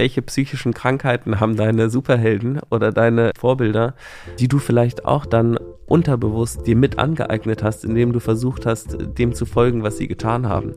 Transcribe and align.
welche 0.00 0.22
psychischen 0.22 0.72
Krankheiten 0.72 1.40
haben 1.40 1.56
deine 1.56 1.90
Superhelden 1.90 2.58
oder 2.70 2.90
deine 2.90 3.32
Vorbilder, 3.38 3.94
die 4.38 4.48
du 4.48 4.58
vielleicht 4.58 5.04
auch 5.04 5.26
dann 5.26 5.58
unterbewusst 5.84 6.66
dir 6.66 6.74
mit 6.74 6.98
angeeignet 6.98 7.62
hast, 7.62 7.84
indem 7.84 8.14
du 8.14 8.18
versucht 8.18 8.64
hast, 8.64 8.96
dem 9.18 9.34
zu 9.34 9.44
folgen, 9.44 9.82
was 9.82 9.98
sie 9.98 10.08
getan 10.08 10.48
haben. 10.48 10.74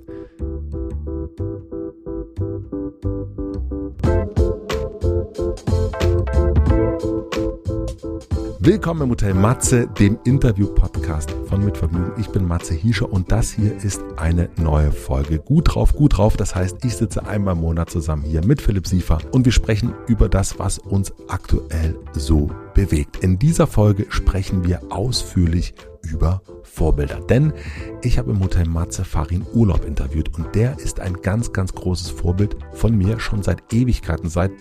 Willkommen 8.65 9.01
im 9.01 9.09
Hotel 9.09 9.33
Matze, 9.33 9.87
dem 9.87 10.17
Interview-Podcast 10.23 11.31
von 11.49 11.65
Mitvergnügen. 11.65 12.13
Ich 12.17 12.29
bin 12.29 12.47
Matze 12.47 12.73
Hiescher 12.73 13.11
und 13.11 13.29
das 13.29 13.51
hier 13.51 13.75
ist 13.75 14.01
eine 14.15 14.49
neue 14.55 14.93
Folge. 14.93 15.39
Gut 15.39 15.75
drauf, 15.75 15.91
gut 15.91 16.17
drauf. 16.17 16.37
Das 16.37 16.55
heißt, 16.55 16.77
ich 16.85 16.95
sitze 16.95 17.27
einmal 17.27 17.55
im 17.55 17.61
Monat 17.61 17.89
zusammen 17.89 18.23
hier 18.23 18.41
mit 18.45 18.61
Philipp 18.61 18.87
Siefer 18.87 19.19
und 19.33 19.43
wir 19.43 19.51
sprechen 19.51 19.93
über 20.07 20.29
das, 20.29 20.59
was 20.59 20.77
uns 20.79 21.11
aktuell 21.27 21.99
so 22.13 22.51
bewegt. 22.73 23.17
In 23.17 23.37
dieser 23.37 23.67
Folge 23.67 24.05
sprechen 24.07 24.63
wir 24.63 24.79
ausführlich 24.93 25.73
über 26.01 26.41
Vorbilder. 26.73 27.19
Denn 27.19 27.53
ich 28.01 28.17
habe 28.17 28.31
im 28.31 28.39
Hotel 28.39 28.65
Matze 28.67 29.05
Farin 29.05 29.45
Urlaub 29.53 29.85
interviewt 29.85 30.33
und 30.33 30.55
der 30.55 30.79
ist 30.79 30.99
ein 30.99 31.13
ganz, 31.21 31.53
ganz 31.53 31.73
großes 31.73 32.09
Vorbild 32.09 32.55
von 32.73 32.97
mir 32.97 33.19
schon 33.19 33.43
seit 33.43 33.71
Ewigkeiten, 33.71 34.27
seit 34.27 34.51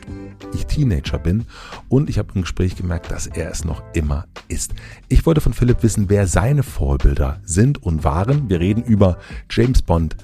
ich 0.52 0.66
Teenager 0.66 1.18
bin. 1.18 1.46
Und 1.88 2.10
ich 2.10 2.18
habe 2.18 2.28
im 2.34 2.42
Gespräch 2.42 2.76
gemerkt, 2.76 3.10
dass 3.10 3.26
er 3.26 3.50
es 3.50 3.64
noch 3.64 3.82
immer 3.94 4.26
ist. 4.48 4.74
Ich 5.08 5.24
wollte 5.24 5.40
von 5.40 5.54
Philipp 5.54 5.82
wissen, 5.82 6.10
wer 6.10 6.26
seine 6.26 6.62
Vorbilder 6.62 7.40
sind 7.44 7.82
und 7.82 8.04
waren. 8.04 8.50
Wir 8.50 8.60
reden 8.60 8.84
über 8.84 9.16
James 9.50 9.80
Bond, 9.80 10.16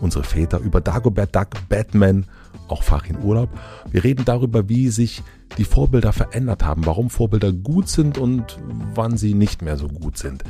unsere 0.00 0.24
Väter, 0.24 0.58
über 0.58 0.82
Dagobert 0.82 1.34
Duck, 1.34 1.48
Batman, 1.70 2.26
auch 2.68 2.82
Farin 2.82 3.16
Urlaub. 3.22 3.48
Wir 3.90 4.04
reden 4.04 4.26
darüber, 4.26 4.68
wie 4.68 4.90
sich 4.90 5.22
die 5.56 5.64
Vorbilder 5.64 6.12
verändert 6.12 6.64
haben, 6.64 6.84
warum 6.86 7.08
Vorbilder 7.10 7.52
gut 7.52 7.88
sind 7.88 8.18
und 8.18 8.58
wann 8.94 9.16
sie 9.16 9.34
nicht 9.34 9.62
mehr 9.62 9.76
so 9.76 9.88
gut 9.88 10.18
sind. 10.18 10.44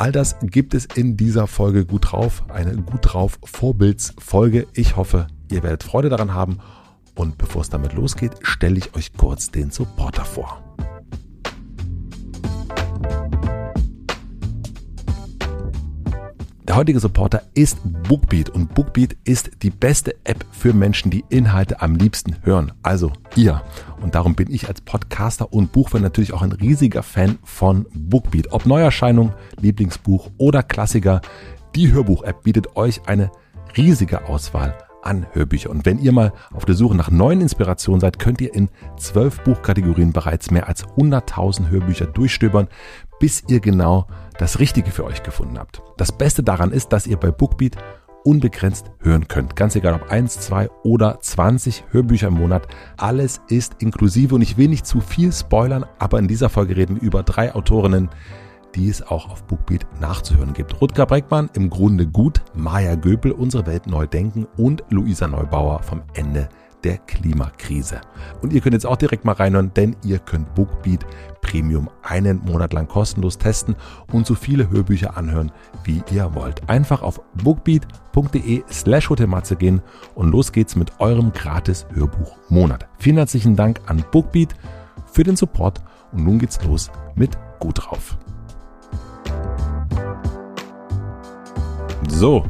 All 0.00 0.12
das 0.12 0.36
gibt 0.40 0.72
es 0.72 0.86
in 0.86 1.18
dieser 1.18 1.46
Folge 1.46 1.84
gut 1.84 2.12
drauf, 2.12 2.44
eine 2.48 2.74
gut 2.74 3.00
drauf 3.02 3.38
Vorbildsfolge. 3.44 4.66
Ich 4.72 4.96
hoffe, 4.96 5.26
ihr 5.50 5.62
werdet 5.62 5.82
Freude 5.82 6.08
daran 6.08 6.32
haben. 6.32 6.58
Und 7.14 7.36
bevor 7.36 7.60
es 7.60 7.68
damit 7.68 7.92
losgeht, 7.92 8.32
stelle 8.40 8.78
ich 8.78 8.94
euch 8.94 9.12
kurz 9.12 9.50
den 9.50 9.70
Supporter 9.70 10.24
vor. 10.24 10.64
Der 16.70 16.76
heutige 16.76 17.00
Supporter 17.00 17.42
ist 17.54 17.78
Bookbeat 18.08 18.48
und 18.48 18.72
Bookbeat 18.74 19.16
ist 19.24 19.50
die 19.64 19.70
beste 19.70 20.14
App 20.22 20.46
für 20.52 20.72
Menschen, 20.72 21.10
die 21.10 21.24
Inhalte 21.28 21.82
am 21.82 21.96
liebsten 21.96 22.36
hören. 22.44 22.70
Also 22.84 23.10
ihr. 23.34 23.60
Und 24.00 24.14
darum 24.14 24.36
bin 24.36 24.48
ich 24.52 24.68
als 24.68 24.80
Podcaster 24.80 25.52
und 25.52 25.72
Buchfan 25.72 26.00
natürlich 26.00 26.32
auch 26.32 26.42
ein 26.42 26.52
riesiger 26.52 27.02
Fan 27.02 27.40
von 27.42 27.86
Bookbeat. 27.92 28.52
Ob 28.52 28.66
Neuerscheinung, 28.66 29.32
Lieblingsbuch 29.60 30.30
oder 30.38 30.62
Klassiker, 30.62 31.22
die 31.74 31.90
Hörbuch-App 31.90 32.44
bietet 32.44 32.76
euch 32.76 33.00
eine 33.06 33.32
riesige 33.76 34.28
Auswahl 34.28 34.78
an 35.02 35.26
Hörbücher. 35.32 35.70
Und 35.70 35.86
wenn 35.86 35.98
ihr 35.98 36.12
mal 36.12 36.32
auf 36.52 36.66
der 36.66 36.76
Suche 36.76 36.96
nach 36.96 37.10
neuen 37.10 37.40
Inspirationen 37.40 38.00
seid, 38.00 38.20
könnt 38.20 38.40
ihr 38.40 38.54
in 38.54 38.68
zwölf 38.96 39.40
Buchkategorien 39.40 40.12
bereits 40.12 40.52
mehr 40.52 40.68
als 40.68 40.86
100.000 40.86 41.68
Hörbücher 41.68 42.06
durchstöbern, 42.06 42.68
bis 43.18 43.42
ihr 43.48 43.58
genau 43.58 44.06
das 44.40 44.58
Richtige 44.58 44.90
für 44.90 45.04
euch 45.04 45.22
gefunden 45.22 45.58
habt. 45.58 45.82
Das 45.98 46.12
Beste 46.12 46.42
daran 46.42 46.72
ist, 46.72 46.92
dass 46.94 47.06
ihr 47.06 47.18
bei 47.18 47.30
Bookbeat 47.30 47.76
unbegrenzt 48.24 48.90
hören 49.00 49.28
könnt. 49.28 49.54
Ganz 49.54 49.76
egal 49.76 49.94
ob 49.94 50.10
1, 50.10 50.40
2 50.40 50.70
oder 50.82 51.20
20 51.20 51.84
Hörbücher 51.90 52.28
im 52.28 52.34
Monat. 52.34 52.66
Alles 52.96 53.40
ist 53.48 53.76
inklusive 53.80 54.34
und 54.34 54.42
ich 54.42 54.56
will 54.56 54.68
nicht 54.68 54.86
zu 54.86 55.00
viel 55.00 55.32
spoilern, 55.32 55.84
aber 55.98 56.18
in 56.18 56.28
dieser 56.28 56.48
Folge 56.48 56.76
reden 56.76 56.96
wir 56.96 57.02
über 57.02 57.22
drei 57.22 57.54
Autorinnen, 57.54 58.08
die 58.74 58.88
es 58.88 59.02
auch 59.02 59.30
auf 59.30 59.44
Bookbeat 59.44 59.86
nachzuhören 60.00 60.54
gibt. 60.54 60.80
Rutger 60.80 61.06
Breckmann, 61.06 61.50
im 61.54 61.68
Grunde 61.68 62.06
gut, 62.06 62.40
Maja 62.54 62.94
Göpel, 62.94 63.32
unsere 63.32 63.66
Welt 63.66 63.86
neu 63.86 64.06
denken 64.06 64.46
und 64.56 64.84
Luisa 64.88 65.28
Neubauer 65.28 65.82
vom 65.82 66.02
Ende 66.14 66.48
der 66.84 66.98
Klimakrise. 66.98 68.00
Und 68.42 68.52
ihr 68.52 68.60
könnt 68.60 68.74
jetzt 68.74 68.86
auch 68.86 68.96
direkt 68.96 69.24
mal 69.24 69.32
reinhören, 69.32 69.72
denn 69.74 69.96
ihr 70.04 70.18
könnt 70.18 70.54
Bookbeat 70.54 71.06
Premium 71.40 71.88
einen 72.02 72.40
Monat 72.44 72.72
lang 72.72 72.86
kostenlos 72.86 73.38
testen 73.38 73.74
und 74.12 74.26
so 74.26 74.34
viele 74.34 74.70
Hörbücher 74.70 75.16
anhören, 75.16 75.52
wie 75.84 76.02
ihr 76.10 76.34
wollt. 76.34 76.68
Einfach 76.68 77.02
auf 77.02 77.20
bookbeat.de 77.42 78.62
slash 78.70 79.10
hotelmatze 79.10 79.56
gehen 79.56 79.80
und 80.14 80.30
los 80.30 80.52
geht's 80.52 80.76
mit 80.76 81.00
eurem 81.00 81.32
gratis 81.32 81.86
Hörbuch 81.92 82.36
Monat. 82.48 82.86
Vielen 82.98 83.16
herzlichen 83.16 83.56
Dank 83.56 83.80
an 83.86 84.04
Bookbeat 84.10 84.54
für 85.12 85.24
den 85.24 85.36
Support 85.36 85.82
und 86.12 86.24
nun 86.24 86.38
geht's 86.38 86.62
los 86.64 86.90
mit 87.14 87.36
Gut 87.58 87.86
drauf. 87.86 88.16
So. 92.08 92.44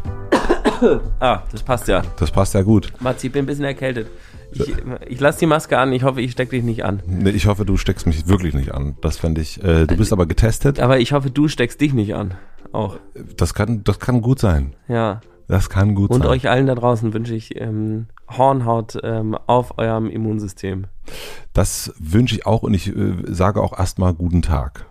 Ah, 1.20 1.42
das 1.52 1.62
passt 1.62 1.88
ja. 1.88 2.02
Das 2.18 2.30
passt 2.30 2.54
ja 2.54 2.62
gut. 2.62 2.92
Matzi, 3.00 3.28
ich 3.28 3.32
bin 3.32 3.44
ein 3.44 3.46
bisschen 3.46 3.64
erkältet. 3.64 4.08
Ich, 4.52 4.74
ich 5.06 5.20
lasse 5.20 5.38
die 5.40 5.46
Maske 5.46 5.78
an. 5.78 5.92
Ich 5.92 6.02
hoffe, 6.02 6.20
ich 6.20 6.32
stecke 6.32 6.50
dich 6.50 6.64
nicht 6.64 6.84
an. 6.84 7.02
Nee, 7.06 7.30
ich 7.30 7.46
hoffe, 7.46 7.64
du 7.64 7.76
steckst 7.76 8.06
mich 8.06 8.26
wirklich 8.26 8.54
nicht 8.54 8.74
an. 8.74 8.96
Das 9.00 9.16
fände 9.16 9.40
ich. 9.40 9.62
Äh, 9.62 9.86
du 9.86 9.96
bist 9.96 10.12
aber 10.12 10.26
getestet. 10.26 10.80
Aber 10.80 10.98
ich 10.98 11.12
hoffe, 11.12 11.30
du 11.30 11.48
steckst 11.48 11.80
dich 11.80 11.92
nicht 11.92 12.14
an. 12.14 12.34
Auch. 12.72 12.98
Das 13.36 13.54
kann, 13.54 13.84
das 13.84 14.00
kann 14.00 14.22
gut 14.22 14.38
sein. 14.38 14.74
Ja. 14.88 15.20
Das 15.46 15.68
kann 15.68 15.94
gut 15.94 16.10
Und 16.10 16.18
sein. 16.18 16.26
Und 16.26 16.32
euch 16.32 16.48
allen 16.48 16.66
da 16.66 16.74
draußen 16.74 17.12
wünsche 17.12 17.34
ich 17.34 17.60
ähm, 17.60 18.06
Hornhaut 18.28 18.98
ähm, 19.02 19.36
auf 19.46 19.78
eurem 19.78 20.08
Immunsystem. 20.08 20.86
Das 21.52 21.92
wünsche 21.98 22.36
ich 22.36 22.46
auch 22.46 22.62
und 22.62 22.74
ich 22.74 22.94
äh, 22.94 23.14
sage 23.26 23.60
auch 23.60 23.76
erstmal 23.76 24.14
guten 24.14 24.42
Tag. 24.42 24.86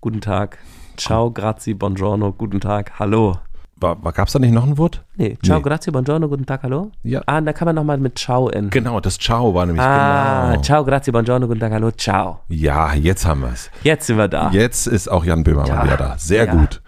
Guten 0.00 0.20
Tag. 0.20 0.58
Ciao, 0.96 1.30
grazie, 1.30 1.74
buongiorno, 1.74 2.32
guten 2.32 2.60
Tag, 2.60 2.98
hallo. 2.98 3.36
Gab 3.80 4.26
es 4.26 4.32
da 4.32 4.38
nicht 4.40 4.52
noch 4.52 4.66
ein 4.66 4.76
Wort? 4.76 5.04
Nee, 5.16 5.38
ciao, 5.42 5.58
nee. 5.58 5.62
grazie, 5.62 5.92
buongiorno, 5.92 6.28
guten 6.28 6.44
Tag, 6.46 6.64
hallo? 6.64 6.90
Ja. 7.04 7.22
Ah, 7.26 7.40
da 7.40 7.52
kann 7.52 7.66
man 7.66 7.76
nochmal 7.76 7.98
mit 7.98 8.18
ciao 8.18 8.48
enden. 8.48 8.70
Genau, 8.70 8.98
das 8.98 9.18
ciao 9.18 9.54
war 9.54 9.66
nämlich 9.66 9.84
ah, 9.84 10.50
genau. 10.50 10.62
ciao, 10.62 10.84
grazie, 10.84 11.12
buongiorno, 11.12 11.46
guten 11.46 11.60
Tag, 11.60 11.72
hallo, 11.72 11.90
ciao. 11.92 12.40
Ja, 12.48 12.92
jetzt 12.94 13.24
haben 13.24 13.42
wir 13.42 13.52
es. 13.52 13.70
Jetzt 13.84 14.06
sind 14.06 14.16
wir 14.18 14.26
da. 14.28 14.50
Jetzt 14.50 14.88
ist 14.88 15.08
auch 15.08 15.24
Jan 15.24 15.44
Böhmer 15.44 15.66
Ja. 15.66 15.84
wieder 15.84 15.96
da. 15.96 16.18
Sehr 16.18 16.46
Ja. 16.46 16.54
gut. 16.54 16.82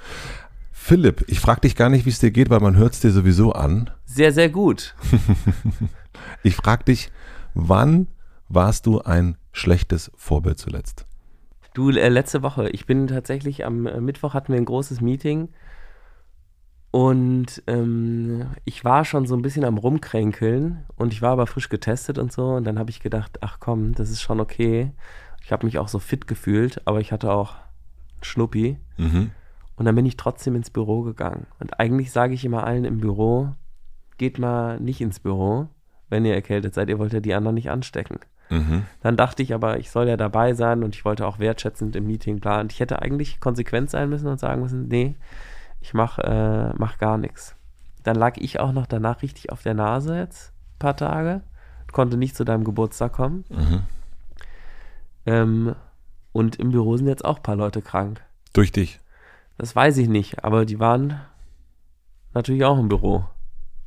Philipp, 0.72 1.24
ich 1.28 1.38
frage 1.38 1.60
dich 1.60 1.76
gar 1.76 1.90
nicht, 1.90 2.06
wie 2.06 2.10
es 2.10 2.18
dir 2.18 2.32
geht, 2.32 2.50
weil 2.50 2.58
man 2.60 2.76
hört 2.76 2.94
es 2.94 3.00
dir 3.00 3.12
sowieso 3.12 3.52
an. 3.52 3.90
Sehr, 4.04 4.32
sehr 4.32 4.48
gut. 4.48 4.94
Ich 6.42 6.56
frage 6.56 6.84
dich, 6.84 7.10
wann 7.54 8.06
warst 8.48 8.86
du 8.86 9.00
ein 9.00 9.36
schlechtes 9.52 10.10
Vorbild 10.16 10.58
zuletzt? 10.58 11.06
Du, 11.74 11.90
äh, 11.90 12.08
letzte 12.08 12.42
Woche, 12.42 12.68
ich 12.70 12.84
bin 12.86 13.06
tatsächlich 13.06 13.64
am 13.64 13.86
äh, 13.86 14.00
Mittwoch 14.00 14.34
hatten 14.34 14.52
wir 14.52 14.58
ein 14.60 14.64
großes 14.64 15.00
Meeting 15.00 15.48
und 16.90 17.62
ähm, 17.68 18.46
ich 18.64 18.84
war 18.84 19.04
schon 19.04 19.26
so 19.26 19.36
ein 19.36 19.42
bisschen 19.42 19.64
am 19.64 19.78
Rumkränkeln 19.78 20.84
und 20.96 21.12
ich 21.12 21.22
war 21.22 21.30
aber 21.32 21.46
frisch 21.46 21.68
getestet 21.68 22.18
und 22.18 22.32
so 22.32 22.48
und 22.54 22.64
dann 22.64 22.78
habe 22.78 22.90
ich 22.90 23.00
gedacht, 23.00 23.38
ach 23.42 23.58
komm, 23.60 23.94
das 23.94 24.10
ist 24.10 24.20
schon 24.22 24.40
okay. 24.40 24.90
Ich 25.44 25.52
habe 25.52 25.66
mich 25.66 25.78
auch 25.78 25.88
so 25.88 25.98
fit 25.98 26.26
gefühlt, 26.26 26.82
aber 26.86 27.00
ich 27.00 27.12
hatte 27.12 27.32
auch 27.32 27.54
Schnuppi 28.22 28.78
Mhm. 28.98 29.30
und 29.76 29.84
dann 29.84 29.94
bin 29.94 30.04
ich 30.04 30.16
trotzdem 30.16 30.54
ins 30.56 30.70
Büro 30.70 31.02
gegangen. 31.02 31.46
Und 31.60 31.78
eigentlich 31.80 32.10
sage 32.12 32.34
ich 32.34 32.44
immer 32.44 32.64
allen 32.64 32.84
im 32.84 32.98
Büro, 32.98 33.50
geht 34.18 34.38
mal 34.38 34.78
nicht 34.80 35.00
ins 35.00 35.20
Büro, 35.20 35.68
wenn 36.10 36.24
ihr 36.24 36.34
erkältet 36.34 36.74
seid, 36.74 36.88
ihr 36.90 36.98
wollt 36.98 37.12
ja 37.12 37.20
die 37.20 37.34
anderen 37.34 37.54
nicht 37.54 37.70
anstecken. 37.70 38.18
Mhm. 38.50 38.82
Dann 39.00 39.16
dachte 39.16 39.42
ich 39.44 39.54
aber, 39.54 39.78
ich 39.78 39.90
soll 39.90 40.08
ja 40.08 40.16
dabei 40.16 40.54
sein 40.54 40.82
und 40.82 40.96
ich 40.96 41.04
wollte 41.04 41.24
auch 41.24 41.38
wertschätzend 41.38 41.94
im 41.94 42.06
Meeting 42.08 42.40
planen. 42.40 42.68
Ich 42.70 42.80
hätte 42.80 43.00
eigentlich 43.00 43.38
konsequent 43.38 43.90
sein 43.90 44.10
müssen 44.10 44.26
und 44.26 44.40
sagen 44.40 44.60
müssen, 44.60 44.88
nee, 44.88 45.14
ich 45.80 45.94
mach, 45.94 46.18
äh, 46.18 46.72
mach 46.76 46.98
gar 46.98 47.18
nichts. 47.18 47.56
Dann 48.02 48.16
lag 48.16 48.36
ich 48.36 48.60
auch 48.60 48.72
noch 48.72 48.86
danach 48.86 49.22
richtig 49.22 49.52
auf 49.52 49.62
der 49.62 49.74
Nase 49.74 50.16
jetzt, 50.16 50.52
ein 50.74 50.78
paar 50.78 50.96
Tage, 50.96 51.42
konnte 51.92 52.16
nicht 52.16 52.36
zu 52.36 52.44
deinem 52.44 52.64
Geburtstag 52.64 53.12
kommen. 53.12 53.44
Mhm. 53.48 53.82
Ähm, 55.26 55.74
und 56.32 56.56
im 56.56 56.70
Büro 56.70 56.96
sind 56.96 57.08
jetzt 57.08 57.24
auch 57.24 57.36
ein 57.36 57.42
paar 57.42 57.56
Leute 57.56 57.82
krank. 57.82 58.22
Durch 58.52 58.72
dich. 58.72 59.00
Das 59.58 59.76
weiß 59.76 59.98
ich 59.98 60.08
nicht, 60.08 60.44
aber 60.44 60.64
die 60.64 60.80
waren 60.80 61.20
natürlich 62.32 62.64
auch 62.64 62.78
im 62.78 62.88
Büro. 62.88 63.24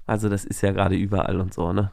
Also 0.06 0.30
das 0.30 0.46
ist 0.46 0.62
ja 0.62 0.72
gerade 0.72 0.96
überall 0.96 1.40
und 1.40 1.54
so, 1.54 1.74
ne? 1.74 1.92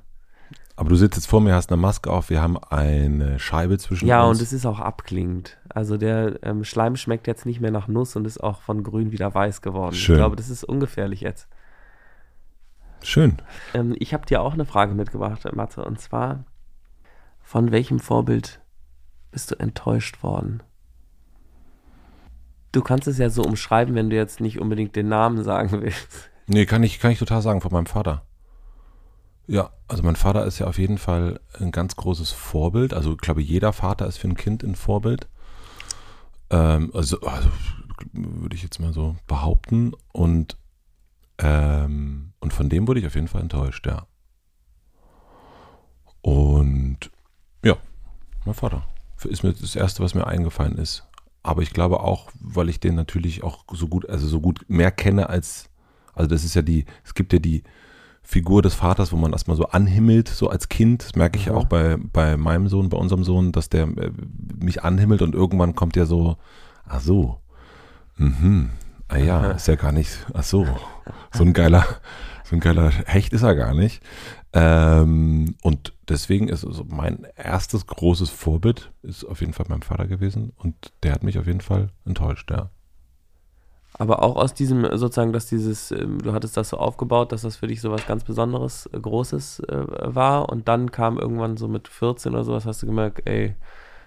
Aber 0.80 0.88
du 0.88 0.96
sitzt 0.96 1.18
jetzt 1.18 1.26
vor 1.26 1.42
mir, 1.42 1.54
hast 1.54 1.70
eine 1.70 1.78
Maske 1.78 2.10
auf, 2.10 2.30
wir 2.30 2.40
haben 2.40 2.56
eine 2.56 3.38
Scheibe 3.38 3.76
zwischen 3.76 4.08
Ja, 4.08 4.22
uns. 4.24 4.38
und 4.38 4.42
es 4.42 4.54
ist 4.54 4.64
auch 4.64 4.80
abklingend. 4.80 5.58
Also 5.68 5.98
der 5.98 6.42
ähm, 6.42 6.64
Schleim 6.64 6.96
schmeckt 6.96 7.26
jetzt 7.26 7.44
nicht 7.44 7.60
mehr 7.60 7.70
nach 7.70 7.86
Nuss 7.86 8.16
und 8.16 8.26
ist 8.26 8.42
auch 8.42 8.62
von 8.62 8.82
grün 8.82 9.12
wieder 9.12 9.34
weiß 9.34 9.60
geworden. 9.60 9.94
Schön. 9.94 10.14
Ich 10.14 10.20
glaube, 10.20 10.36
das 10.36 10.48
ist 10.48 10.64
ungefährlich 10.64 11.20
jetzt. 11.20 11.48
Schön. 13.02 13.36
Ähm, 13.74 13.94
ich 13.98 14.14
habe 14.14 14.24
dir 14.24 14.40
auch 14.40 14.54
eine 14.54 14.64
Frage 14.64 14.94
mitgebracht, 14.94 15.46
Mathe, 15.54 15.84
und 15.84 16.00
zwar, 16.00 16.46
von 17.42 17.72
welchem 17.72 17.98
Vorbild 17.98 18.62
bist 19.32 19.50
du 19.50 19.56
enttäuscht 19.56 20.22
worden? 20.22 20.62
Du 22.72 22.80
kannst 22.80 23.06
es 23.06 23.18
ja 23.18 23.28
so 23.28 23.42
umschreiben, 23.42 23.94
wenn 23.94 24.08
du 24.08 24.16
jetzt 24.16 24.40
nicht 24.40 24.58
unbedingt 24.58 24.96
den 24.96 25.10
Namen 25.10 25.44
sagen 25.44 25.82
willst. 25.82 26.30
Nee, 26.46 26.64
kann 26.64 26.82
ich, 26.82 27.00
kann 27.00 27.10
ich 27.10 27.18
total 27.18 27.42
sagen, 27.42 27.60
von 27.60 27.70
meinem 27.70 27.84
Vater. 27.84 28.22
Ja, 29.50 29.72
also 29.88 30.04
mein 30.04 30.14
Vater 30.14 30.46
ist 30.46 30.60
ja 30.60 30.68
auf 30.68 30.78
jeden 30.78 30.96
Fall 30.96 31.40
ein 31.58 31.72
ganz 31.72 31.96
großes 31.96 32.30
Vorbild. 32.30 32.94
Also 32.94 33.14
ich 33.14 33.18
glaube, 33.18 33.42
jeder 33.42 33.72
Vater 33.72 34.06
ist 34.06 34.18
für 34.18 34.28
ein 34.28 34.36
Kind 34.36 34.62
ein 34.62 34.76
Vorbild. 34.76 35.28
Ähm, 36.50 36.92
also, 36.94 37.20
also 37.22 37.48
würde 38.12 38.54
ich 38.54 38.62
jetzt 38.62 38.78
mal 38.78 38.92
so 38.92 39.16
behaupten. 39.26 39.92
Und, 40.12 40.56
ähm, 41.38 42.32
und 42.38 42.52
von 42.52 42.68
dem 42.68 42.86
wurde 42.86 43.00
ich 43.00 43.06
auf 43.08 43.16
jeden 43.16 43.26
Fall 43.26 43.42
enttäuscht, 43.42 43.88
ja. 43.88 44.06
Und 46.22 47.10
ja, 47.64 47.76
mein 48.44 48.54
Vater. 48.54 48.86
Ist 49.24 49.42
mir 49.42 49.52
das 49.52 49.74
Erste, 49.74 50.04
was 50.04 50.14
mir 50.14 50.28
eingefallen 50.28 50.78
ist. 50.78 51.08
Aber 51.42 51.62
ich 51.62 51.72
glaube 51.72 52.04
auch, 52.04 52.30
weil 52.38 52.68
ich 52.68 52.78
den 52.78 52.94
natürlich 52.94 53.42
auch 53.42 53.64
so 53.72 53.88
gut, 53.88 54.08
also 54.08 54.28
so 54.28 54.40
gut 54.40 54.64
mehr 54.68 54.92
kenne 54.92 55.28
als, 55.28 55.70
also 56.14 56.28
das 56.28 56.44
ist 56.44 56.54
ja 56.54 56.62
die, 56.62 56.84
es 57.02 57.14
gibt 57.14 57.32
ja 57.32 57.40
die 57.40 57.64
Figur 58.22 58.62
des 58.62 58.74
Vaters, 58.74 59.12
wo 59.12 59.16
man 59.16 59.32
erstmal 59.32 59.56
so 59.56 59.66
anhimmelt, 59.66 60.28
so 60.28 60.48
als 60.48 60.68
Kind. 60.68 61.04
Das 61.04 61.14
merke 61.16 61.38
ich 61.38 61.46
ja 61.46 61.54
auch 61.54 61.64
bei, 61.64 61.96
bei 61.96 62.36
meinem 62.36 62.68
Sohn, 62.68 62.88
bei 62.88 62.96
unserem 62.96 63.24
Sohn, 63.24 63.52
dass 63.52 63.68
der 63.68 63.84
äh, 63.84 64.12
mich 64.62 64.84
anhimmelt 64.84 65.22
und 65.22 65.34
irgendwann 65.34 65.74
kommt 65.74 65.96
ja 65.96 66.06
so, 66.06 66.36
ach 66.86 67.00
so, 67.00 67.40
mhm, 68.16 68.70
ah 69.08 69.16
ja, 69.16 69.50
ist 69.52 69.68
ja 69.68 69.74
gar 69.74 69.92
nicht, 69.92 70.26
ach 70.32 70.44
so, 70.44 70.66
so 71.32 71.42
ein 71.42 71.52
geiler, 71.52 71.84
so 72.44 72.56
ein 72.56 72.60
geiler 72.60 72.90
Hecht 72.90 73.32
ist 73.32 73.42
er 73.42 73.56
gar 73.56 73.74
nicht. 73.74 74.02
Ähm, 74.52 75.56
und 75.62 75.92
deswegen 76.08 76.48
ist 76.48 76.64
also 76.64 76.84
mein 76.84 77.26
erstes 77.36 77.86
großes 77.86 78.30
Vorbild 78.30 78.92
ist 79.02 79.24
auf 79.24 79.40
jeden 79.40 79.52
Fall 79.52 79.66
mein 79.68 79.82
Vater 79.82 80.06
gewesen 80.06 80.52
und 80.56 80.92
der 81.02 81.12
hat 81.12 81.22
mich 81.22 81.38
auf 81.38 81.46
jeden 81.46 81.60
Fall 81.60 81.90
enttäuscht, 82.04 82.50
ja. 82.50 82.70
Aber 84.00 84.22
auch 84.22 84.36
aus 84.36 84.54
diesem, 84.54 84.82
sozusagen, 84.96 85.34
dass 85.34 85.44
dieses, 85.44 85.90
ähm, 85.90 86.22
du 86.22 86.32
hattest 86.32 86.56
das 86.56 86.70
so 86.70 86.78
aufgebaut, 86.78 87.32
dass 87.32 87.42
das 87.42 87.56
für 87.56 87.66
dich 87.66 87.82
so 87.82 87.90
was 87.90 88.06
ganz 88.06 88.24
Besonderes, 88.24 88.88
äh, 88.94 88.98
Großes 88.98 89.60
äh, 89.60 89.84
war 90.14 90.48
und 90.48 90.68
dann 90.68 90.90
kam 90.90 91.18
irgendwann 91.18 91.58
so 91.58 91.68
mit 91.68 91.86
14 91.86 92.32
oder 92.32 92.42
sowas, 92.42 92.64
hast 92.64 92.82
du 92.82 92.86
gemerkt, 92.86 93.20
ey, 93.26 93.56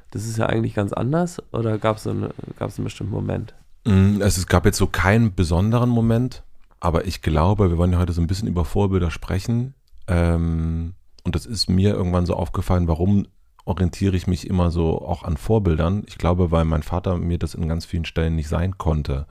das 0.10 0.26
ist 0.26 0.40
ja 0.40 0.48
eigentlich 0.48 0.74
ganz 0.74 0.94
anders 0.94 1.44
oder 1.52 1.78
gab 1.78 1.98
es 1.98 2.08
eine, 2.08 2.32
einen 2.60 2.84
bestimmten 2.84 3.14
Moment? 3.14 3.54
Mm, 3.86 4.20
also 4.24 4.42
es 4.42 4.48
gab 4.48 4.66
jetzt 4.66 4.80
so 4.80 4.88
keinen 4.88 5.36
besonderen 5.36 5.92
Moment, 5.92 6.42
aber 6.80 7.06
ich 7.06 7.22
glaube, 7.22 7.70
wir 7.70 7.78
wollen 7.78 7.94
ja 7.94 8.00
heute 8.00 8.14
so 8.14 8.22
ein 8.22 8.28
bisschen 8.28 8.48
über 8.48 8.66
Vorbilder 8.66 9.12
sprechen. 9.12 9.76
Ähm, 10.08 10.96
und 11.24 11.36
das 11.36 11.46
ist 11.46 11.70
mir 11.70 11.94
irgendwann 11.94 12.26
so 12.26 12.34
aufgefallen, 12.34 12.88
warum 12.88 13.28
orientiere 13.66 14.16
ich 14.16 14.26
mich 14.26 14.50
immer 14.50 14.72
so 14.72 15.04
auch 15.04 15.22
an 15.22 15.38
Vorbildern. 15.38 16.02
Ich 16.08 16.18
glaube, 16.18 16.50
weil 16.50 16.66
mein 16.66 16.82
Vater 16.82 17.16
mir 17.18 17.38
das 17.38 17.54
in 17.54 17.70
ganz 17.70 17.86
vielen 17.86 18.06
Stellen 18.06 18.36
nicht 18.36 18.50
sein 18.50 18.80
konnte, 18.80 19.28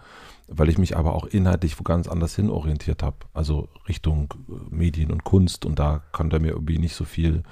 weil 0.55 0.69
ich 0.69 0.79
mich 0.79 0.97
aber 0.97 1.15
auch 1.15 1.27
inhaltlich 1.27 1.79
wo 1.79 1.83
ganz 1.83 2.09
anders 2.09 2.37
hin 2.37 2.51
orientiert 2.51 3.03
habe. 3.03 3.17
Also 3.33 3.69
Richtung 3.89 4.35
äh, 4.49 4.75
Medien 4.75 5.11
und 5.11 5.25
Kunst 5.25 5.65
und 5.65 5.79
da 5.79 6.03
konnte 6.13 6.37
er 6.37 6.41
mir 6.41 6.53
irgendwie 6.53 6.79
nicht 6.79 6.95
so 6.95 7.05
viel 7.05 7.43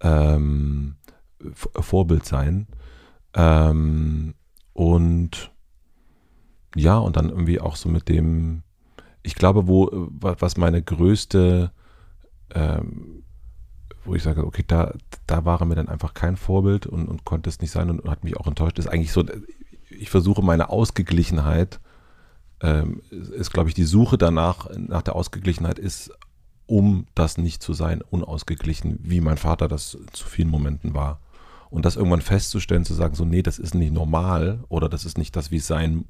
ähm, 0.00 0.96
Vorbild 1.54 2.24
sein. 2.26 2.66
Ähm, 3.34 4.34
und 4.72 5.52
ja, 6.76 6.98
und 6.98 7.16
dann 7.16 7.30
irgendwie 7.30 7.60
auch 7.60 7.76
so 7.76 7.88
mit 7.88 8.08
dem, 8.08 8.62
ich 9.22 9.34
glaube, 9.34 9.66
wo, 9.66 9.88
äh, 9.88 10.08
was 10.20 10.56
meine 10.56 10.82
größte 10.82 11.72
ähm, 12.54 13.22
wo 14.04 14.14
ich 14.14 14.22
sage, 14.22 14.46
okay, 14.46 14.64
da, 14.66 14.94
da 15.26 15.44
war 15.44 15.60
er 15.60 15.66
mir 15.66 15.74
dann 15.74 15.88
einfach 15.88 16.14
kein 16.14 16.36
Vorbild 16.36 16.86
und, 16.86 17.06
und 17.06 17.24
konnte 17.24 17.50
es 17.50 17.60
nicht 17.60 17.70
sein 17.70 17.90
und, 17.90 18.00
und 18.00 18.10
hat 18.10 18.24
mich 18.24 18.36
auch 18.36 18.46
enttäuscht. 18.46 18.78
Ist 18.78 18.88
eigentlich 18.88 19.12
so, 19.12 19.24
ich 19.90 20.10
versuche 20.10 20.42
meine 20.42 20.70
Ausgeglichenheit, 20.70 21.80
ähm, 22.60 23.02
ist, 23.10 23.52
glaube 23.52 23.68
ich, 23.68 23.74
die 23.74 23.84
Suche 23.84 24.18
danach, 24.18 24.68
nach 24.76 25.02
der 25.02 25.16
Ausgeglichenheit 25.16 25.78
ist, 25.78 26.12
um 26.66 27.06
das 27.14 27.38
nicht 27.38 27.62
zu 27.62 27.72
sein, 27.72 28.02
unausgeglichen, 28.10 29.00
wie 29.02 29.20
mein 29.20 29.38
Vater 29.38 29.66
das 29.66 29.98
zu 30.12 30.26
vielen 30.26 30.48
Momenten 30.48 30.94
war. 30.94 31.20
Und 31.70 31.84
das 31.84 31.96
irgendwann 31.96 32.20
festzustellen, 32.20 32.84
zu 32.84 32.94
sagen, 32.94 33.14
so, 33.14 33.24
nee, 33.24 33.42
das 33.42 33.58
ist 33.58 33.74
nicht 33.74 33.92
normal 33.92 34.64
oder 34.68 34.88
das 34.88 35.04
ist 35.04 35.18
nicht 35.18 35.34
das, 35.36 35.50
wie 35.50 35.56
es 35.56 35.66
sein, 35.66 36.04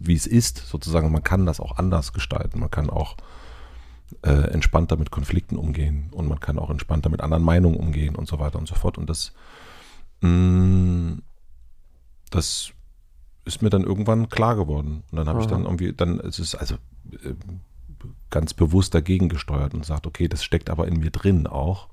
wie 0.00 0.14
es 0.14 0.26
ist, 0.26 0.58
sozusagen. 0.58 1.10
Man 1.12 1.22
kann 1.22 1.46
das 1.46 1.60
auch 1.60 1.78
anders 1.78 2.12
gestalten. 2.12 2.60
Man 2.60 2.70
kann 2.70 2.90
auch 2.90 3.16
äh, 4.22 4.50
entspannter 4.52 4.96
mit 4.96 5.10
Konflikten 5.10 5.56
umgehen 5.56 6.08
und 6.12 6.28
man 6.28 6.40
kann 6.40 6.58
auch 6.58 6.70
entspannter 6.70 7.08
mit 7.08 7.20
anderen 7.20 7.42
Meinungen 7.42 7.76
umgehen 7.76 8.16
und 8.16 8.28
so 8.28 8.38
weiter 8.38 8.58
und 8.58 8.68
so 8.68 8.74
fort. 8.74 8.98
Und 8.98 9.08
das, 9.08 9.32
mh, 10.20 10.28
mm, 10.28 11.22
das 12.30 12.72
ist 13.44 13.62
mir 13.62 13.70
dann 13.70 13.84
irgendwann 13.84 14.28
klar 14.28 14.56
geworden. 14.56 15.02
Und 15.10 15.16
dann 15.18 15.28
habe 15.28 15.40
ich 15.40 15.46
dann 15.46 15.64
irgendwie, 15.64 15.92
dann 15.92 16.20
es 16.20 16.38
ist 16.38 16.54
also 16.54 16.76
äh, 17.10 17.34
ganz 18.30 18.54
bewusst 18.54 18.94
dagegen 18.94 19.28
gesteuert 19.28 19.74
und 19.74 19.84
sagt, 19.84 20.06
okay, 20.06 20.28
das 20.28 20.44
steckt 20.44 20.70
aber 20.70 20.86
in 20.86 20.98
mir 20.98 21.10
drin 21.10 21.46
auch. 21.46 21.88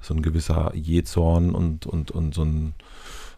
So 0.00 0.14
ein 0.14 0.22
gewisser 0.22 0.74
Jezorn 0.74 1.54
und, 1.54 1.86
und, 1.86 2.10
und 2.10 2.34
so 2.34 2.44
ein 2.44 2.74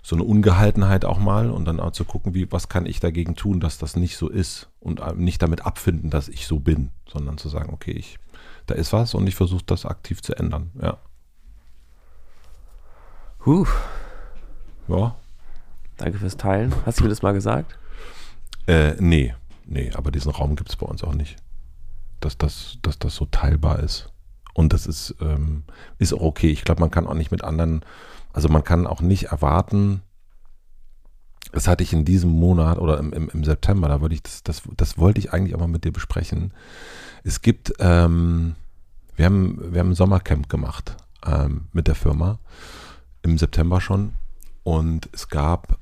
so 0.09 0.17
eine 0.17 0.25
Ungehaltenheit 0.25 1.05
auch 1.05 1.19
mal 1.19 1.51
und 1.51 1.67
dann 1.67 1.81
auch 1.81 1.93
zu 1.93 2.07
gucken, 2.07 2.33
wie, 2.33 2.51
was 2.51 2.71
kann 2.71 2.87
ich 2.87 2.99
dagegen 2.99 3.37
tun, 3.37 3.61
dass 3.61 3.77
das 3.77 3.95
nicht 3.95 4.17
so 4.17 4.29
ist 4.29 4.71
und 4.81 5.01
äh, 5.01 5.13
nicht 5.15 5.43
damit 5.43 5.67
abfinden, 5.67 6.09
dass 6.09 6.29
ich 6.29 6.47
so 6.47 6.61
bin, 6.61 6.91
sondern 7.07 7.37
zu 7.37 7.51
sagen, 7.51 7.75
okay, 7.75 7.93
ich, 7.93 8.19
da 8.67 8.75
ist 8.75 8.95
was 8.95 9.15
und 9.15 9.27
ich 9.27 9.35
versuche 9.35 9.65
das 9.67 9.85
aktiv 9.85 10.23
zu 10.23 10.35
ändern, 10.35 10.71
ja. 10.81 10.97
Huh. 13.45 13.67
Ja. 14.89 15.15
Danke 15.99 16.19
fürs 16.19 16.37
Teilen. 16.37 16.73
Hast 16.87 16.99
du 16.99 17.05
mir 17.05 17.11
das 17.11 17.23
mal 17.23 17.33
gesagt? 17.33 17.79
Äh, 18.67 18.95
nee, 18.99 19.35
nee, 19.67 19.91
aber 19.95 20.11
diesen 20.11 20.33
Raum 20.33 20.57
gibt 20.57 20.71
es 20.71 20.77
bei 20.77 20.87
uns 20.87 21.05
auch 21.05 21.15
nicht. 21.15 21.37
Dass 22.21 22.39
das, 22.39 22.79
dass 22.83 22.99
das 22.99 23.15
so 23.15 23.27
teilbar 23.27 23.81
ist. 23.81 24.11
Und 24.55 24.73
das 24.73 24.87
ist, 24.87 25.15
ähm, 25.21 25.63
ist 25.99 26.13
auch 26.13 26.23
okay. 26.23 26.51
Ich 26.51 26.65
glaube, 26.65 26.81
man 26.81 26.91
kann 26.91 27.07
auch 27.07 27.15
nicht 27.15 27.31
mit 27.31 27.45
anderen 27.45 27.85
also 28.39 28.49
man 28.49 28.63
kann 28.63 28.87
auch 28.87 29.01
nicht 29.01 29.25
erwarten, 29.25 30.03
das 31.51 31.67
hatte 31.67 31.83
ich 31.83 31.93
in 31.93 32.05
diesem 32.05 32.31
Monat 32.31 32.79
oder 32.79 32.99
im, 32.99 33.13
im, 33.13 33.29
im 33.31 33.43
September, 33.43 33.89
da 33.89 34.01
wollte 34.01 34.15
ich 34.15 34.23
das, 34.23 34.43
das, 34.43 34.63
das 34.77 34.97
wollte 34.97 35.19
ich 35.19 35.33
eigentlich 35.33 35.55
auch 35.55 35.61
mal 35.61 35.67
mit 35.67 35.85
dir 35.85 35.93
besprechen. 35.93 36.53
Es 37.25 37.43
gibt, 37.43 37.73
ähm, 37.81 38.55
wir 39.17 39.25
haben, 39.25 39.73
wir 39.73 39.81
haben 39.81 39.91
ein 39.91 39.97
Sommercamp 39.97 40.49
gemacht 40.49 40.97
ähm, 41.27 41.69
mit 41.73 41.89
der 41.89 41.95
Firma 41.95 42.39
im 43.23 43.39
September 43.39 43.81
schon 43.81 44.13
und 44.63 45.09
es 45.13 45.29
gab, 45.29 45.79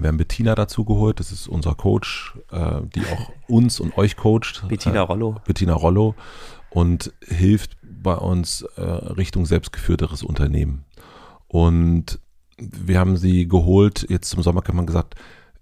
wir 0.00 0.08
haben 0.08 0.16
Bettina 0.16 0.54
dazu 0.54 0.84
geholt, 0.84 1.20
das 1.20 1.32
ist 1.32 1.48
unser 1.48 1.74
Coach, 1.74 2.38
äh, 2.50 2.80
die 2.94 3.02
auch 3.02 3.32
uns 3.48 3.80
und 3.80 3.96
euch 3.98 4.16
coacht. 4.16 4.64
Bettina 4.68 4.96
äh, 4.96 4.98
Rollo. 5.00 5.36
Bettina 5.44 5.74
Rollo 5.74 6.14
und 6.70 7.12
hilft 7.26 7.76
bei 7.82 8.14
uns 8.14 8.62
äh, 8.76 8.82
Richtung 8.82 9.46
selbstgeführteres 9.46 10.22
Unternehmen. 10.22 10.84
Und 11.48 12.18
wir 12.58 12.98
haben 12.98 13.16
sie 13.16 13.46
geholt, 13.48 14.06
jetzt 14.08 14.30
zum 14.30 14.42
Sommer 14.42 14.62
kann 14.62 14.76
man 14.76 14.86
gesagt, 14.86 15.14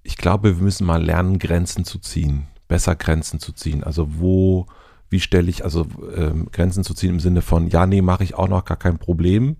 ich 0.02 0.16
glaube, 0.16 0.56
wir 0.56 0.62
müssen 0.62 0.86
mal 0.86 1.02
lernen, 1.02 1.38
Grenzen 1.38 1.84
zu 1.84 1.98
ziehen, 1.98 2.46
besser 2.68 2.94
Grenzen 2.94 3.40
zu 3.40 3.52
ziehen. 3.52 3.84
Also 3.84 4.20
wo, 4.20 4.66
wie 5.08 5.20
stelle 5.20 5.50
ich, 5.50 5.64
also 5.64 5.86
ähm, 6.14 6.48
Grenzen 6.52 6.84
zu 6.84 6.94
ziehen 6.94 7.10
im 7.10 7.20
Sinne 7.20 7.42
von, 7.42 7.68
ja, 7.68 7.86
nee, 7.86 8.02
mache 8.02 8.24
ich 8.24 8.34
auch 8.34 8.48
noch 8.48 8.64
gar 8.64 8.76
kein 8.76 8.98
Problem. 8.98 9.56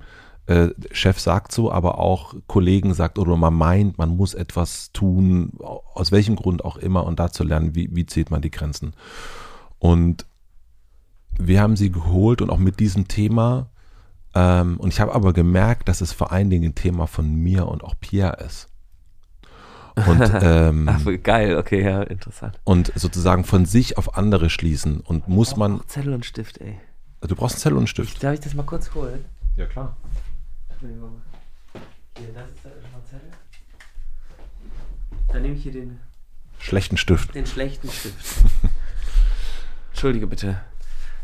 Äh, 0.50 0.70
Chef 0.90 1.20
sagt 1.20 1.52
so, 1.52 1.70
aber 1.70 1.98
auch 1.98 2.34
Kollegen 2.46 2.94
sagt 2.94 3.18
oder 3.18 3.36
man 3.36 3.54
meint, 3.54 3.98
man 3.98 4.16
muss 4.16 4.34
etwas 4.34 4.90
tun, 4.92 5.52
aus 5.60 6.10
welchem 6.12 6.36
Grund 6.36 6.64
auch 6.64 6.76
immer, 6.76 7.04
und 7.04 7.20
da 7.20 7.30
zu 7.30 7.44
lernen, 7.44 7.74
wie, 7.74 7.88
wie 7.94 8.06
zieht 8.06 8.30
man 8.30 8.42
die 8.42 8.50
Grenzen. 8.50 8.94
Und 9.78 10.26
wir 11.38 11.60
haben 11.60 11.76
sie 11.76 11.92
geholt 11.92 12.42
und 12.42 12.50
auch 12.50 12.58
mit 12.58 12.80
diesem 12.80 13.08
Thema 13.08 13.70
ähm, 14.34 14.76
und 14.78 14.92
ich 14.92 15.00
habe 15.00 15.14
aber 15.14 15.32
gemerkt, 15.32 15.88
dass 15.88 16.00
es 16.00 16.12
vor 16.12 16.32
allen 16.32 16.50
Dingen 16.50 16.70
ein 16.70 16.74
Thema 16.74 17.06
von 17.06 17.34
mir 17.34 17.66
und 17.66 17.82
auch 17.82 17.94
Pierre 18.00 18.42
ist. 18.44 18.68
Und, 20.06 20.32
ähm, 20.42 20.88
Ach, 20.88 21.04
geil, 21.22 21.56
okay, 21.56 21.84
ja, 21.84 22.02
interessant. 22.02 22.58
Und 22.64 22.92
sozusagen 22.94 23.44
von 23.44 23.66
sich 23.66 23.98
auf 23.98 24.16
andere 24.16 24.48
schließen. 24.48 25.00
Und 25.00 25.28
muss 25.28 25.56
man. 25.56 25.80
Zettel 25.86 26.14
und 26.14 26.24
Stift, 26.24 26.58
ey. 26.58 26.78
Du 27.22 27.34
brauchst 27.34 27.56
einen 27.56 27.60
Zettel 27.60 27.72
und 27.74 27.80
einen 27.80 27.86
Stift. 27.88 28.14
Ich, 28.14 28.18
darf 28.20 28.34
ich 28.34 28.40
das 28.40 28.54
mal 28.54 28.62
kurz 28.62 28.94
holen? 28.94 29.24
Ja, 29.56 29.66
klar. 29.66 29.96
Entschuldigung. 30.80 31.20
Hier, 32.16 32.28
das 32.32 32.48
ist 32.48 32.64
mal 32.90 33.04
Zettel. 33.04 33.28
Dann 35.28 35.42
nehme 35.42 35.54
ich 35.54 35.62
hier 35.62 35.72
den. 35.72 35.98
Schlechten 36.58 36.96
Stift. 36.96 37.34
Den 37.34 37.44
schlechten 37.44 37.90
Stift. 37.90 38.46
Entschuldige 39.90 40.26
bitte. 40.26 40.62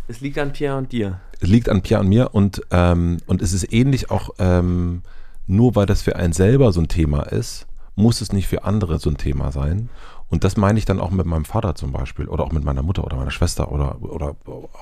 Es 0.09 0.21
liegt 0.21 0.37
an 0.37 0.53
Pierre 0.53 0.77
und 0.77 0.93
dir. 0.93 1.21
Es 1.41 1.49
liegt 1.49 1.71
an 1.71 1.81
Pierre 1.81 2.03
und 2.03 2.09
mir 2.09 2.35
und, 2.35 2.61
ähm, 2.71 3.17
und 3.25 3.41
es 3.41 3.55
ist 3.55 3.73
ähnlich 3.73 4.11
auch, 4.11 4.29
ähm, 4.39 5.01
nur 5.47 5.75
weil 5.75 5.87
das 5.87 6.03
für 6.03 6.17
einen 6.17 6.35
selber 6.35 6.71
so 6.75 6.83
ein 6.83 6.89
Thema 6.89 7.23
ist, 7.23 7.67
muss 7.95 8.21
es 8.21 8.35
nicht 8.35 8.49
für 8.49 8.65
andere 8.65 8.99
so 8.99 9.09
ein 9.09 9.17
Thema 9.17 9.53
sein. 9.53 9.89
Und 10.29 10.45
das 10.45 10.59
meine 10.59 10.79
ich 10.79 10.85
dann 10.85 11.01
auch 11.01 11.11
mit 11.11 11.25
meinem 11.25 11.47
Vater 11.47 11.75
zum 11.75 11.93
Beispiel 11.93 12.29
oder 12.29 12.45
auch 12.45 12.53
mit 12.53 12.63
meiner 12.63 12.83
Mutter 12.83 13.05
oder 13.05 13.17
meiner 13.17 13.31
Schwester 13.31 13.73
oder, 13.73 14.03
oder 14.03 14.37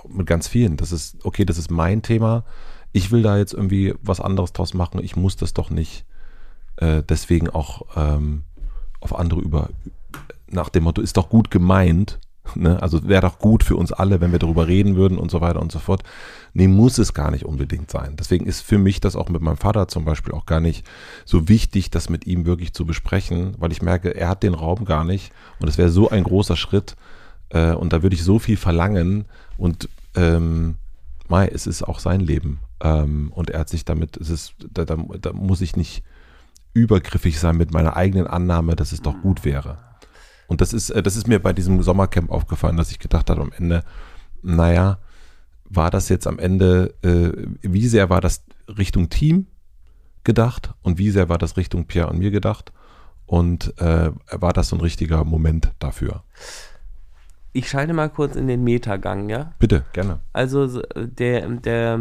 mit 0.09 0.27
ganz 0.27 0.49
vielen. 0.49 0.77
Das 0.77 0.91
ist, 0.91 1.25
okay, 1.25 1.45
das 1.45 1.59
ist 1.59 1.71
mein 1.71 2.03
Thema. 2.03 2.43
Ich 2.95 3.11
will 3.11 3.23
da 3.23 3.37
jetzt 3.37 3.53
irgendwie 3.53 3.95
was 4.01 4.21
anderes 4.21 4.55
draus 4.55 4.73
machen. 4.73 5.05
Ich 5.05 5.17
muss 5.17 5.37
das 5.37 5.53
doch 5.53 5.69
nicht 5.69 6.07
äh, 6.77 7.03
deswegen 7.07 7.51
auch 7.51 7.83
ähm, 7.97 8.45
auf 9.01 9.15
andere 9.19 9.41
über, 9.41 9.69
nach 10.49 10.71
dem 10.71 10.85
Motto, 10.85 11.03
ist 11.03 11.19
doch 11.19 11.29
gut 11.29 11.51
gemeint, 11.51 12.19
Ne? 12.55 12.81
Also 12.83 13.09
wäre 13.09 13.23
doch 13.23 13.39
gut 13.39 13.65
für 13.65 13.77
uns 13.77 13.93
alle, 13.93 14.21
wenn 14.21 14.33
wir 14.33 14.39
darüber 14.39 14.69
reden 14.69 14.97
würden 14.97 15.19
und 15.19 15.31
so 15.31 15.41
weiter 15.41 15.61
und 15.61 15.73
so 15.73 15.79
fort. 15.79 16.03
Nee, 16.53 16.69
muss 16.69 16.99
es 16.99 17.15
gar 17.15 17.31
nicht 17.31 17.45
unbedingt 17.45 17.91
sein. 17.91 18.17
Deswegen 18.19 18.47
ist 18.47 18.61
für 18.61 18.79
mich 18.79 19.01
das 19.01 19.17
auch 19.17 19.29
mit 19.29 19.43
meinem 19.43 19.57
Vater 19.57 19.89
zum 19.89 20.05
Beispiel 20.05 20.35
auch 20.35 20.47
gar 20.47 20.61
nicht 20.61 20.87
so 21.25 21.49
wichtig, 21.49 21.91
das 21.91 22.09
mit 22.09 22.27
ihm 22.27 22.47
wirklich 22.47 22.73
zu 22.75 22.87
besprechen, 22.87 23.55
weil 23.59 23.73
ich 23.73 23.83
merke, 23.83 24.15
er 24.15 24.29
hat 24.29 24.43
den 24.43 24.55
Raum 24.55 24.85
gar 24.85 25.05
nicht 25.05 25.33
und 25.59 25.69
es 25.69 25.79
wäre 25.79 25.89
so 25.89 26.11
ein 26.11 26.25
großer 26.25 26.57
Schritt 26.57 26.97
äh, 27.49 27.73
und 27.73 27.93
da 27.93 28.03
würde 28.03 28.15
ich 28.15 28.23
so 28.23 28.39
viel 28.39 28.57
verlangen 28.57 29.25
und 29.57 29.89
ähm, 30.15 30.77
Mai, 31.27 31.49
es 31.49 31.67
ist 31.67 31.83
auch 31.83 31.99
sein 31.99 32.21
Leben 32.21 32.61
ähm, 32.85 33.33
und 33.33 33.51
er 33.51 33.61
hat 33.61 33.69
sich 33.71 33.85
damit, 33.85 34.17
es 34.19 34.29
ist, 34.29 34.55
da, 34.71 34.85
da, 34.85 34.97
da 34.97 35.33
muss 35.33 35.63
ich 35.63 35.75
nicht 35.75 36.05
übergriffig 36.75 37.41
sein 37.41 37.57
mit 37.57 37.73
meiner 37.73 37.97
eigenen 37.97 38.27
Annahme, 38.27 38.77
dass 38.77 38.93
es 38.93 39.01
doch 39.01 39.21
gut 39.23 39.45
wäre. 39.45 39.79
Und 40.47 40.61
das 40.61 40.75
ist, 40.75 40.91
äh, 40.91 41.03
das 41.03 41.17
ist 41.17 41.27
mir 41.27 41.41
bei 41.41 41.55
diesem 41.55 41.83
Sommercamp 41.83 42.31
aufgefallen, 42.31 42.77
dass 42.77 42.91
ich 42.91 42.99
gedacht 42.99 43.31
habe 43.31 43.41
am 43.41 43.53
Ende, 43.53 43.83
naja, 44.43 44.99
war 45.65 45.91
das 45.91 46.11
jetzt 46.11 46.27
am 46.27 46.39
Ende, 46.39 46.95
äh, 47.03 47.49
wie 47.63 47.89
sehr 47.89 48.11
war 48.11 48.21
das 48.21 48.45
Richtung 48.69 49.09
Team 49.09 49.47
gedacht 50.23 50.75
und 50.83 50.99
wie 50.99 51.11
sehr 51.11 51.31
war 51.31 51.39
das 51.39 51.57
Richtung 51.57 51.87
Pierre 51.87 52.11
und 52.11 52.19
mir 52.19 52.31
gedacht? 52.31 52.73
Und 53.27 53.79
äh, 53.81 54.11
war 54.31 54.53
das 54.53 54.69
so 54.69 54.77
ein 54.77 54.83
richtiger 54.83 55.25
Moment 55.25 55.73
dafür? 55.79 56.23
Ich 57.55 57.71
schalte 57.71 57.95
mal 57.95 58.11
kurz 58.11 58.37
in 58.37 58.47
den 58.47 58.63
Metagang, 58.63 59.31
ja? 59.31 59.55
Bitte, 59.59 59.85
gerne. 59.95 60.21
Also 60.35 60.83
der, 60.95 61.49
der, 61.49 61.99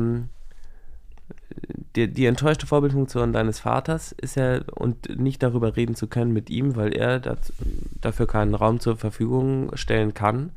die, 1.96 2.08
die 2.12 2.26
enttäuschte 2.26 2.68
Vorbildfunktion 2.68 3.34
deines 3.34 3.60
Vaters 3.60 4.12
ist 4.14 4.36
ja, 4.36 4.62
und 4.76 5.20
nicht 5.20 5.44
darüber 5.44 5.76
reden 5.76 5.96
zu 5.96 6.08
können 6.08 6.34
mit 6.34 6.50
ihm, 6.50 6.76
weil 6.76 6.94
er 6.94 7.20
das, 7.20 7.54
dafür 8.02 8.28
keinen 8.28 8.56
Raum 8.56 8.80
zur 8.80 8.98
Verfügung 8.98 9.72
stellen 9.76 10.14
kann, 10.14 10.52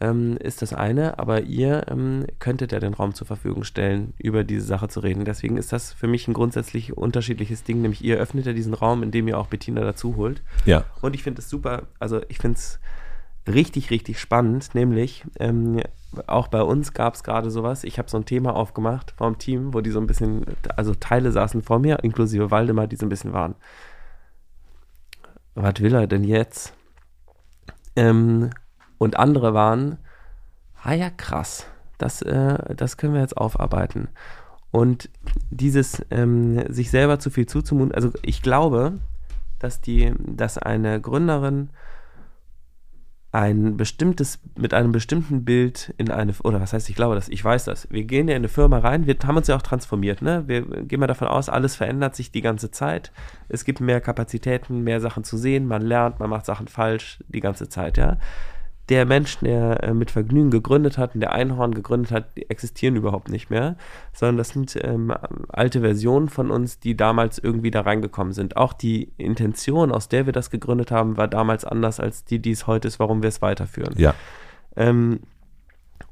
ähm, 0.00 0.36
ist 0.38 0.62
das 0.62 0.72
eine. 0.72 1.18
Aber 1.18 1.42
ihr 1.42 1.86
ähm, 1.88 2.26
könntet 2.38 2.72
ja 2.72 2.80
den 2.80 2.94
Raum 2.94 3.14
zur 3.14 3.26
Verfügung 3.26 3.64
stellen, 3.64 4.12
über 4.18 4.44
diese 4.44 4.66
Sache 4.66 4.88
zu 4.88 5.00
reden. 5.00 5.24
Deswegen 5.24 5.56
ist 5.56 5.72
das 5.72 5.92
für 5.92 6.06
mich 6.06 6.28
ein 6.28 6.34
grundsätzlich 6.34 6.96
unterschiedliches 6.96 7.64
Ding, 7.64 7.82
nämlich 7.82 8.04
ihr 8.04 8.18
öffnet 8.18 8.46
ja 8.46 8.52
diesen 8.52 8.74
Raum, 8.74 9.02
in 9.02 9.10
dem 9.10 9.26
ihr 9.28 9.38
auch 9.38 9.48
Bettina 9.48 9.80
dazu 9.80 10.16
holt. 10.16 10.42
Ja. 10.64 10.84
Und 11.00 11.14
ich 11.14 11.22
finde 11.22 11.40
es 11.40 11.50
super, 11.50 11.84
also 11.98 12.20
ich 12.28 12.38
finde 12.38 12.58
es 12.58 12.78
richtig, 13.48 13.90
richtig 13.90 14.20
spannend, 14.20 14.74
nämlich 14.74 15.24
ähm, 15.38 15.80
auch 16.26 16.48
bei 16.48 16.62
uns 16.62 16.92
gab 16.92 17.14
es 17.14 17.24
gerade 17.24 17.50
sowas. 17.50 17.84
Ich 17.84 17.98
habe 17.98 18.10
so 18.10 18.16
ein 18.16 18.24
Thema 18.24 18.54
aufgemacht 18.54 19.12
vom 19.16 19.38
Team, 19.38 19.74
wo 19.74 19.80
die 19.80 19.90
so 19.90 20.00
ein 20.00 20.06
bisschen, 20.06 20.44
also 20.76 20.94
Teile 20.94 21.32
saßen 21.32 21.62
vor 21.62 21.78
mir, 21.78 22.02
inklusive 22.02 22.50
Waldemar, 22.50 22.86
die 22.86 22.96
so 22.96 23.06
ein 23.06 23.10
bisschen 23.10 23.32
waren. 23.32 23.54
Was 25.54 25.80
will 25.80 25.94
er 25.94 26.06
denn 26.06 26.24
jetzt? 26.24 26.74
Ähm, 27.94 28.50
und 28.98 29.16
andere 29.18 29.54
waren, 29.54 29.98
ah 30.82 30.92
ja, 30.92 31.10
krass, 31.10 31.66
das, 31.98 32.22
äh, 32.22 32.74
das 32.74 32.96
können 32.96 33.14
wir 33.14 33.20
jetzt 33.20 33.36
aufarbeiten. 33.36 34.08
Und 34.70 35.08
dieses 35.50 36.04
ähm, 36.10 36.72
sich 36.72 36.90
selber 36.90 37.18
zu 37.18 37.30
viel 37.30 37.46
zuzumuten, 37.46 37.94
also 37.94 38.10
ich 38.22 38.42
glaube, 38.42 38.98
dass 39.58 39.80
die, 39.80 40.12
dass 40.18 40.58
eine 40.58 41.00
Gründerin 41.00 41.70
ein 43.36 43.76
bestimmtes, 43.76 44.38
mit 44.56 44.72
einem 44.72 44.92
bestimmten 44.92 45.44
Bild 45.44 45.92
in 45.98 46.10
eine, 46.10 46.32
oder 46.42 46.58
was 46.58 46.72
heißt, 46.72 46.88
ich 46.88 46.96
glaube 46.96 47.16
das, 47.16 47.28
ich 47.28 47.44
weiß 47.44 47.66
das. 47.66 47.86
Wir 47.90 48.04
gehen 48.04 48.28
ja 48.28 48.34
in 48.34 48.40
eine 48.40 48.48
Firma 48.48 48.78
rein, 48.78 49.06
wir 49.06 49.14
haben 49.26 49.36
uns 49.36 49.46
ja 49.46 49.56
auch 49.56 49.62
transformiert, 49.62 50.22
ne? 50.22 50.44
Wir 50.46 50.62
gehen 50.62 51.00
mal 51.00 51.06
davon 51.06 51.28
aus, 51.28 51.50
alles 51.50 51.76
verändert 51.76 52.16
sich 52.16 52.32
die 52.32 52.40
ganze 52.40 52.70
Zeit. 52.70 53.12
Es 53.50 53.66
gibt 53.66 53.80
mehr 53.80 54.00
Kapazitäten, 54.00 54.84
mehr 54.84 55.02
Sachen 55.02 55.22
zu 55.22 55.36
sehen, 55.36 55.66
man 55.66 55.82
lernt, 55.82 56.18
man 56.18 56.30
macht 56.30 56.46
Sachen 56.46 56.66
falsch 56.66 57.18
die 57.28 57.40
ganze 57.40 57.68
Zeit, 57.68 57.98
ja 57.98 58.16
der 58.88 59.04
Mensch, 59.04 59.38
der 59.38 59.82
äh, 59.82 59.94
mit 59.94 60.10
Vergnügen 60.10 60.50
gegründet 60.50 60.96
hat 60.96 61.14
und 61.14 61.20
der 61.20 61.32
Einhorn 61.32 61.74
gegründet 61.74 62.12
hat, 62.12 62.36
die 62.36 62.48
existieren 62.48 62.94
überhaupt 62.94 63.28
nicht 63.28 63.50
mehr, 63.50 63.76
sondern 64.12 64.36
das 64.36 64.50
sind 64.50 64.78
ähm, 64.82 65.12
alte 65.48 65.80
Versionen 65.80 66.28
von 66.28 66.50
uns, 66.50 66.78
die 66.78 66.96
damals 66.96 67.38
irgendwie 67.38 67.72
da 67.72 67.80
reingekommen 67.80 68.32
sind. 68.32 68.56
Auch 68.56 68.72
die 68.72 69.12
Intention, 69.18 69.90
aus 69.90 70.08
der 70.08 70.26
wir 70.26 70.32
das 70.32 70.50
gegründet 70.50 70.90
haben, 70.90 71.16
war 71.16 71.26
damals 71.26 71.64
anders 71.64 71.98
als 71.98 72.24
die, 72.24 72.38
die 72.38 72.52
es 72.52 72.66
heute 72.66 72.86
ist, 72.86 73.00
warum 73.00 73.22
wir 73.22 73.28
es 73.28 73.42
weiterführen. 73.42 73.94
Ja. 73.96 74.14
Ähm, 74.76 75.20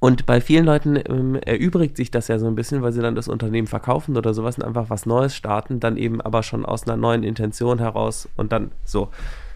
und 0.01 0.27
bei 0.27 0.41
vielen 0.41 0.67
Leuten 0.67 0.97
ähm, 0.97 1.37
erübrigt 1.37 1.97
sich 1.97 2.11
das 2.11 2.29
ja 2.29 2.39
so 2.39 2.47
ein 2.47 2.57
bisschen, 2.57 2.83
weil 2.83 2.93
sie 2.93 3.01
dann 3.01 3.15
das 3.15 3.29
Unternehmen 3.29 3.69
verkaufen 3.69 4.17
oder 4.17 4.35
sowas 4.35 4.59
und 4.59 4.65
einfach 4.65 4.91
was 4.91 5.07
Neues 5.07 5.35
starten, 5.35 5.81
dann 5.81 5.97
eben 5.97 6.21
aber 6.21 6.43
schon 6.43 6.67
aus 6.67 6.87
einer 6.87 6.97
neuen 6.97 7.23
Intention 7.23 7.79
heraus 7.79 8.29
und 8.37 8.53
dann 8.53 8.73
so. 8.85 9.09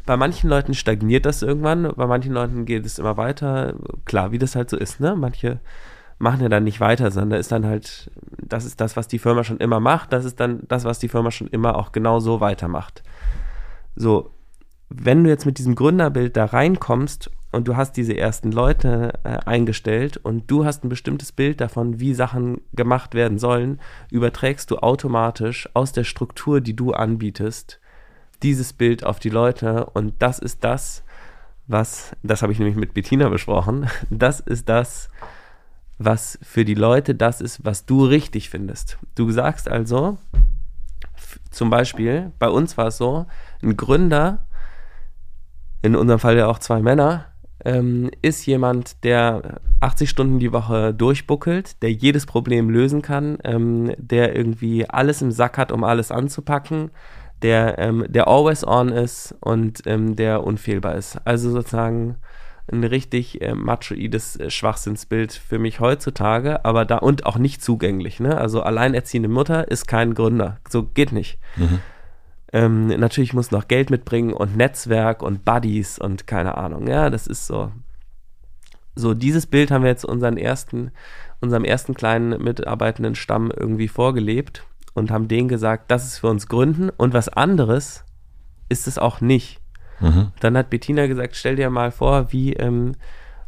Bei 0.09 0.17
manchen 0.17 0.49
Leuten 0.49 0.73
stagniert 0.73 1.27
das 1.27 1.43
irgendwann, 1.43 1.93
bei 1.95 2.07
manchen 2.07 2.33
Leuten 2.33 2.65
geht 2.65 2.87
es 2.87 2.99
immer 2.99 3.19
weiter. 3.19 3.75
Klar, 4.07 4.33
wie 4.33 4.39
das 4.39 4.57
halt 4.57 4.71
so 4.71 4.79
ist, 4.79 5.01
ne? 5.01 5.15
Manche 5.15 5.61
machen 6.19 6.41
ja 6.41 6.49
dann 6.49 6.65
nicht 6.65 6.81
weiter, 6.81 7.11
sondern 7.11 7.39
ist 7.39 7.53
dann 7.53 7.67
halt, 7.67 8.11
das 8.43 8.65
ist 8.65 8.81
das, 8.81 8.97
was 8.97 9.07
die 9.07 9.19
Firma 9.19 9.45
schon 9.45 9.59
immer 9.59 9.81
macht, 9.81 10.15
das 10.15 10.25
ist 10.25 10.41
dann 10.41 10.61
das, 10.67 10.87
was 10.87 10.99
die 10.99 11.11
Firma 11.11 11.31
schon 11.31 11.49
immer 11.49 11.77
auch 11.77 11.93
genau 11.93 12.21
so 12.21 12.41
weitermacht. 12.41 13.03
So, 13.97 14.31
wenn 14.89 15.25
du 15.25 15.29
jetzt 15.29 15.45
mit 15.45 15.59
diesem 15.59 15.75
Gründerbild 15.75 16.39
da 16.39 16.47
reinkommst 16.47 17.31
und 17.53 17.69
du 17.69 17.77
hast 17.77 17.99
diese 17.99 18.17
ersten 18.17 18.51
Leute 18.51 19.13
äh, 19.25 19.41
eingestellt 19.45 20.17
und 20.17 20.51
du 20.51 20.65
hast 20.65 20.85
ein 20.85 20.89
bestimmtes 20.89 21.33
Bild 21.33 21.61
davon, 21.61 22.01
wie 22.01 22.15
Sachen 22.15 22.63
gemacht 22.73 23.13
werden 23.15 23.39
sollen, 23.39 23.79
überträgst 24.11 24.71
du 24.71 24.79
automatisch 24.79 25.69
aus 25.75 25.93
der 25.93 26.05
Struktur, 26.05 26.63
die 26.63 26.75
du 26.75 26.93
anbietest, 26.93 27.79
dieses 28.43 28.73
Bild 28.73 29.05
auf 29.05 29.19
die 29.19 29.31
Leute 29.31 29.87
und 29.87 30.15
das 30.19 30.39
ist 30.39 30.65
das, 30.65 31.03
was, 31.67 32.17
das 32.23 32.43
habe 32.43 32.53
ich 32.53 32.59
nämlich 32.59 32.77
mit 32.77 32.95
Bettina 32.95 33.29
besprochen, 33.29 33.89
das 34.11 34.41
ist 34.41 34.69
das, 34.69 35.11
was 35.99 36.39
für 36.43 36.65
die 36.65 36.75
Leute 36.75 37.15
das 37.15 37.41
ist, 37.41 37.65
was 37.65 37.85
du 37.85 38.05
richtig 38.05 38.51
findest. 38.51 38.99
Du 39.15 39.31
sagst 39.31 39.69
also, 39.69 40.19
zum 41.51 41.71
Beispiel, 41.71 42.33
bei 42.39 42.49
uns 42.49 42.77
war 42.77 42.89
es 42.89 42.97
so, 42.97 43.27
ein 43.63 43.77
Gründer, 43.77 44.47
in 45.83 45.97
unserem 45.97 46.21
Fall 46.21 46.37
ja 46.37 46.47
auch 46.47 46.59
zwei 46.59 46.81
Männer, 46.81 47.27
ähm, 47.65 48.11
ist 48.23 48.47
jemand, 48.47 49.03
der 49.05 49.61
80 49.81 50.09
Stunden 50.09 50.39
die 50.39 50.53
Woche 50.53 50.95
durchbuckelt, 50.95 51.83
der 51.83 51.93
jedes 51.93 52.27
Problem 52.27 52.71
lösen 52.71 53.03
kann, 53.03 53.39
ähm, 53.45 53.93
der 53.99 54.37
irgendwie 54.37 54.89
alles 54.89 55.23
im 55.23 55.33
Sack 55.33 55.59
hat, 55.59 55.73
um 55.73 55.85
alles 55.85 56.11
anzupacken, 56.11 56.91
der, 57.43 57.79
ähm, 57.79 58.05
der 58.09 58.29
always 58.29 58.67
on 58.67 58.89
ist 58.89 59.35
und 59.41 59.83
ähm, 59.87 60.17
der 60.17 60.45
unfehlbar 60.45 60.97
ist. 60.97 61.19
Also 61.25 61.51
sozusagen 61.51 62.17
ein 62.71 62.85
richtig 62.85 63.41
äh, 63.41 63.55
machoides 63.55 64.37
äh, 64.37 64.51
Schwachsinnsbild 64.51 65.33
für 65.33 65.59
mich 65.59 65.81
heutzutage, 65.81 66.65
aber 66.65 66.85
da 66.85 66.99
und 66.99 67.27
auch 67.27 67.39
nicht 67.39 67.63
zugänglich. 67.63 68.21
Ne? 68.21 68.37
Also 68.37 68.63
alleinerziehende 68.63 69.29
Mutter 69.29 69.71
ist 69.71 69.87
kein 69.87 70.15
Gründer. 70.15 70.59
So 70.69 70.83
geht 70.83 71.13
nicht. 71.13 71.39
Mhm. 71.57 71.79
Ähm, 72.53 72.87
natürlich 72.89 73.35
muss 73.35 73.51
noch 73.51 73.69
Geld 73.69 73.91
mitbringen 73.91 74.33
und 74.33 74.57
Netzwerk 74.57 75.23
und 75.23 75.45
Buddies 75.45 75.99
und 75.99 76.27
keine 76.27 76.57
Ahnung. 76.57 76.87
Ja, 76.87 77.11
das 77.11 77.27
ist 77.27 77.47
so. 77.47 77.73
So, 78.95 79.15
dieses 79.15 79.47
Bild 79.47 79.71
haben 79.71 79.85
wir 79.85 79.91
jetzt 79.91 80.05
unseren 80.05 80.37
ersten, 80.37 80.91
unserem 81.41 81.65
ersten 81.65 81.95
kleinen 81.95 82.43
mitarbeitenden 82.43 83.15
Stamm 83.15 83.53
irgendwie 83.55 83.87
vorgelebt 83.87 84.65
und 84.99 85.11
haben 85.11 85.29
denen 85.29 85.49
gesagt, 85.49 85.91
das 85.91 86.07
ist 86.07 86.19
für 86.19 86.29
uns 86.29 86.49
Gründen 86.49 86.91
und 86.91 87.15
was 87.15 87.29
anderes 87.29 88.05
ist 88.69 88.87
es 88.87 88.99
auch 88.99 89.21
nicht. 89.21 89.61
Mhm. 90.01 90.33
Dann 90.41 90.57
hat 90.57 90.71
Bettina 90.71 91.07
gesagt, 91.07 91.37
stell 91.37 91.57
dir 91.57 91.71
mal 91.71 91.91
vor, 91.91 92.33
wie, 92.33 92.53
ähm, 92.55 92.95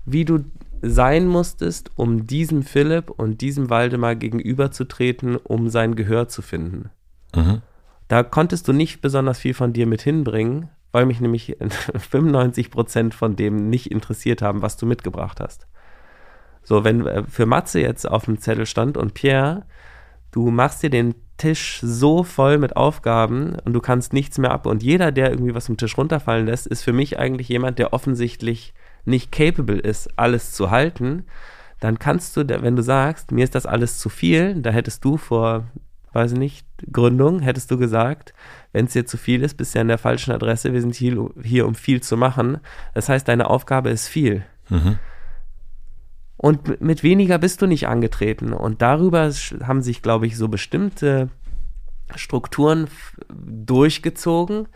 wie 0.04 0.24
du 0.24 0.44
sein 0.82 1.26
musstest, 1.26 1.90
um 1.96 2.26
diesem 2.26 2.62
Philipp 2.62 3.10
und 3.10 3.40
diesem 3.40 3.70
Waldemar 3.70 4.16
gegenüberzutreten, 4.16 5.36
um 5.36 5.68
sein 5.68 5.94
Gehör 5.94 6.28
zu 6.28 6.42
finden. 6.42 6.90
Mhm. 7.34 7.62
Da 8.08 8.22
konntest 8.22 8.66
du 8.66 8.72
nicht 8.72 9.00
besonders 9.00 9.38
viel 9.38 9.54
von 9.54 9.72
dir 9.72 9.86
mit 9.86 10.02
hinbringen, 10.02 10.68
weil 10.90 11.06
mich 11.06 11.20
nämlich 11.20 11.56
95 11.96 12.70
Prozent 12.70 13.14
von 13.14 13.36
dem 13.36 13.68
nicht 13.68 13.90
interessiert 13.90 14.42
haben, 14.42 14.62
was 14.62 14.76
du 14.76 14.86
mitgebracht 14.86 15.40
hast. 15.40 15.66
So, 16.62 16.84
wenn 16.84 17.06
äh, 17.06 17.24
für 17.24 17.46
Matze 17.46 17.80
jetzt 17.80 18.08
auf 18.08 18.24
dem 18.24 18.38
Zettel 18.38 18.66
stand 18.66 18.96
und 18.96 19.14
Pierre, 19.14 19.64
du 20.32 20.50
machst 20.50 20.82
dir 20.82 20.90
den 20.90 21.14
Tisch 21.36 21.80
so 21.82 22.22
voll 22.22 22.58
mit 22.58 22.76
Aufgaben 22.76 23.56
und 23.64 23.72
du 23.72 23.80
kannst 23.80 24.12
nichts 24.12 24.36
mehr 24.38 24.50
ab. 24.50 24.66
Und 24.66 24.82
jeder, 24.82 25.10
der 25.10 25.30
irgendwie 25.30 25.54
was 25.54 25.66
vom 25.66 25.78
Tisch 25.78 25.96
runterfallen 25.96 26.46
lässt, 26.46 26.66
ist 26.66 26.82
für 26.82 26.92
mich 26.92 27.18
eigentlich 27.18 27.48
jemand, 27.48 27.78
der 27.78 27.92
offensichtlich 27.92 28.74
nicht 29.04 29.32
capable 29.32 29.78
ist, 29.78 30.18
alles 30.18 30.52
zu 30.52 30.70
halten. 30.70 31.24
Dann 31.80 31.98
kannst 31.98 32.36
du, 32.36 32.46
wenn 32.46 32.76
du 32.76 32.82
sagst, 32.82 33.32
mir 33.32 33.44
ist 33.44 33.54
das 33.54 33.64
alles 33.64 33.98
zu 33.98 34.10
viel, 34.10 34.60
da 34.60 34.70
hättest 34.70 35.02
du 35.02 35.16
vor, 35.16 35.64
weiß 36.12 36.32
ich 36.32 36.38
nicht, 36.38 36.66
Gründung, 36.92 37.40
hättest 37.40 37.70
du 37.70 37.78
gesagt, 37.78 38.34
wenn 38.72 38.84
es 38.84 38.92
dir 38.92 39.06
zu 39.06 39.16
viel 39.16 39.42
ist, 39.42 39.56
bist 39.56 39.74
du 39.74 39.78
ja 39.78 39.80
an 39.80 39.88
der 39.88 39.96
falschen 39.96 40.32
Adresse, 40.32 40.74
wir 40.74 40.80
sind 40.82 40.94
hier, 40.94 41.30
hier 41.42 41.66
um 41.66 41.74
viel 41.74 42.02
zu 42.02 42.18
machen. 42.18 42.58
Das 42.92 43.08
heißt, 43.08 43.26
deine 43.26 43.48
Aufgabe 43.48 43.88
ist 43.88 44.08
viel. 44.08 44.44
Mhm. 44.68 44.98
Und 46.42 46.80
mit 46.80 47.02
weniger 47.02 47.36
bist 47.36 47.60
du 47.60 47.66
nicht 47.66 47.86
angetreten. 47.86 48.54
Und 48.54 48.80
darüber 48.80 49.30
haben 49.62 49.82
sich, 49.82 50.00
glaube 50.00 50.26
ich, 50.26 50.38
so 50.38 50.48
bestimmte 50.48 51.28
Strukturen 52.16 52.88
durchgezogen, 53.28 54.66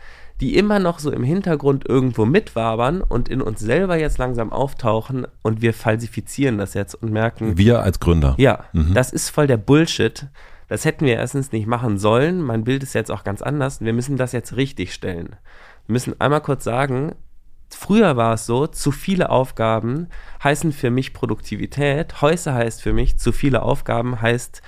die 0.41 0.57
immer 0.57 0.77
noch 0.77 0.99
so 0.99 1.11
im 1.11 1.23
Hintergrund 1.23 1.89
irgendwo 1.89 2.25
mitwabern 2.25 3.01
und 3.01 3.29
in 3.29 3.41
uns 3.41 3.61
selber 3.61 3.97
jetzt 3.97 4.19
langsam 4.19 4.53
auftauchen 4.53 5.25
und 5.41 5.63
wir 5.63 5.73
falsifizieren 5.73 6.59
das 6.59 6.75
jetzt 6.75 6.93
und 6.93 7.11
merken. 7.11 7.57
Wir 7.57 7.81
als 7.81 7.99
Gründer. 7.99 8.35
Ja, 8.37 8.65
mhm. 8.71 8.93
das 8.93 9.11
ist 9.11 9.31
voll 9.31 9.47
der 9.47 9.57
Bullshit. 9.57 10.27
Das 10.67 10.85
hätten 10.85 11.05
wir 11.05 11.15
erstens 11.15 11.51
nicht 11.51 11.65
machen 11.65 11.97
sollen. 11.97 12.43
Mein 12.43 12.63
Bild 12.63 12.83
ist 12.83 12.93
jetzt 12.93 13.09
auch 13.09 13.23
ganz 13.23 13.41
anders. 13.41 13.81
Wir 13.81 13.93
müssen 13.93 14.17
das 14.17 14.33
jetzt 14.33 14.55
richtig 14.55 14.93
stellen. 14.93 15.35
Wir 15.87 15.93
müssen 15.93 16.21
einmal 16.21 16.41
kurz 16.41 16.63
sagen, 16.63 17.15
früher 17.69 18.17
war 18.17 18.33
es 18.33 18.45
so, 18.45 18.67
zu 18.67 18.91
viele 18.91 19.29
Aufgaben 19.29 20.07
heißen 20.43 20.71
für 20.71 20.89
mich 20.89 21.13
Produktivität. 21.13 22.21
Heute 22.21 22.53
heißt 22.53 22.81
für 22.81 22.93
mich, 22.93 23.17
zu 23.17 23.31
viele 23.31 23.61
Aufgaben 23.61 24.21
heißt, 24.21 24.61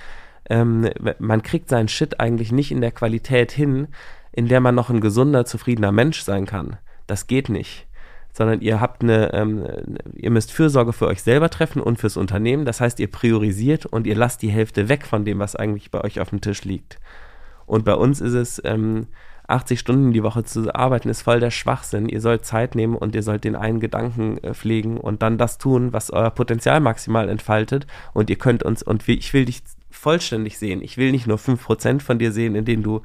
ähm, 0.50 0.88
man 1.18 1.42
kriegt 1.42 1.68
seinen 1.68 1.88
Shit 1.88 2.20
eigentlich 2.20 2.52
nicht 2.52 2.70
in 2.70 2.80
der 2.80 2.92
Qualität 2.92 3.52
hin, 3.52 3.88
in 4.32 4.48
der 4.48 4.60
man 4.60 4.74
noch 4.74 4.90
ein 4.90 5.00
gesunder, 5.00 5.44
zufriedener 5.44 5.92
Mensch 5.92 6.22
sein 6.22 6.46
kann. 6.46 6.76
Das 7.06 7.26
geht 7.26 7.48
nicht. 7.48 7.86
Sondern 8.32 8.60
ihr 8.60 8.80
habt 8.80 9.02
eine, 9.02 9.32
ähm, 9.32 9.66
ihr 10.14 10.30
müsst 10.30 10.52
Fürsorge 10.52 10.92
für 10.92 11.06
euch 11.06 11.22
selber 11.22 11.50
treffen 11.50 11.82
und 11.82 11.98
fürs 11.98 12.16
Unternehmen. 12.16 12.64
Das 12.64 12.80
heißt, 12.80 13.00
ihr 13.00 13.10
priorisiert 13.10 13.86
und 13.86 14.06
ihr 14.06 14.14
lasst 14.16 14.42
die 14.42 14.50
Hälfte 14.50 14.88
weg 14.88 15.06
von 15.06 15.24
dem, 15.24 15.38
was 15.38 15.56
eigentlich 15.56 15.90
bei 15.90 16.02
euch 16.02 16.20
auf 16.20 16.30
dem 16.30 16.40
Tisch 16.40 16.64
liegt. 16.64 16.98
Und 17.66 17.84
bei 17.84 17.94
uns 17.94 18.20
ist 18.20 18.34
es, 18.34 18.62
ähm, 18.64 19.08
80 19.48 19.80
Stunden 19.80 20.12
die 20.12 20.22
Woche 20.22 20.44
zu 20.44 20.74
arbeiten, 20.74 21.08
ist 21.08 21.22
voll 21.22 21.40
der 21.40 21.50
Schwachsinn. 21.50 22.08
Ihr 22.08 22.20
sollt 22.20 22.44
Zeit 22.44 22.74
nehmen 22.74 22.94
und 22.94 23.14
ihr 23.14 23.22
sollt 23.22 23.44
den 23.44 23.56
einen 23.56 23.80
Gedanken 23.80 24.38
äh, 24.38 24.54
pflegen 24.54 24.98
und 24.98 25.22
dann 25.22 25.38
das 25.38 25.58
tun, 25.58 25.92
was 25.92 26.10
euer 26.10 26.30
Potenzial 26.30 26.80
maximal 26.80 27.28
entfaltet. 27.28 27.86
Und 28.14 28.30
ihr 28.30 28.36
könnt 28.36 28.62
uns, 28.62 28.82
und 28.82 29.08
ich 29.08 29.32
will 29.32 29.46
dich 29.46 29.62
vollständig 29.90 30.58
sehen. 30.58 30.82
Ich 30.82 30.96
will 30.96 31.10
nicht 31.10 31.26
nur 31.26 31.38
5% 31.38 32.00
von 32.00 32.18
dir 32.18 32.30
sehen, 32.30 32.54
in 32.54 32.64
denen 32.64 32.82
du 32.82 33.02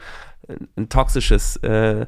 ein 0.75 0.89
toxisches 0.89 1.57
äh, 1.57 2.05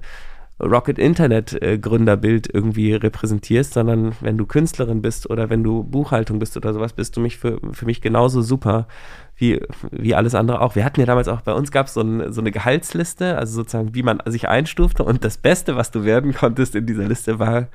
Rocket 0.59 0.97
Internet 0.97 1.61
äh, 1.61 1.77
Gründerbild 1.77 2.47
irgendwie 2.51 2.93
repräsentierst, 2.93 3.73
sondern 3.73 4.13
wenn 4.21 4.37
du 4.37 4.45
Künstlerin 4.45 5.01
bist 5.01 5.29
oder 5.29 5.49
wenn 5.49 5.63
du 5.63 5.83
Buchhaltung 5.83 6.39
bist 6.39 6.55
oder 6.55 6.73
sowas, 6.73 6.93
bist 6.93 7.17
du 7.17 7.21
mich 7.21 7.37
für, 7.37 7.59
für 7.73 7.85
mich 7.85 8.01
genauso 8.01 8.41
super 8.41 8.87
wie, 9.35 9.61
wie 9.91 10.15
alles 10.15 10.33
andere 10.33 10.61
auch. 10.61 10.75
Wir 10.75 10.85
hatten 10.85 11.01
ja 11.01 11.05
damals 11.05 11.27
auch, 11.27 11.41
bei 11.41 11.53
uns 11.53 11.71
gab 11.71 11.89
so 11.89 12.01
es 12.01 12.35
so 12.35 12.41
eine 12.41 12.51
Gehaltsliste, 12.51 13.37
also 13.37 13.55
sozusagen, 13.55 13.93
wie 13.95 14.03
man 14.03 14.21
sich 14.27 14.47
einstufte 14.47 15.03
und 15.03 15.25
das 15.25 15.37
Beste, 15.37 15.75
was 15.75 15.91
du 15.91 16.05
werden 16.05 16.33
konntest 16.33 16.75
in 16.75 16.85
dieser 16.85 17.05
Liste, 17.05 17.37
war 17.37 17.67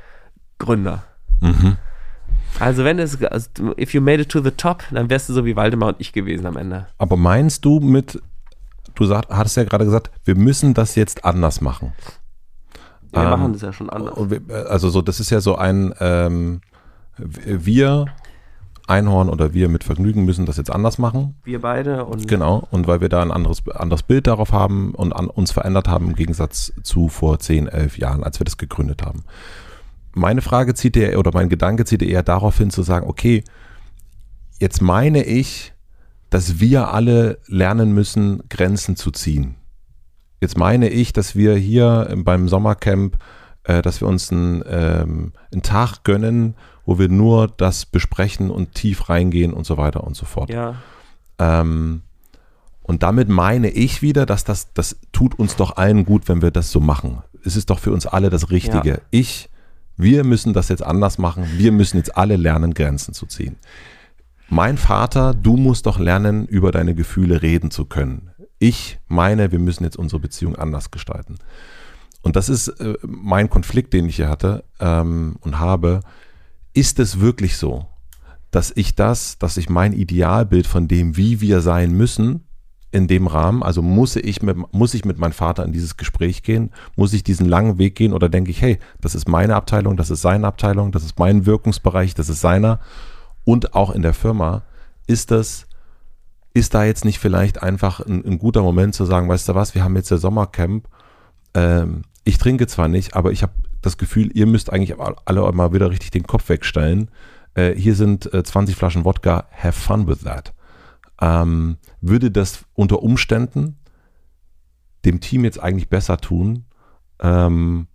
Gründer. 0.59 1.05
Mhm. 1.41 1.77
Also 2.59 2.85
wenn 2.85 2.99
es, 2.99 3.23
also 3.23 3.49
if 3.79 3.93
you 3.93 4.01
made 4.01 4.23
it 4.23 4.31
to 4.31 4.41
the 4.41 4.51
top, 4.51 4.85
dann 4.91 5.11
wärst 5.11 5.29
du 5.29 5.35
so 5.35 5.45
wie 5.45 5.55
Waldemar 5.55 5.91
und 5.91 5.97
ich 6.01 6.15
gewesen 6.15 6.47
am 6.47 6.57
Ende. 6.57 6.87
Aber 6.97 7.17
meinst 7.17 7.65
du 7.65 7.81
mit 7.81 8.21
du 8.95 9.07
sag, 9.07 9.29
hattest 9.29 9.57
ja 9.57 9.65
gerade 9.65 9.85
gesagt, 9.85 10.11
wir 10.25 10.35
müssen 10.35 10.75
das 10.75 10.95
jetzt 10.95 11.25
anders 11.25 11.61
machen. 11.61 11.93
Wir 13.13 13.23
ähm, 13.23 13.31
machen 13.31 13.53
das 13.53 13.63
ja 13.63 13.73
schon 13.73 13.91
anders. 13.91 14.15
Wir, 14.31 14.71
also 14.71 14.91
so, 14.91 15.03
das 15.03 15.21
ist 15.21 15.31
ja 15.31 15.41
so 15.41 15.57
ein, 15.57 15.95
ähm, 16.01 16.61
wir 17.19 18.07
Einhorn 18.91 19.29
oder 19.29 19.55
wir 19.55 19.69
mit 19.69 19.85
Vergnügen 19.85 20.25
müssen 20.25 20.47
das 20.47 20.57
jetzt 20.57 20.71
anders 20.71 20.99
machen. 20.99 21.37
Wir 21.45 21.61
beide 21.61 22.05
und 22.05 22.27
genau 22.27 22.67
und 22.71 22.89
weil 22.89 23.01
wir 23.01 23.09
da 23.09 23.23
ein 23.23 23.31
anderes 23.31 23.63
anderes 23.69 24.03
Bild 24.03 24.27
darauf 24.27 24.53
haben 24.53 24.95
und 24.95 25.13
an 25.13 25.29
uns 25.29 25.53
verändert 25.53 25.89
haben 25.89 26.09
im 26.09 26.17
Gegensatz 26.17 26.73
zu 26.83 27.09
vor 27.09 27.39
10, 27.39 27.69
11 27.69 27.99
Jahren, 27.99 28.25
als 28.25 28.41
wir 28.41 28.45
das 28.45 28.59
gegründet 28.59 29.03
haben. 29.03 29.25
Meine 30.13 30.43
Frage 30.43 30.75
zieht 30.75 30.97
eher 30.97 31.19
oder 31.19 31.31
mein 31.33 31.49
Gedanke 31.49 31.85
zieht 31.85 32.03
eher 32.03 32.25
darauf 32.25 32.59
hin 32.59 32.71
zu 32.71 32.83
sagen, 32.83 33.09
okay, 33.09 33.45
jetzt 34.59 34.83
meine 34.83 35.23
ich, 35.23 35.73
dass 36.29 36.59
wir 36.59 36.93
alle 36.93 37.39
lernen 37.47 37.93
müssen, 37.93 38.43
Grenzen 38.49 38.97
zu 38.97 39.13
ziehen. 39.13 39.55
Jetzt 40.41 40.57
meine 40.57 40.89
ich, 40.89 41.13
dass 41.13 41.37
wir 41.37 41.55
hier 41.55 42.15
beim 42.17 42.49
Sommercamp, 42.49 43.19
äh, 43.65 43.83
dass 43.83 44.01
wir 44.01 44.09
uns 44.09 44.33
einen, 44.33 44.63
ähm, 44.67 45.33
einen 45.53 45.63
Tag 45.63 46.03
gönnen, 46.05 46.55
wo 46.87 46.99
wir 46.99 47.09
nur 47.09 47.49
das 47.49 47.87
besprechen 47.87 48.51
und 48.51 48.75
tief 48.75 49.09
reingehen 49.09 49.53
und 49.53 49.67
so 49.67 49.77
weiter 49.77 50.05
und 50.05 50.17
so 50.17 50.25
fort. 50.25 50.51
Ja. 50.51 50.77
Ähm, 51.39 52.03
und 52.83 53.03
damit 53.03 53.29
meine 53.29 53.69
ich 53.69 54.03
wieder, 54.03 54.27
dass 54.27 54.45
das, 54.45 54.73
das 54.73 54.97
tut 55.13 55.39
uns 55.39 55.57
doch 55.57 55.77
allen 55.77 56.05
gut, 56.05 56.29
wenn 56.29 56.43
wir 56.43 56.51
das 56.51 56.73
so 56.73 56.81
machen. 56.81 57.19
Es 57.45 57.57
ist 57.57 57.71
doch 57.71 57.79
für 57.79 57.93
uns 57.93 58.07
alle 58.07 58.31
das 58.31 58.51
Richtige. 58.51 58.91
Ja. 58.91 58.99
Ich, 59.11 59.49
wir 59.97 60.25
müssen 60.25 60.55
das 60.55 60.69
jetzt 60.69 60.83
anders 60.83 61.19
machen. 61.19 61.47
Wir 61.57 61.71
müssen 61.71 61.99
jetzt 61.99 62.17
alle 62.17 62.37
lernen, 62.37 62.75
Grenzen 62.75 63.15
zu 63.15 63.27
ziehen 63.27 63.57
mein 64.51 64.77
Vater, 64.77 65.33
du 65.33 65.57
musst 65.57 65.87
doch 65.87 65.99
lernen, 65.99 66.47
über 66.47 66.73
deine 66.73 66.95
Gefühle 66.95 67.41
reden 67.41 67.71
zu 67.71 67.85
können. 67.85 68.31
Ich 68.61 68.99
meine, 69.09 69.51
wir 69.51 69.59
müssen 69.59 69.85
jetzt 69.85 69.97
unsere 69.97 70.21
Beziehung 70.21 70.55
anders 70.55 70.91
gestalten. 70.91 71.37
Und 72.23 72.37
das 72.37 72.51
ist 72.51 72.69
äh, 72.69 72.95
mein 73.03 73.49
Konflikt, 73.49 73.93
den 73.95 74.07
ich 74.07 74.17
hier 74.17 74.29
hatte 74.29 74.65
ähm, 74.79 75.37
und 75.41 75.59
habe. 75.59 76.01
Ist 76.75 77.01
es 77.01 77.21
wirklich 77.21 77.57
so, 77.57 77.87
dass 78.51 78.71
ich 78.77 78.95
das, 78.95 79.39
dass 79.39 79.57
ich 79.57 79.71
mein 79.71 79.95
Idealbild 79.95 80.67
von 80.67 80.89
dem, 80.89 81.17
wie 81.17 81.41
wir 81.41 81.63
sein 81.63 81.93
müssen, 81.93 82.45
in 82.93 83.07
dem 83.07 83.29
Rahmen, 83.29 83.63
also 83.63 83.83
muss 83.83 84.17
ich 84.17 84.43
mit, 84.43 84.57
muss 84.73 84.95
ich 84.95 85.05
mit 85.05 85.19
meinem 85.19 85.33
Vater 85.33 85.65
in 85.65 85.73
dieses 85.73 85.97
Gespräch 85.97 86.43
gehen, 86.43 86.71
muss 86.97 87.13
ich 87.13 87.25
diesen 87.25 87.47
langen 87.47 87.79
Weg 87.79 87.95
gehen 87.95 88.13
oder 88.13 88.29
denke 88.29 88.51
ich, 88.51 88.61
hey, 88.61 88.79
das 89.01 89.15
ist 89.15 89.29
meine 89.29 89.55
Abteilung, 89.55 89.97
das 89.97 90.11
ist 90.11 90.23
seine 90.23 90.47
Abteilung, 90.47 90.93
das 90.93 91.05
ist 91.05 91.19
mein 91.19 91.47
Wirkungsbereich, 91.47 92.15
das 92.15 92.29
ist 92.29 92.41
seiner 92.41 92.81
und 93.45 93.75
auch 93.75 93.91
in 93.91 94.03
der 94.03 94.13
Firma, 94.15 94.65
ist 95.07 95.31
das, 95.31 95.67
ist 96.53 96.75
da 96.75 96.85
jetzt 96.85 97.05
nicht 97.05 97.19
vielleicht 97.19 97.63
einfach 97.63 98.01
ein, 98.01 98.25
ein 98.25 98.39
guter 98.39 98.63
Moment 98.63 98.95
zu 98.95 99.05
sagen, 99.05 99.29
weißt 99.29 99.49
du 99.49 99.55
was, 99.55 99.75
wir 99.75 99.85
haben 99.85 99.97
jetzt 99.97 100.11
der 100.11 100.19
Sommercamp, 100.19 100.89
ähm, 101.55 102.03
ich 102.25 102.39
trinke 102.39 102.67
zwar 102.67 102.89
nicht, 102.89 103.15
aber 103.15 103.33
ich 103.33 103.43
habe 103.43 103.53
das 103.83 103.99
Gefühl, 103.99 104.31
ihr 104.35 104.47
müsst 104.47 104.73
eigentlich 104.73 104.97
alle 104.99 105.53
mal 105.53 105.73
wieder 105.73 105.91
richtig 105.91 106.11
den 106.11 106.27
Kopf 106.27 106.49
wegstellen. 106.49 107.11
Äh, 107.55 107.75
hier 107.75 107.95
sind 107.95 108.33
äh, 108.33 108.43
20 108.43 108.77
Flaschen 108.77 109.05
Wodka, 109.05 109.47
have 109.51 109.73
fun 109.73 110.07
with 110.07 110.21
that. 110.21 110.53
Ähm, 111.21 111.79
würde 112.01 112.31
das 112.31 112.65
unter 112.75 113.03
Umständen 113.03 113.77
dem 115.05 115.21
Team 115.21 115.45
jetzt 115.45 115.61
eigentlich 115.61 115.89
besser 115.89 116.19
tun, 116.19 116.67
ähm, 117.21 117.87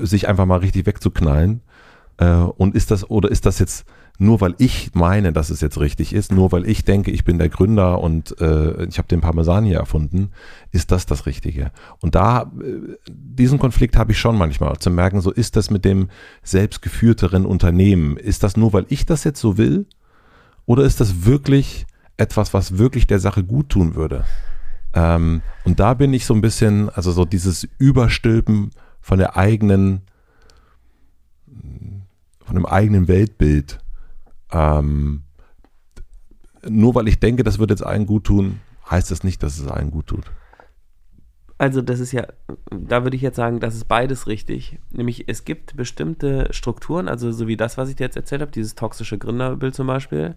sich 0.00 0.28
einfach 0.28 0.46
mal 0.46 0.58
richtig 0.58 0.86
wegzuknallen? 0.86 1.62
Äh, 2.18 2.34
und 2.34 2.74
ist 2.74 2.90
das, 2.90 3.08
oder 3.08 3.30
ist 3.30 3.46
das 3.46 3.58
jetzt 3.58 3.86
nur 4.18 4.40
weil 4.40 4.54
ich 4.58 4.94
meine, 4.94 5.32
dass 5.32 5.50
es 5.50 5.60
jetzt 5.60 5.78
richtig 5.78 6.14
ist, 6.14 6.32
nur 6.32 6.52
weil 6.52 6.68
ich 6.68 6.84
denke, 6.84 7.10
ich 7.10 7.24
bin 7.24 7.38
der 7.38 7.48
Gründer 7.48 8.00
und 8.00 8.40
äh, 8.40 8.84
ich 8.86 8.98
habe 8.98 9.08
den 9.08 9.20
Parmesan 9.20 9.64
hier 9.64 9.78
erfunden, 9.78 10.30
ist 10.72 10.90
das 10.90 11.06
das 11.06 11.26
Richtige. 11.26 11.70
Und 12.00 12.14
da, 12.14 12.50
äh, 12.60 12.96
diesen 13.08 13.58
Konflikt 13.58 13.96
habe 13.96 14.12
ich 14.12 14.18
schon 14.18 14.38
manchmal, 14.38 14.78
zu 14.78 14.90
merken, 14.90 15.20
so 15.20 15.30
ist 15.30 15.56
das 15.56 15.70
mit 15.70 15.84
dem 15.84 16.08
selbstgeführteren 16.42 17.44
Unternehmen. 17.44 18.16
Ist 18.16 18.42
das 18.42 18.56
nur, 18.56 18.72
weil 18.72 18.86
ich 18.88 19.04
das 19.04 19.24
jetzt 19.24 19.40
so 19.40 19.58
will? 19.58 19.86
Oder 20.64 20.84
ist 20.84 21.00
das 21.00 21.26
wirklich 21.26 21.86
etwas, 22.16 22.54
was 22.54 22.78
wirklich 22.78 23.06
der 23.06 23.18
Sache 23.18 23.44
gut 23.44 23.68
tun 23.68 23.94
würde? 23.94 24.24
Ähm, 24.94 25.42
und 25.64 25.78
da 25.78 25.92
bin 25.94 26.14
ich 26.14 26.24
so 26.24 26.32
ein 26.32 26.40
bisschen, 26.40 26.88
also 26.88 27.12
so 27.12 27.26
dieses 27.26 27.68
Überstülpen 27.78 28.70
von 29.02 29.18
der 29.18 29.36
eigenen, 29.36 30.00
von 32.44 32.54
dem 32.56 32.64
eigenen 32.64 33.08
Weltbild 33.08 33.78
ähm, 34.52 35.22
nur 36.68 36.94
weil 36.94 37.08
ich 37.08 37.20
denke, 37.20 37.42
das 37.44 37.58
wird 37.58 37.70
jetzt 37.70 37.84
allen 37.84 38.06
gut 38.06 38.24
tun, 38.24 38.60
heißt 38.90 39.10
das 39.10 39.24
nicht, 39.24 39.42
dass 39.42 39.58
es 39.58 39.68
allen 39.68 39.90
gut 39.90 40.06
tut. 40.06 40.24
Also 41.58 41.80
das 41.80 42.00
ist 42.00 42.12
ja, 42.12 42.26
da 42.70 43.02
würde 43.04 43.16
ich 43.16 43.22
jetzt 43.22 43.36
sagen, 43.36 43.60
das 43.60 43.74
ist 43.74 43.88
beides 43.88 44.26
richtig. 44.26 44.78
Nämlich 44.90 45.28
es 45.28 45.44
gibt 45.44 45.76
bestimmte 45.76 46.48
Strukturen, 46.52 47.08
also 47.08 47.32
so 47.32 47.46
wie 47.46 47.56
das, 47.56 47.78
was 47.78 47.88
ich 47.88 47.96
dir 47.96 48.04
jetzt 48.04 48.16
erzählt 48.16 48.42
habe, 48.42 48.52
dieses 48.52 48.74
toxische 48.74 49.16
Gründerbild 49.16 49.74
zum 49.74 49.86
Beispiel. 49.86 50.34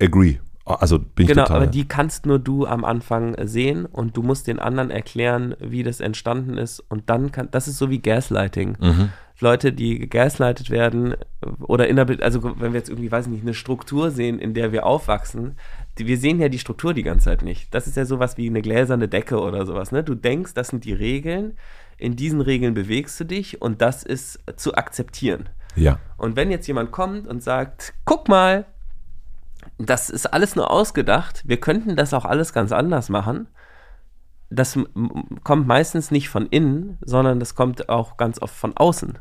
Agree. 0.00 0.38
Also 0.74 0.98
bin 0.98 1.24
ich 1.24 1.28
genau, 1.28 1.44
total. 1.44 1.56
aber 1.56 1.66
die 1.66 1.86
kannst 1.86 2.26
nur 2.26 2.38
du 2.38 2.66
am 2.66 2.84
Anfang 2.84 3.34
sehen 3.46 3.86
und 3.86 4.16
du 4.16 4.22
musst 4.22 4.46
den 4.46 4.58
anderen 4.58 4.90
erklären, 4.90 5.54
wie 5.60 5.82
das 5.82 6.00
entstanden 6.00 6.58
ist 6.58 6.80
und 6.88 7.10
dann 7.10 7.32
kann, 7.32 7.48
das 7.50 7.68
ist 7.68 7.78
so 7.78 7.90
wie 7.90 8.00
Gaslighting. 8.00 8.76
Mhm. 8.80 9.08
Leute, 9.40 9.72
die 9.72 10.08
gaslightet 10.08 10.70
werden 10.70 11.14
oder 11.60 11.88
in 11.88 11.96
der, 11.96 12.06
also 12.20 12.42
wenn 12.60 12.72
wir 12.72 12.78
jetzt 12.78 12.90
irgendwie, 12.90 13.10
weiß 13.10 13.26
ich 13.26 13.32
nicht, 13.32 13.42
eine 13.42 13.54
Struktur 13.54 14.10
sehen, 14.10 14.38
in 14.38 14.54
der 14.54 14.72
wir 14.72 14.84
aufwachsen, 14.84 15.56
die, 15.98 16.06
wir 16.06 16.18
sehen 16.18 16.40
ja 16.40 16.48
die 16.48 16.58
Struktur 16.58 16.94
die 16.94 17.02
ganze 17.02 17.24
Zeit 17.24 17.42
nicht. 17.42 17.74
Das 17.74 17.86
ist 17.86 17.96
ja 17.96 18.04
sowas 18.04 18.36
wie 18.36 18.48
eine 18.48 18.62
gläserne 18.62 19.08
Decke 19.08 19.40
oder 19.40 19.64
sowas, 19.66 19.92
ne? 19.92 20.04
Du 20.04 20.14
denkst, 20.14 20.54
das 20.54 20.68
sind 20.68 20.84
die 20.84 20.92
Regeln, 20.92 21.56
in 21.96 22.16
diesen 22.16 22.40
Regeln 22.40 22.74
bewegst 22.74 23.18
du 23.20 23.24
dich 23.24 23.60
und 23.60 23.80
das 23.80 24.02
ist 24.02 24.40
zu 24.56 24.74
akzeptieren. 24.74 25.48
Ja. 25.76 25.98
Und 26.16 26.36
wenn 26.36 26.50
jetzt 26.50 26.66
jemand 26.66 26.92
kommt 26.92 27.26
und 27.26 27.42
sagt, 27.42 27.94
guck 28.04 28.28
mal, 28.28 28.66
das 29.88 30.10
ist 30.10 30.26
alles 30.26 30.56
nur 30.56 30.70
ausgedacht, 30.70 31.42
wir 31.46 31.58
könnten 31.58 31.96
das 31.96 32.14
auch 32.14 32.24
alles 32.24 32.52
ganz 32.52 32.72
anders 32.72 33.08
machen, 33.08 33.48
das 34.50 34.78
kommt 35.44 35.66
meistens 35.66 36.10
nicht 36.10 36.28
von 36.28 36.46
innen, 36.46 36.98
sondern 37.04 37.38
das 37.38 37.54
kommt 37.54 37.88
auch 37.88 38.16
ganz 38.16 38.42
oft 38.42 38.54
von 38.54 38.76
außen 38.76 39.18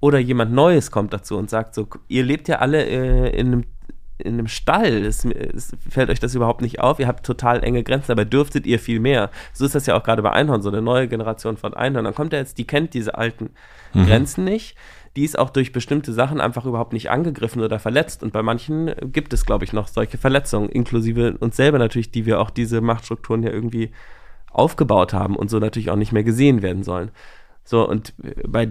oder 0.00 0.18
jemand 0.18 0.52
Neues 0.52 0.90
kommt 0.90 1.12
dazu 1.12 1.36
und 1.36 1.50
sagt 1.50 1.74
so, 1.74 1.88
ihr 2.08 2.24
lebt 2.24 2.48
ja 2.48 2.58
alle 2.58 2.84
äh, 2.84 3.38
in 3.38 3.46
einem 3.48 3.64
in 4.18 4.34
einem 4.34 4.46
Stall, 4.46 5.04
es, 5.04 5.26
es 5.26 5.76
fällt 5.90 6.08
euch 6.08 6.20
das 6.20 6.34
überhaupt 6.34 6.62
nicht 6.62 6.80
auf, 6.80 6.98
ihr 6.98 7.06
habt 7.06 7.26
total 7.26 7.62
enge 7.62 7.82
Grenzen, 7.82 8.12
aber 8.12 8.24
dürftet 8.24 8.66
ihr 8.66 8.78
viel 8.78 8.98
mehr. 8.98 9.30
So 9.52 9.66
ist 9.66 9.74
das 9.74 9.84
ja 9.84 9.94
auch 9.94 10.02
gerade 10.02 10.22
bei 10.22 10.32
Einhorn, 10.32 10.62
so 10.62 10.70
eine 10.70 10.80
neue 10.80 11.06
Generation 11.06 11.58
von 11.58 11.74
Einhorn. 11.74 12.06
Dann 12.06 12.14
kommt 12.14 12.32
er 12.32 12.38
jetzt, 12.38 12.56
die 12.56 12.66
kennt 12.66 12.94
diese 12.94 13.18
alten 13.18 13.50
mhm. 13.92 14.06
Grenzen 14.06 14.44
nicht 14.44 14.74
die 15.16 15.24
ist 15.24 15.38
auch 15.38 15.50
durch 15.50 15.72
bestimmte 15.72 16.12
Sachen 16.12 16.40
einfach 16.40 16.66
überhaupt 16.66 16.92
nicht 16.92 17.10
angegriffen 17.10 17.62
oder 17.62 17.78
verletzt. 17.78 18.22
Und 18.22 18.32
bei 18.32 18.42
manchen 18.42 18.94
gibt 19.12 19.32
es, 19.32 19.46
glaube 19.46 19.64
ich, 19.64 19.72
noch 19.72 19.88
solche 19.88 20.18
Verletzungen, 20.18 20.68
inklusive 20.68 21.36
uns 21.38 21.56
selber 21.56 21.78
natürlich, 21.78 22.10
die 22.10 22.26
wir 22.26 22.40
auch 22.40 22.50
diese 22.50 22.80
Machtstrukturen 22.80 23.42
ja 23.42 23.50
irgendwie 23.50 23.92
aufgebaut 24.50 25.12
haben 25.12 25.36
und 25.36 25.50
so 25.50 25.58
natürlich 25.58 25.90
auch 25.90 25.96
nicht 25.96 26.12
mehr 26.12 26.24
gesehen 26.24 26.62
werden 26.62 26.82
sollen. 26.82 27.10
So, 27.64 27.88
und 27.88 28.14
bei 28.46 28.68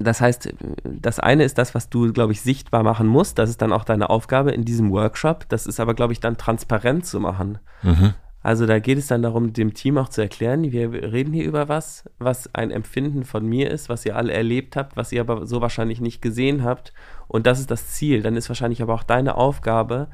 das 0.00 0.20
heißt, 0.20 0.54
das 0.84 1.18
eine 1.18 1.42
ist 1.42 1.58
das, 1.58 1.74
was 1.74 1.90
du, 1.90 2.12
glaube 2.12 2.32
ich, 2.32 2.40
sichtbar 2.40 2.84
machen 2.84 3.08
musst. 3.08 3.38
Das 3.38 3.50
ist 3.50 3.60
dann 3.60 3.72
auch 3.72 3.82
deine 3.82 4.10
Aufgabe 4.10 4.52
in 4.52 4.64
diesem 4.64 4.92
Workshop. 4.92 5.48
Das 5.48 5.66
ist 5.66 5.80
aber, 5.80 5.94
glaube 5.94 6.12
ich, 6.12 6.20
dann 6.20 6.36
transparent 6.36 7.04
zu 7.04 7.18
machen. 7.18 7.58
Mhm. 7.82 8.14
Also 8.40 8.66
da 8.66 8.78
geht 8.78 8.98
es 8.98 9.08
dann 9.08 9.22
darum, 9.22 9.52
dem 9.52 9.74
Team 9.74 9.98
auch 9.98 10.08
zu 10.08 10.20
erklären, 10.20 10.70
wir 10.70 10.92
reden 10.92 11.32
hier 11.32 11.44
über 11.44 11.68
was, 11.68 12.04
was 12.18 12.54
ein 12.54 12.70
Empfinden 12.70 13.24
von 13.24 13.44
mir 13.44 13.70
ist, 13.70 13.88
was 13.88 14.06
ihr 14.06 14.16
alle 14.16 14.32
erlebt 14.32 14.76
habt, 14.76 14.96
was 14.96 15.10
ihr 15.10 15.20
aber 15.20 15.44
so 15.46 15.60
wahrscheinlich 15.60 16.00
nicht 16.00 16.22
gesehen 16.22 16.62
habt. 16.62 16.92
Und 17.26 17.46
das 17.46 17.58
ist 17.58 17.70
das 17.70 17.88
Ziel. 17.88 18.22
Dann 18.22 18.36
ist 18.36 18.48
wahrscheinlich 18.48 18.80
aber 18.80 18.94
auch 18.94 19.02
deine 19.02 19.36
Aufgabe, 19.36 20.08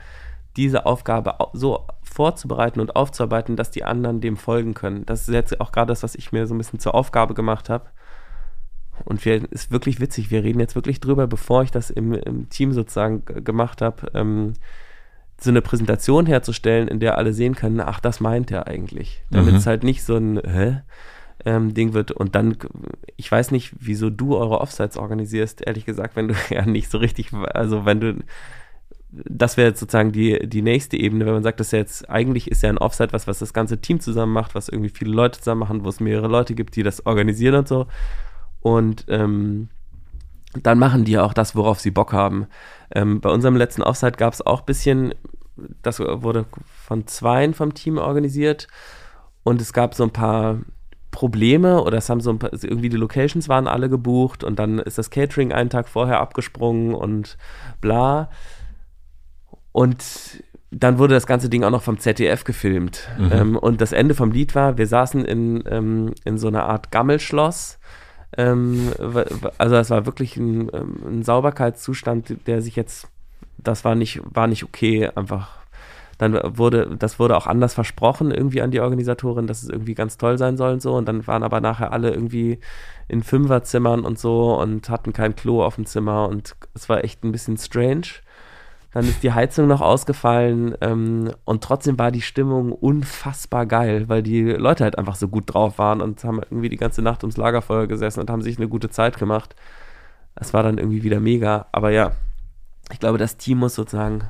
diese 0.57 0.87
Aufgabe 0.87 1.37
so 1.53 1.87
vorzubereiten 2.03 2.81
und 2.81 2.97
aufzuarbeiten, 2.97 3.57
dass 3.57 3.71
die 3.71 3.85
anderen 3.85 4.21
dem 4.21 4.37
folgen 4.37 4.73
können. 4.73 5.05
Das 5.05 5.29
ist 5.29 5.35
jetzt 5.35 5.61
auch 5.61 5.71
gerade 5.71 5.89
das, 5.89 6.03
was 6.03 6.15
ich 6.15 6.33
mir 6.33 6.47
so 6.47 6.55
ein 6.55 6.59
bisschen 6.59 6.79
zur 6.79 6.95
Aufgabe 6.95 7.35
gemacht 7.35 7.69
habe. 7.69 7.87
Und 9.05 9.25
wir, 9.25 9.51
ist 9.51 9.71
wirklich 9.71 10.01
witzig, 10.01 10.31
wir 10.31 10.45
reden 10.45 10.61
jetzt 10.61 10.77
wirklich 10.77 11.01
drüber, 11.01 11.27
bevor 11.27 11.63
ich 11.63 11.73
das 11.73 11.91
im, 11.91 12.15
im 12.15 12.49
Team 12.49 12.73
sozusagen 12.73 13.25
gemacht 13.25 13.83
habe. 13.83 14.11
Ähm, 14.15 14.55
so 15.41 15.51
eine 15.51 15.63
Präsentation 15.63 16.27
herzustellen, 16.27 16.89
in 16.89 17.01
der 17.01 17.19
alle 17.19 17.33
sehen 17.33 17.55
können, 17.55 17.81
ach, 17.81 18.01
das 18.01 18.21
meint 18.21 18.51
er 18.51 18.67
eigentlich. 18.67 19.23
Damit 19.31 19.53
mhm. 19.53 19.59
es 19.59 19.67
halt 19.67 19.83
nicht 19.83 20.05
so 20.05 20.17
ein 20.17 20.41
Hä? 20.45 20.83
Ähm, 21.45 21.75
Ding 21.75 21.93
wird. 21.93 22.13
Und 22.13 22.35
dann, 22.35 22.57
ich 23.17 23.31
weiß 23.31 23.51
nicht, 23.51 23.73
wieso 23.79 24.09
du 24.09 24.37
eure 24.37 24.61
Offsites 24.61 24.97
organisierst, 24.97 25.67
ehrlich 25.67 25.85
gesagt, 25.85 26.17
wenn 26.17 26.29
du 26.29 26.35
ja 26.51 26.65
nicht 26.65 26.91
so 26.91 26.99
richtig, 26.99 27.33
also 27.33 27.85
wenn 27.85 28.01
du, 28.01 28.15
das 29.11 29.57
wäre 29.57 29.69
jetzt 29.69 29.81
sozusagen 29.81 30.13
die, 30.13 30.49
die 30.49 30.63
nächste 30.63 30.97
Ebene, 30.97 31.27
wenn 31.27 31.35
man 31.35 31.43
sagt, 31.43 31.61
dass 31.61 31.73
ja 31.73 31.79
jetzt, 31.79 32.09
eigentlich 32.09 32.51
ist 32.51 32.63
ja 32.63 32.69
ein 32.69 32.79
Offsite 32.79 33.13
was, 33.13 33.27
was 33.27 33.41
das 33.41 33.53
ganze 33.53 33.81
Team 33.81 34.01
zusammen 34.01 34.33
macht, 34.33 34.55
was 34.55 34.69
irgendwie 34.69 34.89
viele 34.89 35.13
Leute 35.13 35.39
zusammen 35.39 35.61
machen, 35.61 35.85
wo 35.85 35.89
es 35.89 36.01
mehrere 36.01 36.29
Leute 36.29 36.55
gibt, 36.55 36.77
die 36.77 36.83
das 36.83 37.05
organisieren 37.05 37.57
und 37.57 37.69
so. 37.69 37.87
Und 38.61 39.05
ähm, 39.09 39.69
dann 40.63 40.79
machen 40.79 41.05
die 41.05 41.19
auch 41.19 41.33
das, 41.33 41.57
worauf 41.57 41.81
sie 41.81 41.91
Bock 41.91 42.13
haben. 42.13 42.47
Ähm, 42.95 43.21
bei 43.21 43.31
unserem 43.31 43.57
letzten 43.57 43.83
Offside 43.83 44.13
gab 44.13 44.33
es 44.33 44.45
auch 44.45 44.61
ein 44.61 44.67
bisschen, 44.67 45.15
das 45.83 46.01
wurde 46.01 46.47
von 46.85 47.07
zweien 47.07 47.55
vom 47.55 47.75
Team 47.75 47.99
organisiert 47.99 48.69
und 49.43 49.61
es 49.61 49.73
gab 49.73 49.95
so 49.95 50.05
ein 50.05 50.11
paar 50.11 50.59
Probleme 51.11 51.81
oder 51.83 51.99
es 51.99 52.11
haben 52.11 52.21
so 52.21 52.31
ein 52.31 52.41
paar, 52.41 52.53
also 52.53 52.67
irgendwie 52.67 52.89
die 52.89 52.97
Locations 52.97 53.49
waren 53.49 53.69
alle 53.69 53.89
gebucht 53.89 54.43
und 54.43 54.59
dann 54.59 54.81
ist 54.81 54.99
das 54.99 55.11
Catering 55.11 55.53
einen 55.53 55.71
Tag 55.71 55.89
vorher 55.89 56.21
abgesprungen 56.21 56.95
und 56.95 57.39
bla. 57.81 58.31
Und 59.71 60.43
dann 60.73 60.99
wurde 60.99 61.15
das 61.15 61.27
ganze 61.27 61.49
Ding 61.49 61.63
auch 61.63 61.71
noch 61.71 61.83
vom 61.83 61.99
ZDF 61.99 62.43
gefilmt. 62.43 63.09
Mhm. 63.17 63.33
Ähm, 63.33 63.57
und 63.57 63.81
das 63.81 63.93
Ende 63.93 64.15
vom 64.15 64.33
Lied 64.33 64.55
war, 64.57 64.77
wir 64.77 64.89
saßen 64.89 65.25
in, 65.25 65.63
ähm, 65.69 66.15
in 66.25 66.37
so 66.37 66.49
einer 66.49 66.65
Art 66.65 66.91
Gammelschloss 66.91 67.79
ähm, 68.37 68.93
also 69.59 69.77
es 69.77 69.91
war 69.91 70.07
wirklich 70.07 70.37
ein, 70.37 70.71
ähm, 70.73 70.97
ein, 71.07 71.23
Sauberkeitszustand, 71.23 72.47
der 72.47 72.63
sich 72.63 72.77
jetzt, 72.77 73.09
das 73.59 73.85
war 73.85 73.95
nicht, 73.95 74.21
war 74.25 74.47
nicht 74.47 74.65
okay, 74.65 75.11
einfach. 75.15 75.65
Dann 76.19 76.39
wurde, 76.57 76.97
das 76.97 77.19
wurde 77.19 77.37
auch 77.37 77.49
anders 77.49 77.75
versprochen 77.75 78.31
irgendwie 78.31 78.63
an 78.63 78.71
die 78.71 78.79
Organisatorin, 78.79 79.49
dass 79.49 79.65
es 79.65 79.69
irgendwie 79.69 79.95
ganz 79.95 80.17
toll 80.17 80.39
sein 80.39 80.57
soll 80.57 80.75
und 80.75 80.83
so. 80.83 80.95
Und 80.95 81.07
dann 81.07 81.27
waren 81.27 81.43
aber 81.43 81.61
nachher 81.61 81.93
alle 81.93 82.13
irgendwie 82.13 82.61
in 83.09 83.25
Fünferzimmern 83.25 84.05
und 84.05 84.19
so 84.19 84.55
und 84.61 84.89
hatten 84.89 85.13
kein 85.13 85.35
Klo 85.35 85.65
auf 85.65 85.75
dem 85.75 85.87
Zimmer 85.87 86.29
und 86.29 86.55
es 86.75 86.89
war 86.89 87.03
echt 87.03 87.25
ein 87.25 87.33
bisschen 87.33 87.57
strange. 87.57 88.07
Dann 88.95 89.09
ist 89.09 89.25
die 89.25 89.33
Heizung 89.33 89.67
noch 89.67 89.81
ausgefallen 89.81 90.77
ähm, 90.81 91.33
und 91.45 91.65
trotzdem 91.65 91.99
war 91.99 92.13
die 92.13 92.23
Stimmung 92.23 92.71
unfassbar 92.71 93.67
geil, 93.67 94.09
weil 94.09 94.23
die 94.23 94.43
Leute 94.45 94.85
halt 94.85 94.99
einfach 94.99 95.17
so 95.17 95.27
gut 95.27 95.53
drauf 95.53 95.79
waren 95.79 96.01
und 96.01 96.23
haben 96.23 96.39
irgendwie 96.39 96.69
die 96.69 96.77
ganze 96.77 97.03
Nacht 97.03 97.25
ums 97.25 97.37
Lagerfeuer 97.37 97.89
gesessen 97.89 98.21
und 98.21 98.31
haben 98.31 98.41
sich 98.41 98.57
eine 98.57 98.69
gute 98.69 98.91
Zeit 98.91 99.19
gemacht. 99.19 99.57
Das 100.37 100.55
war 100.55 100.63
dann 100.63 100.79
irgendwie 100.79 101.03
wieder 101.03 101.19
mega. 101.19 101.67
Aber 101.73 101.91
ja, 101.91 102.13
ich 102.93 103.01
glaube, 103.01 103.19
das 103.19 103.37
Team 103.37 103.59
muss 103.59 103.75
sozusagen 103.75 104.29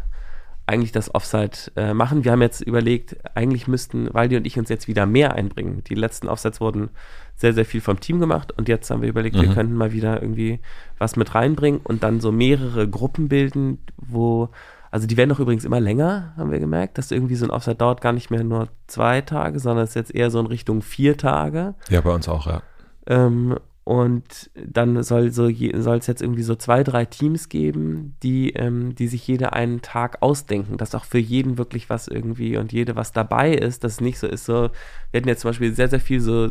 eigentlich 0.66 0.92
das 0.92 1.14
Offside 1.14 1.56
äh, 1.76 1.92
machen. 1.92 2.24
Wir 2.24 2.32
haben 2.32 2.40
jetzt 2.40 2.62
überlegt, 2.62 3.16
eigentlich 3.36 3.68
müssten 3.68 4.12
Waldi 4.14 4.36
und 4.36 4.46
ich 4.46 4.58
uns 4.58 4.70
jetzt 4.70 4.88
wieder 4.88 5.04
mehr 5.04 5.34
einbringen. 5.34 5.84
Die 5.84 5.94
letzten 5.94 6.28
Offsites 6.28 6.60
wurden 6.60 6.90
sehr, 7.36 7.52
sehr 7.52 7.64
viel 7.64 7.80
vom 7.80 8.00
Team 8.00 8.20
gemacht 8.20 8.52
und 8.56 8.68
jetzt 8.68 8.90
haben 8.90 9.02
wir 9.02 9.08
überlegt, 9.08 9.36
mhm. 9.36 9.42
wir 9.42 9.54
könnten 9.54 9.74
mal 9.74 9.92
wieder 9.92 10.22
irgendwie 10.22 10.60
was 10.98 11.16
mit 11.16 11.34
reinbringen 11.34 11.80
und 11.84 12.02
dann 12.02 12.20
so 12.20 12.32
mehrere 12.32 12.88
Gruppen 12.88 13.28
bilden, 13.28 13.78
wo, 13.96 14.48
also 14.90 15.06
die 15.06 15.16
werden 15.16 15.30
doch 15.30 15.40
übrigens 15.40 15.64
immer 15.64 15.80
länger, 15.80 16.32
haben 16.36 16.50
wir 16.50 16.60
gemerkt, 16.60 16.96
dass 16.96 17.10
irgendwie 17.10 17.34
so 17.34 17.44
ein 17.44 17.50
Offside 17.50 17.76
dauert 17.76 18.00
gar 18.00 18.12
nicht 18.12 18.30
mehr 18.30 18.44
nur 18.44 18.68
zwei 18.86 19.20
Tage, 19.20 19.58
sondern 19.58 19.84
es 19.84 19.90
ist 19.90 19.96
jetzt 19.96 20.14
eher 20.14 20.30
so 20.30 20.40
in 20.40 20.46
Richtung 20.46 20.80
vier 20.80 21.18
Tage. 21.18 21.74
Ja, 21.90 22.00
bei 22.00 22.14
uns 22.14 22.28
auch, 22.28 22.46
ja. 22.46 22.62
Ähm, 23.06 23.56
und 23.84 24.50
dann 24.54 25.02
soll 25.02 25.30
so 25.30 25.46
es 25.46 26.06
jetzt 26.06 26.22
irgendwie 26.22 26.42
so 26.42 26.54
zwei, 26.54 26.82
drei 26.82 27.04
Teams 27.04 27.50
geben, 27.50 28.16
die, 28.22 28.50
ähm, 28.54 28.94
die 28.94 29.08
sich 29.08 29.26
jeder 29.28 29.52
einen 29.52 29.82
Tag 29.82 30.22
ausdenken, 30.22 30.78
dass 30.78 30.94
auch 30.94 31.04
für 31.04 31.18
jeden 31.18 31.58
wirklich 31.58 31.90
was 31.90 32.08
irgendwie 32.08 32.56
und 32.56 32.72
jede 32.72 32.96
was 32.96 33.12
dabei 33.12 33.52
ist, 33.52 33.84
dass 33.84 33.92
es 33.92 34.00
nicht 34.00 34.18
so 34.18 34.26
ist. 34.26 34.46
So, 34.46 34.70
wir 35.10 35.20
hatten 35.20 35.28
jetzt 35.28 35.42
zum 35.42 35.50
Beispiel 35.50 35.74
sehr, 35.74 35.88
sehr 35.88 36.00
viel 36.00 36.20
so 36.20 36.50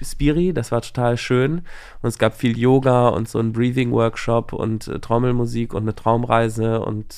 Spiri, 0.00 0.54
das 0.54 0.72
war 0.72 0.80
total 0.80 1.18
schön. 1.18 1.58
Und 2.00 2.08
es 2.08 2.18
gab 2.18 2.34
viel 2.34 2.58
Yoga 2.58 3.08
und 3.08 3.28
so 3.28 3.38
ein 3.38 3.52
Breathing-Workshop 3.52 4.54
und 4.54 4.88
äh, 4.88 4.98
Trommelmusik 4.98 5.74
und 5.74 5.82
eine 5.82 5.94
Traumreise 5.94 6.80
und 6.80 7.14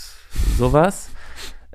sowas. 0.59 1.11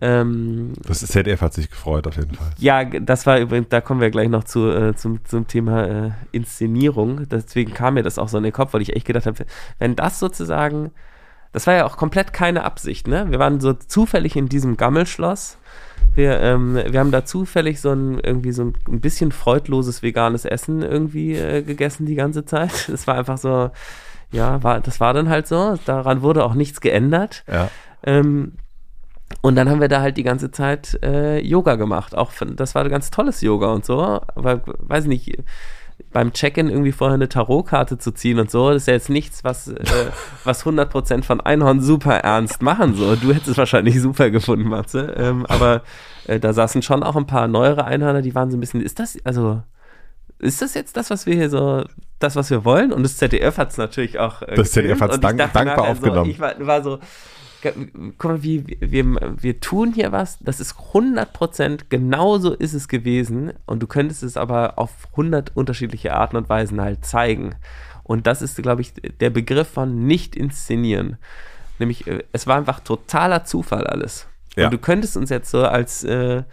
Ähm, 0.01 0.73
das 0.87 0.99
ZDF 0.99 1.41
hat 1.41 1.53
sich 1.53 1.69
gefreut, 1.69 2.07
auf 2.07 2.15
jeden 2.15 2.33
Fall. 2.33 2.47
Ja, 2.57 2.85
das 2.85 3.25
war 3.25 3.39
übrigens, 3.39 3.67
da 3.69 3.81
kommen 3.81 3.99
wir 3.99 4.09
gleich 4.09 4.29
noch 4.29 4.45
zu, 4.45 4.69
äh, 4.69 4.95
zum, 4.95 5.23
zum 5.25 5.47
Thema 5.47 5.87
äh, 5.87 6.11
Inszenierung. 6.31 7.27
Deswegen 7.27 7.73
kam 7.73 7.95
mir 7.95 8.03
das 8.03 8.17
auch 8.17 8.29
so 8.29 8.37
in 8.37 8.43
den 8.43 8.53
Kopf, 8.53 8.73
weil 8.73 8.81
ich 8.81 8.95
echt 8.95 9.05
gedacht 9.05 9.25
habe, 9.25 9.45
wenn 9.77 9.95
das 9.95 10.19
sozusagen, 10.19 10.91
das 11.51 11.67
war 11.67 11.73
ja 11.73 11.85
auch 11.85 11.97
komplett 11.97 12.31
keine 12.31 12.63
Absicht, 12.63 13.07
ne? 13.07 13.25
Wir 13.29 13.39
waren 13.39 13.59
so 13.59 13.73
zufällig 13.73 14.35
in 14.37 14.47
diesem 14.47 14.77
Gammelschloss. 14.77 15.57
Wir, 16.15 16.39
ähm, 16.39 16.75
wir 16.75 16.99
haben 16.99 17.11
da 17.11 17.25
zufällig 17.25 17.81
so 17.81 17.91
ein 17.91 18.19
irgendwie 18.19 18.53
so 18.53 18.71
ein 18.87 19.01
bisschen 19.01 19.31
freudloses 19.31 20.01
veganes 20.01 20.45
Essen 20.45 20.81
irgendwie 20.81 21.35
äh, 21.35 21.61
gegessen 21.61 22.05
die 22.05 22.15
ganze 22.15 22.45
Zeit. 22.45 22.71
Das 22.89 23.05
war 23.05 23.15
einfach 23.15 23.37
so, 23.37 23.69
ja, 24.31 24.63
war, 24.63 24.79
das 24.79 25.01
war 25.01 25.13
dann 25.13 25.27
halt 25.27 25.47
so. 25.47 25.77
Daran 25.85 26.21
wurde 26.21 26.45
auch 26.45 26.53
nichts 26.53 26.79
geändert. 26.79 27.43
Ja. 27.47 27.69
Ähm, 28.03 28.53
und 29.41 29.55
dann 29.55 29.69
haben 29.69 29.79
wir 29.79 29.87
da 29.87 30.01
halt 30.01 30.17
die 30.17 30.23
ganze 30.23 30.51
Zeit 30.51 30.99
äh, 31.03 31.39
Yoga 31.39 31.75
gemacht. 31.75 32.15
Auch 32.15 32.31
das 32.55 32.75
war 32.75 32.83
ein 32.83 32.89
ganz 32.89 33.11
tolles 33.11 33.41
Yoga 33.41 33.71
und 33.71 33.85
so. 33.85 34.01
Aber 34.01 34.61
weiß 34.65 35.05
nicht, 35.05 35.37
beim 36.11 36.33
Check-in 36.33 36.69
irgendwie 36.69 36.91
vorher 36.91 37.15
eine 37.15 37.29
Tarotkarte 37.29 37.97
zu 37.97 38.11
ziehen 38.11 38.39
und 38.39 38.49
so, 38.49 38.71
das 38.71 38.83
ist 38.83 38.87
ja 38.87 38.93
jetzt 38.93 39.09
nichts, 39.09 39.43
was, 39.43 39.67
äh, 39.67 39.83
was 40.43 40.65
100% 40.65 41.23
von 41.23 41.41
Einhorn 41.41 41.81
super 41.81 42.15
ernst 42.15 42.61
machen. 42.61 42.95
So. 42.95 43.15
Du 43.15 43.29
hättest 43.29 43.49
es 43.49 43.57
wahrscheinlich 43.57 44.01
super 44.01 44.29
gefunden, 44.29 44.69
Matze. 44.69 45.13
Ähm, 45.17 45.45
aber 45.45 45.83
äh, 46.27 46.39
da 46.39 46.53
saßen 46.53 46.81
schon 46.81 47.03
auch 47.03 47.15
ein 47.15 47.27
paar 47.27 47.47
neuere 47.47 47.85
Einhörner, 47.85 48.21
die 48.21 48.35
waren 48.35 48.51
so 48.51 48.57
ein 48.57 48.59
bisschen, 48.59 48.81
ist 48.81 48.99
das, 48.99 49.17
also, 49.23 49.61
ist 50.39 50.61
das 50.61 50.73
jetzt 50.73 50.97
das, 50.97 51.09
was 51.09 51.25
wir 51.25 51.35
hier 51.35 51.49
so, 51.49 51.83
das, 52.19 52.35
was 52.35 52.49
wir 52.49 52.65
wollen? 52.65 52.91
Und 52.91 53.03
das 53.03 53.17
ZDF 53.17 53.57
hat 53.57 53.71
es 53.71 53.77
natürlich 53.77 54.19
auch. 54.19 54.41
Äh, 54.41 54.55
das 54.55 54.71
ZDF 54.71 55.01
hat 55.01 55.11
es 55.11 55.19
dank, 55.19 55.37
dankbar 55.37 55.87
aufgenommen. 55.89 56.25
So, 56.25 56.31
ich 56.31 56.39
war, 56.39 56.53
war 56.59 56.81
so, 56.81 56.99
guck 57.61 58.23
mal, 58.23 58.43
wie, 58.43 58.77
wir, 58.79 59.05
wir 59.41 59.59
tun 59.59 59.93
hier 59.93 60.11
was, 60.11 60.37
das 60.39 60.59
ist 60.59 60.75
100% 60.93 61.85
genauso 61.89 62.53
ist 62.53 62.73
es 62.73 62.87
gewesen 62.87 63.53
und 63.65 63.81
du 63.81 63.87
könntest 63.87 64.23
es 64.23 64.37
aber 64.37 64.77
auf 64.77 65.07
100 65.11 65.55
unterschiedliche 65.55 66.13
Arten 66.13 66.37
und 66.37 66.49
Weisen 66.49 66.81
halt 66.81 67.05
zeigen. 67.05 67.55
Und 68.03 68.27
das 68.27 68.41
ist, 68.41 68.61
glaube 68.61 68.81
ich, 68.81 68.93
der 68.93 69.29
Begriff 69.29 69.67
von 69.67 70.07
nicht 70.07 70.35
inszenieren. 70.35 71.17
Nämlich, 71.77 72.07
äh, 72.07 72.23
es 72.31 72.47
war 72.47 72.57
einfach 72.57 72.79
totaler 72.79 73.45
Zufall 73.45 73.85
alles. 73.85 74.27
Ja. 74.55 74.65
Und 74.65 74.73
du 74.73 74.77
könntest 74.77 75.15
uns 75.15 75.29
jetzt 75.29 75.51
so 75.51 75.63
als 75.63 76.03
äh, 76.03 76.43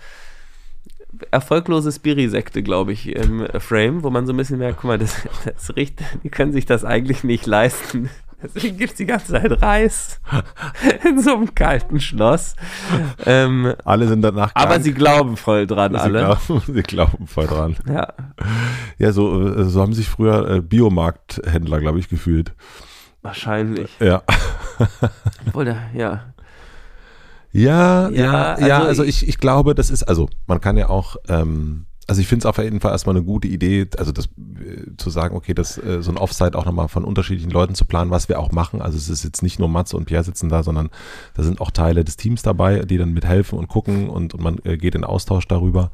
erfolglose 1.31 1.92
Spiri-Sekte, 1.92 2.62
glaube 2.62 2.92
ich, 2.92 3.14
im 3.14 3.47
Frame, 3.59 4.03
wo 4.03 4.11
man 4.11 4.27
so 4.27 4.33
ein 4.33 4.37
bisschen 4.37 4.59
merkt, 4.59 4.81
guck 4.81 4.88
mal, 4.88 4.99
das, 4.99 5.16
das 5.45 5.75
riecht, 5.77 6.01
die 6.23 6.31
können 6.31 6.53
sich 6.53 6.66
das 6.66 6.85
eigentlich 6.85 7.25
nicht 7.25 7.47
leisten, 7.47 8.11
Deswegen 8.55 8.77
gibt 8.79 8.93
es 8.93 8.97
die 8.97 9.07
ganze 9.07 9.33
Zeit 9.33 9.63
Reis 9.63 10.21
in 11.09 11.21
so 11.21 11.35
einem 11.35 11.55
kalten 11.55 12.01
Schloss. 12.01 12.55
Ähm, 13.25 13.75
alle 13.85 14.09
sind 14.09 14.23
danach 14.23 14.55
krank. 14.55 14.67
Aber 14.67 14.81
sie 14.81 14.93
glauben 14.95 15.37
voll 15.37 15.67
dran, 15.67 15.93
sie 15.93 15.99
alle. 15.99 16.19
Glauben, 16.21 16.63
sie 16.67 16.83
glauben 16.83 17.27
voll 17.27 17.47
dran. 17.47 17.77
Ja. 17.89 18.13
Ja, 18.99 19.13
so, 19.13 19.49
äh, 19.49 19.65
so 19.65 19.81
haben 19.81 19.93
sich 19.93 20.09
früher 20.09 20.49
äh, 20.49 20.61
Biomarkthändler, 20.61 21.81
glaube 21.81 21.99
ich, 21.99 22.09
gefühlt. 22.09 22.55
Wahrscheinlich. 23.23 23.91
Ja. 24.01 24.23
Obwohl, 25.47 25.77
ja. 25.95 26.33
Ja, 27.53 28.09
ja, 28.11 28.11
Ja, 28.11 28.53
also, 28.53 28.67
ja, 28.67 28.83
also 28.83 29.05
ich, 29.05 29.27
ich 29.27 29.39
glaube, 29.39 29.75
das 29.75 29.91
ist, 29.91 30.03
also 30.03 30.29
man 30.47 30.61
kann 30.61 30.77
ja 30.77 30.89
auch, 30.89 31.17
ähm, 31.29 31.87
also 32.07 32.21
ich 32.21 32.29
finde 32.29 32.42
es 32.42 32.47
auf 32.47 32.59
jeden 32.59 32.81
Fall 32.81 32.92
erstmal 32.92 33.16
eine 33.16 33.25
gute 33.25 33.49
Idee, 33.49 33.87
also 33.99 34.12
das 34.12 34.27
äh, 34.27 34.97
zu 34.97 35.11
sagen, 35.11 35.35
okay, 35.35 35.55
das 35.55 35.77
äh, 35.77 36.03
so 36.03 36.11
ein 36.11 36.19
Offside 36.19 36.57
auch 36.57 36.64
nochmal 36.64 36.88
von 36.88 37.05
unterschiedlichen 37.05 37.51
Leuten 37.51 37.75
zu 37.75 37.85
planen, 37.85 38.11
was 38.11 38.29
wir 38.29 38.38
auch 38.38 38.53
machen. 38.53 38.81
Also 38.81 38.97
es 38.97 39.09
ist 39.09 39.25
jetzt 39.25 39.42
nicht 39.42 39.59
nur 39.59 39.69
Matze 39.69 39.97
und 39.97 40.05
Pierre 40.05 40.23
sitzen 40.23 40.49
da, 40.49 40.62
sondern 40.62 40.90
da 41.35 41.42
sind 41.42 41.61
auch 41.61 41.71
Teile 41.71 42.05
des 42.05 42.16
Teams 42.16 42.42
dabei, 42.42 42.81
die 42.81 42.99
dann 42.99 43.12
mithelfen 43.12 43.59
und 43.59 43.66
gucken 43.69 44.09
und, 44.09 44.35
und 44.35 44.42
man 44.42 44.59
äh, 44.64 44.77
geht 44.77 44.95
in 44.95 45.05
Austausch 45.05 45.49
darüber. 45.49 45.90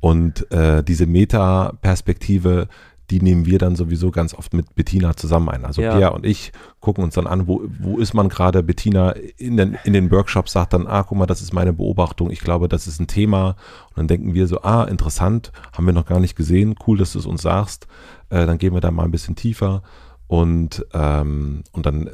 Und 0.00 0.50
äh, 0.50 0.82
diese 0.82 1.06
Meta-Perspektive, 1.06 2.66
die 3.12 3.20
nehmen 3.20 3.44
wir 3.44 3.58
dann 3.58 3.76
sowieso 3.76 4.10
ganz 4.10 4.32
oft 4.32 4.54
mit 4.54 4.74
Bettina 4.74 5.14
zusammen 5.14 5.50
ein. 5.50 5.66
Also 5.66 5.82
Ja. 5.82 5.94
Pierre 5.94 6.12
und 6.14 6.24
ich 6.24 6.50
gucken 6.80 7.04
uns 7.04 7.14
dann 7.14 7.26
an, 7.26 7.46
wo, 7.46 7.62
wo 7.78 7.98
ist 7.98 8.14
man 8.14 8.30
gerade. 8.30 8.62
Bettina 8.62 9.10
in 9.10 9.58
den, 9.58 9.76
in 9.84 9.92
den 9.92 10.10
Workshops 10.10 10.52
sagt 10.52 10.72
dann, 10.72 10.86
ah, 10.86 11.02
guck 11.02 11.18
mal, 11.18 11.26
das 11.26 11.42
ist 11.42 11.52
meine 11.52 11.74
Beobachtung. 11.74 12.30
Ich 12.30 12.40
glaube, 12.40 12.68
das 12.68 12.86
ist 12.86 13.00
ein 13.00 13.06
Thema. 13.08 13.48
Und 13.90 13.98
dann 13.98 14.08
denken 14.08 14.32
wir 14.32 14.46
so, 14.46 14.62
ah, 14.62 14.84
interessant, 14.84 15.52
haben 15.76 15.84
wir 15.84 15.92
noch 15.92 16.06
gar 16.06 16.20
nicht 16.20 16.36
gesehen. 16.36 16.74
Cool, 16.86 16.96
dass 16.96 17.12
du 17.12 17.18
es 17.18 17.26
uns 17.26 17.42
sagst. 17.42 17.86
Äh, 18.30 18.46
dann 18.46 18.56
gehen 18.56 18.72
wir 18.72 18.80
da 18.80 18.90
mal 18.90 19.04
ein 19.04 19.10
bisschen 19.10 19.36
tiefer. 19.36 19.82
Und, 20.26 20.86
ähm, 20.94 21.64
und 21.72 21.84
dann, 21.84 22.06
äh, 22.06 22.10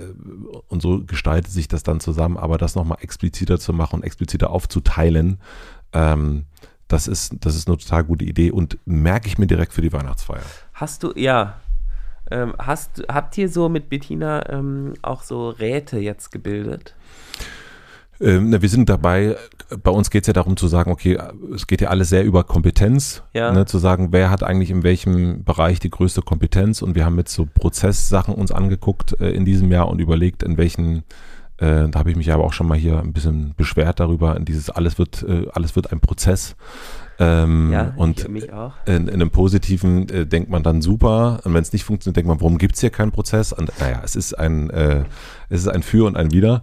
und 0.66 0.82
so 0.82 1.04
gestaltet 1.04 1.52
sich 1.52 1.68
das 1.68 1.84
dann 1.84 2.00
zusammen. 2.00 2.36
Aber 2.38 2.58
das 2.58 2.74
nochmal 2.74 2.98
expliziter 3.02 3.60
zu 3.60 3.72
machen 3.72 4.00
und 4.00 4.02
expliziter 4.02 4.50
aufzuteilen, 4.50 5.38
ähm, 5.92 6.46
das 6.88 7.06
ist, 7.06 7.34
das 7.40 7.54
ist 7.54 7.68
eine 7.68 7.76
total 7.76 8.02
gute 8.02 8.24
Idee 8.24 8.50
und 8.50 8.78
merke 8.86 9.28
ich 9.28 9.38
mir 9.38 9.46
direkt 9.46 9.74
für 9.74 9.82
die 9.82 9.92
Weihnachtsfeier. 9.92 10.42
Hast 10.78 11.02
du, 11.02 11.12
ja. 11.16 11.54
Ähm, 12.30 12.54
hast, 12.58 13.02
habt 13.08 13.36
ihr 13.36 13.48
so 13.48 13.68
mit 13.68 13.88
Bettina 13.88 14.48
ähm, 14.48 14.94
auch 15.02 15.22
so 15.22 15.48
Räte 15.48 15.98
jetzt 15.98 16.30
gebildet? 16.30 16.94
Ähm, 18.20 18.50
na, 18.50 18.62
wir 18.62 18.68
sind 18.68 18.88
dabei, 18.88 19.36
bei 19.82 19.90
uns 19.90 20.08
geht 20.10 20.22
es 20.22 20.26
ja 20.28 20.32
darum 20.34 20.56
zu 20.56 20.68
sagen, 20.68 20.92
okay, 20.92 21.18
es 21.52 21.66
geht 21.66 21.80
ja 21.80 21.88
alles 21.88 22.10
sehr 22.10 22.24
über 22.24 22.44
Kompetenz, 22.44 23.22
Ja. 23.32 23.50
ne, 23.52 23.64
zu 23.66 23.78
sagen, 23.78 24.08
wer 24.12 24.30
hat 24.30 24.42
eigentlich 24.44 24.70
in 24.70 24.82
welchem 24.84 25.42
Bereich 25.42 25.80
die 25.80 25.90
größte 25.90 26.22
Kompetenz 26.22 26.80
und 26.82 26.94
wir 26.94 27.04
haben 27.04 27.16
jetzt 27.18 27.34
so 27.34 27.46
Prozesssachen 27.46 28.34
uns 28.34 28.52
angeguckt 28.52 29.20
äh, 29.20 29.30
in 29.30 29.44
diesem 29.44 29.72
Jahr 29.72 29.88
und 29.88 29.98
überlegt, 30.00 30.42
in 30.44 30.58
welchen, 30.58 30.98
äh, 31.58 31.88
da 31.88 31.98
habe 31.98 32.10
ich 32.10 32.16
mich 32.16 32.30
aber 32.32 32.44
auch 32.44 32.52
schon 32.52 32.68
mal 32.68 32.78
hier 32.78 33.00
ein 33.00 33.12
bisschen 33.12 33.54
beschwert 33.56 33.98
darüber, 34.00 34.36
in 34.36 34.44
dieses 34.44 34.70
alles 34.70 34.98
wird, 34.98 35.24
äh, 35.24 35.46
alles 35.52 35.74
wird 35.76 35.92
ein 35.92 36.00
Prozess. 36.00 36.56
Ähm, 37.20 37.72
Ja, 37.72 37.92
und 37.96 38.20
ich, 38.20 38.28
mich 38.28 38.52
auch. 38.52 38.74
in, 38.86 39.08
in 39.08 39.14
einem 39.14 39.30
positiven 39.30 40.08
äh, 40.08 40.24
denkt 40.26 40.50
man 40.50 40.62
dann 40.62 40.82
super 40.82 41.40
und 41.44 41.52
wenn 41.52 41.62
es 41.62 41.72
nicht 41.72 41.84
funktioniert, 41.84 42.16
denkt 42.16 42.28
man, 42.28 42.40
warum 42.40 42.58
gibt 42.58 42.76
es 42.76 42.80
hier 42.80 42.90
keinen 42.90 43.10
Prozess? 43.10 43.52
Und 43.52 43.72
naja, 43.80 44.00
es 44.04 44.14
ist 44.14 44.34
ein, 44.38 44.70
äh, 44.70 45.04
es 45.48 45.62
ist 45.62 45.68
ein 45.68 45.82
Für 45.82 46.06
und 46.06 46.16
ein 46.16 46.30
Wider. 46.30 46.62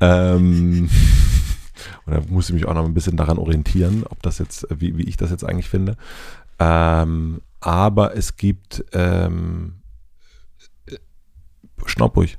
Ähm, 0.00 0.90
und 2.06 2.14
da 2.14 2.20
muss 2.28 2.48
ich 2.48 2.54
mich 2.54 2.66
auch 2.66 2.74
noch 2.74 2.84
ein 2.84 2.92
bisschen 2.94 3.16
daran 3.16 3.38
orientieren, 3.38 4.04
ob 4.08 4.22
das 4.22 4.38
jetzt, 4.38 4.70
äh, 4.70 4.80
wie, 4.80 4.98
wie 4.98 5.04
ich 5.04 5.16
das 5.16 5.30
jetzt 5.30 5.44
eigentlich 5.44 5.68
finde. 5.70 5.96
Ähm, 6.58 7.40
aber 7.60 8.14
es 8.14 8.36
gibt 8.36 8.84
ähm, 8.92 9.76
äh, 10.86 10.96
Schnaub 11.86 12.14
ruhig. 12.16 12.36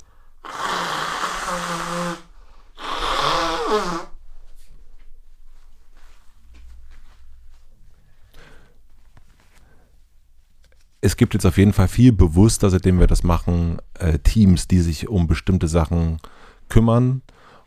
Es 11.06 11.16
gibt 11.16 11.34
jetzt 11.34 11.46
auf 11.46 11.56
jeden 11.56 11.72
Fall 11.72 11.86
viel 11.86 12.12
bewusster, 12.12 12.68
seitdem 12.68 12.98
wir 12.98 13.06
das 13.06 13.22
machen, 13.22 13.78
äh, 13.98 14.18
Teams, 14.18 14.66
die 14.66 14.80
sich 14.80 15.08
um 15.08 15.28
bestimmte 15.28 15.68
Sachen 15.68 16.18
kümmern 16.68 17.22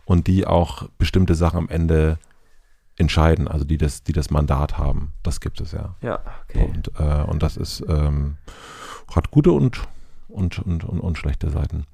und 0.05 0.27
die 0.27 0.45
auch 0.45 0.89
bestimmte 0.97 1.35
Sachen 1.35 1.57
am 1.57 1.69
Ende 1.69 2.19
entscheiden, 2.97 3.47
also 3.47 3.63
die 3.63 3.77
das, 3.77 4.03
die 4.03 4.11
das 4.11 4.29
Mandat 4.29 4.77
haben. 4.77 5.13
Das 5.23 5.39
gibt 5.39 5.61
es 5.61 5.71
ja. 5.71 5.95
Ja, 6.01 6.19
okay. 6.49 6.65
Und, 6.65 6.91
äh, 6.99 7.23
und 7.23 7.41
das 7.41 7.55
ist, 7.55 7.81
ähm, 7.87 8.35
hat 9.15 9.31
gute 9.31 9.53
und, 9.53 9.87
und, 10.27 10.59
und, 10.59 10.83
und, 10.83 10.99
und 10.99 11.17
schlechte 11.17 11.49
Seiten. 11.49 11.85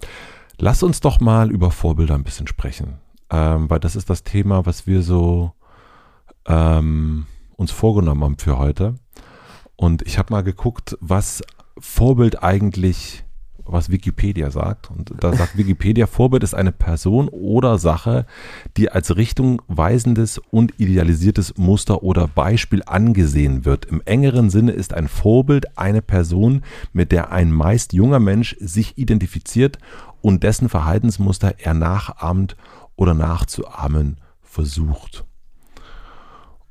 Lass 0.57 0.81
uns 0.81 0.99
doch 0.99 1.19
mal 1.19 1.51
über 1.51 1.69
Vorbilder 1.69 2.15
ein 2.15 2.23
bisschen 2.23 2.47
sprechen, 2.47 2.95
ähm, 3.29 3.69
weil 3.69 3.79
das 3.79 3.95
ist 3.95 4.09
das 4.09 4.23
Thema, 4.23 4.65
was 4.65 4.87
wir 4.87 5.03
so 5.03 5.51
ähm, 6.47 7.27
uns 7.55 7.69
vorgenommen 7.69 8.23
haben 8.23 8.37
für 8.39 8.57
heute. 8.57 8.95
Und 9.75 10.01
ich 10.03 10.17
habe 10.17 10.33
mal 10.33 10.41
geguckt, 10.41 10.97
was 11.01 11.41
Vorbild 11.77 12.41
eigentlich, 12.41 13.23
was 13.65 13.89
Wikipedia 13.89 14.51
sagt. 14.51 14.89
Und 14.89 15.11
da 15.19 15.33
sagt 15.33 15.57
Wikipedia, 15.57 16.07
Vorbild 16.07 16.43
ist 16.43 16.53
eine 16.53 16.71
Person 16.71 17.27
oder 17.29 17.77
Sache, 17.77 18.25
die 18.77 18.91
als 18.91 19.15
richtungweisendes 19.17 20.39
und 20.51 20.79
idealisiertes 20.79 21.57
Muster 21.57 22.03
oder 22.03 22.27
Beispiel 22.27 22.83
angesehen 22.85 23.65
wird. 23.65 23.85
Im 23.85 24.01
engeren 24.05 24.49
Sinne 24.49 24.71
ist 24.71 24.93
ein 24.93 25.07
Vorbild 25.07 25.77
eine 25.77 26.01
Person, 26.01 26.63
mit 26.93 27.11
der 27.11 27.31
ein 27.31 27.51
meist 27.51 27.93
junger 27.93 28.19
Mensch 28.19 28.55
sich 28.59 28.97
identifiziert 28.97 29.79
und 30.21 30.43
dessen 30.43 30.69
Verhaltensmuster 30.69 31.55
er 31.59 31.73
nachahmt 31.73 32.55
oder 32.95 33.13
nachzuahmen 33.13 34.17
versucht. 34.41 35.25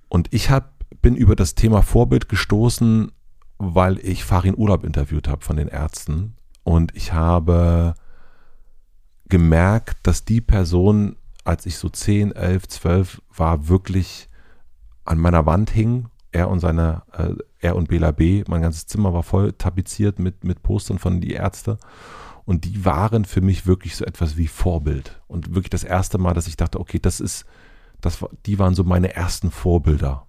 Und 0.09 0.33
ich 0.33 0.49
hab, 0.49 0.74
bin 1.05 1.17
über 1.17 1.37
das 1.37 1.55
Thema 1.55 1.83
Vorbild 1.83 2.31
gestoßen, 2.31 3.13
weil 3.59 3.99
ich 3.99 4.25
Farin 4.25 4.57
Urlaub 4.57 4.85
interviewt 4.85 5.29
habe 5.29 5.45
von 5.45 5.57
den 5.57 5.69
Ärzten. 5.69 6.35
Und 6.63 6.97
ich 6.97 7.13
habe 7.13 7.95
gemerkt, 9.29 9.99
dass 10.05 10.25
die 10.25 10.41
Person, 10.41 11.17
als 11.45 11.67
ich 11.67 11.77
so 11.77 11.91
10, 11.91 12.33
11, 12.33 12.69
12 12.69 13.23
war, 13.37 13.69
wirklich 13.69 14.31
an 15.05 15.19
meiner 15.19 15.45
Wand 15.45 15.69
hing. 15.69 16.07
Er 16.33 16.49
und 16.49 16.61
seine, 16.61 17.03
äh, 17.13 17.35
er 17.61 17.77
und 17.77 17.89
Bela 17.89 18.11
B. 18.11 18.43
Mein 18.49 18.63
ganzes 18.63 18.87
Zimmer 18.87 19.13
war 19.13 19.23
voll 19.23 19.53
tapeziert 19.53 20.19
mit, 20.19 20.43
mit 20.43 20.63
Postern 20.63 20.99
von 20.99 21.21
die 21.21 21.33
Ärzte. 21.33 21.77
Und 22.47 22.65
die 22.65 22.87
waren 22.87 23.27
für 23.27 23.43
mich 23.43 23.67
wirklich 23.67 23.95
so 23.95 24.07
etwas 24.07 24.39
wie 24.39 24.47
Vorbild. 24.47 25.21
Und 25.27 25.55
wirklich 25.55 25.69
das 25.69 25.85
erste 25.85 26.17
Mal, 26.17 26.33
dass 26.33 26.47
ich 26.47 26.57
dachte, 26.57 26.81
okay, 26.81 26.99
das 26.99 27.21
ist, 27.21 27.45
das 28.01 28.25
die 28.47 28.59
waren 28.59 28.75
so 28.75 28.85
meine 28.85 29.15
ersten 29.15 29.51
Vorbilder. 29.51 30.27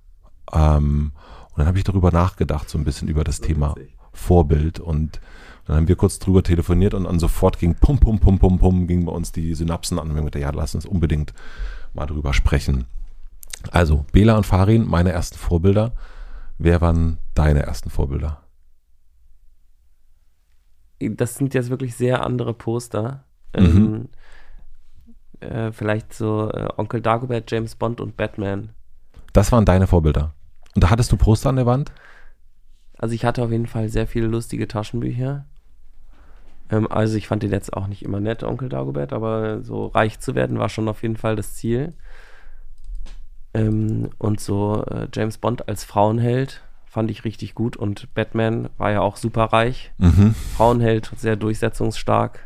Ähm, 0.54 1.12
und 1.52 1.60
dann 1.60 1.68
habe 1.68 1.78
ich 1.78 1.84
darüber 1.84 2.12
nachgedacht, 2.12 2.70
so 2.70 2.78
ein 2.78 2.84
bisschen 2.84 3.08
über 3.08 3.24
das 3.24 3.40
Thema 3.40 3.76
Vorbild. 4.12 4.80
Und 4.80 5.22
dann 5.66 5.78
haben 5.78 5.88
wir 5.88 5.96
kurz 5.96 6.20
drüber 6.20 6.44
telefoniert 6.44 6.94
und 6.94 7.06
dann 7.06 7.20
sofort 7.20 7.60
ging 7.60 7.76
pum, 7.76 8.00
pum, 8.00 8.20
pum, 8.20 8.40
pum, 8.40 8.60
pum, 8.60 8.88
ging 8.88 9.06
bei 9.06 9.12
uns 9.12 9.32
die 9.32 9.54
Synapsen 9.56 9.98
an. 9.98 10.10
Und 10.10 10.16
wir 10.16 10.22
haben 10.22 10.32
gesagt, 10.32 10.44
ja, 10.44 10.52
lass 10.52 10.76
uns 10.76 10.86
unbedingt 10.86 11.34
mal 11.94 12.06
drüber 12.06 12.34
sprechen. 12.34 12.86
Also, 13.72 14.06
Bela 14.12 14.38
und 14.38 14.46
Farin, 14.46 14.88
meine 14.88 15.12
ersten 15.12 15.38
Vorbilder. 15.38 15.94
Wer 16.58 16.82
waren 16.82 17.18
deine 17.34 17.64
ersten 17.64 17.90
Vorbilder? 17.90 18.42
Das 21.00 21.36
sind 21.36 21.54
jetzt 21.54 21.70
wirklich 21.70 21.96
sehr 21.96 22.24
andere 22.24 22.54
Poster. 22.54 23.26
Mhm. 23.58 24.10
Ähm, 25.42 25.50
äh, 25.50 25.72
vielleicht 25.72 26.14
so 26.14 26.50
äh, 26.52 26.68
Onkel 26.78 27.02
Dagobert, 27.02 27.50
James 27.52 27.76
Bond 27.76 28.02
und 28.02 28.18
Batman. 28.18 28.70
Das 29.36 29.52
waren 29.52 29.66
deine 29.66 29.86
Vorbilder. 29.86 30.34
Und 30.76 30.84
da 30.86 30.90
hattest 30.90 31.12
du 31.12 31.18
Poster 31.18 31.50
an 31.50 31.58
der 31.58 31.66
Wand? 31.66 31.92
Also 32.98 33.14
ich 33.14 33.26
hatte 33.26 33.44
auf 33.44 33.52
jeden 33.52 33.68
Fall 33.68 33.90
sehr 33.90 34.08
viele 34.08 34.28
lustige 34.28 34.66
Taschenbücher. 34.66 35.46
Ähm, 36.72 36.90
also 36.90 37.18
ich 37.18 37.28
fand 37.28 37.44
den 37.44 37.52
jetzt 37.52 37.74
auch 37.74 37.88
nicht 37.88 38.02
immer 38.04 38.22
nett, 38.22 38.44
Onkel 38.44 38.70
Dagobert, 38.70 39.12
aber 39.12 39.62
so 39.62 39.88
reich 39.88 40.22
zu 40.22 40.36
werden 40.36 40.58
war 40.58 40.70
schon 40.70 40.88
auf 40.88 41.02
jeden 41.02 41.18
Fall 41.18 41.36
das 41.36 41.54
Ziel. 41.54 41.94
Ähm, 43.54 44.10
und 44.20 44.40
so 44.40 44.86
äh, 44.86 45.10
James 45.14 45.38
Bond 45.38 45.68
als 45.68 45.84
Frauenheld 45.84 46.64
fand 46.86 47.12
ich 47.12 47.26
richtig 47.26 47.56
gut 47.56 47.76
und 47.76 48.14
Batman 48.14 48.70
war 48.78 48.92
ja 48.92 49.02
auch 49.02 49.18
super 49.18 49.44
reich. 49.52 49.92
Mhm. 49.98 50.34
Frauenheld, 50.56 51.12
sehr 51.18 51.36
durchsetzungsstark. 51.36 52.45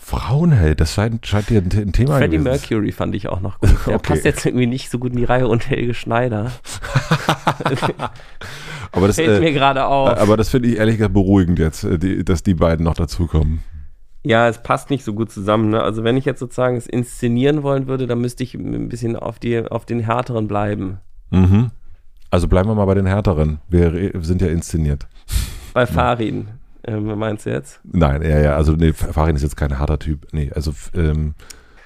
Frauenheld, 0.00 0.80
das 0.80 0.94
scheint, 0.94 1.26
scheint 1.26 1.50
dir 1.50 1.60
ein, 1.60 1.70
ein 1.76 1.92
Thema 1.92 2.18
Freddie. 2.18 2.38
Mercury 2.38 2.92
fand 2.92 3.14
ich 3.14 3.28
auch 3.28 3.40
noch 3.40 3.60
gut. 3.60 3.70
Der 3.70 3.78
Okay. 3.96 3.98
passt 4.14 4.24
jetzt 4.24 4.46
irgendwie 4.46 4.66
nicht 4.66 4.90
so 4.90 4.98
gut 4.98 5.12
in 5.12 5.18
die 5.18 5.24
Reihe 5.24 5.48
und 5.48 5.68
Helge 5.68 5.92
Schneider. 5.92 6.52
Aber 8.92 9.06
das, 9.08 9.16
Fällt 9.16 9.42
mir 9.42 9.48
äh, 9.48 9.52
gerade 9.52 9.86
auf. 9.86 10.18
aber 10.18 10.38
das 10.38 10.48
finde 10.48 10.70
ich 10.70 10.78
ehrlich 10.78 10.96
gesagt 10.96 11.12
beruhigend 11.12 11.58
jetzt, 11.58 11.84
äh, 11.84 11.98
die, 11.98 12.24
dass 12.24 12.42
die 12.42 12.54
beiden 12.54 12.84
noch 12.84 12.94
dazukommen. 12.94 13.60
Ja, 14.24 14.48
es 14.48 14.62
passt 14.62 14.88
nicht 14.88 15.04
so 15.04 15.12
gut 15.12 15.30
zusammen. 15.30 15.70
Ne? 15.70 15.82
Also 15.82 16.04
wenn 16.04 16.16
ich 16.16 16.24
jetzt 16.24 16.40
sozusagen 16.40 16.76
es 16.76 16.86
inszenieren 16.86 17.62
wollen 17.62 17.86
würde, 17.86 18.06
dann 18.06 18.20
müsste 18.20 18.44
ich 18.44 18.54
ein 18.54 18.88
bisschen 18.88 19.16
auf, 19.16 19.38
die, 19.38 19.60
auf 19.60 19.84
den 19.84 20.00
härteren 20.00 20.48
bleiben. 20.48 20.98
Mhm. 21.30 21.70
Also 22.30 22.48
bleiben 22.48 22.68
wir 22.68 22.74
mal 22.74 22.86
bei 22.86 22.94
den 22.94 23.06
härteren. 23.06 23.58
Wir 23.68 24.10
sind 24.22 24.40
ja 24.40 24.48
inszeniert. 24.48 25.06
Bei 25.74 25.86
Farin, 25.86 26.48
ähm, 26.84 27.18
meinst 27.18 27.46
du 27.46 27.50
jetzt? 27.50 27.80
Nein, 27.84 28.22
ja, 28.22 28.38
ja, 28.40 28.56
also 28.56 28.72
nee, 28.72 28.92
Farin 28.92 29.36
ist 29.36 29.42
jetzt 29.42 29.56
kein 29.56 29.78
harter 29.78 29.98
Typ. 29.98 30.26
Nee, 30.32 30.50
also 30.54 30.72
ähm, 30.94 31.34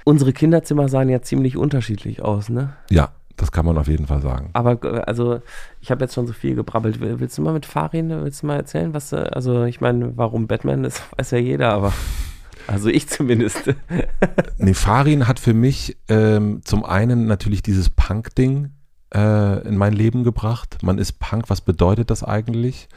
Unsere 0.05 0.33
Kinderzimmer 0.33 0.89
sahen 0.89 1.09
ja 1.09 1.23
ziemlich 1.23 1.57
unterschiedlich 1.57 2.23
aus, 2.23 2.49
ne? 2.49 2.75
ja, 2.91 3.11
das 3.37 3.51
kann 3.51 3.65
man 3.65 3.79
auf 3.79 3.89
jeden 3.89 4.07
Fall 4.07 4.21
sagen. 4.21 4.51
Aber 4.53 4.79
äh, 4.85 5.01
also, 5.07 5.41
ich 5.81 5.91
habe 5.91 6.05
jetzt 6.05 6.15
schon 6.15 6.27
so 6.27 6.33
viel 6.35 6.55
gebrabbelt. 6.55 7.01
Will- 7.01 7.19
Willst 7.19 7.39
du 7.39 7.43
mal 7.43 7.55
mit 7.55 7.65
Farin, 7.67 8.11
willst 8.11 8.43
du 8.43 8.47
mal 8.47 8.57
erzählen, 8.57 8.93
was, 8.95 9.13
äh, 9.13 9.17
also 9.33 9.65
ich 9.65 9.81
meine, 9.81 10.17
warum 10.17 10.47
Batman 10.47 10.85
ist, 10.85 11.03
weiß 11.17 11.31
ja 11.33 11.39
jeder, 11.39 11.73
aber 11.73 11.93
Also 12.67 12.89
ich 12.91 13.09
zumindest. 13.09 13.75
nee, 14.59 14.75
Farin 14.75 15.27
hat 15.29 15.41
für 15.41 15.55
mich 15.55 15.97
ähm, 16.09 16.61
zum 16.65 16.85
einen 16.85 17.27
natürlich 17.27 17.63
dieses 17.63 17.89
Punk-Ding 17.91 18.71
äh, 19.15 19.67
in 19.67 19.77
mein 19.77 19.93
Leben 19.93 20.25
gebracht. 20.25 20.79
Man 20.83 20.99
ist 20.99 21.19
Punk, 21.19 21.49
was 21.49 21.61
bedeutet 21.61 22.11
das 22.11 22.25
eigentlich? 22.25 22.89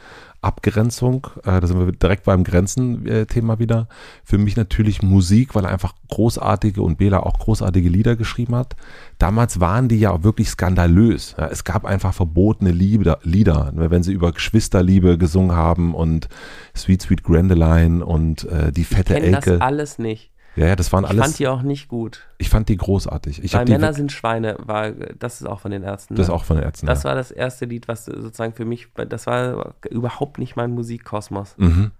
Abgrenzung, 0.42 1.26
äh, 1.44 1.60
da 1.60 1.66
sind 1.66 1.78
wir 1.78 1.90
direkt 1.92 2.24
beim 2.24 2.44
Grenzen-Thema 2.44 3.58
wieder. 3.58 3.88
Für 4.22 4.38
mich 4.38 4.56
natürlich 4.56 5.02
Musik, 5.02 5.54
weil 5.54 5.64
er 5.64 5.70
einfach 5.70 5.94
großartige 6.08 6.82
und 6.82 6.98
Bela 6.98 7.20
auch 7.20 7.38
großartige 7.38 7.88
Lieder 7.88 8.16
geschrieben 8.16 8.54
hat. 8.54 8.76
Damals 9.18 9.60
waren 9.60 9.88
die 9.88 9.98
ja 9.98 10.10
auch 10.12 10.22
wirklich 10.22 10.50
skandalös. 10.50 11.34
Ja, 11.36 11.48
es 11.48 11.64
gab 11.64 11.84
einfach 11.84 12.14
verbotene 12.14 12.70
Lieder, 12.70 13.18
Lieder, 13.22 13.72
wenn 13.74 14.02
sie 14.02 14.12
über 14.12 14.30
Geschwisterliebe 14.32 15.18
gesungen 15.18 15.56
haben 15.56 15.94
und 15.94 16.28
Sweet 16.76 17.02
Sweet 17.02 17.24
Grandeline 17.24 18.04
und 18.04 18.44
äh, 18.44 18.70
die 18.72 18.84
fette 18.84 19.18
ich 19.18 19.24
Elke. 19.24 19.52
das 19.52 19.60
alles 19.60 19.98
nicht. 19.98 20.30
Ja, 20.56 20.66
ja, 20.68 20.76
das 20.76 20.92
waren 20.92 21.04
ich 21.04 21.10
alles. 21.10 21.20
Ich 21.20 21.26
fand 21.26 21.38
die 21.38 21.48
auch 21.48 21.62
nicht 21.62 21.88
gut. 21.88 22.26
Ich 22.38 22.48
fand 22.48 22.68
die 22.68 22.76
großartig. 22.76 23.44
Ich 23.44 23.52
Weil 23.52 23.66
Männer 23.66 23.92
sind 23.92 24.10
Schweine, 24.10 24.56
war, 24.58 24.90
das 24.90 25.40
ist 25.40 25.46
auch 25.46 25.60
von 25.60 25.70
den 25.70 25.82
Ärzten. 25.82 26.14
Ne? 26.14 26.18
Das 26.18 26.28
ist 26.28 26.32
auch 26.32 26.44
von 26.44 26.56
den 26.56 26.64
Ärzten. 26.64 26.86
Das 26.86 27.02
ja. 27.02 27.10
war 27.10 27.14
das 27.14 27.30
erste 27.30 27.66
Lied, 27.66 27.88
was 27.88 28.06
sozusagen 28.06 28.54
für 28.54 28.64
mich, 28.64 28.88
das 29.08 29.26
war 29.26 29.74
überhaupt 29.90 30.38
nicht 30.38 30.56
mein 30.56 30.72
Musikkosmos. 30.72 31.54
Mhm. 31.58 31.90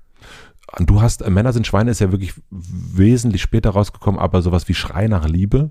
Du 0.78 1.00
hast, 1.00 1.22
äh, 1.22 1.30
Männer 1.30 1.52
sind 1.52 1.66
Schweine 1.66 1.90
ist 1.90 2.00
ja 2.00 2.10
wirklich 2.10 2.34
wesentlich 2.50 3.42
später 3.42 3.70
rausgekommen, 3.70 4.18
aber 4.18 4.42
sowas 4.42 4.68
wie 4.68 4.74
Schrei 4.74 5.06
nach 5.06 5.28
Liebe. 5.28 5.70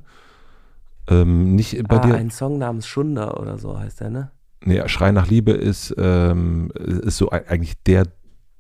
Ähm, 1.08 1.56
nicht 1.56 1.76
bei 1.88 1.98
ah, 1.98 2.00
dir. 2.00 2.16
Ein 2.16 2.32
Song 2.32 2.60
namens 2.60 2.88
Schunder 2.88 3.40
oder 3.40 3.58
so 3.58 3.78
heißt 3.78 4.02
der, 4.02 4.10
ne? 4.10 4.32
Nee, 4.64 4.88
Schrei 4.88 5.12
nach 5.12 5.28
Liebe 5.28 5.52
ist, 5.52 5.94
ähm, 5.98 6.72
ist 6.76 7.18
so 7.18 7.30
eigentlich 7.30 7.82
der 7.84 8.08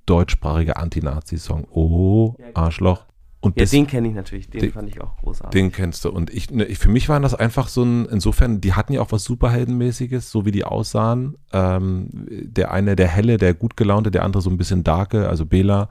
deutschsprachige 0.05 0.77
Anti-Nazi-Song. 0.77 1.67
Oh, 1.71 2.35
Arschloch. 2.53 3.05
Und 3.45 3.57
ja, 3.57 3.63
das, 3.63 3.69
den 3.69 3.85
kenne 3.85 4.07
ich 4.07 4.15
natürlich, 4.15 4.49
den, 4.49 4.61
den, 4.61 4.71
fand 4.71 4.89
ich 4.89 4.99
auch 4.99 5.17
großartig. 5.17 5.51
Den 5.51 5.71
kennst 5.71 6.03
du. 6.03 6.09
Und 6.09 6.33
ich, 6.33 6.49
ne, 6.49 6.65
für 6.73 6.89
mich 6.89 7.09
waren 7.09 7.21
das 7.21 7.35
einfach 7.35 7.67
so 7.67 7.83
ein, 7.83 8.07
insofern, 8.07 8.59
die 8.59 8.73
hatten 8.73 8.91
ja 8.91 9.01
auch 9.01 9.11
was 9.11 9.23
Superheldenmäßiges, 9.23 10.31
so 10.31 10.45
wie 10.45 10.51
die 10.51 10.63
aussahen. 10.63 11.37
Ähm, 11.53 12.09
der 12.11 12.71
eine, 12.71 12.95
der 12.95 13.07
helle, 13.07 13.37
der 13.37 13.53
gut 13.53 13.77
gelaunte, 13.77 14.09
der 14.09 14.23
andere 14.23 14.41
so 14.41 14.49
ein 14.49 14.57
bisschen 14.57 14.83
darke, 14.83 15.29
also 15.29 15.45
Bela. 15.45 15.89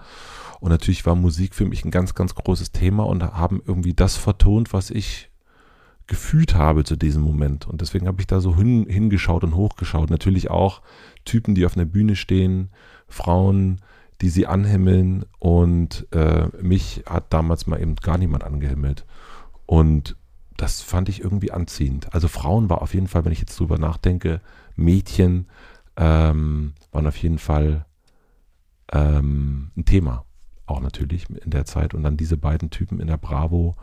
Und 0.58 0.70
natürlich 0.70 1.06
war 1.06 1.14
Musik 1.14 1.54
für 1.54 1.64
mich 1.64 1.84
ein 1.84 1.92
ganz, 1.92 2.16
ganz 2.16 2.34
großes 2.34 2.72
Thema 2.72 3.06
und 3.06 3.22
haben 3.22 3.62
irgendwie 3.64 3.94
das 3.94 4.16
vertont, 4.16 4.72
was 4.72 4.90
ich 4.90 5.30
gefühlt 6.08 6.56
habe 6.56 6.82
zu 6.82 6.96
diesem 6.96 7.22
Moment. 7.22 7.68
Und 7.68 7.80
deswegen 7.80 8.08
habe 8.08 8.20
ich 8.20 8.26
da 8.26 8.40
so 8.40 8.56
hin, 8.56 8.86
hingeschaut 8.88 9.44
und 9.44 9.54
hochgeschaut. 9.54 10.10
Natürlich 10.10 10.50
auch 10.50 10.82
Typen, 11.24 11.54
die 11.54 11.64
auf 11.66 11.76
einer 11.76 11.86
Bühne 11.86 12.16
stehen, 12.16 12.70
Frauen, 13.06 13.80
die 14.20 14.28
sie 14.28 14.46
anhimmeln 14.46 15.24
und 15.38 16.06
äh, 16.12 16.48
mich 16.60 17.04
hat 17.06 17.32
damals 17.32 17.66
mal 17.66 17.80
eben 17.80 17.96
gar 17.96 18.18
niemand 18.18 18.44
angehimmelt. 18.44 19.04
Und 19.66 20.16
das 20.56 20.82
fand 20.82 21.08
ich 21.08 21.20
irgendwie 21.20 21.50
anziehend. 21.50 22.12
Also 22.14 22.28
Frauen 22.28 22.70
war 22.70 22.82
auf 22.82 22.94
jeden 22.94 23.08
Fall, 23.08 23.24
wenn 23.24 23.32
ich 23.32 23.40
jetzt 23.40 23.58
drüber 23.58 23.78
nachdenke, 23.78 24.40
Mädchen 24.76 25.46
ähm, 25.96 26.74
waren 26.92 27.06
auf 27.06 27.16
jeden 27.16 27.38
Fall 27.38 27.86
ähm, 28.92 29.72
ein 29.76 29.84
Thema. 29.84 30.24
Auch 30.66 30.80
natürlich 30.80 31.28
in 31.28 31.50
der 31.50 31.64
Zeit. 31.64 31.92
Und 31.92 32.04
dann 32.04 32.16
diese 32.16 32.36
beiden 32.36 32.70
Typen 32.70 33.00
in 33.00 33.08
der 33.08 33.18
Bravo 33.18 33.74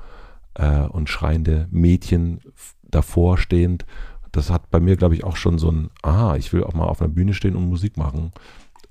äh, 0.56 0.82
und 0.82 1.10
schreiende 1.10 1.68
Mädchen 1.72 2.40
davor 2.84 3.38
stehend. 3.38 3.86
Das 4.32 4.50
hat 4.50 4.72
bei 4.72 4.80
mir, 4.80 4.96
glaube 4.96 5.16
ich, 5.16 5.26
auch 5.26 5.36
schon 5.36 5.60
so 5.60 5.70
ein, 5.70 5.90
aha, 6.04 6.38
ich 6.38 6.54
will 6.54 6.64
auch 6.64 6.74
mal 6.74 6.86
auf 6.86 7.02
einer 7.02 7.12
Bühne 7.12 7.34
stehen 7.34 7.58
und 7.58 7.68
Musik 7.68 7.98
machen 7.98 8.32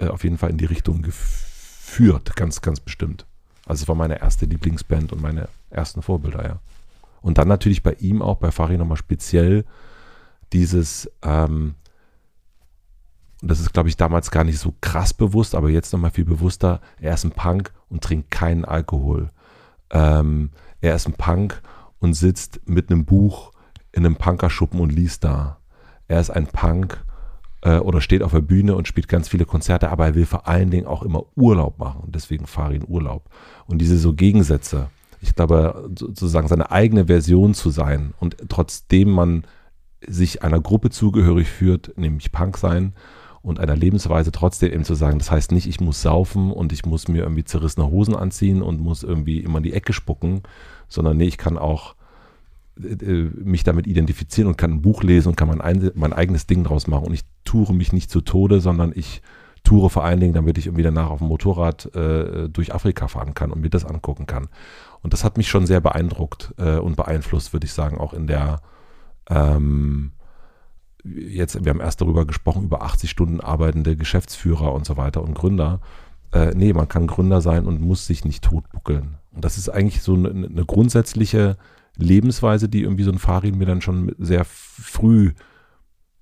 äh, 0.01 0.09
auf 0.09 0.25
jeden 0.25 0.39
Fall 0.39 0.51
in 0.51 0.59
die 0.59 0.65
Richtung 0.65 1.03
geführt, 1.03 2.35
ganz, 2.35 2.61
ganz 2.63 2.81
bestimmt. 2.81 3.27
Also 3.67 3.83
es 3.83 3.89
war 3.89 3.95
meine 3.95 4.21
erste 4.21 4.47
Lieblingsband 4.47 5.13
und 5.13 5.23
meine 5.23 5.49
ersten 5.71 6.03
Vorbilder, 6.03 6.45
ja. 6.45 6.59
Und 7.23 7.37
dann 7.39 7.49
natürlich 7.49 7.83
bei 7.83 7.93
ihm 7.95 8.23
auch, 8.23 8.39
bei 8.39 8.51
Fari 8.51 8.79
nochmal 8.79 8.97
speziell 8.97 9.65
dieses, 10.53 11.11
ähm, 11.23 11.75
und 13.43 13.51
das 13.51 13.61
ist, 13.61 13.73
glaube 13.73 13.89
ich, 13.89 13.97
damals 13.97 14.31
gar 14.31 14.45
nicht 14.45 14.59
so 14.59 14.75
krass 14.81 15.15
bewusst, 15.15 15.55
aber 15.55 15.69
jetzt 15.71 15.93
nochmal 15.93 16.11
viel 16.11 16.25
bewusster, 16.25 16.81
er 16.99 17.15
ist 17.15 17.25
ein 17.25 17.31
Punk 17.31 17.73
und 17.89 18.03
trinkt 18.03 18.31
keinen 18.31 18.65
Alkohol. 18.65 19.31
Ähm, 19.91 20.51
er 20.81 20.95
ist 20.95 21.07
ein 21.07 21.15
Punk 21.15 21.63
und 21.99 22.15
sitzt 22.15 22.61
mit 22.67 22.91
einem 22.91 23.05
Buch 23.05 23.53
in 23.93 24.05
einem 24.05 24.17
Punkerschuppen 24.17 24.81
und 24.81 24.91
liest 24.91 25.25
da. 25.25 25.59
Er 26.09 26.21
ist 26.21 26.31
ein 26.31 26.47
Punk 26.47 27.05
äh, 27.63 27.79
oder 27.79 28.01
steht 28.01 28.23
auf 28.23 28.33
der 28.33 28.41
Bühne 28.41 28.75
und 28.75 28.89
spielt 28.89 29.09
ganz 29.09 29.29
viele 29.29 29.45
Konzerte, 29.45 29.91
aber 29.91 30.07
er 30.07 30.15
will 30.15 30.27
vor 30.27 30.49
allen 30.49 30.71
Dingen 30.71 30.87
auch 30.87 31.03
immer 31.03 31.25
Urlaub 31.37 31.79
machen. 31.79 32.05
Deswegen 32.09 32.47
fahre 32.47 32.75
ich 32.75 32.83
in 32.83 32.89
Urlaub. 32.89 33.29
Und 33.67 33.79
diese 33.79 33.99
so 33.99 34.13
Gegensätze, 34.13 34.89
ich 35.21 35.35
glaube, 35.35 35.91
sozusagen 35.99 36.49
seine 36.49 36.71
eigene 36.71 37.07
Version 37.07 37.55
zu 37.55 37.71
sein 37.71 38.15
und 38.19 38.37
trotzdem 38.49 39.11
man 39.11 39.45
sich 40.07 40.43
einer 40.43 40.61
Gruppe 40.61 40.91
zugehörig 40.91 41.49
führt, 41.49 41.93
nämlich 41.97 42.33
Punk 42.33 42.57
sein 42.57 42.95
und 43.43 43.61
einer 43.61 43.77
Lebensweise 43.77 44.33
trotzdem 44.33 44.73
eben 44.73 44.85
zu 44.85 44.95
sagen, 44.95 45.19
das 45.19 45.31
heißt 45.31 45.53
nicht, 45.53 45.67
ich 45.67 45.81
muss 45.81 46.03
saufen 46.03 46.51
und 46.51 46.73
ich 46.73 46.85
muss 46.85 47.09
mir 47.09 47.23
irgendwie 47.23 47.45
zerrissene 47.45 47.87
Hosen 47.87 48.17
anziehen 48.17 48.63
und 48.63 48.81
muss 48.81 49.03
irgendwie 49.03 49.41
immer 49.41 49.59
in 49.59 49.65
die 49.65 49.73
Ecke 49.73 49.93
spucken, 49.93 50.43
sondern 50.89 51.17
nee, 51.17 51.27
ich 51.27 51.39
kann 51.39 51.59
auch 51.59 51.95
mich 52.77 53.65
damit 53.65 53.87
identifizieren 53.87 54.49
und 54.49 54.57
kann 54.57 54.73
ein 54.73 54.83
Buch 54.83 55.03
lesen 55.03 55.29
und 55.29 55.37
kann 55.37 55.49
mein, 55.49 55.61
ein, 55.61 55.91
mein 55.95 56.13
eigenes 56.13 56.47
Ding 56.47 56.65
draus 56.65 56.87
machen. 56.87 57.07
Und 57.07 57.15
ich 57.15 57.23
tue 57.45 57.73
mich 57.75 57.93
nicht 57.93 58.11
zu 58.11 58.21
Tode, 58.21 58.61
sondern 58.61 58.93
ich 58.95 59.23
tue 59.65 59.91
vor 59.91 60.05
allen 60.05 60.21
Dingen, 60.21 60.33
damit 60.33 60.57
ich 60.57 60.67
irgendwie 60.67 60.83
danach 60.83 61.11
auf 61.11 61.19
dem 61.19 61.29
Motorrad 61.29 61.95
äh, 61.95 62.49
durch 62.49 62.75
Afrika 62.75 63.09
fahren 63.09 63.35
kann 63.35 63.51
und 63.51 63.61
mir 63.61 63.71
das 63.71 63.85
angucken 63.85 64.27
kann. 64.27 64.49
Und 65.03 65.13
das 65.13 65.25
hat 65.25 65.37
mich 65.37 65.49
schon 65.49 65.67
sehr 65.67 65.81
beeindruckt 65.81 66.55
äh, 66.59 66.79
und 66.79 66.97
beeinflusst, 66.97 67.53
würde 67.53 67.67
ich 67.67 67.73
sagen, 67.73 67.99
auch 67.99 68.15
in 68.15 68.27
der 68.27 68.61
ähm, 69.29 70.13
jetzt, 71.05 71.65
wir 71.65 71.71
haben 71.71 71.81
erst 71.81 72.01
darüber 72.01 72.27
gesprochen, 72.27 72.65
über 72.65 72.83
80 72.83 73.11
Stunden 73.11 73.41
arbeitende 73.41 73.97
Geschäftsführer 73.97 74.73
und 74.73 74.85
so 74.85 74.97
weiter 74.97 75.23
und 75.23 75.35
Gründer. 75.35 75.81
Äh, 76.33 76.53
nee, 76.55 76.73
man 76.73 76.89
kann 76.89 77.07
Gründer 77.07 77.41
sein 77.41 77.67
und 77.67 77.81
muss 77.81 78.07
sich 78.07 78.25
nicht 78.25 78.45
totbuckeln. 78.45 79.17
Und 79.33 79.45
das 79.45 79.59
ist 79.59 79.69
eigentlich 79.69 80.03
so 80.03 80.15
eine, 80.15 80.31
eine 80.31 80.65
grundsätzliche 80.65 81.57
Lebensweise, 82.01 82.69
die 82.69 82.83
irgendwie 82.83 83.05
so 83.05 83.13
ein 83.13 83.19
Farin 83.19 83.59
mir 83.59 83.67
dann 83.67 83.81
schon 83.81 84.15
sehr 84.19 84.45
früh 84.45 85.33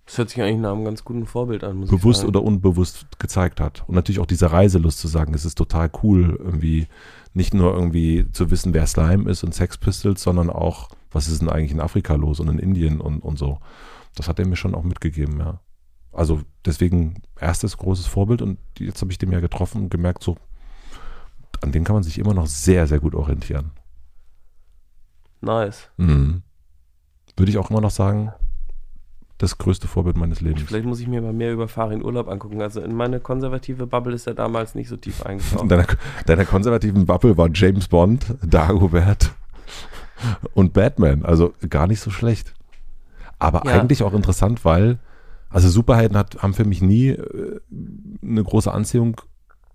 das 0.09 0.17
hört 0.17 0.31
sich 0.31 0.41
eigentlich 0.41 0.61
nach 0.61 0.73
einem 0.73 0.87
ganz 0.87 1.05
guten 1.05 1.27
Vorbild 1.27 1.62
an. 1.62 1.77
Muss 1.77 1.91
bewusst 1.91 2.25
oder 2.25 2.43
unbewusst 2.43 3.19
gezeigt 3.19 3.61
hat. 3.61 3.85
Und 3.87 3.95
natürlich 3.95 4.21
auch 4.21 4.27
diese 4.27 4.51
Reiselust 4.51 4.99
zu 5.01 5.07
sagen, 5.07 5.35
es 5.35 5.45
ist 5.45 5.57
total 5.59 5.91
cool, 6.03 6.35
irgendwie 6.43 6.87
nicht 7.35 7.53
nur 7.53 7.75
irgendwie 7.75 8.25
zu 8.33 8.51
wissen, 8.51 8.73
wer 8.73 8.87
Slime 8.87 9.31
ist 9.31 9.45
und 9.45 9.55
Sex 9.55 9.77
Pistols, 9.77 10.23
sondern 10.23 10.49
auch, 10.49 10.88
was 11.11 11.29
ist 11.29 11.43
denn 11.43 11.51
eigentlich 11.51 11.73
in 11.73 11.81
Afrika 11.81 12.14
los 12.14 12.41
und 12.41 12.49
in 12.49 12.59
Indien 12.59 13.03
und, 13.03 13.21
und 13.21 13.38
so. 13.38 13.59
Das 14.14 14.29
hat 14.29 14.38
er 14.38 14.47
mir 14.47 14.57
schon 14.57 14.75
auch 14.75 14.83
mitgegeben, 14.83 15.38
ja. 15.41 15.61
Also 16.11 16.41
deswegen 16.64 17.23
erstes 17.38 17.77
großes 17.77 18.07
Vorbild 18.07 18.41
und 18.41 18.59
jetzt 18.79 19.03
habe 19.03 19.12
ich 19.12 19.19
den 19.19 19.31
ja 19.31 19.41
getroffen 19.41 19.83
und 19.83 19.91
gemerkt, 19.91 20.23
so, 20.23 20.37
an 21.61 21.71
den 21.71 21.85
kann 21.85 21.95
man 21.95 22.03
sich 22.03 22.19
immer 22.19 22.33
noch 22.33 22.47
sehr, 22.47 22.87
sehr 22.87 22.99
gut 22.99 23.14
orientieren. 23.14 23.73
Nice. 25.40 25.88
Mhm. 25.96 26.42
Würde 27.37 27.51
ich 27.51 27.59
auch 27.59 27.70
immer 27.70 27.81
noch 27.81 27.90
sagen, 27.90 28.33
das 29.38 29.57
größte 29.57 29.87
Vorbild 29.87 30.16
meines 30.16 30.40
Lebens. 30.40 30.64
Vielleicht 30.64 30.85
muss 30.85 31.01
ich 31.01 31.07
mir 31.07 31.22
mal 31.22 31.33
mehr 31.33 31.53
über 31.53 31.68
Farin 31.68 32.05
Urlaub 32.05 32.29
angucken. 32.29 32.61
Also 32.61 32.81
in 32.81 32.94
meine 32.94 33.20
konservative 33.20 33.87
Bubble 33.87 34.14
ist 34.14 34.27
er 34.27 34.35
damals 34.35 34.74
nicht 34.74 34.88
so 34.88 34.96
tief 34.96 35.22
eingetaucht. 35.27 35.62
In 35.62 35.68
deiner, 35.68 35.87
deiner 36.27 36.44
konservativen 36.44 37.07
Bubble 37.07 37.37
war 37.37 37.48
James 37.53 37.87
Bond, 37.87 38.35
Dagobert 38.42 39.33
und 40.55 40.72
Batman. 40.72 41.24
Also 41.24 41.55
gar 41.70 41.87
nicht 41.87 42.01
so 42.01 42.11
schlecht. 42.11 42.53
Aber 43.38 43.62
ja. 43.64 43.81
eigentlich 43.81 44.03
auch 44.03 44.12
interessant, 44.12 44.64
weil, 44.64 44.98
also 45.48 45.68
Superhelden 45.68 46.16
hat, 46.16 46.42
haben 46.42 46.55
für 46.55 46.64
mich 46.64 46.83
nie 46.83 47.11
äh, 47.11 47.61
eine 48.20 48.42
große 48.42 48.72
Anziehung 48.72 49.20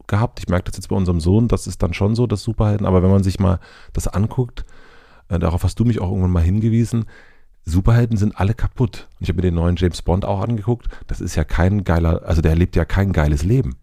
gehabt. 0.07 0.39
Ich 0.39 0.49
merke 0.49 0.65
das 0.65 0.75
jetzt 0.75 0.89
bei 0.89 0.97
unserem 0.97 1.21
Sohn, 1.21 1.47
das 1.47 1.67
ist 1.67 1.81
dann 1.81 1.93
schon 1.93 2.15
so, 2.15 2.27
dass 2.27 2.43
Superhelden, 2.43 2.85
aber 2.85 3.01
wenn 3.01 3.09
man 3.09 3.23
sich 3.23 3.39
mal 3.39 3.59
das 3.93 4.09
anguckt, 4.09 4.65
darauf 5.39 5.63
hast 5.63 5.79
du 5.79 5.85
mich 5.85 5.99
auch 6.01 6.09
irgendwann 6.09 6.31
mal 6.31 6.43
hingewiesen, 6.43 7.05
Superhelden 7.65 8.17
sind 8.17 8.37
alle 8.37 8.53
kaputt. 8.53 9.07
Ich 9.19 9.29
habe 9.29 9.37
mir 9.37 9.43
den 9.43 9.55
neuen 9.55 9.77
James 9.77 10.01
Bond 10.01 10.25
auch 10.25 10.41
angeguckt. 10.41 10.87
Das 11.07 11.21
ist 11.21 11.35
ja 11.35 11.43
kein 11.43 11.83
geiler, 11.83 12.23
also 12.25 12.41
der 12.41 12.55
lebt 12.55 12.75
ja 12.75 12.83
kein 12.85 13.13
geiles 13.13 13.43
Leben. 13.43 13.77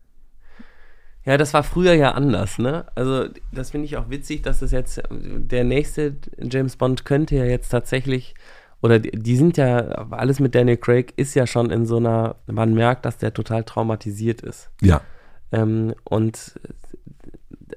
Ja, 1.25 1.37
das 1.37 1.53
war 1.53 1.63
früher 1.63 1.95
ja 1.95 2.13
anders, 2.13 2.59
ne? 2.59 2.87
Also, 2.95 3.27
das 3.53 3.71
finde 3.71 3.85
ich 3.85 3.97
auch 3.97 4.09
witzig, 4.09 4.43
dass 4.43 4.61
das 4.61 4.71
jetzt 4.73 5.03
der 5.11 5.65
nächste 5.65 6.17
James 6.39 6.77
Bond 6.77 7.05
könnte 7.05 7.37
ja 7.37 7.45
jetzt 7.45 7.69
tatsächlich, 7.69 8.35
oder 8.81 8.99
die, 8.99 9.11
die 9.11 9.37
sind 9.37 9.59
ja, 9.59 9.77
alles 10.11 10.41
mit 10.41 10.55
Daniel 10.55 10.79
Craig 10.79 11.13
ist 11.17 11.35
ja 11.35 11.47
schon 11.47 11.71
in 11.71 11.85
so 11.85 11.99
einer, 11.99 12.37
man 12.47 12.73
merkt, 12.73 13.05
dass 13.05 13.19
der 13.19 13.35
total 13.35 13.65
traumatisiert 13.65 14.41
ist. 14.41 14.71
Ja. 14.81 15.03
Ähm, 15.53 15.95
und 16.05 16.59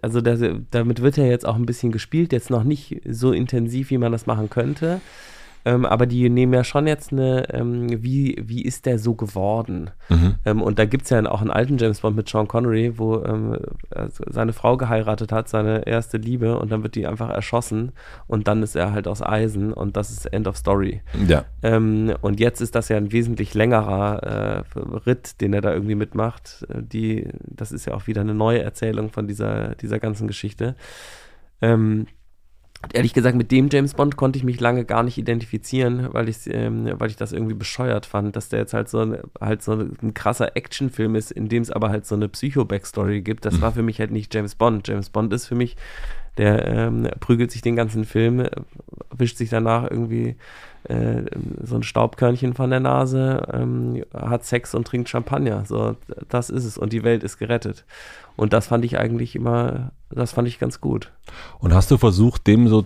also 0.04 0.20
das, 0.20 0.41
damit 0.72 1.01
wird 1.01 1.16
ja 1.16 1.24
jetzt 1.24 1.45
auch 1.47 1.56
ein 1.56 1.66
bisschen 1.66 1.93
gespielt, 1.93 2.34
jetzt 2.34 2.49
noch 2.49 2.66
nicht 2.66 3.01
so 3.10 3.32
intensiv, 3.32 3.89
wie 3.89 3.97
man 3.97 4.12
das 4.12 4.26
machen 4.26 4.49
könnte. 4.49 4.99
Ähm, 5.66 5.86
aber 5.86 6.05
die 6.05 6.30
nehmen 6.30 6.53
ja 6.53 6.64
schon 6.64 6.88
jetzt 6.88 7.11
eine, 7.11 7.49
ähm, 7.53 8.03
wie, 8.03 8.41
wie 8.45 8.61
ist 8.61 8.86
der 8.86 8.99
so 8.99 9.16
geworden? 9.16 9.91
Mhm. 10.09 10.36
Ähm, 10.45 10.61
und 10.61 10.80
da 10.80 10.86
gibt 10.86 11.03
es 11.05 11.09
ja 11.09 11.26
auch 11.26 11.41
einen 11.41 11.51
alten 11.51 11.78
James 11.78 12.01
Bond 12.01 12.16
mit 12.16 12.28
Sean 12.28 12.47
Connery, 12.47 12.97
wo 12.97 13.24
ähm, 13.24 13.57
also 13.89 14.24
seine 14.30 14.53
Frau 14.53 14.78
geheiratet 14.78 15.32
hat, 15.32 15.47
seine 15.49 15.88
erste 15.88 16.18
Liebe, 16.18 16.57
und 16.59 16.72
dann 16.72 16.84
wird 16.84 16.95
die 16.95 17.07
einfach 17.07 17.30
erschossen 17.30 17.91
und 18.28 18.47
dann 18.47 18.61
ist 18.61 18.76
er 18.76 18.91
halt 18.91 19.07
aus 19.07 19.22
Eisen 19.22 19.74
und 19.74 19.95
das 19.95 20.11
ist 20.11 20.26
End 20.26 20.47
of 20.47 20.57
Story. 20.57 21.01
Ja. 21.28 21.45
Ähm, 21.61 22.14
und 22.22 22.39
jetzt 22.39 22.61
ist 22.61 22.76
das 22.76 22.89
ja 22.89 22.97
ein 22.97 23.11
wesentlich 23.11 23.53
längerer 23.53 24.64
äh, 24.76 24.80
Ritt, 25.05 25.39
den 25.41 25.53
er 25.53 25.61
da 25.61 25.74
irgendwie 25.74 25.95
mitmacht. 25.95 26.66
Äh, 26.70 26.84
Die, 26.84 27.28
das 27.41 27.72
ist 27.72 27.86
ja 27.86 27.93
auch 27.93 28.07
wieder 28.07 28.22
eine 28.22 28.34
neue 28.34 28.61
Erzählung 28.61 29.09
von 29.09 29.28
dieser, 29.28 29.76
dieser 29.76 29.99
ganzen 29.99 30.28
Geschichte. 30.28 30.76
Ähm, 31.61 32.07
ehrlich 32.92 33.14
gesagt, 33.14 33.38
mit 33.38 33.52
dem 33.52 33.70
James 33.72 33.94
Bond 33.94 34.18
konnte 34.18 34.38
ich 34.38 34.44
mich 34.44 34.60
lange 34.60 34.84
gar 34.84 35.04
nicht 35.04 35.18
identifizieren, 35.18 36.10
weil 36.12 36.28
ich, 36.28 36.38
ähm, 36.48 36.90
weil 36.98 37.10
ich 37.10 37.16
das 37.16 37.32
irgendwie 37.32 37.54
bescheuert 37.54 38.06
fand, 38.06 38.36
dass 38.36 38.50
der 38.50 38.60
jetzt 38.60 38.74
halt 38.74 38.90
so 38.90 39.00
ein, 39.00 39.18
halt 39.40 39.62
so 39.64 39.74
ein 39.74 40.14
krasser 40.14 40.56
Actionfilm 40.58 41.16
ist, 41.16 41.32
in 41.32 41.48
dem 41.50 41.62
es 41.64 41.72
aber 41.72 41.90
halt 41.90 42.06
so 42.06 42.16
eine 42.16 42.28
Psycho-Backstory 42.30 43.22
gibt. 43.22 43.46
Das 43.46 43.58
Mhm. 43.58 43.62
war 43.62 43.72
für 43.72 43.84
mich 43.84 44.00
halt 44.00 44.12
nicht 44.12 44.34
James 44.34 44.56
Bond. 44.56 44.88
James 44.88 45.10
Bond 45.10 45.32
ist 45.34 45.48
für 45.48 45.56
mich, 45.56 45.78
der 46.38 46.68
ähm, 46.68 47.08
prügelt 47.20 47.52
sich 47.52 47.62
den 47.62 47.76
ganzen 47.76 48.06
Film, 48.06 48.48
wischt 49.16 49.38
sich 49.38 49.50
danach 49.50 49.84
irgendwie 49.90 50.36
äh, 50.90 51.22
so 51.64 51.76
ein 51.76 51.84
Staubkörnchen 51.84 52.56
von 52.56 52.70
der 52.70 52.80
Nase, 52.82 53.48
ähm, 53.54 54.04
hat 54.14 54.44
Sex 54.44 54.74
und 54.76 54.86
trinkt 54.88 55.08
Champagner. 55.10 55.64
So, 55.66 55.96
das 56.30 56.50
ist 56.50 56.66
es. 56.66 56.78
Und 56.78 56.92
die 56.92 57.04
Welt 57.04 57.24
ist 57.24 57.38
gerettet. 57.38 57.86
Und 58.36 58.54
das 58.54 58.68
fand 58.68 58.84
ich 58.86 58.98
eigentlich 58.98 59.36
immer, 59.36 59.92
das 60.10 60.32
fand 60.32 60.48
ich 60.48 60.60
ganz 60.60 60.82
gut. 60.82 61.12
Und 61.60 61.74
hast 61.74 61.92
du 61.92 61.98
versucht, 61.98 62.48
dem 62.48 62.68
so 62.68 62.86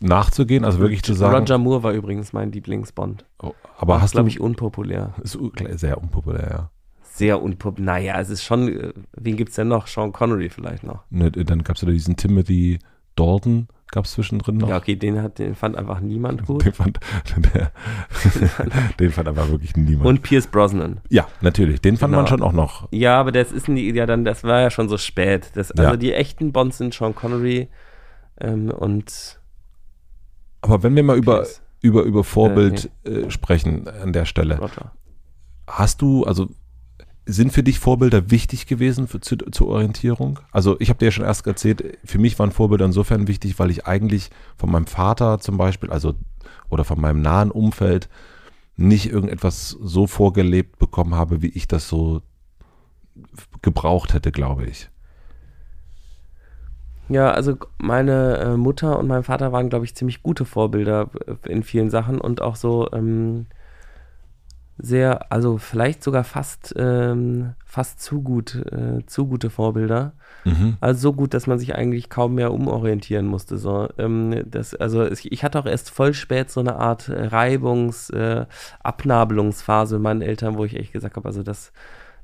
nachzugehen, 0.00 0.64
also 0.64 0.78
wirklich 0.80 1.02
zu 1.02 1.14
sagen, 1.14 1.34
Roger 1.34 1.58
Moore 1.58 1.82
war 1.82 1.92
übrigens 1.92 2.32
mein 2.32 2.52
Lieblingsbond. 2.52 3.24
oh, 3.42 3.52
aber 3.78 4.02
hast 4.02 4.14
du, 4.14 4.16
glaube 4.16 4.28
ich, 4.28 4.40
unpopulär. 4.40 5.14
ist 5.22 5.38
sehr 5.76 5.98
unpopulär, 5.98 6.48
ja. 6.50 6.70
Sehr 7.02 7.42
unpopulär. 7.42 7.84
Naja, 7.84 8.20
es 8.20 8.30
ist 8.30 8.42
schon, 8.42 8.68
äh, 8.68 8.92
wen 9.12 9.36
gibt's 9.36 9.54
denn 9.54 9.68
noch? 9.68 9.86
Sean 9.86 10.12
Connery 10.12 10.48
vielleicht 10.48 10.82
noch. 10.82 11.02
Ne, 11.10 11.30
dann 11.30 11.62
gab 11.62 11.76
es 11.76 11.82
ja 11.82 11.88
diesen 11.88 12.16
Timothy 12.16 12.78
Dalton, 13.16 13.68
gab 13.92 14.06
es 14.06 14.12
zwischendrin 14.12 14.56
noch. 14.56 14.68
Ja, 14.68 14.76
okay, 14.78 14.96
den, 14.96 15.22
hat, 15.22 15.38
den 15.38 15.54
fand 15.54 15.76
einfach 15.76 16.00
niemand 16.00 16.44
gut. 16.46 16.64
Den 16.64 16.72
fand, 16.72 16.98
der, 17.54 17.70
den 18.98 19.10
fand 19.12 19.28
aber 19.28 19.48
wirklich 19.50 19.76
niemand. 19.76 20.06
Und 20.06 20.22
Pierce 20.22 20.48
Brosnan. 20.48 21.00
ja, 21.10 21.28
natürlich, 21.40 21.80
den 21.80 21.96
fand 21.96 22.10
man 22.12 22.24
Genau. 22.24 22.28
schon 22.28 22.42
auch 22.42 22.52
noch. 22.52 22.88
Ja, 22.90 23.20
aber 23.20 23.30
das 23.30 23.52
ist 23.52 23.68
nie, 23.68 23.92
ja 23.94 24.06
dann, 24.06 24.24
das 24.24 24.42
war 24.42 24.60
ja 24.60 24.70
schon 24.70 24.88
so 24.88 24.98
spät. 24.98 25.50
Das, 25.54 25.70
also 25.70 25.82
Ja. 25.92 25.96
die 25.96 26.12
echten 26.12 26.52
Bonds 26.52 26.78
sind 26.78 26.92
Sean 26.94 27.14
Connery 27.14 27.68
ähm, 28.40 28.70
und 28.70 29.38
Aber 30.62 30.82
wenn 30.82 30.96
wir 30.96 31.02
mal 31.04 31.16
über, 31.16 31.36
Pierce 31.36 31.62
über, 31.82 32.02
über 32.02 32.24
Vorbild 32.24 32.90
äh, 33.04 33.28
sprechen 33.30 33.86
an 33.88 34.12
der 34.12 34.24
Stelle, 34.24 34.58
Roger. 34.58 34.92
hast 35.66 36.00
du, 36.00 36.24
also 36.24 36.48
sind 37.24 37.52
für 37.52 37.62
dich 37.62 37.78
Vorbilder 37.78 38.30
wichtig 38.30 38.66
gewesen 38.66 39.06
für, 39.06 39.20
zu, 39.20 39.36
zur 39.36 39.68
Orientierung? 39.68 40.40
Also 40.50 40.76
ich 40.80 40.88
habe 40.88 40.98
dir 40.98 41.06
ja 41.06 41.10
schon 41.12 41.24
erst 41.24 41.46
erzählt, 41.46 41.98
für 42.04 42.18
mich 42.18 42.38
waren 42.38 42.50
Vorbilder 42.50 42.84
insofern 42.84 43.28
wichtig, 43.28 43.58
weil 43.58 43.70
ich 43.70 43.86
eigentlich 43.86 44.30
von 44.56 44.70
meinem 44.70 44.86
Vater 44.86 45.38
zum 45.38 45.56
Beispiel, 45.56 45.90
also 45.90 46.14
oder 46.68 46.84
von 46.84 47.00
meinem 47.00 47.22
nahen 47.22 47.50
Umfeld 47.50 48.08
nicht 48.76 49.10
irgendetwas 49.10 49.70
so 49.70 50.06
vorgelebt 50.06 50.78
bekommen 50.78 51.14
habe, 51.14 51.42
wie 51.42 51.48
ich 51.48 51.68
das 51.68 51.88
so 51.88 52.22
gebraucht 53.60 54.14
hätte, 54.14 54.32
glaube 54.32 54.66
ich. 54.66 54.88
Ja, 57.08 57.30
also 57.30 57.56
meine 57.78 58.38
äh, 58.38 58.56
Mutter 58.56 58.98
und 58.98 59.06
mein 59.06 59.22
Vater 59.22 59.52
waren, 59.52 59.68
glaube 59.68 59.84
ich, 59.84 59.94
ziemlich 59.94 60.22
gute 60.22 60.44
Vorbilder 60.44 61.10
äh, 61.26 61.52
in 61.52 61.62
vielen 61.62 61.90
Sachen 61.90 62.20
und 62.20 62.40
auch 62.40 62.56
so 62.56 62.90
ähm, 62.92 63.46
sehr, 64.82 65.32
also 65.32 65.58
vielleicht 65.58 66.02
sogar 66.02 66.24
fast, 66.24 66.74
ähm, 66.76 67.54
fast 67.64 68.02
zu 68.02 68.20
gut, 68.20 68.56
äh, 68.56 69.06
zu 69.06 69.26
gute 69.26 69.48
Vorbilder. 69.48 70.12
Mhm. 70.44 70.76
Also 70.80 71.00
so 71.00 71.12
gut, 71.12 71.34
dass 71.34 71.46
man 71.46 71.60
sich 71.60 71.76
eigentlich 71.76 72.10
kaum 72.10 72.34
mehr 72.34 72.52
umorientieren 72.52 73.26
musste. 73.26 73.58
So. 73.58 73.88
Ähm, 73.96 74.42
das, 74.44 74.74
also 74.74 75.06
ich 75.06 75.44
hatte 75.44 75.60
auch 75.60 75.66
erst 75.66 75.90
voll 75.90 76.14
spät 76.14 76.50
so 76.50 76.60
eine 76.60 76.76
Art 76.76 77.08
Reibungs-, 77.08 78.12
äh, 78.12 78.46
Abnabelungsphase 78.82 79.94
mit 79.96 80.02
meinen 80.02 80.22
Eltern, 80.22 80.58
wo 80.58 80.64
ich 80.64 80.76
echt 80.76 80.92
gesagt 80.92 81.16
habe, 81.16 81.28
also 81.28 81.44
das, 81.44 81.72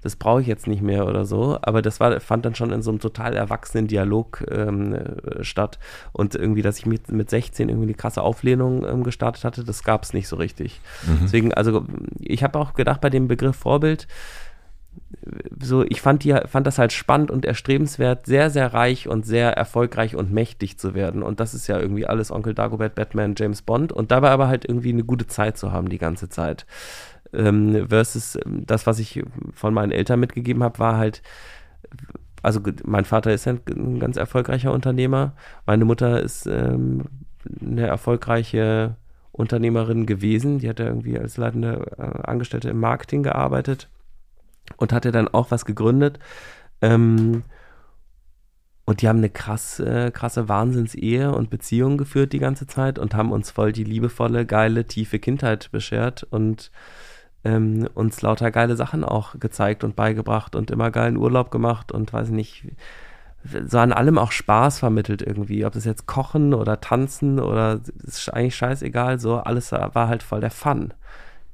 das 0.03 0.17
brauche 0.17 0.41
ich 0.41 0.47
jetzt 0.47 0.67
nicht 0.67 0.83
mehr 0.83 1.07
oder 1.07 1.25
so. 1.25 1.59
Aber 1.63 1.83
das 1.83 2.01
war, 2.01 2.21
fand 2.21 2.45
dann 2.45 2.55
schon 2.55 2.73
in 2.73 2.83
so 2.83 2.91
einem 2.91 3.01
total 3.01 3.35
erwachsenen 3.35 3.89
Dialog 3.89 4.45
ähm, 4.51 4.95
äh, 4.95 5.45
statt. 5.45 5.79
Und 6.13 6.35
irgendwie, 6.35 6.63
dass 6.63 6.79
ich 6.79 6.87
mit, 6.87 7.11
mit 7.11 7.31
16 7.31 7.69
irgendwie 7.69 7.87
eine 7.89 7.95
krasse 7.95 8.23
Auflehnung 8.23 8.85
ähm, 8.87 9.03
gestartet 9.03 9.45
hatte, 9.45 9.65
das 9.65 9.83
gab 9.83 10.05
es 10.05 10.13
nicht 10.13 10.29
so 10.29 10.37
richtig. 10.37 10.81
Mhm. 11.07 11.19
Deswegen, 11.23 11.55
also 11.55 11.85
ich 12.21 12.43
habe 12.43 12.59
auch 12.59 12.75
gedacht 12.75 13.01
bei 13.01 13.11
dem 13.11 13.29
Begriff 13.29 13.57
Vorbild, 13.57 14.07
so, 15.61 15.85
ich 15.85 16.01
fand, 16.01 16.25
die, 16.25 16.35
fand 16.47 16.67
das 16.67 16.79
halt 16.79 16.93
spannend 16.93 17.31
und 17.31 17.45
erstrebenswert, 17.45 18.27
sehr, 18.27 18.51
sehr 18.51 18.73
reich 18.75 19.09
und 19.09 19.27
sehr 19.27 19.53
erfolgreich 19.53 20.15
und 20.15 20.33
mächtig 20.33 20.79
zu 20.79 20.95
werden. 20.95 21.23
Und 21.23 21.41
das 21.41 21.55
ist 21.55 21.67
ja 21.67 21.79
irgendwie 21.79 22.07
alles 22.07 22.31
Onkel 22.31 22.55
Dagobert, 22.55 22.95
Batman, 22.95 23.35
James 23.37 23.63
Bond. 23.63 23.93
Und 23.93 24.11
dabei 24.11 24.31
aber 24.31 24.49
halt 24.49 24.65
irgendwie 24.65 24.93
eine 24.93 25.05
gute 25.05 25.27
Zeit 25.27 25.57
zu 25.57 25.73
haben 25.73 25.89
die 25.89 25.99
ganze 25.99 26.29
Zeit. 26.29 26.67
Ähm, 27.33 27.87
versus 27.89 28.37
ähm, 28.37 28.65
das, 28.67 28.87
was 28.87 28.99
ich 28.99 29.23
von 29.53 29.75
meinen 29.75 29.93
Eltern 29.93 30.21
mitgegeben 30.21 30.63
habe, 30.63 30.79
war 30.79 30.97
halt, 30.97 31.23
also 32.43 32.61
mein 32.85 33.05
Vater 33.05 33.33
ist 33.33 33.45
ja 33.45 33.55
ein, 33.55 33.99
ganz 33.99 34.17
erfolgreicher 34.17 34.73
Unternehmer. 34.73 35.35
Meine 35.67 35.85
Mutter 35.85 36.21
ist 36.21 36.47
ähm, 36.47 37.05
eine 37.61 37.87
erfolgreiche 37.87 38.97
Unternehmerin 39.33 40.07
gewesen. 40.07 40.59
Die 40.59 40.69
hat 40.69 40.81
ja 40.81 40.87
irgendwie 40.87 41.19
als 41.19 41.37
leitende 41.37 41.93
äh, 41.99 42.29
Angestellte 42.29 42.71
im 42.71 42.81
Marketing 42.81 43.23
gearbeitet 43.23 43.89
und 44.77 44.93
hatte 44.93 45.13
dann 45.13 45.29
auch 45.29 45.51
was 45.51 45.65
gegründet. 45.65 46.19
Ähm, 46.81 47.43
und 48.89 49.03
die 49.03 49.09
haben 49.09 49.19
eine 49.19 49.29
krass, 49.29 49.81
äh, 49.81 50.11
krasse 50.11 50.49
Wahnsinnsehe 50.49 51.31
und 51.33 51.51
Beziehung 51.51 51.99
geführt 51.99 52.33
die 52.33 52.39
ganze 52.39 52.67
Zeit 52.67 52.99
und 52.99 53.15
haben 53.15 53.33
uns 53.33 53.51
voll 53.51 53.73
die 53.73 53.85
liebevolle, 53.85 54.47
geile, 54.47 54.87
tiefe 54.87 55.19
Kindheit 55.19 55.71
beschert 55.71 56.27
und 56.31 56.71
ähm, 57.45 57.89
uns 57.95 58.21
lauter 58.23 58.51
geile 58.51 58.77
Sachen 58.77 59.05
auch 59.05 59.39
gezeigt 59.39 59.85
und 59.85 59.97
beigebracht 59.97 60.57
und 60.57 60.71
immer 60.71 60.91
geilen 60.91 61.17
Urlaub 61.17 61.51
gemacht 61.51 61.93
und 61.93 62.13
weiß 62.13 62.31
nicht, 62.31 62.65
so 63.67 63.79
an 63.79 63.93
allem 63.93 64.19
auch 64.19 64.33
Spaß 64.33 64.81
vermittelt 64.81 65.23
irgendwie. 65.23 65.65
Ob 65.65 65.73
das 65.73 65.85
jetzt 65.85 66.07
Kochen 66.07 66.55
oder 66.55 66.81
Tanzen 66.81 67.39
oder 67.39 67.81
ist 68.03 68.33
eigentlich 68.33 68.57
scheißegal, 68.57 69.19
so 69.21 69.37
alles 69.37 69.73
war 69.73 70.09
halt 70.09 70.23
voll 70.23 70.41
der 70.41 70.51
Fun 70.51 70.93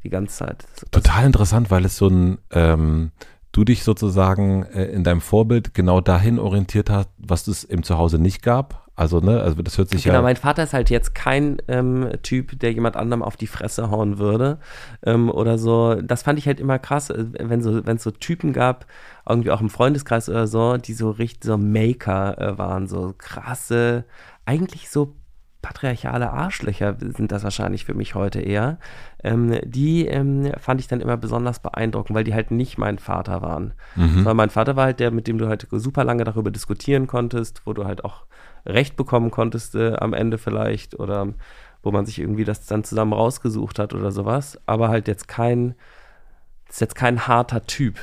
die 0.03 0.11
ganze 0.11 0.37
Zeit. 0.37 0.66
Total 0.91 1.26
interessant, 1.26 1.70
weil 1.70 1.85
es 1.85 1.97
so 1.97 2.09
ein, 2.09 2.39
ähm, 2.51 3.11
du 3.53 3.64
dich 3.64 3.85
sozusagen 3.85 4.64
äh, 4.64 4.85
in 4.87 5.05
deinem 5.05 5.20
Vorbild 5.20 5.74
genau 5.74 6.01
dahin 6.01 6.39
orientiert 6.39 6.91
hast, 6.91 7.09
was 7.18 7.47
es 7.49 7.64
im 7.64 7.82
Zuhause 7.82 8.18
nicht 8.18 8.43
gab. 8.43 8.84
Also, 8.97 9.18
ne, 9.18 9.40
also 9.40 9.61
das 9.61 9.76
hört 9.76 9.88
sich 9.88 10.05
Genau, 10.05 10.16
ja. 10.16 10.22
mein 10.22 10.36
Vater 10.36 10.62
ist 10.62 10.72
halt 10.72 10.88
jetzt 10.88 11.14
kein 11.14 11.61
ähm, 11.66 12.11
Typ, 12.22 12.59
der 12.61 12.72
jemand 12.72 12.97
anderem 12.97 13.22
auf 13.22 13.36
die 13.36 13.49
Fresse 13.49 13.90
hauen 13.90 14.18
würde 14.18 14.59
ähm, 15.05 15.30
oder 15.30 15.59
so. 15.59 15.97
Das 15.97 16.22
fand 16.22 16.38
ich 16.38 16.47
halt 16.47 16.61
immer 16.61 16.78
krass, 16.78 17.11
äh, 17.11 17.24
wenn 17.38 17.61
so, 17.61 17.84
wenn 17.86 17.97
es 17.97 18.05
so 18.05 18.12
Typen 18.12 18.53
gab, 18.53 18.86
irgendwie 19.28 19.51
auch 19.51 19.61
im 19.61 19.70
Freundeskreis 19.70 20.28
oder 20.28 20.47
so, 20.47 20.76
die 20.76 20.92
so 20.92 21.11
richtig 21.11 21.42
so 21.45 21.59
Maker 21.59 22.38
äh, 22.38 22.59
waren, 22.59 22.86
so 22.86 23.14
krasse, 23.18 24.05
eigentlich 24.45 24.88
so 24.88 25.16
patriarchale 25.64 26.30
Arschlöcher 26.30 26.97
sind 27.01 27.32
das 27.32 27.42
wahrscheinlich 27.42 27.86
für 27.86 27.95
mich 27.95 28.14
heute 28.14 28.38
eher. 28.38 28.78
Ähm, 29.24 29.59
die 29.64 30.07
ähm, 30.07 30.53
fand 30.59 30.78
ich 30.78 30.88
dann 30.88 31.01
immer 31.01 31.16
besonders 31.16 31.59
beeindruckend, 31.59 32.14
weil 32.14 32.24
die 32.24 32.34
halt 32.34 32.51
nicht 32.51 32.76
mein 32.76 32.99
Vater 32.99 33.40
waren. 33.40 33.72
Mhm. 33.97 34.26
Weil 34.26 34.34
mein 34.34 34.51
Vater 34.51 34.76
war 34.76 34.84
halt 34.84 35.01
der, 35.01 35.11
mit 35.11 35.26
dem 35.26 35.38
du 35.38 35.49
halt 35.49 35.66
super 35.70 36.05
lange 36.05 36.24
darüber 36.24 36.51
diskutieren 36.51 37.07
konntest, 37.07 37.62
wo 37.64 37.72
du 37.72 37.86
halt 37.86 38.05
auch 38.05 38.26
Recht 38.67 38.97
bekommen 38.97 39.31
konntest 39.31 39.75
äh, 39.75 39.95
am 39.97 40.12
Ende 40.15 40.39
vielleicht 40.39 40.99
oder 40.99 41.29
wo 41.83 41.91
man 41.91 42.07
sich 42.07 42.19
irgendwie 42.19 42.45
das 42.45 42.65
dann 42.67 42.83
zusammen 42.83 43.12
rausgesucht 43.12 43.79
hat 43.79 43.93
oder 43.95 44.11
sowas. 44.11 44.59
Aber 44.67 44.89
halt 44.89 45.07
jetzt 45.07 45.29
kein, 45.29 45.75
ist 46.69 46.81
jetzt 46.81 46.95
kein 46.95 47.27
harter 47.27 47.67
Typ. 47.67 47.99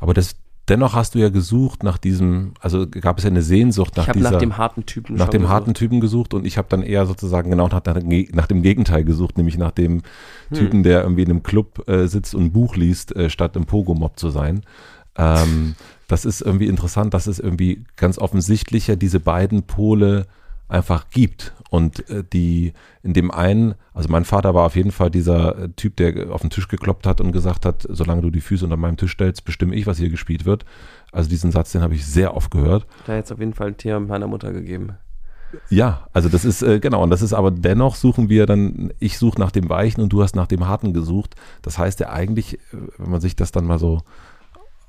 Aber 0.00 0.14
das, 0.14 0.36
dennoch 0.68 0.94
hast 0.94 1.14
du 1.14 1.18
ja 1.18 1.28
gesucht 1.28 1.82
nach 1.82 1.98
diesem, 1.98 2.54
also 2.60 2.86
gab 2.88 3.18
es 3.18 3.24
ja 3.24 3.30
eine 3.30 3.42
Sehnsucht 3.42 3.96
nach 3.96 4.04
ich 4.04 4.08
habe 4.08 4.18
dieser, 4.18 4.30
nach 4.32 4.38
dem 4.38 4.56
harten 4.56 4.86
Typen 4.86 5.16
nach 5.16 5.28
dem 5.28 5.42
gesucht. 5.42 5.52
harten 5.54 5.74
Typen 5.74 6.00
gesucht 6.00 6.32
und 6.34 6.46
ich 6.46 6.56
habe 6.56 6.68
dann 6.70 6.82
eher 6.82 7.04
sozusagen 7.06 7.50
genau 7.50 7.68
nach, 7.68 7.84
nach, 7.84 8.00
nach 8.32 8.46
dem 8.46 8.62
Gegenteil 8.62 9.04
gesucht, 9.04 9.36
nämlich 9.36 9.58
nach 9.58 9.70
dem 9.72 10.02
Hm. 10.48 10.58
Typen, 10.58 10.82
der 10.82 11.02
irgendwie 11.02 11.22
in 11.22 11.30
einem 11.30 11.42
Club 11.42 11.86
äh, 11.88 12.06
sitzt 12.06 12.34
und 12.34 12.44
ein 12.44 12.52
Buch 12.52 12.76
liest, 12.76 13.14
äh, 13.14 13.28
statt 13.28 13.54
im 13.56 13.66
Pogo-Mob 13.66 14.18
zu 14.18 14.30
sein. 14.30 14.62
Ähm, 15.18 15.74
das 16.08 16.24
ist 16.24 16.40
irgendwie 16.40 16.66
interessant, 16.66 17.14
dass 17.14 17.26
es 17.26 17.38
irgendwie 17.38 17.84
ganz 17.96 18.18
offensichtlich 18.18 18.86
ja 18.86 18.96
diese 18.96 19.20
beiden 19.20 19.64
Pole 19.64 20.26
einfach 20.68 21.10
gibt. 21.10 21.52
Und 21.70 22.08
äh, 22.10 22.24
die 22.32 22.72
in 23.02 23.12
dem 23.12 23.30
einen, 23.30 23.74
also 23.92 24.08
mein 24.08 24.24
Vater 24.24 24.54
war 24.54 24.66
auf 24.66 24.76
jeden 24.76 24.92
Fall 24.92 25.10
dieser 25.10 25.58
äh, 25.58 25.68
Typ, 25.70 25.96
der 25.96 26.30
auf 26.30 26.40
den 26.40 26.50
Tisch 26.50 26.68
gekloppt 26.68 27.06
hat 27.06 27.20
und 27.20 27.32
gesagt 27.32 27.66
hat, 27.66 27.86
solange 27.88 28.22
du 28.22 28.30
die 28.30 28.40
Füße 28.40 28.64
unter 28.64 28.76
meinem 28.76 28.96
Tisch 28.96 29.12
stellst, 29.12 29.44
bestimme 29.44 29.74
ich, 29.74 29.86
was 29.86 29.98
hier 29.98 30.10
gespielt 30.10 30.44
wird. 30.44 30.64
Also 31.12 31.28
diesen 31.28 31.50
Satz, 31.50 31.72
den 31.72 31.82
habe 31.82 31.94
ich 31.94 32.06
sehr 32.06 32.36
oft 32.36 32.50
gehört. 32.50 32.86
Da 33.06 33.12
hat 33.12 33.18
jetzt 33.18 33.32
auf 33.32 33.38
jeden 33.38 33.54
Fall 33.54 33.68
ein 33.68 33.76
Thema 33.76 34.00
mit 34.00 34.08
meiner 34.08 34.26
Mutter 34.26 34.52
gegeben. 34.52 34.92
Ja, 35.70 36.08
also 36.12 36.28
das 36.28 36.44
ist, 36.44 36.62
äh, 36.62 36.80
genau, 36.80 37.02
und 37.02 37.10
das 37.10 37.22
ist 37.22 37.32
aber 37.32 37.50
dennoch 37.50 37.94
suchen 37.94 38.28
wir 38.28 38.46
dann, 38.46 38.92
ich 38.98 39.18
suche 39.18 39.40
nach 39.40 39.52
dem 39.52 39.68
Weichen 39.68 40.02
und 40.02 40.12
du 40.12 40.22
hast 40.22 40.34
nach 40.34 40.48
dem 40.48 40.66
Harten 40.66 40.92
gesucht. 40.92 41.34
Das 41.62 41.78
heißt 41.78 42.00
ja 42.00 42.10
eigentlich, 42.10 42.58
wenn 42.98 43.10
man 43.10 43.20
sich 43.20 43.36
das 43.36 43.52
dann 43.52 43.64
mal 43.64 43.78
so 43.78 44.02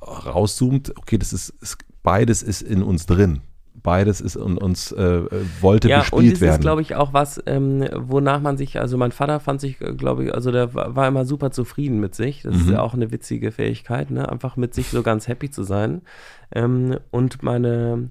rauszoomt, 0.07 0.93
okay, 0.97 1.17
das 1.17 1.33
ist, 1.33 1.49
ist 1.61 1.77
beides 2.03 2.43
ist 2.43 2.61
in 2.61 2.83
uns 2.83 3.05
drin. 3.05 3.41
Beides 3.83 4.19
ist 4.21 4.35
in 4.35 4.57
uns 4.57 4.91
äh, 4.91 5.21
wollte 5.61 5.87
ja, 5.87 5.99
bespielt 5.99 6.21
und 6.21 6.33
es 6.33 6.41
werden. 6.41 6.55
ist, 6.55 6.61
glaube 6.61 6.81
ich, 6.81 6.95
auch 6.95 7.13
was, 7.13 7.41
ähm, 7.45 7.87
wonach 7.95 8.41
man 8.41 8.57
sich, 8.57 8.79
also 8.79 8.97
mein 8.97 9.11
Vater 9.13 9.39
fand 9.39 9.61
sich, 9.61 9.79
äh, 9.79 9.93
glaube 9.93 10.25
ich, 10.25 10.33
also 10.33 10.51
der 10.51 10.73
war 10.73 11.07
immer 11.07 11.25
super 11.25 11.51
zufrieden 11.51 11.99
mit 11.99 12.13
sich. 12.15 12.41
Das 12.41 12.55
ist 12.55 12.65
Mhm. 12.65 12.73
ja 12.73 12.81
auch 12.81 12.95
eine 12.95 13.11
witzige 13.11 13.51
Fähigkeit, 13.51 14.11
ne? 14.11 14.27
Einfach 14.29 14.57
mit 14.57 14.73
sich 14.73 14.89
so 14.89 15.03
ganz 15.03 15.27
happy 15.29 15.51
zu 15.51 15.63
sein. 15.63 16.01
Ähm, 16.51 16.97
und 17.11 17.43
meine, 17.43 18.09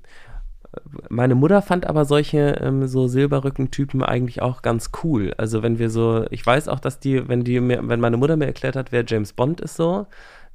meine 1.09 1.35
Mutter 1.35 1.61
fand 1.63 1.87
aber 1.87 2.05
solche 2.05 2.59
ähm, 2.61 2.87
so 2.87 3.07
Silberrücken-Typen 3.09 4.03
eigentlich 4.03 4.41
auch 4.43 4.63
ganz 4.63 4.91
cool. 5.03 5.35
Also 5.37 5.63
wenn 5.63 5.79
wir 5.79 5.91
so, 5.91 6.25
ich 6.31 6.47
weiß 6.47 6.69
auch, 6.69 6.81
dass 6.81 7.01
die, 7.01 7.29
wenn 7.29 7.45
die 7.45 7.61
mir, 7.61 7.87
wenn 7.87 8.01
meine 8.01 8.17
Mutter 8.17 8.37
mir 8.37 8.47
erklärt 8.47 8.77
hat, 8.77 8.93
wer 8.93 9.05
James 9.07 9.33
Bond 9.33 9.61
ist 9.61 9.77
so, 9.77 10.07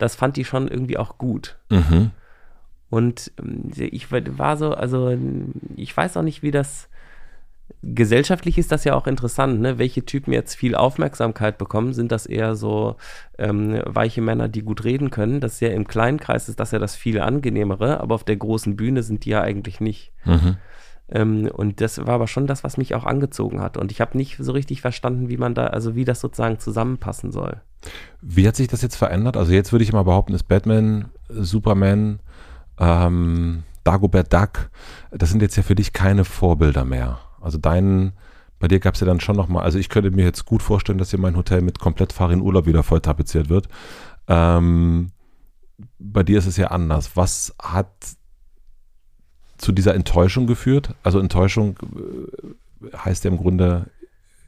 das 0.02 0.16
fand 0.16 0.38
die 0.38 0.46
schon 0.46 0.68
irgendwie 0.68 0.98
auch 0.98 1.18
gut. 1.18 1.58
mhm. 1.70 2.12
Und 2.90 3.32
ähm, 3.40 3.72
ich 3.78 4.12
war 4.12 4.58
so, 4.58 4.74
also 4.74 5.18
ich 5.78 5.96
weiß 5.96 6.18
auch 6.18 6.24
nicht, 6.24 6.44
wie 6.44 6.52
das 6.52 6.90
gesellschaftlich 7.84 8.58
ist 8.58 8.72
das 8.72 8.84
ja 8.84 8.96
auch 8.96 9.08
interessant, 9.08 9.62
ne? 9.62 9.78
Welche 9.80 10.06
Typen 10.06 10.34
jetzt 10.34 10.56
viel 10.56 10.76
Aufmerksamkeit 10.76 11.58
bekommen, 11.58 11.94
sind 11.94 12.12
das 12.12 12.26
eher 12.26 12.56
so 12.56 12.98
ähm, 13.38 13.82
weiche 13.86 14.22
Männer, 14.22 14.50
die 14.50 14.62
gut 14.62 14.84
reden 14.84 15.10
können. 15.10 15.40
Das 15.40 15.54
ist 15.54 15.62
ja 15.62 15.70
im 15.70 15.88
kleinen 15.88 16.20
Kreis 16.20 16.50
ist 16.50 16.60
das 16.60 16.72
ja 16.72 16.80
das 16.80 16.96
viel 16.96 17.20
angenehmere, 17.22 18.02
aber 18.02 18.16
auf 18.16 18.24
der 18.24 18.36
großen 18.36 18.76
Bühne 18.76 19.04
sind 19.04 19.26
die 19.26 19.30
ja 19.30 19.42
eigentlich 19.42 19.80
nicht. 19.80 20.12
Mhm. 20.26 20.58
Ähm, 21.10 21.50
und 21.52 21.82
das 21.82 22.06
war 22.06 22.16
aber 22.16 22.28
schon 22.28 22.46
das, 22.46 22.64
was 22.64 22.78
mich 22.78 22.94
auch 22.94 23.06
angezogen 23.06 23.62
hat. 23.62 23.78
Und 23.78 23.92
ich 23.92 24.02
habe 24.02 24.18
nicht 24.18 24.38
so 24.38 24.52
richtig 24.52 24.82
verstanden, 24.82 25.30
wie 25.30 25.38
man 25.38 25.56
da, 25.56 25.68
also 25.68 25.96
wie 25.96 26.06
das 26.06 26.20
sozusagen 26.20 26.60
zusammenpassen 26.60 27.32
soll. 27.32 27.62
Wie 28.22 28.48
hat 28.48 28.56
sich 28.56 28.68
das 28.68 28.82
jetzt 28.82 28.96
verändert? 28.96 29.38
Also 29.38 29.52
jetzt 29.54 29.72
würde 29.72 29.84
ich 29.84 29.94
mal 29.94 30.04
behaupten, 30.04 30.34
ist 30.34 30.48
Batman, 30.48 31.06
Superman, 31.30 32.20
ähm, 32.80 33.64
Dagobert 33.84 34.32
Duck, 34.32 34.70
das 35.12 35.32
sind 35.32 35.42
jetzt 35.42 35.56
ja 35.56 35.64
für 35.64 35.76
dich 35.76 35.94
keine 35.94 36.24
Vorbilder 36.24 36.86
mehr. 36.86 37.20
Also 37.40 37.58
dein, 37.58 38.14
bei 38.60 38.68
dir 38.68 38.80
gab 38.80 38.94
es 38.94 39.00
ja 39.00 39.08
dann 39.08 39.20
schon 39.20 39.36
nochmal, 39.36 39.64
also 39.64 39.80
ich 39.80 39.90
könnte 39.90 40.12
mir 40.12 40.24
jetzt 40.26 40.46
gut 40.46 40.62
vorstellen, 40.62 41.00
dass 41.00 41.10
hier 41.10 41.20
mein 41.20 41.36
Hotel 41.36 41.62
mit 41.62 41.80
komplett 41.80 42.14
Farin 42.14 42.42
Urlaub 42.42 42.68
wieder 42.68 42.84
voll 42.84 43.02
tapeziert 43.02 43.50
wird. 43.50 43.68
Ähm, 44.28 45.12
bei 45.98 46.22
dir 46.22 46.38
ist 46.38 46.46
es 46.46 46.58
ja 46.58 46.68
anders. 46.68 47.16
Was 47.16 47.56
hat 47.60 47.90
zu 49.58 49.72
dieser 49.72 49.96
Enttäuschung 49.96 50.46
geführt? 50.46 50.94
Also 51.02 51.20
Enttäuschung 51.20 51.78
äh, 52.84 52.98
heißt 52.98 53.24
ja 53.24 53.32
im 53.32 53.38
Grunde, 53.38 53.88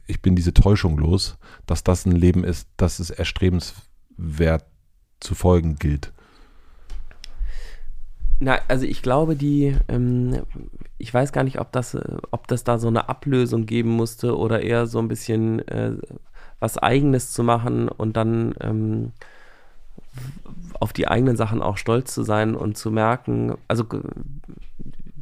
ich 0.06 0.20
bin 0.22 0.36
diese 0.36 0.54
Täuschung 0.54 0.98
los, 0.98 1.38
dass 1.66 1.84
das 1.84 2.06
ein 2.06 2.12
Leben 2.12 2.44
ist, 2.44 2.68
das 2.76 2.98
es 2.98 3.10
erstrebenswert 3.10 4.64
zu 5.20 5.34
folgen 5.34 5.76
gilt. 5.76 6.12
Na, 8.40 8.58
also 8.68 8.84
ich 8.84 9.00
glaube, 9.00 9.36
die, 9.36 9.76
ähm, 9.88 10.42
ich 10.98 11.14
weiß 11.14 11.32
gar 11.32 11.44
nicht, 11.44 11.60
ob 11.60 11.72
das, 11.72 11.94
äh, 11.94 12.16
ob 12.30 12.48
das 12.48 12.64
da 12.64 12.78
so 12.78 12.88
eine 12.88 13.08
Ablösung 13.08 13.64
geben 13.64 13.90
musste 13.90 14.36
oder 14.36 14.60
eher 14.60 14.86
so 14.86 14.98
ein 14.98 15.08
bisschen 15.08 15.66
äh, 15.68 15.92
was 16.58 16.76
Eigenes 16.76 17.32
zu 17.32 17.42
machen 17.42 17.88
und 17.88 18.16
dann 18.16 18.54
ähm, 18.60 19.12
auf 20.80 20.92
die 20.92 21.08
eigenen 21.08 21.36
Sachen 21.36 21.62
auch 21.62 21.76
stolz 21.76 22.12
zu 22.12 22.22
sein 22.22 22.54
und 22.54 22.76
zu 22.76 22.90
merken, 22.90 23.54
also 23.68 23.84
g- 23.84 24.00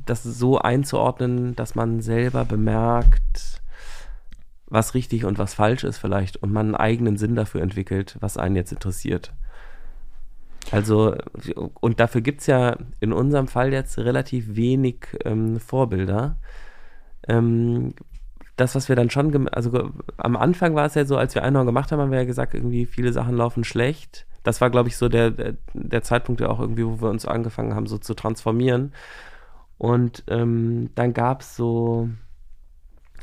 das 0.07 0.22
so 0.24 0.59
einzuordnen, 0.59 1.55
dass 1.55 1.74
man 1.74 2.01
selber 2.01 2.45
bemerkt, 2.45 3.61
was 4.72 4.94
richtig 4.94 5.24
und 5.24 5.38
was 5.38 5.54
falsch 5.54 5.84
ist 5.84 5.98
vielleicht 5.98 6.38
und 6.38 6.52
man 6.52 6.66
einen 6.66 6.74
eigenen 6.74 7.16
Sinn 7.16 7.34
dafür 7.34 7.60
entwickelt, 7.60 8.16
was 8.20 8.38
einen 8.38 8.56
jetzt 8.56 8.72
interessiert. 8.72 9.32
Also, 10.70 11.16
und 11.80 12.00
dafür 12.00 12.20
gibt 12.20 12.40
es 12.40 12.46
ja 12.46 12.76
in 13.00 13.12
unserem 13.12 13.48
Fall 13.48 13.72
jetzt 13.72 13.98
relativ 13.98 14.56
wenig 14.56 15.06
ähm, 15.24 15.60
Vorbilder. 15.60 16.36
Ähm, 17.28 17.94
das, 18.56 18.74
was 18.74 18.88
wir 18.88 18.96
dann 18.96 19.10
schon, 19.10 19.48
also 19.48 19.90
am 20.16 20.36
Anfang 20.36 20.74
war 20.74 20.86
es 20.86 20.94
ja 20.94 21.04
so, 21.04 21.16
als 21.16 21.34
wir 21.34 21.42
Einhorn 21.42 21.66
gemacht 21.66 21.90
haben, 21.92 22.00
haben 22.00 22.10
wir 22.10 22.20
ja 22.20 22.24
gesagt, 22.24 22.54
irgendwie 22.54 22.86
viele 22.86 23.12
Sachen 23.12 23.36
laufen 23.36 23.64
schlecht. 23.64 24.26
Das 24.42 24.60
war, 24.60 24.70
glaube 24.70 24.88
ich, 24.88 24.96
so 24.96 25.08
der, 25.08 25.30
der, 25.30 25.54
der 25.74 26.02
Zeitpunkt 26.02 26.40
ja 26.40 26.48
auch 26.48 26.60
irgendwie, 26.60 26.86
wo 26.86 27.00
wir 27.00 27.10
uns 27.10 27.26
angefangen 27.26 27.74
haben, 27.74 27.86
so 27.86 27.98
zu 27.98 28.14
transformieren. 28.14 28.92
Und 29.78 30.24
ähm, 30.28 30.90
dann 30.94 31.12
gab 31.12 31.42
es 31.42 31.56
so, 31.56 32.08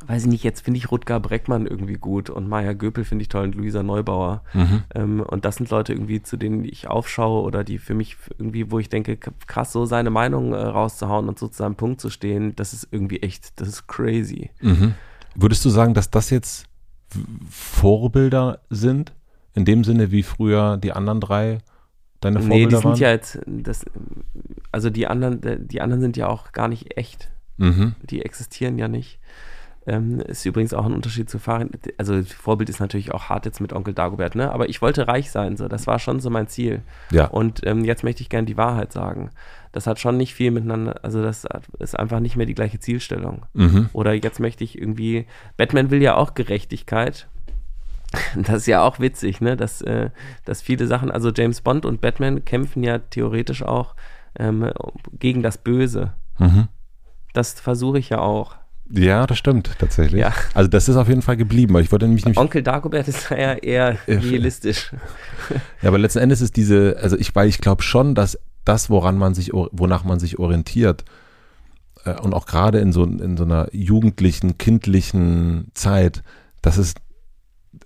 weiß 0.08 0.24
ich 0.24 0.30
nicht, 0.30 0.44
jetzt 0.44 0.62
finde 0.62 0.78
ich 0.78 0.92
Rutger 0.92 1.20
Breckmann 1.20 1.68
irgendwie 1.68 1.96
gut 1.96 2.30
und 2.30 2.48
Maya 2.48 2.74
Göpel 2.74 3.04
finde 3.04 3.22
ich 3.24 3.30
toll 3.30 3.44
und 3.44 3.56
Luisa 3.56 3.84
Neubauer. 3.84 4.44
Mhm. 4.54 4.84
Ähm, 4.96 5.20
und 5.22 5.46
das 5.46 5.58
sind 5.58 5.70
Leute 5.70 5.94
irgendwie, 5.94 6.22
zu 6.24 6.38
denen 6.38 6.64
ich 6.66 6.88
aufschaue 6.88 7.44
oder 7.44 7.64
die 7.64 7.78
für 7.78 7.94
mich 7.94 8.16
irgendwie, 8.38 8.72
wo 8.72 8.80
ich 8.80 8.90
denke, 8.90 9.18
krass, 9.18 9.72
so 9.72 9.86
seine 9.86 10.10
Meinung 10.10 10.54
äh, 10.54 10.58
rauszuhauen 10.58 11.28
und 11.28 11.38
so 11.38 11.48
zu 11.48 11.58
seinem 11.58 11.76
Punkt 11.76 12.02
zu 12.02 12.10
stehen, 12.10 12.56
das 12.56 12.74
ist 12.74 12.88
irgendwie 12.92 13.22
echt, 13.22 13.60
das 13.60 13.68
ist 13.68 13.88
crazy. 13.88 14.50
Mhm. 14.62 14.94
Würdest 15.36 15.64
du 15.66 15.70
sagen, 15.70 15.94
dass 15.94 16.10
das 16.10 16.30
jetzt 16.30 16.66
Vorbilder 17.50 18.60
sind? 18.70 19.14
In 19.56 19.66
dem 19.66 19.84
Sinne, 19.84 20.12
wie 20.12 20.24
früher 20.24 20.78
die 20.78 20.92
anderen 20.94 21.20
drei 21.20 21.60
deine 22.22 22.40
Nee, 22.40 22.46
Vorbilder 22.48 22.68
die 22.70 22.76
sind 22.76 22.84
waren? 22.86 22.96
ja 23.00 23.10
jetzt, 23.12 23.40
das, 23.46 23.86
also 24.72 24.90
die 24.90 25.08
anderen, 25.08 25.68
die 25.68 25.82
anderen 25.82 26.02
sind 26.02 26.18
ja 26.18 26.28
auch 26.28 26.52
gar 26.52 26.68
nicht 26.68 26.98
echt. 26.98 27.30
mhm. 27.58 27.96
Die 28.10 28.22
existieren 28.24 28.78
ja 28.78 28.88
nicht. 28.88 29.20
Ähm, 29.88 30.20
ist 30.20 30.46
übrigens 30.46 30.74
auch 30.74 30.86
ein 30.86 30.94
Unterschied 30.94 31.30
zu 31.30 31.40
Farin. 31.40 31.72
Also 31.98 32.22
Vorbild 32.24 32.70
ist 32.70 32.80
natürlich 32.80 33.14
auch 33.14 33.30
hart 33.30 33.46
jetzt 33.46 33.62
mit 33.62 33.74
Onkel 33.74 33.94
Dagobert, 33.94 34.36
ne? 34.36 34.52
Aber 34.52 34.70
ich 34.70 34.82
wollte 34.82 35.08
reich 35.08 35.32
sein, 35.32 35.58
so. 35.58 35.68
Das 35.68 35.88
war 35.88 36.00
schon 36.00 36.20
so 36.20 36.30
mein 36.30 36.48
Ziel. 36.48 36.82
Ja. 37.12 37.26
Und 37.26 37.66
ähm, 37.66 37.86
jetzt 37.86 38.04
möchte 38.04 38.22
ich 38.22 38.30
gerne 38.30 38.46
die 38.46 38.58
Wahrheit 38.58 38.92
sagen. 38.92 39.32
Das 39.72 39.88
hat 39.88 40.00
schon 40.00 40.18
nicht 40.18 40.34
viel 40.34 40.52
miteinander, 40.52 41.00
also 41.04 41.22
das 41.22 41.48
ist 41.78 41.98
einfach 41.98 42.20
nicht 42.20 42.36
mehr 42.36 42.48
die 42.48 42.56
gleiche 42.56 42.80
Zielstellung. 42.80 43.46
Mhm. 43.54 43.90
Oder 43.94 44.14
jetzt 44.14 44.40
möchte 44.40 44.64
ich 44.64 44.78
irgendwie, 44.78 45.28
Batman 45.58 45.92
will 45.92 46.02
ja 46.02 46.16
auch 46.16 46.34
Gerechtigkeit. 46.34 47.28
Das 48.36 48.58
ist 48.58 48.66
ja 48.66 48.82
auch 48.82 49.00
witzig, 49.00 49.40
ne? 49.40 49.56
Dass, 49.56 49.82
äh, 49.82 50.10
dass 50.44 50.64
viele 50.64 50.88
Sachen, 50.88 51.12
also 51.12 51.32
James 51.32 51.62
Bond 51.62 51.86
und 51.86 52.02
Batman 52.02 52.44
kämpfen 52.44 52.82
ja 52.82 52.98
theoretisch 52.98 53.62
auch 53.62 53.94
ähm, 54.38 54.72
gegen 55.14 55.44
das 55.44 55.60
Böse. 55.60 56.14
Mhm. 56.40 56.70
Das 57.34 57.60
versuche 57.60 58.00
ich 58.00 58.10
ja 58.10 58.20
auch. 58.20 58.56
Ja, 58.92 59.28
das 59.28 59.38
stimmt 59.38 59.70
tatsächlich. 59.80 60.20
Ja. 60.20 60.34
Also 60.54 60.68
das 60.68 60.90
ist 60.90 60.96
auf 60.96 61.08
jeden 61.08 61.22
Fall 61.22 61.38
geblieben, 61.38 61.74
weil 61.74 61.84
ich 61.84 61.92
wollte 61.92 62.08
nämlich 62.08 62.26
nicht. 62.26 62.38
Onkel 62.38 62.64
Dagobert 62.64 63.08
ist 63.08 63.30
ja 63.30 63.54
eher 63.54 63.98
nihilistisch. 64.08 64.92
Ja, 65.82 65.90
aber 65.90 65.98
letzten 66.00 66.20
Endes 66.20 66.42
ist 66.42 66.56
diese, 66.58 66.98
also 67.02 67.16
ich, 67.18 67.36
weil 67.36 67.48
ich 67.48 67.60
glaube 67.60 67.84
schon, 67.84 68.16
dass 68.16 68.38
das, 68.66 68.90
woran 68.90 69.18
man 69.18 69.34
sich, 69.36 69.52
wonach 69.54 70.04
man 70.04 70.20
sich 70.20 70.40
orientiert, 70.40 71.06
äh, 72.06 72.20
und 72.20 72.34
auch 72.34 72.46
gerade 72.46 72.80
in 72.80 72.92
so, 72.92 73.04
in 73.04 73.38
so 73.38 73.44
einer 73.44 73.68
jugendlichen, 73.74 74.58
kindlichen 74.58 75.70
Zeit, 75.74 76.24
dass 76.62 76.78
es 76.78 76.96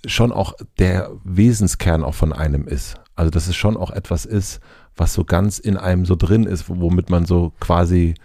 schon 0.05 0.31
auch 0.31 0.53
der 0.79 1.11
Wesenskern 1.23 2.03
auch 2.03 2.15
von 2.15 2.33
einem 2.33 2.67
ist. 2.67 2.95
Also 3.15 3.29
dass 3.29 3.47
es 3.47 3.55
schon 3.55 3.77
auch 3.77 3.91
etwas 3.91 4.25
ist, 4.25 4.59
was 4.95 5.13
so 5.13 5.23
ganz 5.25 5.59
in 5.59 5.77
einem 5.77 6.05
so 6.05 6.15
drin 6.15 6.45
ist, 6.45 6.69
wo- 6.69 6.79
womit 6.79 7.09
man 7.09 7.25
so 7.25 7.51
quasi 7.59 8.15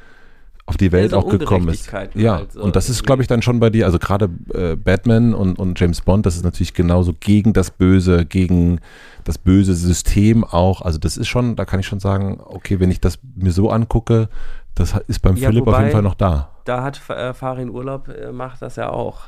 auf 0.68 0.76
die 0.76 0.92
Welt 0.92 1.10
so 1.12 1.16
auch 1.18 1.28
gekommen 1.28 1.68
ist. 1.70 1.90
Ja, 2.14 2.36
halt 2.36 2.52
so 2.52 2.60
und 2.62 2.76
das 2.76 2.88
ist, 2.90 3.04
glaube 3.04 3.22
ich, 3.22 3.28
dann 3.28 3.40
schon 3.42 3.58
bei 3.58 3.70
dir, 3.70 3.86
also 3.86 3.98
gerade 3.98 4.28
äh, 4.52 4.76
Batman 4.76 5.34
und, 5.34 5.58
und 5.58 5.80
James 5.80 6.00
Bond, 6.02 6.26
das 6.26 6.36
ist 6.36 6.44
natürlich 6.44 6.74
genauso 6.74 7.14
gegen 7.18 7.52
das 7.54 7.70
Böse, 7.70 8.26
gegen 8.26 8.80
das 9.24 9.38
böse 9.38 9.74
System 9.74 10.44
auch. 10.44 10.82
Also 10.82 10.98
das 10.98 11.16
ist 11.16 11.26
schon, 11.28 11.56
da 11.56 11.64
kann 11.64 11.80
ich 11.80 11.86
schon 11.86 12.00
sagen, 12.00 12.40
okay, 12.44 12.80
wenn 12.80 12.90
ich 12.90 13.00
das 13.00 13.18
mir 13.34 13.52
so 13.52 13.70
angucke, 13.70 14.28
das 14.74 14.94
ist 15.08 15.20
beim 15.20 15.36
Ja, 15.36 15.48
Philipp 15.48 15.62
auf 15.62 15.68
wobei- 15.68 15.80
jeden 15.80 15.92
Fall 15.92 16.02
noch 16.02 16.14
da. 16.14 16.50
Da 16.64 16.82
hat 16.82 17.00
äh, 17.08 17.32
Farin 17.32 17.70
Urlaub, 17.70 18.08
äh, 18.08 18.30
macht 18.30 18.60
das 18.60 18.76
ja 18.76 18.90
auch. 18.90 19.22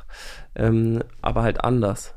Ähm, 0.55 0.99
aber 1.23 1.41
halt 1.41 1.63
anders. 1.63 2.13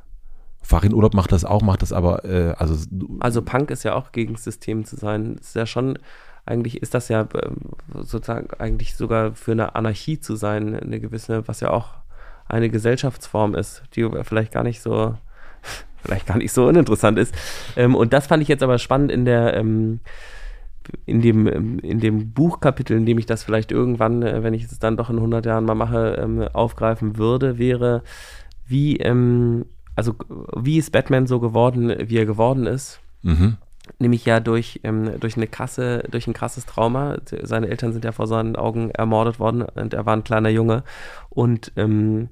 Farin 0.60 0.92
Urlaub 0.94 1.14
macht 1.14 1.32
das 1.32 1.44
auch, 1.46 1.62
macht 1.62 1.80
das 1.82 1.92
aber, 1.92 2.24
äh, 2.26 2.54
also 2.58 2.74
Also 3.20 3.40
Punk 3.42 3.70
ist 3.70 3.82
ja 3.84 3.94
auch 3.94 4.12
gegen 4.12 4.34
das 4.34 4.44
System 4.44 4.84
zu 4.84 4.96
sein. 4.96 5.36
Ist 5.40 5.54
ja 5.56 5.64
schon, 5.66 5.98
eigentlich 6.46 6.82
ist 6.82 6.94
das 6.94 7.08
ja 7.08 7.26
ähm, 7.42 7.56
sozusagen 7.94 8.48
eigentlich 8.58 8.96
sogar 8.96 9.34
für 9.34 9.52
eine 9.52 9.74
Anarchie 9.74 10.20
zu 10.20 10.36
sein, 10.36 10.78
eine 10.78 11.00
gewisse, 11.00 11.46
was 11.48 11.60
ja 11.60 11.70
auch 11.70 11.90
eine 12.46 12.68
Gesellschaftsform 12.68 13.54
ist, 13.54 13.82
die 13.96 14.08
vielleicht 14.22 14.52
gar 14.52 14.62
nicht 14.62 14.82
so, 14.82 15.16
vielleicht 16.02 16.26
gar 16.26 16.36
nicht 16.36 16.52
so 16.52 16.66
uninteressant 16.66 17.18
ist. 17.18 17.34
Ähm, 17.76 17.94
und 17.94 18.12
das 18.12 18.26
fand 18.26 18.42
ich 18.42 18.48
jetzt 18.48 18.62
aber 18.62 18.78
spannend 18.78 19.10
in 19.10 19.24
der, 19.24 19.54
ähm, 19.54 20.00
in 21.06 21.22
dem, 21.22 21.78
in 21.78 21.98
dem 22.00 22.32
Buchkapitel, 22.32 22.98
in 22.98 23.06
dem 23.06 23.18
ich 23.18 23.24
das 23.24 23.42
vielleicht 23.42 23.72
irgendwann, 23.72 24.22
äh, 24.22 24.42
wenn 24.42 24.52
ich 24.52 24.64
es 24.64 24.78
dann 24.78 24.98
doch 24.98 25.08
in 25.08 25.16
100 25.16 25.46
Jahren 25.46 25.64
mal 25.64 25.74
mache, 25.74 26.50
aufgreifen 26.52 27.16
würde, 27.16 27.56
wäre, 27.56 28.02
wie, 28.66 29.02
also 29.94 30.14
wie 30.56 30.78
ist 30.78 30.92
Batman 30.92 31.26
so 31.26 31.40
geworden, 31.40 31.94
wie 32.08 32.18
er 32.18 32.26
geworden 32.26 32.66
ist? 32.66 33.00
mhm. 33.24 33.56
Nämlich 33.98 34.24
ja 34.24 34.40
durch, 34.40 34.80
ähm, 34.84 35.18
durch 35.20 35.36
eine 35.36 35.46
krasse, 35.46 36.04
durch 36.10 36.26
ein 36.26 36.32
krasses 36.32 36.66
Trauma. 36.66 37.16
Seine 37.42 37.68
Eltern 37.68 37.92
sind 37.92 38.04
ja 38.04 38.12
vor 38.12 38.26
seinen 38.26 38.56
Augen 38.56 38.90
ermordet 38.90 39.38
worden 39.38 39.62
und 39.62 39.94
er 39.94 40.06
war 40.06 40.14
ein 40.14 40.24
kleiner 40.24 40.48
Junge. 40.50 40.84
Und 41.30 41.72
ähm, 41.76 42.28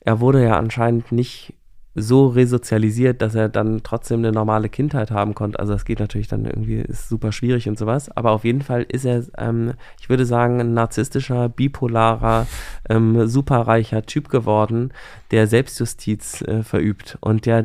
er 0.00 0.20
wurde 0.20 0.42
ja 0.42 0.56
anscheinend 0.56 1.12
nicht 1.12 1.54
so 1.96 2.28
resozialisiert, 2.28 3.20
dass 3.20 3.34
er 3.34 3.48
dann 3.48 3.82
trotzdem 3.82 4.20
eine 4.20 4.30
normale 4.30 4.68
Kindheit 4.68 5.10
haben 5.10 5.34
konnte. 5.34 5.58
Also 5.58 5.72
das 5.72 5.84
geht 5.84 5.98
natürlich 5.98 6.28
dann 6.28 6.44
irgendwie, 6.44 6.76
ist 6.76 7.08
super 7.08 7.32
schwierig 7.32 7.68
und 7.68 7.78
sowas. 7.78 8.10
Aber 8.16 8.30
auf 8.30 8.44
jeden 8.44 8.62
Fall 8.62 8.82
ist 8.82 9.04
er, 9.04 9.24
ähm, 9.38 9.74
ich 10.00 10.08
würde 10.08 10.24
sagen, 10.24 10.60
ein 10.60 10.72
narzisstischer, 10.72 11.48
bipolarer, 11.48 12.46
ähm, 12.88 13.26
superreicher 13.26 14.02
Typ 14.02 14.28
geworden, 14.28 14.92
der 15.32 15.48
Selbstjustiz 15.48 16.42
äh, 16.42 16.62
verübt 16.62 17.18
und 17.20 17.46
der 17.46 17.64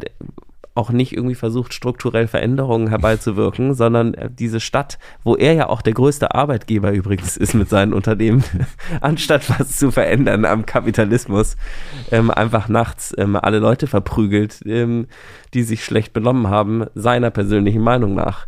auch 0.76 0.92
nicht 0.92 1.14
irgendwie 1.14 1.36
versucht, 1.36 1.74
strukturell 1.74 2.28
Veränderungen 2.28 2.90
herbeizuwirken, 2.90 3.74
sondern 3.74 4.14
äh, 4.14 4.30
diese 4.30 4.60
Stadt, 4.60 5.00
wo 5.24 5.36
er 5.36 5.54
ja 5.54 5.70
auch 5.70 5.82
der 5.82 5.94
größte 5.94 6.36
Arbeitgeber 6.36 6.92
übrigens 6.92 7.38
ist 7.38 7.54
mit 7.54 7.70
seinen 7.70 7.94
Unternehmen, 7.94 8.44
anstatt 9.02 9.50
was 9.58 9.78
zu 9.78 9.90
verändern 9.90 10.44
am 10.46 10.66
Kapitalismus, 10.66 11.56
ähm, 12.12 12.30
einfach 12.30 12.68
nachts 12.68 13.16
ähm, 13.18 13.38
alle 13.38 13.60
Leute 13.60 13.88
verprügelt, 13.88 14.60
ähm, 14.66 15.08
die 15.54 15.64
sich 15.64 15.84
schlecht 15.86 16.12
benommen 16.12 16.50
haben, 16.50 16.86
seiner 16.94 17.32
persönlichen 17.32 17.82
Meinung 17.82 18.14
nach. 18.14 18.46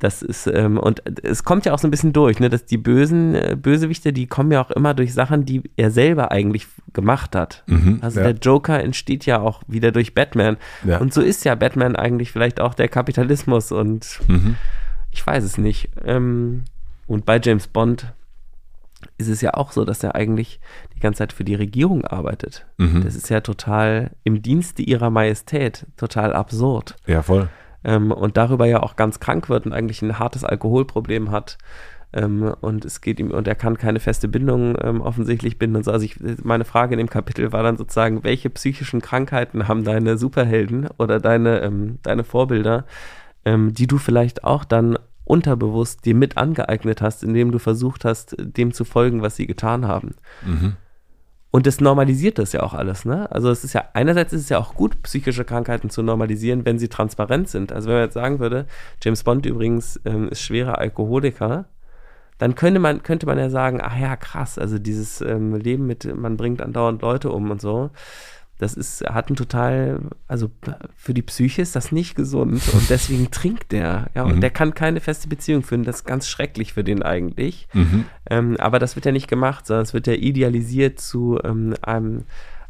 Das 0.00 0.22
ist, 0.22 0.46
ähm, 0.46 0.78
und 0.78 1.02
es 1.22 1.44
kommt 1.44 1.66
ja 1.66 1.74
auch 1.74 1.78
so 1.78 1.86
ein 1.86 1.90
bisschen 1.90 2.14
durch, 2.14 2.40
ne, 2.40 2.48
dass 2.48 2.64
die 2.64 2.78
bösen 2.78 3.34
äh, 3.34 3.54
Bösewichte, 3.60 4.14
die 4.14 4.26
kommen 4.26 4.50
ja 4.50 4.64
auch 4.64 4.70
immer 4.70 4.94
durch 4.94 5.12
Sachen, 5.12 5.44
die 5.44 5.62
er 5.76 5.90
selber 5.90 6.32
eigentlich 6.32 6.66
gemacht 6.94 7.36
hat. 7.36 7.62
Mhm, 7.66 7.98
also 8.00 8.18
ja. 8.18 8.32
der 8.32 8.40
Joker 8.40 8.82
entsteht 8.82 9.26
ja 9.26 9.40
auch 9.40 9.62
wieder 9.68 9.92
durch 9.92 10.14
Batman. 10.14 10.56
Ja. 10.84 10.98
Und 10.98 11.12
so 11.12 11.20
ist 11.20 11.44
ja 11.44 11.54
Batman 11.54 11.96
eigentlich 11.96 12.32
vielleicht 12.32 12.60
auch 12.60 12.72
der 12.72 12.88
Kapitalismus 12.88 13.72
und 13.72 14.20
mhm. 14.26 14.56
ich 15.10 15.24
weiß 15.24 15.44
es 15.44 15.58
nicht. 15.58 15.90
Ähm, 16.02 16.64
und 17.06 17.26
bei 17.26 17.38
James 17.38 17.66
Bond 17.66 18.14
ist 19.18 19.28
es 19.28 19.42
ja 19.42 19.52
auch 19.52 19.70
so, 19.70 19.84
dass 19.84 20.02
er 20.02 20.14
eigentlich 20.14 20.60
die 20.96 21.00
ganze 21.00 21.18
Zeit 21.18 21.34
für 21.34 21.44
die 21.44 21.54
Regierung 21.54 22.06
arbeitet. 22.06 22.64
Mhm. 22.78 23.04
Das 23.04 23.16
ist 23.16 23.28
ja 23.28 23.42
total 23.42 24.12
im 24.24 24.40
Dienste 24.40 24.80
ihrer 24.80 25.10
Majestät, 25.10 25.86
total 25.98 26.32
absurd. 26.32 26.96
Ja, 27.06 27.22
voll 27.22 27.50
ähm, 27.84 28.12
und 28.12 28.36
darüber 28.36 28.66
ja 28.66 28.82
auch 28.82 28.96
ganz 28.96 29.20
krank 29.20 29.48
wird 29.48 29.66
und 29.66 29.72
eigentlich 29.72 30.02
ein 30.02 30.18
hartes 30.18 30.44
Alkoholproblem 30.44 31.30
hat. 31.30 31.58
Ähm, 32.12 32.54
und 32.60 32.84
es 32.84 33.00
geht 33.00 33.20
ihm, 33.20 33.30
und 33.30 33.46
er 33.46 33.54
kann 33.54 33.78
keine 33.78 34.00
feste 34.00 34.26
Bindung 34.26 34.76
ähm, 34.82 35.00
offensichtlich 35.00 35.58
binden 35.58 35.76
und 35.76 35.84
so. 35.84 35.92
Also 35.92 36.04
ich, 36.04 36.16
meine 36.42 36.64
Frage 36.64 36.94
in 36.94 36.98
dem 36.98 37.10
Kapitel 37.10 37.52
war 37.52 37.62
dann 37.62 37.76
sozusagen, 37.76 38.24
welche 38.24 38.50
psychischen 38.50 39.00
Krankheiten 39.00 39.68
haben 39.68 39.84
deine 39.84 40.18
Superhelden 40.18 40.88
oder 40.98 41.20
deine, 41.20 41.60
ähm, 41.60 41.98
deine 42.02 42.24
Vorbilder, 42.24 42.84
ähm, 43.44 43.72
die 43.74 43.86
du 43.86 43.98
vielleicht 43.98 44.44
auch 44.44 44.64
dann 44.64 44.98
unterbewusst 45.24 46.04
dir 46.04 46.16
mit 46.16 46.36
angeeignet 46.36 47.00
hast, 47.00 47.22
indem 47.22 47.52
du 47.52 47.60
versucht 47.60 48.04
hast, 48.04 48.34
dem 48.38 48.72
zu 48.72 48.84
folgen, 48.84 49.22
was 49.22 49.36
sie 49.36 49.46
getan 49.46 49.86
haben. 49.86 50.16
Mhm. 50.44 50.76
Und 51.52 51.66
das 51.66 51.80
normalisiert 51.80 52.38
das 52.38 52.52
ja 52.52 52.62
auch 52.62 52.74
alles, 52.74 53.04
ne? 53.04 53.30
Also 53.32 53.50
es 53.50 53.64
ist 53.64 53.72
ja, 53.72 53.84
einerseits 53.92 54.32
ist 54.32 54.42
es 54.42 54.48
ja 54.50 54.58
auch 54.58 54.74
gut, 54.74 55.02
psychische 55.02 55.44
Krankheiten 55.44 55.90
zu 55.90 56.02
normalisieren, 56.02 56.64
wenn 56.64 56.78
sie 56.78 56.88
transparent 56.88 57.48
sind. 57.48 57.72
Also 57.72 57.88
wenn 57.88 57.96
man 57.96 58.04
jetzt 58.04 58.14
sagen 58.14 58.38
würde, 58.38 58.66
James 59.02 59.24
Bond 59.24 59.46
übrigens 59.46 60.00
ähm, 60.04 60.28
ist 60.28 60.42
schwerer 60.42 60.78
Alkoholiker, 60.78 61.64
dann 62.38 62.54
könnte 62.54 62.78
man, 62.80 63.02
könnte 63.02 63.26
man 63.26 63.36
ja 63.36 63.50
sagen, 63.50 63.80
ach 63.82 63.98
ja, 63.98 64.16
krass, 64.16 64.58
also 64.58 64.78
dieses 64.78 65.20
ähm, 65.20 65.54
Leben 65.56 65.86
mit, 65.86 66.04
man 66.16 66.36
bringt 66.36 66.62
andauernd 66.62 67.02
Leute 67.02 67.30
um 67.30 67.50
und 67.50 67.60
so 67.60 67.90
das 68.60 68.74
ist, 68.74 69.02
hat 69.08 69.30
ein 69.30 69.36
total, 69.36 70.00
also 70.28 70.50
für 70.94 71.14
die 71.14 71.22
Psyche 71.22 71.62
ist 71.62 71.74
das 71.74 71.92
nicht 71.92 72.14
gesund 72.14 72.62
und 72.74 72.90
deswegen 72.90 73.30
trinkt 73.30 73.72
der. 73.72 74.10
Ja, 74.14 74.24
und 74.24 74.36
mhm. 74.36 74.40
der 74.42 74.50
kann 74.50 74.74
keine 74.74 75.00
feste 75.00 75.28
Beziehung 75.28 75.62
führen. 75.62 75.82
Das 75.82 75.96
ist 75.96 76.04
ganz 76.04 76.28
schrecklich 76.28 76.74
für 76.74 76.84
den 76.84 77.02
eigentlich. 77.02 77.68
Mhm. 77.72 78.04
Ähm, 78.28 78.56
aber 78.58 78.78
das 78.78 78.96
wird 78.96 79.06
ja 79.06 79.12
nicht 79.12 79.28
gemacht, 79.28 79.66
sondern 79.66 79.84
es 79.84 79.94
wird 79.94 80.06
ja 80.06 80.12
idealisiert 80.12 81.00
zu 81.00 81.38
ähm, 81.42 81.74
einem, 81.80 82.24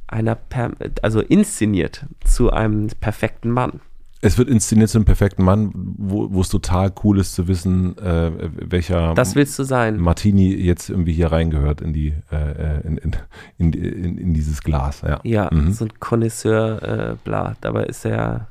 einer, 0.06 0.36
per, 0.36 0.70
also 1.02 1.20
inszeniert 1.20 2.06
zu 2.24 2.50
einem 2.50 2.86
perfekten 3.00 3.50
Mann. 3.50 3.80
Es 4.22 4.36
wird 4.36 4.48
inszeniert 4.48 4.90
zum 4.90 5.06
perfekten 5.06 5.42
Mann, 5.42 5.70
wo 5.74 6.40
es 6.40 6.50
total 6.50 6.92
cool 7.02 7.18
ist 7.18 7.34
zu 7.34 7.48
wissen, 7.48 7.96
äh, 7.96 8.30
welcher 8.70 9.14
das 9.14 9.34
willst 9.34 9.58
du 9.58 9.64
sein. 9.64 9.98
Martini 9.98 10.52
jetzt 10.54 10.90
irgendwie 10.90 11.12
hier 11.12 11.32
reingehört 11.32 11.80
in 11.80 11.94
die 11.94 12.14
äh, 12.30 12.86
in, 12.86 12.98
in, 12.98 13.16
in, 13.56 13.72
in, 13.72 14.18
in 14.18 14.34
dieses 14.34 14.62
Glas. 14.62 15.00
Ja, 15.02 15.20
ja 15.24 15.48
mhm. 15.50 15.72
so 15.72 15.86
ein 15.86 15.92
Connoisseur, 16.00 16.82
äh, 16.82 17.16
bla. 17.24 17.56
Dabei 17.62 17.84
ist 17.84 18.04
er 18.04 18.48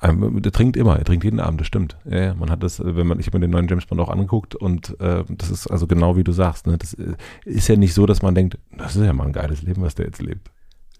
der 0.00 0.52
trinkt 0.52 0.76
immer, 0.76 0.96
er 0.96 1.04
trinkt 1.04 1.24
jeden 1.24 1.40
Abend, 1.40 1.60
das 1.60 1.66
stimmt. 1.66 1.96
Ja, 2.04 2.34
man 2.34 2.50
hat 2.50 2.62
das, 2.62 2.80
wenn 2.84 3.06
man, 3.06 3.18
ich 3.18 3.26
habe 3.26 3.38
mir 3.38 3.46
den 3.46 3.50
neuen 3.50 3.66
James 3.66 3.86
Bond 3.86 4.00
auch 4.00 4.10
angeguckt 4.10 4.54
und 4.54 4.98
äh, 5.00 5.24
das 5.28 5.50
ist 5.50 5.66
also 5.66 5.88
genau 5.88 6.16
wie 6.16 6.22
du 6.22 6.30
sagst, 6.30 6.68
ne? 6.68 6.78
Das 6.78 6.94
äh, 6.94 7.16
ist 7.44 7.68
ja 7.68 7.76
nicht 7.76 7.94
so, 7.94 8.06
dass 8.06 8.22
man 8.22 8.34
denkt, 8.34 8.58
das 8.76 8.94
ist 8.94 9.04
ja 9.04 9.12
mal 9.12 9.26
ein 9.26 9.32
geiles 9.32 9.62
Leben, 9.62 9.82
was 9.82 9.96
der 9.96 10.06
jetzt 10.06 10.22
lebt. 10.22 10.52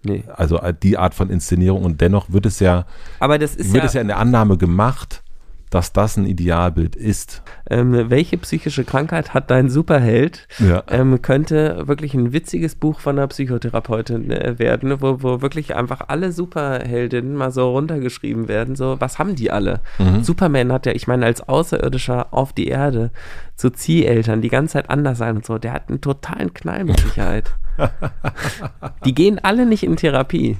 Nee. 0.03 0.23
Also 0.35 0.59
äh, 0.59 0.73
die 0.73 0.97
Art 0.97 1.13
von 1.13 1.29
Inszenierung 1.29 1.83
und 1.83 2.01
dennoch 2.01 2.29
wird 2.29 2.45
es 2.45 2.59
ja, 2.59 2.85
Aber 3.19 3.37
das 3.37 3.55
ist 3.55 3.73
wird 3.73 3.83
ja, 3.83 3.87
es 3.87 3.93
ja 3.93 4.01
in 4.01 4.07
der 4.07 4.17
Annahme 4.17 4.57
gemacht, 4.57 5.23
dass 5.69 5.93
das 5.93 6.17
ein 6.17 6.25
Idealbild 6.25 6.95
ist. 6.95 7.43
Ähm, 7.69 8.09
welche 8.09 8.37
psychische 8.37 8.83
Krankheit 8.83 9.33
hat 9.33 9.51
dein 9.51 9.69
Superheld? 9.69 10.47
Ja. 10.57 10.83
Ähm, 10.89 11.21
könnte 11.21 11.87
wirklich 11.87 12.13
ein 12.13 12.33
witziges 12.33 12.75
Buch 12.75 12.99
von 12.99 13.17
einer 13.17 13.27
Psychotherapeutin 13.27 14.31
äh, 14.31 14.57
werden, 14.57 15.01
wo, 15.01 15.21
wo 15.21 15.41
wirklich 15.41 15.75
einfach 15.75 16.01
alle 16.07 16.31
Superheldinnen 16.31 17.35
mal 17.35 17.51
so 17.51 17.69
runtergeschrieben 17.71 18.47
werden. 18.47 18.75
So, 18.75 18.97
was 18.99 19.19
haben 19.19 19.35
die 19.35 19.51
alle? 19.51 19.81
Mhm. 19.99 20.23
Superman 20.23 20.71
hat 20.71 20.85
ja, 20.85 20.93
ich 20.93 21.07
meine, 21.07 21.25
als 21.25 21.47
Außerirdischer 21.47 22.33
auf 22.33 22.53
die 22.53 22.67
Erde 22.67 23.11
zu 23.55 23.69
Zieheltern 23.69 24.41
die 24.41 24.49
ganze 24.49 24.73
Zeit 24.73 24.89
anders 24.89 25.19
sein 25.19 25.37
und 25.37 25.45
so, 25.45 25.57
der 25.57 25.73
hat 25.73 25.89
einen 25.89 26.01
totalen 26.01 26.53
Knall 26.53 26.85
mit 26.85 26.99
Sicherheit. 26.99 27.51
die 29.05 29.13
gehen 29.13 29.39
alle 29.39 29.65
nicht 29.65 29.83
in 29.83 29.95
Therapie. 29.95 30.57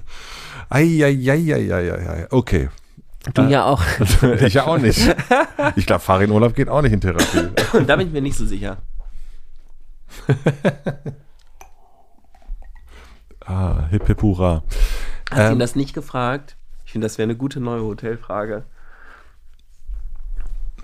Eieieiei, 0.69 2.27
okay. 2.29 2.69
Du 3.33 3.41
ja 3.43 3.65
auch. 3.65 3.83
ich 4.41 4.53
ja 4.53 4.65
auch 4.65 4.77
nicht. 4.77 5.15
Ich 5.75 5.85
glaube, 5.85 6.01
Farin 6.01 6.31
Urlaub 6.31 6.55
geht 6.55 6.69
auch 6.69 6.81
nicht 6.81 6.93
in 6.93 7.01
Therapie. 7.01 7.49
da 7.85 7.95
bin 7.97 8.07
ich 8.07 8.13
mir 8.13 8.21
nicht 8.21 8.37
so 8.37 8.45
sicher. 8.45 8.77
ah, 13.45 13.87
hip 13.89 14.07
hip 14.07 14.21
hurra. 14.21 14.63
Hast 15.31 15.39
ähm, 15.39 15.53
ihn 15.53 15.59
das 15.59 15.75
nicht 15.75 15.93
gefragt? 15.93 16.55
Ich 16.85 16.93
finde, 16.93 17.05
das 17.05 17.17
wäre 17.17 17.25
eine 17.25 17.35
gute 17.35 17.59
neue 17.59 17.83
Hotelfrage. 17.83 18.63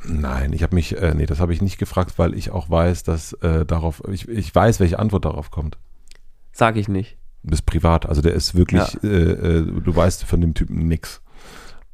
Nein, 0.03 0.53
ich 0.53 0.61
habe 0.61 0.75
mich, 0.75 0.97
äh, 0.97 1.13
nee, 1.15 1.25
das 1.25 1.39
habe 1.39 1.53
ich 1.53 1.61
nicht 1.61 1.77
gefragt, 1.79 2.19
weil 2.19 2.35
ich 2.35 2.51
auch 2.51 2.69
weiß, 2.69 3.03
dass 3.03 3.33
äh, 3.33 3.65
darauf, 3.65 4.03
ich, 4.11 4.27
ich 4.27 4.53
weiß, 4.53 4.79
welche 4.79 4.99
Antwort 4.99 5.25
darauf 5.25 5.49
kommt. 5.51 5.77
Sag 6.51 6.75
ich 6.75 6.87
nicht. 6.87 7.17
Das 7.43 7.59
ist 7.59 7.65
privat, 7.65 8.05
also 8.05 8.21
der 8.21 8.33
ist 8.33 8.55
wirklich, 8.55 8.83
ja. 9.01 9.09
äh, 9.09 9.31
äh 9.31 9.81
du 9.81 9.95
weißt 9.95 10.25
von 10.25 10.41
dem 10.41 10.53
Typen 10.53 10.87
nichts. 10.87 11.21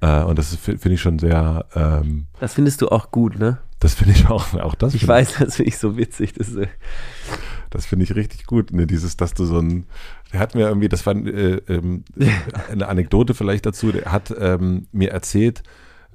Äh, 0.02 0.24
und 0.24 0.38
das 0.38 0.56
finde 0.56 0.94
ich 0.94 1.02
schon 1.02 1.20
sehr. 1.20 1.66
Ähm, 1.76 2.26
das 2.40 2.56
findest 2.56 2.82
du 2.82 2.90
auch 2.90 3.12
gut, 3.12 3.40
ne? 3.40 3.60
Das 3.80 3.94
finde 3.94 4.14
ich 4.14 4.28
auch. 4.28 4.54
auch 4.56 4.76
das 4.76 4.94
ich 4.94 5.08
weiß, 5.08 5.36
das 5.40 5.56
finde 5.56 5.70
ich 5.70 5.78
so 5.78 5.98
witzig. 5.98 6.34
Das, 6.34 6.56
äh 6.56 6.68
das 7.70 7.86
finde 7.86 8.04
ich 8.04 8.16
richtig 8.16 8.46
gut. 8.46 8.74
Ne? 8.74 8.86
Dieses, 8.86 9.18
dass 9.18 9.34
du 9.34 9.46
so 9.46 9.60
ein. 9.60 9.86
Der 10.34 10.40
hat 10.40 10.56
mir 10.56 10.68
irgendwie, 10.68 10.90
das 10.90 11.06
war 11.06 11.16
äh, 11.16 11.62
ähm, 11.68 12.04
eine 12.72 12.88
Anekdote 12.88 13.34
vielleicht 13.34 13.66
dazu. 13.66 13.92
Der 13.92 14.12
hat 14.12 14.34
ähm, 14.38 14.88
mir 14.92 15.12
erzählt, 15.12 15.64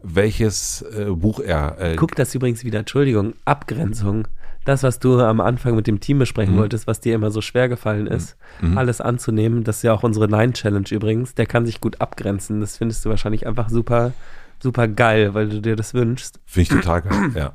welches 0.02 0.82
äh, 0.82 1.06
Buch 1.10 1.40
er. 1.40 1.80
Äh, 1.80 1.96
Guck 1.96 2.14
das 2.14 2.34
übrigens 2.34 2.64
wieder, 2.64 2.80
Entschuldigung, 2.80 3.34
Abgrenzung 3.44 4.28
das, 4.66 4.82
was 4.82 4.98
du 4.98 5.20
am 5.20 5.40
Anfang 5.40 5.76
mit 5.76 5.86
dem 5.86 6.00
Team 6.00 6.18
besprechen 6.18 6.54
mhm. 6.54 6.58
wolltest, 6.58 6.86
was 6.86 7.00
dir 7.00 7.14
immer 7.14 7.30
so 7.30 7.40
schwer 7.40 7.68
gefallen 7.68 8.06
ist, 8.06 8.36
mhm. 8.60 8.76
alles 8.76 9.00
anzunehmen. 9.00 9.64
Das 9.64 9.78
ist 9.78 9.82
ja 9.82 9.92
auch 9.92 10.02
unsere 10.02 10.28
Nine-Challenge 10.28 10.88
übrigens. 10.90 11.34
Der 11.34 11.46
kann 11.46 11.64
sich 11.66 11.80
gut 11.80 12.00
abgrenzen. 12.00 12.60
Das 12.60 12.76
findest 12.76 13.04
du 13.04 13.10
wahrscheinlich 13.10 13.46
einfach 13.46 13.68
super, 13.68 14.12
super 14.60 14.88
geil, 14.88 15.34
weil 15.34 15.48
du 15.48 15.60
dir 15.60 15.76
das 15.76 15.94
wünschst. 15.94 16.40
Finde 16.44 16.62
ich 16.62 16.68
total 16.68 17.02
geil, 17.02 17.30
ja. 17.34 17.54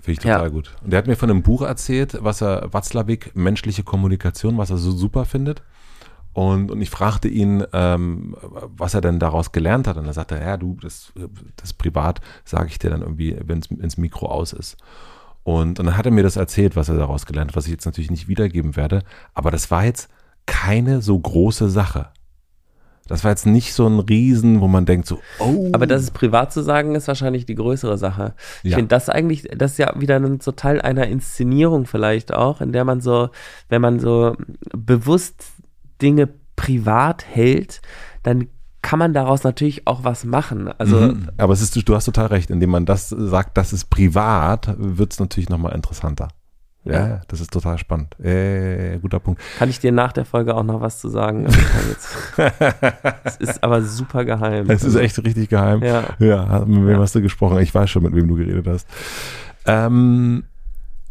Finde 0.00 0.12
ich 0.12 0.18
total 0.18 0.42
ja. 0.44 0.48
gut. 0.48 0.74
Und 0.82 0.92
der 0.92 0.98
hat 0.98 1.06
mir 1.06 1.16
von 1.16 1.30
einem 1.30 1.42
Buch 1.42 1.62
erzählt, 1.62 2.18
was 2.20 2.42
er, 2.42 2.72
Watzlawick, 2.72 3.34
menschliche 3.34 3.82
Kommunikation, 3.82 4.56
was 4.56 4.70
er 4.70 4.76
so 4.76 4.92
super 4.92 5.24
findet. 5.24 5.62
Und, 6.32 6.70
und 6.70 6.80
ich 6.80 6.90
fragte 6.90 7.28
ihn, 7.28 7.64
ähm, 7.72 8.36
was 8.76 8.94
er 8.94 9.00
denn 9.00 9.18
daraus 9.18 9.52
gelernt 9.52 9.86
hat. 9.86 9.96
Und 9.96 10.06
er 10.06 10.12
sagte, 10.12 10.36
ja, 10.36 10.56
du, 10.56 10.76
das, 10.80 11.12
das 11.56 11.72
privat 11.72 12.20
sage 12.44 12.68
ich 12.68 12.78
dir 12.78 12.90
dann 12.90 13.02
irgendwie, 13.02 13.36
wenn 13.44 13.60
es 13.82 13.96
Mikro 13.96 14.26
aus 14.26 14.52
ist. 14.52 14.76
Und, 15.42 15.80
und 15.80 15.86
dann 15.86 15.96
hat 15.96 16.06
er 16.06 16.12
mir 16.12 16.22
das 16.22 16.36
erzählt, 16.36 16.76
was 16.76 16.88
er 16.88 16.96
daraus 16.96 17.26
gelernt 17.26 17.50
hat, 17.50 17.56
was 17.56 17.66
ich 17.66 17.72
jetzt 17.72 17.86
natürlich 17.86 18.10
nicht 18.10 18.28
wiedergeben 18.28 18.76
werde. 18.76 19.02
Aber 19.34 19.50
das 19.50 19.70
war 19.70 19.84
jetzt 19.84 20.08
keine 20.46 21.00
so 21.00 21.18
große 21.18 21.70
Sache. 21.70 22.08
Das 23.10 23.24
war 23.24 23.32
jetzt 23.32 23.46
nicht 23.46 23.74
so 23.74 23.88
ein 23.88 23.98
Riesen, 23.98 24.60
wo 24.60 24.68
man 24.68 24.86
denkt 24.86 25.08
so, 25.08 25.18
oh. 25.40 25.68
Aber 25.72 25.88
das 25.88 26.02
ist 26.02 26.14
privat 26.14 26.52
zu 26.52 26.62
sagen, 26.62 26.94
ist 26.94 27.08
wahrscheinlich 27.08 27.44
die 27.44 27.56
größere 27.56 27.98
Sache. 27.98 28.34
Ich 28.62 28.70
ja. 28.70 28.76
finde 28.76 28.90
das 28.90 29.08
eigentlich, 29.08 29.48
das 29.52 29.72
ist 29.72 29.78
ja 29.78 29.92
wieder 29.98 30.16
ein, 30.16 30.38
so 30.38 30.52
Teil 30.52 30.80
einer 30.80 31.08
Inszenierung 31.08 31.86
vielleicht 31.86 32.32
auch, 32.32 32.60
in 32.60 32.70
der 32.70 32.84
man 32.84 33.00
so, 33.00 33.30
wenn 33.68 33.82
man 33.82 33.98
so 33.98 34.36
bewusst 34.76 35.44
Dinge 36.00 36.28
privat 36.54 37.24
hält, 37.26 37.82
dann 38.22 38.46
kann 38.82 38.98
man 38.98 39.12
daraus 39.12 39.44
natürlich 39.44 39.86
auch 39.86 40.04
was 40.04 40.24
machen. 40.24 40.68
Also, 40.78 40.96
mhm. 40.96 41.30
Aber 41.36 41.52
es 41.52 41.60
ist, 41.60 41.76
du 41.88 41.94
hast 41.94 42.06
total 42.06 42.26
recht, 42.26 42.50
indem 42.50 42.70
man 42.70 42.86
das 42.86 43.08
sagt, 43.10 43.56
das 43.56 43.72
ist 43.72 43.90
privat, 43.90 44.74
wird 44.78 45.12
es 45.12 45.20
natürlich 45.20 45.48
nochmal 45.48 45.74
interessanter. 45.74 46.28
Ja, 46.84 47.08
ja, 47.08 47.20
das 47.28 47.42
ist 47.42 47.52
total 47.52 47.76
spannend. 47.76 48.18
Äh, 48.20 48.98
guter 49.00 49.20
Punkt. 49.20 49.42
Kann 49.58 49.68
ich 49.68 49.80
dir 49.80 49.92
nach 49.92 50.12
der 50.12 50.24
Folge 50.24 50.54
auch 50.54 50.62
noch 50.62 50.80
was 50.80 50.98
zu 50.98 51.08
sagen? 51.08 51.46
Es 53.24 53.36
ist 53.36 53.62
aber 53.62 53.82
super 53.82 54.24
geheim. 54.24 54.68
Es 54.70 54.82
ist 54.82 54.94
echt 54.94 55.22
richtig 55.22 55.50
geheim. 55.50 55.82
Ja, 55.82 56.04
ja 56.18 56.64
mit 56.64 56.86
wem 56.86 56.88
ja. 56.88 56.98
hast 56.98 57.14
du 57.14 57.20
gesprochen? 57.20 57.58
Ich 57.58 57.74
weiß 57.74 57.90
schon, 57.90 58.02
mit 58.02 58.14
wem 58.14 58.28
du 58.28 58.34
geredet 58.34 58.66
hast. 58.66 58.88
Ähm, 59.66 60.44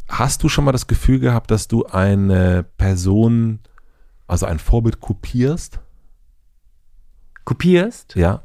hast 0.07 0.41
du 0.41 0.49
schon 0.49 0.65
mal 0.65 0.71
das 0.71 0.87
Gefühl 0.87 1.19
gehabt, 1.19 1.51
dass 1.51 1.67
du 1.67 1.85
eine 1.85 2.65
Person, 2.77 3.59
also 4.27 4.47
ein 4.47 4.57
Vorbild 4.57 4.99
kopierst? 4.99 5.79
Kopierst? 7.49 8.13
Ja. 8.13 8.43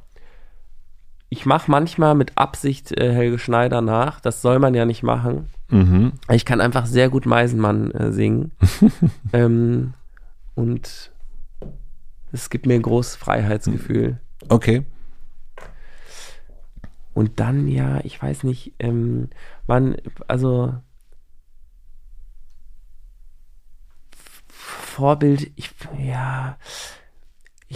Ich 1.29 1.45
mache 1.45 1.71
manchmal 1.71 2.15
mit 2.15 2.39
Absicht 2.39 2.91
äh, 2.99 3.13
Helge 3.13 3.39
Schneider 3.39 3.83
nach. 3.83 4.19
Das 4.19 4.41
soll 4.41 4.59
man 4.59 4.73
ja 4.73 4.87
nicht 4.87 5.03
machen. 5.03 5.51
Mhm. 5.69 6.13
Ich 6.31 6.47
kann 6.47 6.63
einfach 6.63 6.87
sehr 6.87 7.11
gut 7.11 7.27
Meisenmann 7.27 7.91
äh, 7.91 8.13
singen. 8.13 8.53
ähm, 9.35 9.93
und 10.55 11.13
es 12.33 12.49
gibt 12.49 12.65
mir 12.65 12.77
ein 12.77 12.83
großes 12.83 13.17
Freiheitsgefühl. 13.17 14.21
Okay. 14.49 14.87
Und 17.13 17.41
dann, 17.41 17.69
ja, 17.69 18.01
ich 18.05 18.23
weiß 18.23 18.45
nicht, 18.45 18.73
ähm, 18.79 19.29
man, 19.67 19.97
also 20.29 20.73
Vorbild, 24.49 25.53
ich, 25.57 25.75
ja, 25.99 26.57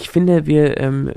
ich 0.01 0.11
finde, 0.11 0.47
wir, 0.47 0.79
ähm, 0.79 1.13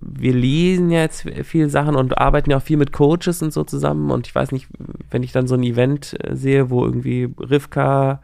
wir 0.00 0.32
lesen 0.32 0.90
ja 0.90 1.00
jetzt 1.00 1.26
viele 1.44 1.70
Sachen 1.70 1.96
und 1.96 2.18
arbeiten 2.18 2.50
ja 2.50 2.58
auch 2.58 2.62
viel 2.62 2.76
mit 2.76 2.92
Coaches 2.92 3.42
und 3.42 3.52
so 3.52 3.64
zusammen. 3.64 4.10
Und 4.10 4.26
ich 4.26 4.34
weiß 4.34 4.52
nicht, 4.52 4.68
wenn 5.10 5.22
ich 5.22 5.32
dann 5.32 5.46
so 5.46 5.54
ein 5.54 5.62
Event 5.62 6.16
äh, 6.22 6.36
sehe, 6.36 6.70
wo 6.70 6.84
irgendwie 6.84 7.34
Rivka, 7.38 8.20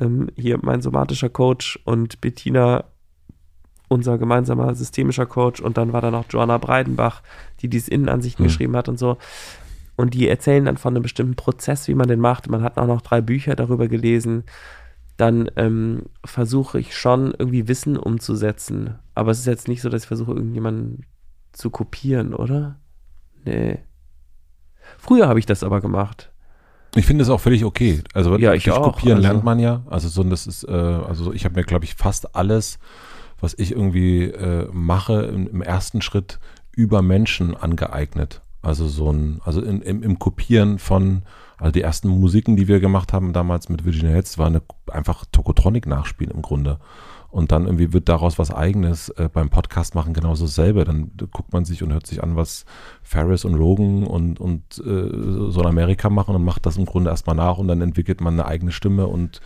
ähm, 0.00 0.28
hier 0.36 0.58
mein 0.62 0.80
somatischer 0.80 1.28
Coach 1.28 1.78
und 1.84 2.20
Bettina, 2.20 2.84
unser 3.88 4.16
gemeinsamer 4.16 4.74
systemischer 4.74 5.26
Coach, 5.26 5.60
und 5.60 5.76
dann 5.76 5.92
war 5.92 6.00
da 6.00 6.10
noch 6.10 6.24
Joanna 6.30 6.56
Breidenbach, 6.56 7.22
die 7.60 7.68
diese 7.68 7.90
Innenansichten 7.90 8.44
mhm. 8.44 8.48
geschrieben 8.48 8.76
hat 8.76 8.88
und 8.88 8.98
so. 8.98 9.18
Und 9.96 10.14
die 10.14 10.28
erzählen 10.28 10.64
dann 10.64 10.78
von 10.78 10.94
einem 10.94 11.02
bestimmten 11.02 11.36
Prozess, 11.36 11.86
wie 11.88 11.94
man 11.94 12.08
den 12.08 12.18
macht. 12.18 12.48
Man 12.48 12.62
hat 12.62 12.78
auch 12.78 12.86
noch 12.86 13.02
drei 13.02 13.20
Bücher 13.20 13.54
darüber 13.54 13.88
gelesen 13.88 14.44
dann 15.16 15.50
ähm, 15.56 16.06
versuche 16.24 16.80
ich 16.80 16.96
schon 16.96 17.34
irgendwie 17.38 17.68
Wissen 17.68 17.96
umzusetzen. 17.96 18.98
Aber 19.14 19.30
es 19.30 19.40
ist 19.40 19.46
jetzt 19.46 19.68
nicht 19.68 19.82
so, 19.82 19.88
dass 19.88 20.02
ich 20.02 20.08
versuche, 20.08 20.32
irgendjemanden 20.32 21.06
zu 21.52 21.70
kopieren, 21.70 22.34
oder? 22.34 22.80
Nee. 23.44 23.78
Früher 24.98 25.28
habe 25.28 25.38
ich 25.38 25.46
das 25.46 25.62
aber 25.62 25.80
gemacht. 25.80 26.32
Ich 26.94 27.06
finde 27.06 27.22
es 27.22 27.30
auch 27.30 27.40
völlig 27.40 27.64
okay. 27.64 28.02
Also 28.12 28.36
ja, 28.38 28.52
ich 28.52 28.70
auch. 28.70 28.82
kopieren 28.82 29.18
also. 29.18 29.28
lernt 29.28 29.44
man 29.44 29.58
ja. 29.58 29.82
Also 29.88 30.08
so 30.08 30.22
das 30.24 30.46
ist, 30.46 30.64
äh, 30.64 30.72
also 30.72 31.32
ich 31.32 31.44
habe 31.44 31.54
mir, 31.54 31.64
glaube 31.64 31.84
ich, 31.84 31.94
fast 31.94 32.36
alles, 32.36 32.78
was 33.40 33.54
ich 33.58 33.72
irgendwie 33.72 34.24
äh, 34.24 34.68
mache, 34.72 35.22
im, 35.22 35.48
im, 35.48 35.62
ersten 35.62 36.02
Schritt 36.02 36.38
über 36.72 37.00
Menschen 37.00 37.56
angeeignet. 37.56 38.42
Also 38.60 38.86
so 38.88 39.10
ein, 39.10 39.40
also 39.44 39.62
in, 39.62 39.80
im, 39.80 40.02
im 40.02 40.18
Kopieren 40.18 40.78
von, 40.78 41.22
also 41.56 41.72
die 41.72 41.82
ersten 41.82 42.08
Musiken, 42.08 42.56
die 42.56 42.68
wir 42.68 42.78
gemacht 42.78 43.12
haben 43.12 43.32
damals 43.32 43.68
mit 43.68 43.84
Virginia 43.84 44.14
Hits, 44.14 44.38
war 44.38 44.46
eine, 44.46 44.62
einfach 44.90 45.24
Tokotronic-Nachspiel 45.32 46.30
im 46.30 46.42
Grunde 46.42 46.78
und 47.32 47.50
dann 47.50 47.64
irgendwie 47.64 47.94
wird 47.94 48.10
daraus 48.10 48.38
was 48.38 48.50
Eigenes 48.50 49.08
äh, 49.08 49.30
beim 49.32 49.48
Podcast 49.48 49.94
machen 49.94 50.12
genauso 50.12 50.44
dasselbe. 50.44 50.84
Dann 50.84 51.12
guckt 51.30 51.52
man 51.54 51.64
sich 51.64 51.82
und 51.82 51.90
hört 51.90 52.06
sich 52.06 52.22
an, 52.22 52.36
was 52.36 52.66
Ferris 53.02 53.46
und 53.46 53.54
Rogan 53.54 54.06
und, 54.06 54.38
und 54.38 54.62
äh, 54.78 55.50
so 55.50 55.60
in 55.60 55.66
Amerika 55.66 56.10
machen 56.10 56.34
und 56.34 56.44
macht 56.44 56.66
das 56.66 56.76
im 56.76 56.84
Grunde 56.84 57.08
erstmal 57.08 57.34
nach 57.34 57.56
und 57.56 57.68
dann 57.68 57.80
entwickelt 57.80 58.20
man 58.20 58.34
eine 58.34 58.44
eigene 58.44 58.70
Stimme 58.70 59.06
und 59.06 59.40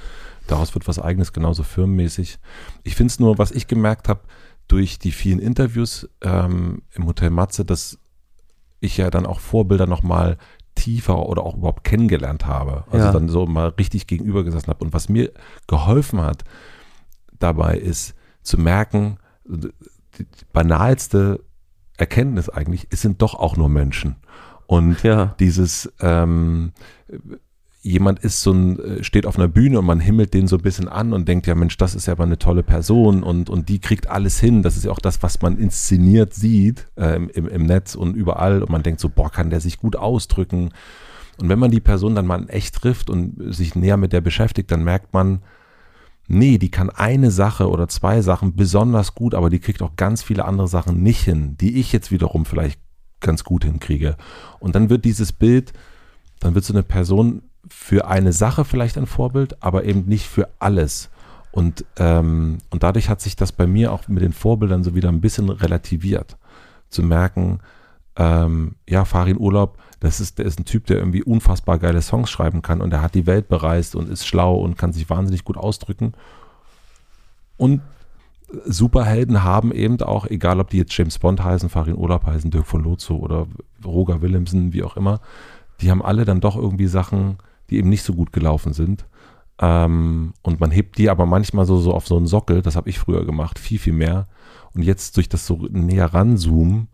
daraus 0.49 0.74
wird 0.74 0.89
was 0.89 0.99
Eigenes, 0.99 1.32
genauso 1.32 1.62
firmenmäßig. 1.62 2.41
Ich 2.82 2.97
finde 2.97 3.12
es 3.12 3.20
nur, 3.20 3.39
was 3.39 3.53
ich 3.53 3.68
gemerkt 3.68 4.09
habe, 4.09 4.22
durch 4.66 4.99
die 4.99 5.12
vielen 5.12 5.39
Interviews 5.39 6.09
ähm, 6.22 6.82
im 6.93 7.07
Hotel 7.07 7.30
Matze, 7.30 7.64
dass 7.64 8.01
ich 8.80 8.97
ja 8.97 9.11
dann 9.11 9.26
auch 9.26 9.39
Vorbilder 9.39 9.87
nochmal 9.87 10.39
tiefer 10.74 11.28
oder 11.28 11.45
auch 11.45 11.57
überhaupt 11.57 11.84
kennengelernt 11.84 12.47
habe. 12.47 12.82
Also 12.91 13.07
ja. 13.07 13.12
dann 13.12 13.28
so 13.28 13.47
mal 13.47 13.68
richtig 13.68 14.09
gegenüber 14.09 14.43
gesessen 14.43 14.66
habe. 14.66 14.84
Und 14.84 14.93
was 14.93 15.09
mir 15.09 15.30
geholfen 15.68 16.20
hat, 16.20 16.43
dabei 17.39 17.76
ist 17.76 18.14
zu 18.43 18.59
merken, 18.59 19.18
die 19.45 20.24
banalste 20.53 21.41
Erkenntnis 21.97 22.49
eigentlich, 22.49 22.87
es 22.91 23.03
sind 23.03 23.22
doch 23.22 23.34
auch 23.34 23.57
nur 23.57 23.68
Menschen. 23.68 24.16
Und 24.66 25.03
ja. 25.03 25.34
dieses, 25.39 25.93
ähm, 26.01 26.72
jemand 27.87 28.18
ist 28.18 28.43
so 28.43 28.53
ein, 28.53 29.03
steht 29.03 29.26
auf 29.26 29.39
einer 29.39 29.49
Bühne 29.49 29.78
und 29.78 29.87
man 29.87 30.01
himmelt 30.01 30.34
den 30.34 30.49
so 30.49 30.57
ein 30.57 30.62
bisschen 30.62 30.89
an 30.89 31.12
und 31.12 31.28
denkt, 31.28 31.47
ja 31.47 31.55
Mensch, 31.55 31.76
das 31.76 31.95
ist 31.95 32.07
ja 32.07 32.12
aber 32.12 32.24
eine 32.24 32.39
tolle 32.39 32.64
Person 32.64 33.22
und, 33.22 33.49
und 33.49 33.68
die 33.68 33.78
kriegt 33.78 34.09
alles 34.09 34.41
hin. 34.41 34.62
Das 34.62 34.76
ist 34.76 34.84
ja 34.84 34.91
auch 34.91 34.99
das, 34.99 35.22
was 35.22 35.41
man 35.41 35.57
inszeniert 35.57 36.34
sieht 36.34 36.87
äh, 36.97 37.16
im, 37.16 37.49
im 37.49 37.66
Netz 37.66 37.95
und 37.95 38.16
überall 38.16 38.62
und 38.62 38.70
man 38.70 38.82
denkt 38.82 39.01
so, 39.01 39.09
boah, 39.09 39.30
kann 39.30 39.51
der 39.51 39.61
sich 39.61 39.78
gut 39.78 39.95
ausdrücken. 39.95 40.70
Und 41.39 41.49
wenn 41.49 41.59
man 41.59 41.70
die 41.70 41.80
Person 41.80 42.14
dann 42.14 42.26
mal 42.26 42.47
echt 42.49 42.74
trifft 42.74 43.09
und 43.09 43.55
sich 43.55 43.74
näher 43.76 43.97
mit 43.97 44.12
der 44.12 44.20
beschäftigt, 44.20 44.70
dann 44.70 44.82
merkt 44.82 45.12
man, 45.12 45.43
Nee, 46.29 46.59
die 46.59 46.70
kann 46.70 46.91
eine 46.91 47.31
Sache 47.31 47.68
oder 47.68 47.89
zwei 47.89 48.20
Sachen 48.20 48.57
besonders 48.57 49.14
gut, 49.14 49.35
aber 49.35 49.51
die 49.51 49.61
kriegt 49.61 49.83
auch 49.83 49.97
ganz 49.97 50.22
viele 50.22 50.45
andere 50.45 50.68
Sachen 50.68 51.03
nicht 51.03 51.22
hin, 51.22 51.57
die 51.61 51.79
ich 51.79 51.93
jetzt 51.93 52.11
wiederum 52.11 52.45
vielleicht 52.45 52.81
ganz 53.20 53.45
gut 53.45 53.64
hinkriege. 53.64 54.16
Und 54.59 54.74
dann 54.74 54.91
wird 54.91 55.05
dieses 55.05 55.33
Bild, 55.33 55.72
dann 56.41 56.55
wird 56.55 56.64
so 56.64 56.72
eine 56.72 56.83
Person 56.83 57.43
für 57.68 58.09
eine 58.09 58.33
Sache 58.33 58.64
vielleicht 58.64 58.99
ein 58.99 59.07
Vorbild, 59.07 59.62
aber 59.62 59.85
eben 59.85 60.05
nicht 60.07 60.27
für 60.27 60.49
alles. 60.59 61.11
Und, 61.53 61.85
ähm, 61.97 62.59
und 62.70 62.83
dadurch 62.83 63.09
hat 63.09 63.20
sich 63.20 63.37
das 63.37 63.53
bei 63.53 63.66
mir 63.66 63.93
auch 63.93 64.09
mit 64.09 64.22
den 64.22 64.33
Vorbildern 64.33 64.85
so 64.85 64.95
wieder 64.95 65.09
ein 65.09 65.20
bisschen 65.20 65.49
relativiert. 65.49 66.37
Zu 66.91 67.03
merken, 67.03 67.61
ähm, 68.16 68.74
ja, 68.89 69.05
Farin 69.05 69.39
Urlaub, 69.39 69.79
das 70.01 70.20
ist, 70.20 70.38
der 70.38 70.47
ist 70.47 70.61
ein 70.61 70.64
Typ, 70.64 70.86
der 70.86 70.99
irgendwie 70.99 71.22
unfassbar 71.22 71.78
geile 71.78 72.03
Songs 72.03 72.30
schreiben 72.30 72.62
kann 72.62 72.80
und 72.80 72.92
er 72.92 73.03
hat 73.03 73.14
die 73.14 73.26
Welt 73.26 73.49
bereist 73.49 73.97
und 73.97 74.09
ist 74.09 74.26
schlau 74.26 74.57
und 74.57 74.76
kann 74.76 74.92
sich 74.92 75.09
wahnsinnig 75.09 75.44
gut 75.44 75.57
ausdrücken. 75.57 76.12
Und 77.57 77.80
Superhelden 78.64 79.42
haben 79.42 79.72
eben 79.72 80.01
auch, 80.03 80.26
egal 80.26 80.61
ob 80.61 80.70
die 80.70 80.78
jetzt 80.78 80.97
James 80.97 81.18
Bond 81.18 81.42
heißen, 81.42 81.68
Farin 81.68 81.97
Urlaub 81.97 82.26
heißen, 82.26 82.51
Dirk 82.51 82.66
von 82.66 82.82
Lotso 82.82 83.16
oder 83.16 83.47
Roger 83.84 84.22
Willemsen, 84.22 84.72
wie 84.72 84.84
auch 84.84 84.97
immer, 84.97 85.20
die 85.80 85.90
haben 85.90 86.03
alle 86.03 86.24
dann 86.24 86.40
doch 86.40 86.57
irgendwie 86.57 86.86
Sachen, 86.86 87.38
die 87.70 87.78
eben 87.78 87.88
nicht 87.88 88.03
so 88.03 88.14
gut 88.14 88.32
gelaufen 88.32 88.72
sind. 88.72 89.07
Ähm, 89.59 90.34
und 90.42 90.61
man 90.61 90.70
hebt 90.70 90.99
die 90.99 91.11
aber 91.11 91.26
manchmal 91.26 91.66
so, 91.66 91.78
so 91.78 91.92
auf 91.92 92.07
so 92.07 92.16
einen 92.16 92.26
Sockel, 92.26 92.62
das 92.62 92.76
habe 92.76 92.88
ich 92.88 92.99
früher 92.99 93.24
gemacht, 93.24 93.59
viel, 93.59 93.78
viel 93.78 93.94
mehr. 93.94 94.26
Und 94.74 94.82
jetzt 94.82 95.16
durch 95.16 95.28
das 95.28 95.47
so 95.47 95.66
näher 95.70 96.12
ranzoomen, 96.12 96.88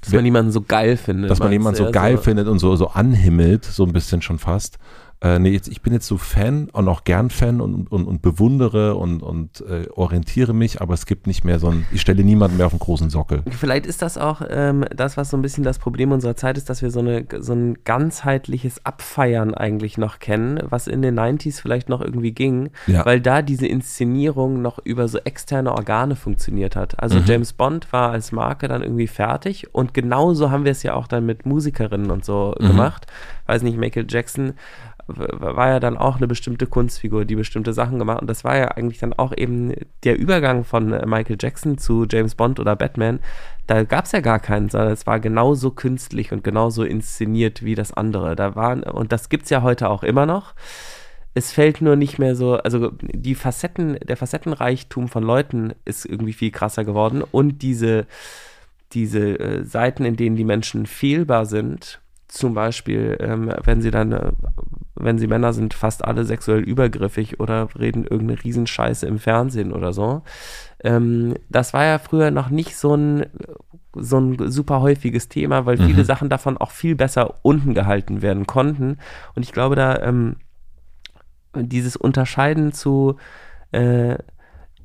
dass 0.00 0.12
man 0.12 0.24
jemanden 0.24 0.52
so 0.52 0.60
geil 0.62 0.96
findet. 0.96 1.30
Dass 1.30 1.38
man 1.38 1.52
jemanden 1.52 1.84
so 1.84 1.90
geil 1.90 2.16
so 2.16 2.22
findet 2.22 2.48
und 2.48 2.58
so, 2.58 2.74
so 2.76 2.88
anhimmelt, 2.88 3.64
so 3.64 3.84
ein 3.84 3.92
bisschen 3.92 4.22
schon 4.22 4.38
fast. 4.38 4.78
Äh, 5.20 5.40
nee, 5.40 5.50
jetzt, 5.50 5.66
ich 5.66 5.82
bin 5.82 5.92
jetzt 5.92 6.06
so 6.06 6.16
Fan 6.16 6.68
und 6.72 6.86
auch 6.86 7.02
gern 7.02 7.30
Fan 7.30 7.60
und, 7.60 7.90
und, 7.90 8.06
und 8.06 8.22
bewundere 8.22 8.94
und, 8.94 9.20
und 9.20 9.60
äh, 9.62 9.88
orientiere 9.90 10.52
mich, 10.54 10.80
aber 10.80 10.94
es 10.94 11.06
gibt 11.06 11.26
nicht 11.26 11.44
mehr 11.44 11.58
so 11.58 11.68
ein, 11.68 11.86
ich 11.90 12.00
stelle 12.00 12.22
niemanden 12.22 12.56
mehr 12.56 12.66
auf 12.66 12.72
einen 12.72 12.78
großen 12.78 13.10
Sockel. 13.10 13.42
Vielleicht 13.50 13.86
ist 13.86 14.00
das 14.00 14.16
auch 14.16 14.42
ähm, 14.48 14.84
das, 14.94 15.16
was 15.16 15.30
so 15.30 15.36
ein 15.36 15.42
bisschen 15.42 15.64
das 15.64 15.80
Problem 15.80 16.12
unserer 16.12 16.36
Zeit 16.36 16.56
ist, 16.56 16.70
dass 16.70 16.82
wir 16.82 16.92
so, 16.92 17.00
eine, 17.00 17.26
so 17.40 17.52
ein 17.52 17.78
ganzheitliches 17.82 18.86
Abfeiern 18.86 19.54
eigentlich 19.54 19.98
noch 19.98 20.20
kennen, 20.20 20.60
was 20.68 20.86
in 20.86 21.02
den 21.02 21.18
90s 21.18 21.60
vielleicht 21.60 21.88
noch 21.88 22.00
irgendwie 22.00 22.32
ging, 22.32 22.70
ja. 22.86 23.04
weil 23.04 23.20
da 23.20 23.42
diese 23.42 23.66
Inszenierung 23.66 24.62
noch 24.62 24.78
über 24.84 25.08
so 25.08 25.18
externe 25.18 25.72
Organe 25.72 26.14
funktioniert 26.14 26.76
hat. 26.76 27.02
Also 27.02 27.18
mhm. 27.18 27.24
James 27.26 27.54
Bond 27.54 27.92
war 27.92 28.12
als 28.12 28.30
Marke 28.30 28.68
dann 28.68 28.84
irgendwie 28.84 29.08
fertig 29.08 29.74
und 29.74 29.94
genauso 29.94 30.52
haben 30.52 30.64
wir 30.64 30.72
es 30.72 30.84
ja 30.84 30.94
auch 30.94 31.08
dann 31.08 31.26
mit 31.26 31.44
Musikerinnen 31.44 32.12
und 32.12 32.24
so 32.24 32.54
mhm. 32.60 32.68
gemacht. 32.68 33.08
Weiß 33.46 33.62
nicht, 33.62 33.78
Michael 33.78 34.06
Jackson 34.08 34.52
war 35.08 35.68
ja 35.68 35.80
dann 35.80 35.96
auch 35.96 36.16
eine 36.16 36.28
bestimmte 36.28 36.66
Kunstfigur, 36.66 37.24
die 37.24 37.34
bestimmte 37.34 37.72
Sachen 37.72 37.98
gemacht. 37.98 38.20
Und 38.20 38.28
das 38.28 38.44
war 38.44 38.56
ja 38.56 38.68
eigentlich 38.68 38.98
dann 38.98 39.14
auch 39.14 39.32
eben 39.34 39.72
der 40.04 40.18
Übergang 40.18 40.64
von 40.64 40.92
äh, 40.92 41.06
Michael 41.06 41.38
Jackson 41.40 41.78
zu 41.78 42.06
James 42.08 42.34
Bond 42.34 42.60
oder 42.60 42.76
Batman. 42.76 43.20
Da 43.66 43.84
gab 43.84 44.04
es 44.04 44.12
ja 44.12 44.20
gar 44.20 44.38
keinen, 44.38 44.68
sondern 44.68 44.92
es 44.92 45.06
war 45.06 45.18
genauso 45.18 45.70
künstlich 45.70 46.32
und 46.32 46.44
genauso 46.44 46.84
inszeniert 46.84 47.64
wie 47.64 47.74
das 47.74 47.92
andere. 47.92 48.36
Da 48.36 48.54
waren, 48.54 48.82
und 48.82 49.10
das 49.10 49.30
gibt 49.30 49.44
es 49.44 49.50
ja 49.50 49.62
heute 49.62 49.88
auch 49.88 50.02
immer 50.02 50.26
noch. 50.26 50.54
Es 51.32 51.52
fällt 51.52 51.80
nur 51.80 51.96
nicht 51.96 52.18
mehr 52.18 52.36
so, 52.36 52.54
also 52.54 52.92
die 53.00 53.34
Facetten, 53.34 53.98
der 54.00 54.16
Facettenreichtum 54.16 55.08
von 55.08 55.22
Leuten 55.22 55.72
ist 55.84 56.04
irgendwie 56.04 56.32
viel 56.32 56.50
krasser 56.50 56.84
geworden 56.84 57.22
und 57.22 57.62
diese, 57.62 58.06
diese 58.92 59.38
äh, 59.38 59.64
Seiten, 59.64 60.04
in 60.04 60.16
denen 60.16 60.36
die 60.36 60.44
Menschen 60.44 60.86
fehlbar 60.86 61.46
sind, 61.46 62.00
zum 62.28 62.54
Beispiel, 62.54 63.16
ähm, 63.20 63.52
wenn 63.64 63.80
sie 63.80 63.90
dann, 63.90 64.12
äh, 64.12 64.32
wenn 64.94 65.18
sie 65.18 65.26
Männer 65.26 65.52
sind, 65.52 65.74
fast 65.74 66.04
alle 66.04 66.24
sexuell 66.24 66.60
übergriffig 66.60 67.40
oder 67.40 67.68
reden 67.78 68.04
irgendeine 68.04 68.42
Riesenscheiße 68.44 69.06
im 69.06 69.18
Fernsehen 69.18 69.72
oder 69.72 69.92
so. 69.92 70.22
Ähm, 70.84 71.34
das 71.48 71.72
war 71.72 71.84
ja 71.84 71.98
früher 71.98 72.30
noch 72.30 72.50
nicht 72.50 72.76
so 72.76 72.94
ein, 72.94 73.26
so 73.94 74.18
ein 74.18 74.50
super 74.50 74.80
häufiges 74.80 75.28
Thema, 75.28 75.66
weil 75.66 75.78
viele 75.78 76.02
Mhm. 76.02 76.06
Sachen 76.06 76.28
davon 76.28 76.58
auch 76.58 76.70
viel 76.70 76.94
besser 76.94 77.36
unten 77.42 77.74
gehalten 77.74 78.22
werden 78.22 78.46
konnten. 78.46 78.98
Und 79.34 79.42
ich 79.42 79.52
glaube, 79.52 79.74
da 79.74 79.96
ähm, 80.02 80.36
dieses 81.54 81.96
Unterscheiden 81.96 82.72
zu 82.72 83.16
äh, 83.72 84.16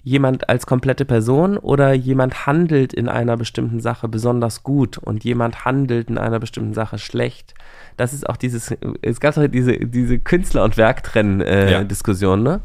jemand 0.03 0.49
als 0.49 0.65
komplette 0.65 1.05
Person 1.05 1.57
oder 1.57 1.93
jemand 1.93 2.45
handelt 2.45 2.93
in 2.93 3.07
einer 3.07 3.37
bestimmten 3.37 3.79
Sache 3.79 4.07
besonders 4.09 4.63
gut 4.63 4.97
und 4.97 5.23
jemand 5.23 5.63
handelt 5.63 6.09
in 6.09 6.17
einer 6.17 6.39
bestimmten 6.39 6.73
Sache 6.73 6.97
schlecht. 6.97 7.53
Das 7.95 8.13
ist 8.13 8.27
auch 8.29 8.35
dieses, 8.37 8.75
es 9.01 9.19
gab 9.19 9.35
doch 9.35 9.47
diese, 9.47 9.77
diese 9.77 10.19
Künstler- 10.19 10.63
und 10.65 10.75
Ja. 10.75 10.85
Werktrennen-Diskussion, 10.85 12.43
ne? 12.43 12.59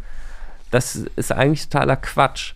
Das 0.70 0.96
ist 1.16 1.32
eigentlich 1.32 1.68
totaler 1.68 1.96
Quatsch. 1.96 2.54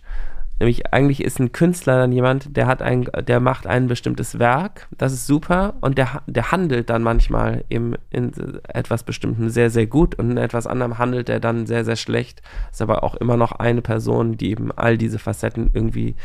Nämlich 0.63 0.93
eigentlich 0.93 1.21
ist 1.21 1.41
ein 1.41 1.51
Künstler 1.51 1.97
dann 1.97 2.13
jemand, 2.13 2.55
der 2.55 2.67
hat 2.67 2.81
ein, 2.81 3.09
der 3.27 3.41
macht 3.41 3.67
ein 3.67 3.87
bestimmtes 3.87 4.39
Werk, 4.39 4.87
das 4.97 5.11
ist 5.11 5.27
super 5.27 5.73
und 5.81 5.97
der, 5.97 6.21
der 6.25 6.53
handelt 6.53 6.89
dann 6.89 7.03
manchmal 7.03 7.65
eben 7.69 7.95
in 8.11 8.31
etwas 8.69 9.03
Bestimmtem 9.03 9.49
sehr, 9.49 9.69
sehr 9.69 9.87
gut 9.87 10.15
und 10.15 10.31
in 10.31 10.37
etwas 10.37 10.65
anderem 10.65 10.97
handelt 10.99 11.27
er 11.27 11.41
dann 11.41 11.65
sehr, 11.65 11.83
sehr 11.83 11.97
schlecht. 11.97 12.41
Ist 12.71 12.81
aber 12.81 13.03
auch 13.03 13.15
immer 13.15 13.35
noch 13.35 13.51
eine 13.51 13.81
Person, 13.81 14.37
die 14.37 14.51
eben 14.51 14.71
all 14.71 14.97
diese 14.97 15.19
Facetten 15.19 15.69
irgendwie 15.73 16.15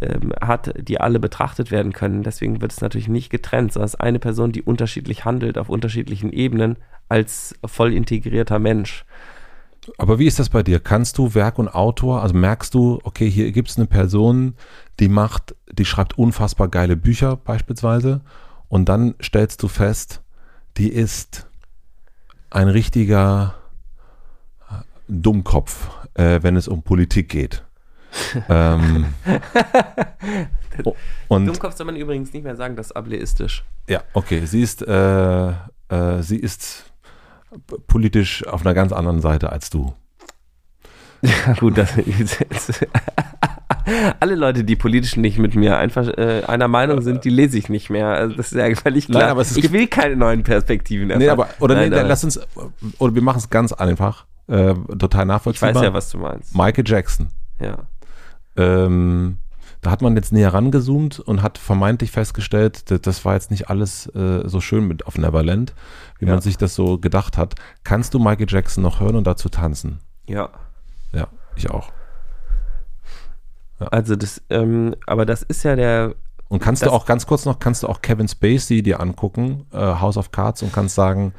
ähm, 0.00 0.32
hat, 0.40 0.72
die 0.78 0.98
alle 0.98 1.20
betrachtet 1.20 1.70
werden 1.70 1.92
können. 1.92 2.22
Deswegen 2.22 2.62
wird 2.62 2.72
es 2.72 2.80
natürlich 2.80 3.08
nicht 3.08 3.28
getrennt, 3.28 3.74
sondern 3.74 3.84
es 3.84 3.94
ist 3.94 4.00
eine 4.00 4.18
Person, 4.18 4.50
die 4.50 4.62
unterschiedlich 4.62 5.26
handelt 5.26 5.58
auf 5.58 5.68
unterschiedlichen 5.68 6.32
Ebenen 6.32 6.78
als 7.10 7.54
voll 7.66 7.92
integrierter 7.92 8.58
Mensch. 8.58 9.04
Aber 9.98 10.18
wie 10.18 10.26
ist 10.26 10.38
das 10.38 10.48
bei 10.48 10.62
dir? 10.62 10.80
Kannst 10.80 11.18
du 11.18 11.34
Werk 11.34 11.58
und 11.58 11.68
Autor, 11.68 12.22
also 12.22 12.34
merkst 12.34 12.74
du, 12.74 13.00
okay, 13.04 13.30
hier 13.30 13.52
gibt 13.52 13.68
es 13.68 13.76
eine 13.76 13.86
Person, 13.86 14.54
die 15.00 15.08
macht, 15.08 15.54
die 15.72 15.84
schreibt 15.84 16.18
unfassbar 16.18 16.68
geile 16.68 16.96
Bücher 16.96 17.36
beispielsweise 17.36 18.20
und 18.68 18.88
dann 18.88 19.14
stellst 19.22 19.62
du 19.62 19.68
fest, 19.68 20.22
die 20.76 20.88
ist 20.88 21.46
ein 22.50 22.68
richtiger 22.68 23.54
äh, 24.70 24.74
Dummkopf, 25.08 25.90
äh, 26.14 26.40
wenn 26.42 26.56
es 26.56 26.68
um 26.68 26.82
Politik 26.82 27.28
geht. 27.28 27.64
ähm, 28.48 29.06
und 31.28 31.46
Dummkopf 31.46 31.76
soll 31.76 31.86
man 31.86 31.96
übrigens 31.96 32.32
nicht 32.32 32.44
mehr 32.44 32.56
sagen, 32.56 32.76
das 32.76 32.86
ist 32.86 32.92
ableistisch. 32.92 33.64
ja, 33.88 34.02
okay, 34.12 34.46
sie 34.46 34.62
ist, 34.62 34.82
äh, 34.82 35.48
äh, 35.50 36.22
sie 36.22 36.38
ist 36.38 36.93
politisch 37.86 38.46
auf 38.46 38.64
einer 38.64 38.74
ganz 38.74 38.92
anderen 38.92 39.20
Seite 39.20 39.52
als 39.52 39.70
du. 39.70 39.94
Ja, 41.22 41.54
gut, 41.54 41.78
das, 41.78 41.90
alle 44.20 44.34
Leute, 44.34 44.64
die 44.64 44.76
politisch 44.76 45.16
nicht 45.16 45.38
mit 45.38 45.54
mir 45.54 45.78
einfach 45.78 46.06
äh, 46.08 46.42
einer 46.46 46.68
Meinung 46.68 47.00
sind, 47.02 47.24
die 47.24 47.30
lese 47.30 47.58
ich 47.58 47.68
nicht 47.68 47.90
mehr. 47.90 48.08
Also 48.08 48.36
das 48.36 48.52
ist 48.52 48.58
ja 48.58 48.74
völlig 48.74 49.06
klar. 49.06 49.22
Nein, 49.22 49.30
aber 49.30 49.40
es 49.40 49.56
ich 49.56 49.72
will 49.72 49.86
keine 49.86 50.16
neuen 50.16 50.42
Perspektiven 50.42 51.08
Nee, 51.08 51.26
erfahren. 51.26 51.48
aber, 51.50 51.64
oder 51.64 51.74
Nein, 51.76 51.90
nee, 51.90 51.98
aber 51.98 52.08
lass 52.08 52.24
uns, 52.24 52.40
oder 52.98 53.14
wir 53.14 53.22
machen 53.22 53.38
es 53.38 53.50
ganz 53.50 53.72
einfach, 53.72 54.26
äh, 54.48 54.74
total 54.98 55.22
ich 55.22 55.28
nachvollziehbar. 55.28 55.74
weiß 55.76 55.82
ja, 55.82 55.94
was 55.94 56.10
du 56.10 56.18
meinst. 56.18 56.54
Michael 56.54 56.84
Jackson. 56.86 57.28
Ja. 57.60 57.78
Ähm, 58.56 59.38
da 59.84 59.90
hat 59.90 60.02
man 60.02 60.16
jetzt 60.16 60.32
näher 60.32 60.52
rangezoomt 60.52 61.20
und 61.20 61.42
hat 61.42 61.58
vermeintlich 61.58 62.10
festgestellt, 62.10 62.90
das, 62.90 63.00
das 63.02 63.24
war 63.24 63.34
jetzt 63.34 63.50
nicht 63.50 63.68
alles 63.70 64.06
äh, 64.14 64.48
so 64.48 64.60
schön 64.60 64.86
mit 64.88 65.06
auf 65.06 65.16
Neverland, 65.18 65.74
wie 66.18 66.26
Ja. 66.26 66.32
man 66.32 66.40
sich 66.40 66.56
das 66.56 66.74
so 66.74 66.98
gedacht 66.98 67.36
hat. 67.38 67.54
Kannst 67.84 68.14
du 68.14 68.18
Michael 68.18 68.46
Jackson 68.48 68.82
noch 68.82 69.00
hören 69.00 69.14
und 69.16 69.26
dazu 69.26 69.48
tanzen? 69.48 70.00
Ja. 70.26 70.48
Ja, 71.12 71.28
ich 71.54 71.70
auch. 71.70 71.92
Also 73.78 74.16
das, 74.16 74.40
ähm, 74.50 74.94
aber 75.06 75.26
das 75.26 75.42
ist 75.42 75.62
ja 75.64 75.76
der, 75.76 76.14
Und 76.48 76.60
kannst 76.62 76.84
du 76.86 76.90
auch 76.90 77.06
ganz 77.06 77.26
kurz 77.26 77.44
noch, 77.44 77.58
kannst 77.58 77.82
du 77.82 77.88
auch 77.88 78.00
Kevin 78.02 78.28
Spacey 78.28 78.82
dir 78.82 79.00
angucken, 79.00 79.66
äh, 79.72 79.78
House 79.78 80.16
of 80.16 80.30
Cards, 80.30 80.62
und 80.62 80.72
kannst 80.72 80.94
sagen, 80.94 81.34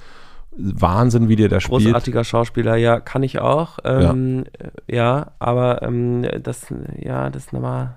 Wahnsinn, 0.58 1.28
wie 1.28 1.36
dir 1.36 1.50
der 1.50 1.60
spielt. 1.62 1.84
großartiger 1.84 2.24
Schauspieler, 2.24 2.76
ja, 2.76 3.00
kann 3.00 3.24
ich 3.24 3.40
auch. 3.40 3.80
Ähm, 3.84 4.46
ja. 4.88 5.32
aber 5.40 5.82
ähm, 5.82 6.26
das, 6.44 6.68
ja, 6.98 7.30
das 7.30 7.46
ist 7.46 7.54
nochmal, 7.54 7.96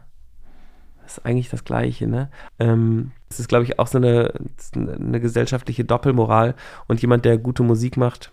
ist 1.16 1.26
eigentlich 1.26 1.50
das 1.50 1.64
Gleiche, 1.64 2.06
ne? 2.06 2.30
Ähm, 2.58 3.12
das 3.28 3.40
ist, 3.40 3.48
glaube 3.48 3.64
ich, 3.64 3.78
auch 3.78 3.86
so 3.86 3.98
eine, 3.98 4.32
eine 4.74 5.20
gesellschaftliche 5.20 5.84
Doppelmoral 5.84 6.54
und 6.86 7.00
jemand, 7.02 7.24
der 7.24 7.38
gute 7.38 7.62
Musik 7.62 7.96
macht, 7.96 8.32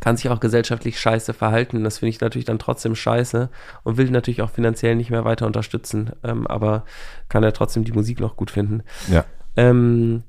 kann 0.00 0.16
sich 0.16 0.28
auch 0.28 0.40
gesellschaftlich 0.40 1.00
scheiße 1.00 1.32
verhalten. 1.32 1.82
Das 1.84 1.98
finde 1.98 2.10
ich 2.10 2.20
natürlich 2.20 2.44
dann 2.44 2.58
trotzdem 2.58 2.94
scheiße 2.94 3.50
und 3.82 3.96
will 3.96 4.10
natürlich 4.10 4.42
auch 4.42 4.50
finanziell 4.50 4.94
nicht 4.94 5.10
mehr 5.10 5.24
weiter 5.24 5.46
unterstützen, 5.46 6.12
ähm, 6.22 6.46
aber 6.46 6.84
kann 7.28 7.42
er 7.42 7.52
trotzdem 7.52 7.84
die 7.84 7.92
Musik 7.92 8.20
noch 8.20 8.36
gut 8.36 8.50
finden. 8.50 8.82
Ja. 9.10 9.24
Ähm, 9.56 10.22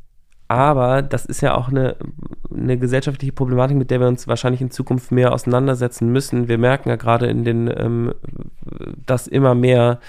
aber 0.47 1.01
das 1.01 1.25
ist 1.25 1.41
ja 1.41 1.55
auch 1.55 1.67
eine, 1.67 1.97
eine 2.49 2.77
gesellschaftliche 2.77 3.33
Problematik, 3.33 3.75
mit 3.75 3.91
der 3.91 3.99
wir 3.99 4.07
uns 4.07 4.27
wahrscheinlich 4.27 4.61
in 4.61 4.71
Zukunft 4.71 5.11
mehr 5.11 5.33
auseinandersetzen 5.33 6.09
müssen. 6.09 6.47
Wir 6.47 6.57
merken 6.57 6.89
ja 6.89 6.95
gerade 6.95 7.27
in 7.27 7.43
den, 7.43 7.69
ähm, 7.75 8.13
dass 9.05 9.27
immer 9.27 9.55
mehr 9.55 9.99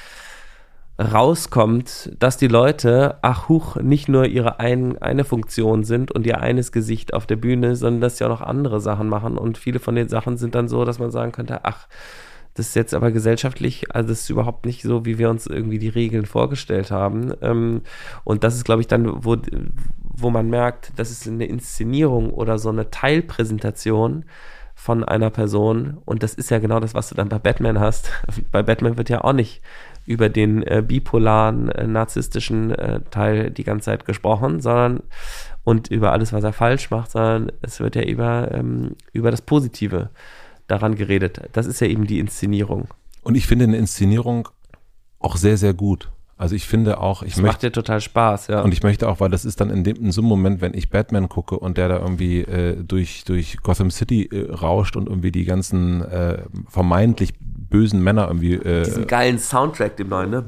rauskommt, 0.99 2.11
dass 2.19 2.37
die 2.37 2.49
Leute, 2.49 3.19
ach 3.23 3.49
huch, 3.49 3.77
nicht 3.77 4.09
nur 4.09 4.27
ihre 4.27 4.59
ein, 4.59 4.99
eine 4.99 5.25
Funktion 5.25 5.85
sind 5.85 6.11
und 6.11 6.27
ihr 6.27 6.41
eines 6.41 6.73
Gesicht 6.73 7.15
auf 7.15 7.27
der 7.27 7.37
Bühne, 7.37 7.77
sondern 7.77 8.01
dass 8.01 8.19
sie 8.19 8.25
auch 8.25 8.31
noch 8.31 8.43
andere 8.43 8.81
Sachen 8.81 9.09
machen. 9.09 9.39
Und 9.39 9.59
viele 9.59 9.79
von 9.79 9.95
den 9.95 10.09
Sachen 10.09 10.37
sind 10.37 10.55
dann 10.57 10.69
so, 10.69 10.85
dass 10.85 10.99
man 10.99 11.13
sagen 11.13 11.33
könnte, 11.33 11.65
ach, 11.65 11.87
das 12.55 12.69
ist 12.69 12.75
jetzt 12.75 12.95
aber 12.95 13.13
gesellschaftlich, 13.13 13.95
also 13.95 14.09
das 14.09 14.23
ist 14.23 14.31
überhaupt 14.31 14.67
nicht 14.67 14.83
so, 14.83 15.05
wie 15.05 15.19
wir 15.19 15.31
uns 15.31 15.47
irgendwie 15.47 15.79
die 15.79 15.89
Regeln 15.89 16.27
vorgestellt 16.27 16.91
haben. 16.91 17.33
Ähm, 17.41 17.83
und 18.25 18.43
das 18.43 18.57
ist, 18.57 18.65
glaube 18.65 18.81
ich, 18.81 18.89
dann, 18.89 19.25
wo, 19.25 19.37
wo 20.03 20.31
man 20.31 20.51
merkt, 20.51 20.93
das 20.97 21.13
ist 21.13 21.29
eine 21.29 21.47
Inszenierung 21.47 22.31
oder 22.31 22.59
so 22.59 22.71
eine 22.71 22.91
Teilpräsentation 22.91 24.25
von 24.75 25.05
einer 25.05 25.31
Person. 25.31 25.99
Und 26.05 26.25
das 26.25 26.35
ist 26.35 26.51
ja 26.51 26.59
genau 26.59 26.81
das, 26.81 26.95
was 26.95 27.09
du 27.09 27.15
dann 27.15 27.29
bei 27.29 27.39
Batman 27.39 27.79
hast. 27.79 28.11
Bei 28.51 28.65
Batman 28.65 28.97
wird 28.97 29.09
ja 29.09 29.23
auch 29.23 29.33
nicht 29.33 29.63
über 30.09 30.31
den 30.31 30.63
äh, 30.63 30.83
bipolaren, 30.85 31.69
äh, 31.69 31.87
narzisstischen 31.87 32.71
äh, 32.71 33.01
Teil 33.11 33.51
die 33.51 33.63
ganze 33.63 33.87
Zeit 33.87 34.07
gesprochen, 34.07 34.61
sondern 34.61 35.03
und 35.65 35.89
über 35.89 36.13
alles, 36.13 36.33
was 36.33 36.43
er 36.45 36.55
falsch 36.55 36.91
macht, 36.91 37.11
sondern 37.11 37.53
es 37.61 37.79
wird 37.79 37.95
ja 37.95 38.03
über, 38.03 38.51
ähm, 38.53 38.97
über 39.13 39.31
das 39.31 39.43
Positive 39.43 40.09
daran 40.67 40.95
geredet. 40.95 41.43
Das 41.53 41.67
ist 41.67 41.81
ja 41.81 41.89
eben 41.89 42.07
die 42.07 42.21
Inszenierung. 42.21 42.89
Und 43.23 43.35
ich 43.35 43.47
finde 43.47 43.67
eine 43.67 43.77
Inszenierung 43.77 44.49
auch 45.19 45.37
sehr, 45.37 45.59
sehr 45.59 45.75
gut. 45.75 46.11
Also 46.39 46.55
ich 46.55 46.67
finde 46.67 47.01
auch, 47.01 47.23
ich 47.23 47.35
Das 47.35 47.43
macht 47.43 47.47
möchte, 47.47 47.67
dir 47.67 47.73
total 47.73 48.01
Spaß, 48.01 48.47
ja. 48.47 48.63
und 48.63 48.73
ich 48.73 48.83
möchte 48.83 49.09
auch, 49.09 49.21
weil 49.21 49.29
das 49.29 49.45
ist 49.45 49.61
dann 49.61 49.69
in 49.69 49.85
dem 49.85 49.97
in 49.97 50.13
so 50.13 50.23
einem 50.23 50.29
Moment, 50.29 50.61
wenn 50.63 50.73
ich 50.73 50.89
Batman 50.89 51.29
gucke 51.29 51.59
und 51.59 51.77
der 51.77 51.89
da 51.89 51.99
irgendwie 51.99 52.43
äh, 52.43 52.83
durch, 52.83 53.25
durch 53.25 53.59
Gotham 53.59 53.91
City 53.91 54.27
äh, 54.27 54.53
rauscht 54.53 54.97
und 54.97 55.09
irgendwie 55.09 55.33
die 55.33 55.45
ganzen 55.45 56.01
äh, 56.03 56.45
vermeintlich 56.69 57.35
bösen 57.71 58.03
Männer 58.03 58.29
irgendwie 58.29 58.55
äh, 58.55 58.85
Diesen 58.85 59.07
geilen 59.07 59.39
Soundtrack, 59.39 59.97
dem 59.97 60.09
neuen, 60.09 60.31
ne? 60.31 60.45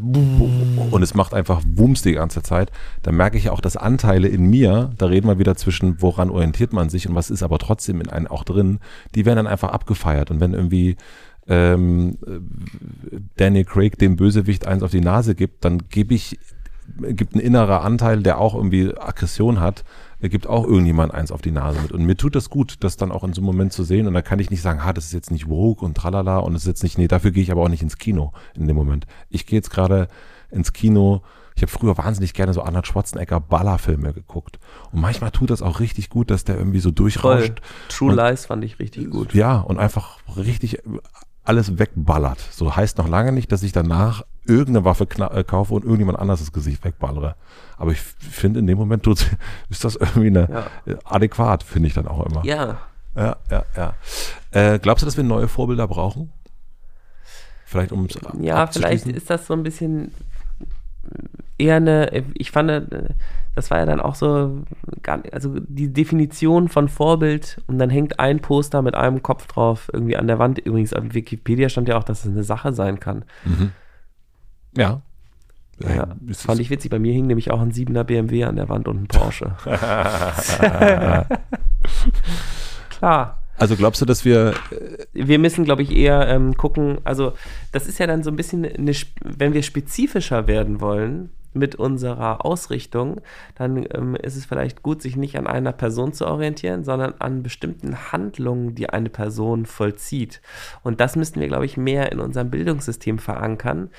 und 0.91 1.03
es 1.03 1.15
macht 1.15 1.35
einfach 1.35 1.63
Wumms 1.75 2.03
die 2.03 2.15
ganze 2.15 2.43
Zeit, 2.43 2.71
dann 3.03 3.17
merke 3.17 3.37
ich 3.37 3.51
auch, 3.51 3.61
dass 3.61 3.77
Anteile 3.77 4.29
in 4.29 4.45
mir, 4.45 4.91
da 4.97 5.07
reden 5.07 5.29
wir 5.29 5.39
wieder 5.39 5.57
zwischen, 5.57 6.01
woran 6.01 6.31
orientiert 6.31 6.73
man 6.73 6.89
sich 6.89 7.09
und 7.09 7.15
was 7.15 7.31
ist 7.31 7.43
aber 7.43 7.59
trotzdem 7.59 8.01
in 8.01 8.09
einem 8.09 8.27
auch 8.27 8.45
drin, 8.45 8.81
die 9.15 9.27
werden 9.27 9.37
dann 9.37 9.47
einfach 9.47 9.71
abgefeiert. 9.71 10.31
Und 10.31 10.41
wenn 10.41 10.55
irgendwie 10.55 10.97
ähm, 11.49 12.19
äh, 12.27 13.19
Daniel 13.37 13.65
Craig 13.65 13.99
dem 13.99 14.17
Bösewicht 14.17 14.67
eins 14.67 14.83
auf 14.83 14.91
die 14.91 15.01
Nase 15.01 15.35
gibt, 15.35 15.65
dann 15.65 15.89
gebe 15.89 16.15
ich, 16.15 16.39
gibt 16.99 17.35
ein 17.35 17.41
innerer 17.41 17.83
Anteil, 17.83 18.23
der 18.23 18.39
auch 18.39 18.55
irgendwie 18.55 18.97
Aggression 18.97 19.61
hat, 19.61 19.85
gibt 20.29 20.47
auch 20.47 20.65
irgendjemand 20.67 21.15
eins 21.15 21.33
auf 21.33 21.41
die 21.43 21.51
Nase 21.51 21.81
mit. 21.81 21.93
Und 21.93 22.05
mir 22.05 22.17
tut 22.17 22.35
das 22.35 22.51
gut, 22.51 22.77
das 22.81 22.97
dann 22.97 23.11
auch 23.13 23.25
in 23.25 23.33
so 23.33 23.41
einem 23.41 23.47
Moment 23.47 23.73
zu 23.73 23.85
sehen. 23.85 24.07
Und 24.07 24.15
da 24.15 24.23
kann 24.23 24.39
ich 24.39 24.51
nicht 24.51 24.63
sagen, 24.63 24.85
ha, 24.85 24.93
das 24.93 25.07
ist 25.07 25.13
jetzt 25.13 25.31
nicht 25.31 25.49
woke 25.49 25.85
und 25.85 25.97
tralala 25.97 26.39
und 26.39 26.53
das 26.55 26.63
ist 26.63 26.69
jetzt 26.69 26.83
nicht, 26.83 26.99
nee, 26.99 27.09
dafür 27.09 27.31
gehe 27.31 27.43
ich 27.43 27.51
aber 27.53 27.63
auch 27.63 27.69
nicht 27.69 27.83
ins 27.83 27.99
Kino 27.99 28.33
in 28.55 28.67
dem 28.67 28.77
Moment. 28.77 29.07
Ich 29.29 29.47
gehe 29.47 29.57
jetzt 29.59 29.71
gerade 29.71 30.09
ins 30.51 30.73
Kino. 30.73 31.23
Ich 31.57 31.63
habe 31.63 31.73
früher 31.73 31.99
wahnsinnig 31.99 32.33
gerne 32.33 32.55
so 32.55 32.63
Arnold 32.63 32.87
Schwarzenegger 32.87 33.41
Ballerfilme 33.41 34.13
geguckt. 34.15 34.59
Und 34.93 35.01
manchmal 35.01 35.31
tut 35.31 35.51
das 35.51 35.63
auch 35.63 35.81
richtig 35.81 36.09
gut, 36.11 36.31
dass 36.31 36.45
der 36.45 36.57
irgendwie 36.57 36.81
so 36.81 36.89
Voll. 36.91 36.95
durchrauscht. 36.95 37.61
True 37.89 38.11
Und- 38.11 38.17
Lies 38.17 38.47
fand 38.47 38.65
ich 38.65 38.79
richtig 38.79 39.11
gut. 39.11 39.35
Ja, 39.35 39.59
und 39.61 39.79
einfach 39.79 40.19
richtig 40.37 40.79
alles 41.45 41.79
wegballert. 41.79 42.39
So 42.51 42.77
heißt 42.77 42.99
noch 42.99 43.09
lange 43.09 43.33
nicht, 43.33 43.51
dass 43.53 43.63
ich 43.63 43.73
danach 43.73 44.23
irgendeine 44.45 44.85
Waffe 44.85 45.07
äh, 45.33 45.45
kaufe 45.45 45.75
und 45.75 45.85
irgendjemand 45.85 46.19
anders 46.19 46.41
das 46.41 46.53
Gesicht 46.53 46.85
wegballere. 46.85 47.37
Aber 47.77 47.93
ich 47.93 48.01
finde, 48.01 48.61
in 48.61 48.67
dem 48.67 48.79
Moment 48.79 49.07
ist 49.69 49.85
das 49.85 49.97
irgendwie 49.97 50.27
eine, 50.29 50.49
Ja. 50.87 50.93
äh, 50.93 50.97
adäquat, 51.05 51.63
finde 51.63 51.89
ich 51.89 51.95
dann 51.95 52.09
auch 52.09 52.25
immer. 52.27 52.45
Ja, 52.45 52.79
ja, 53.17 53.37
ja. 53.51 53.65
ja. 53.77 53.95
Äh, 54.53 54.79
glaubst 54.79 55.03
du, 55.03 55.07
dass 55.07 55.17
wir 55.17 55.25
neue 55.25 55.49
Vorbilder 55.49 55.87
brauchen? 55.89 56.33
Vielleicht 57.65 57.93
um 57.93 58.07
es 58.07 58.19
ja 58.41 58.67
vielleicht 58.67 59.07
ist 59.07 59.31
das 59.31 59.47
so 59.47 59.55
ein 59.55 59.63
bisschen. 59.63 60.13
eher 61.59 61.77
eine, 61.77 62.25
ich 62.35 62.51
fand, 62.51 62.71
äh, 62.71 63.11
das 63.55 63.71
war 63.71 63.79
ja 63.79 63.87
dann 63.87 64.01
auch 64.01 64.15
so, 64.15 64.63
also 65.33 65.57
die 65.61 65.93
Definition 65.93 66.69
von 66.69 66.89
Vorbild 66.89 67.61
und 67.67 67.79
dann 67.79 67.91
hängt 67.91 68.19
ein 68.19 68.41
Poster 68.41 68.83
mit 68.83 68.95
einem 68.95 69.23
Kopf 69.23 69.47
drauf 69.47 69.91
irgendwie 69.93 70.17
an 70.17 70.27
der 70.27 70.39
Wand. 70.39 70.59
Übrigens, 70.59 70.93
auf 70.95 71.05
Wikipedia 71.15 71.69
stand 71.69 71.89
ja 71.89 71.97
auch, 71.99 72.05
dass 72.05 72.25
es 72.25 72.31
eine 72.33 72.43
Sache 72.45 72.73
sein 72.73 72.99
kann. 73.01 73.25
Mhm. 73.45 73.73
Ja. 74.77 75.03
Ja, 75.83 76.15
das 76.21 76.43
fand 76.43 76.61
ich 76.61 76.69
witzig. 76.69 76.91
Bei 76.91 76.99
mir 76.99 77.13
hing 77.13 77.27
nämlich 77.27 77.51
auch 77.51 77.61
ein 77.61 77.73
7er 77.73 78.05
BMW 78.05 78.45
an 78.45 78.57
der 78.57 78.69
Wand 78.69 78.87
und 78.87 79.03
ein 79.03 79.09
Porsche. 79.09 79.57
Klar. 82.91 83.43
Also 83.57 83.77
glaubst 83.77 84.03
du, 84.03 84.07
dass 84.07 84.27
wir. 84.27 84.53
Wir 85.15 85.39
müssen, 85.39 85.65
glaube 85.65 85.83
ich, 85.83 85.91
eher 85.91 86.29
ähm, 86.29 86.57
gucken, 86.57 86.99
also 87.05 87.33
das 87.73 87.87
ist 87.87 87.99
ja 87.99 88.07
dann 88.07 88.23
so 88.23 88.31
ein 88.31 88.37
bisschen, 88.37 88.67
eine, 88.67 88.93
wenn 89.23 89.55
wir 89.55 89.63
spezifischer 89.63 90.47
werden 90.47 90.83
wollen, 90.83 91.31
mit 91.53 91.75
unserer 91.75 92.45
Ausrichtung, 92.45 93.21
dann 93.57 93.85
ähm, 93.93 94.15
ist 94.15 94.37
es 94.37 94.47
vielleicht 94.47 94.83
gut, 94.83 95.03
sich 95.03 95.17
nicht 95.17 95.37
an 95.37 95.47
einer 95.47 95.73
Person 95.73 96.13
zu 96.13 96.27
orientieren, 96.27 96.85
sondern 96.85 97.15
an 97.19 97.43
bestimmten 97.43 98.13
Handlungen, 98.13 98.75
die 98.75 98.89
eine 98.89 99.11
Person 99.11 99.67
vollzieht. 99.67 100.41
Und 100.83 101.01
das 101.01 101.17
müssten 101.17 101.41
wir, 101.41 101.49
glaube 101.49 101.67
ich, 101.67 101.77
mehr 101.77 102.13
in 102.13 102.21
unserem 102.21 102.51
Bildungssystem 102.51 103.19
verankern, 103.19 103.91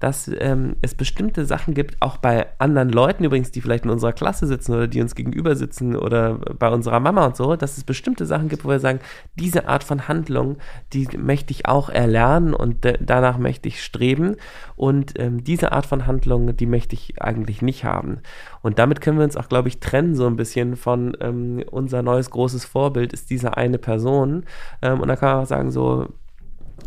dass 0.00 0.30
ähm, 0.38 0.76
es 0.82 0.94
bestimmte 0.94 1.46
Sachen 1.46 1.72
gibt, 1.72 1.96
auch 2.00 2.18
bei 2.18 2.46
anderen 2.58 2.90
Leuten 2.90 3.24
übrigens, 3.24 3.50
die 3.50 3.62
vielleicht 3.62 3.84
in 3.84 3.90
unserer 3.90 4.12
Klasse 4.12 4.46
sitzen 4.46 4.72
oder 4.72 4.88
die 4.88 5.00
uns 5.00 5.14
gegenüber 5.14 5.56
sitzen 5.56 5.96
oder 5.96 6.34
bei 6.34 6.68
unserer 6.68 7.00
Mama 7.00 7.26
und 7.26 7.36
so, 7.36 7.56
dass 7.56 7.78
es 7.78 7.84
bestimmte 7.84 8.26
Sachen 8.26 8.48
gibt, 8.48 8.64
wo 8.64 8.68
wir 8.68 8.78
sagen, 8.78 9.00
diese 9.36 9.68
Art 9.68 9.84
von 9.84 10.06
Handlung, 10.06 10.58
die 10.92 11.08
möchte 11.16 11.52
ich 11.52 11.66
auch 11.66 11.88
erlernen 11.88 12.52
und 12.52 12.86
danach 13.00 13.38
möchte 13.38 13.68
ich 13.68 13.82
streben 13.82 14.36
und 14.76 15.18
ähm, 15.18 15.44
diese 15.44 15.72
Art 15.72 15.86
von 15.86 16.06
Handlung, 16.06 16.54
die 16.56 16.66
möchte 16.66 16.94
ich 16.94 17.22
eigentlich 17.22 17.62
nicht 17.62 17.84
haben. 17.84 18.18
Und 18.62 18.78
damit 18.78 19.00
können 19.00 19.18
wir 19.18 19.24
uns 19.24 19.36
auch, 19.36 19.48
glaube 19.48 19.68
ich, 19.68 19.80
trennen 19.80 20.14
so 20.14 20.26
ein 20.26 20.36
bisschen 20.36 20.76
von 20.76 21.16
ähm, 21.20 21.64
unser 21.70 22.02
neues 22.02 22.30
großes 22.30 22.66
Vorbild 22.66 23.12
ist 23.14 23.30
diese 23.30 23.56
eine 23.56 23.78
Person 23.78 24.44
ähm, 24.82 25.00
und 25.00 25.08
da 25.08 25.16
kann 25.16 25.30
man 25.32 25.42
auch 25.44 25.48
sagen, 25.48 25.70
so 25.70 26.08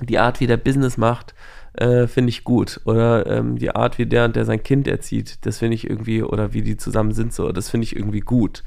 die 0.01 0.19
Art, 0.19 0.39
wie 0.39 0.47
der 0.47 0.57
Business 0.57 0.97
macht, 0.97 1.33
äh, 1.79 2.07
finde 2.07 2.29
ich 2.29 2.43
gut. 2.43 2.81
Oder 2.83 3.25
ähm, 3.27 3.57
die 3.57 3.73
Art, 3.73 3.97
wie 3.97 4.05
der 4.05 4.25
und 4.25 4.35
der 4.35 4.45
sein 4.45 4.61
Kind 4.61 4.87
erzieht, 4.87 5.45
das 5.45 5.59
finde 5.59 5.75
ich 5.75 5.89
irgendwie, 5.89 6.21
oder 6.23 6.53
wie 6.53 6.61
die 6.61 6.77
zusammen 6.77 7.13
sind, 7.13 7.33
so, 7.33 7.51
das 7.51 7.69
finde 7.69 7.85
ich 7.85 7.95
irgendwie 7.95 8.19
gut. 8.19 8.63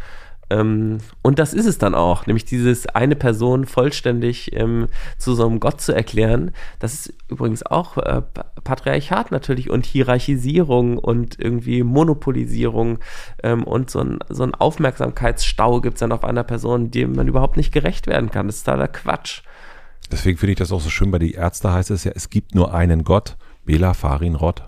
Ähm, 0.49 0.99
und 1.21 1.39
das 1.39 1.53
ist 1.53 1.67
es 1.67 1.79
dann 1.79 1.95
auch, 1.95 2.27
nämlich 2.27 2.45
dieses 2.47 2.87
eine 2.87 3.15
Person 3.15 3.67
vollständig 3.67 4.55
ähm, 4.55 4.89
zu 5.19 5.35
so 5.35 5.47
einem 5.47 5.61
Gott 5.61 5.81
zu 5.81 5.95
erklären. 5.95 6.53
Das 6.79 6.95
ist 6.95 7.15
übrigens 7.29 7.65
auch 7.65 7.99
äh, 7.99 8.23
Patriarchat 8.65 9.31
natürlich 9.31 9.71
und 9.71 9.85
Hierarchisierung 9.85 10.97
und 10.97 11.39
irgendwie 11.39 11.83
Monopolisierung 11.83 12.99
ähm, 13.43 13.65
und 13.65 13.91
so 13.91 14.01
ein, 14.01 14.19
so 14.31 14.43
ein 14.43 14.55
Aufmerksamkeitsstau 14.55 15.81
gibt 15.83 15.95
es 15.95 16.01
dann 16.01 16.13
auf 16.13 16.25
einer 16.25 16.45
Person, 16.45 16.91
dem 16.91 17.15
man 17.15 17.29
überhaupt 17.29 17.57
nicht 17.57 17.73
gerecht 17.73 18.07
werden 18.07 18.31
kann. 18.31 18.47
Das 18.47 18.57
ist 18.57 18.65
totaler 18.65 18.89
Quatsch. 18.89 19.43
Deswegen 20.13 20.37
finde 20.37 20.53
ich 20.53 20.59
das 20.59 20.71
auch 20.71 20.81
so 20.81 20.91
schön, 20.91 21.11
bei 21.11 21.19
die 21.19 21.33
Ärzte 21.33 21.73
heißt 21.73 21.91
es 21.91 22.05
ja, 22.05 22.13
es 22.15 22.29
gibt 22.29 22.55
nur 22.55 22.75
einen 22.75 23.03
Gott, 23.03 23.37
Bela 23.65 23.95
Farin 23.95 24.35
Rott. 24.35 24.63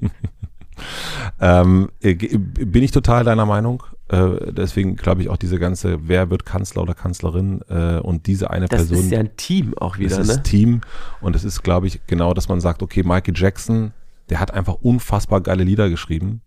ähm, 1.40 1.90
äh, 2.00 2.14
bin 2.14 2.82
ich 2.82 2.90
total 2.90 3.22
deiner 3.22 3.46
Meinung. 3.46 3.84
Äh, 4.08 4.52
deswegen 4.52 4.96
glaube 4.96 5.22
ich 5.22 5.28
auch 5.28 5.36
diese 5.36 5.60
ganze, 5.60 6.08
wer 6.08 6.28
wird 6.28 6.44
Kanzler 6.44 6.82
oder 6.82 6.94
Kanzlerin 6.94 7.60
äh, 7.68 7.98
und 8.00 8.26
diese 8.26 8.50
eine 8.50 8.66
das 8.66 8.80
Person. 8.80 8.96
Das 8.96 9.06
ist 9.06 9.12
ja 9.12 9.20
ein 9.20 9.36
Team 9.36 9.74
auch 9.78 9.98
wieder, 9.98 10.18
das 10.18 10.26
ne? 10.26 10.34
ist 10.34 10.44
Team 10.44 10.80
und 11.20 11.36
es 11.36 11.44
ist, 11.44 11.62
glaube 11.62 11.86
ich, 11.86 12.00
genau, 12.06 12.34
dass 12.34 12.48
man 12.48 12.60
sagt, 12.60 12.82
okay, 12.82 13.04
Michael 13.04 13.34
Jackson, 13.36 13.92
der 14.28 14.40
hat 14.40 14.52
einfach 14.52 14.74
unfassbar 14.82 15.40
geile 15.40 15.62
Lieder 15.62 15.88
geschrieben 15.88 16.42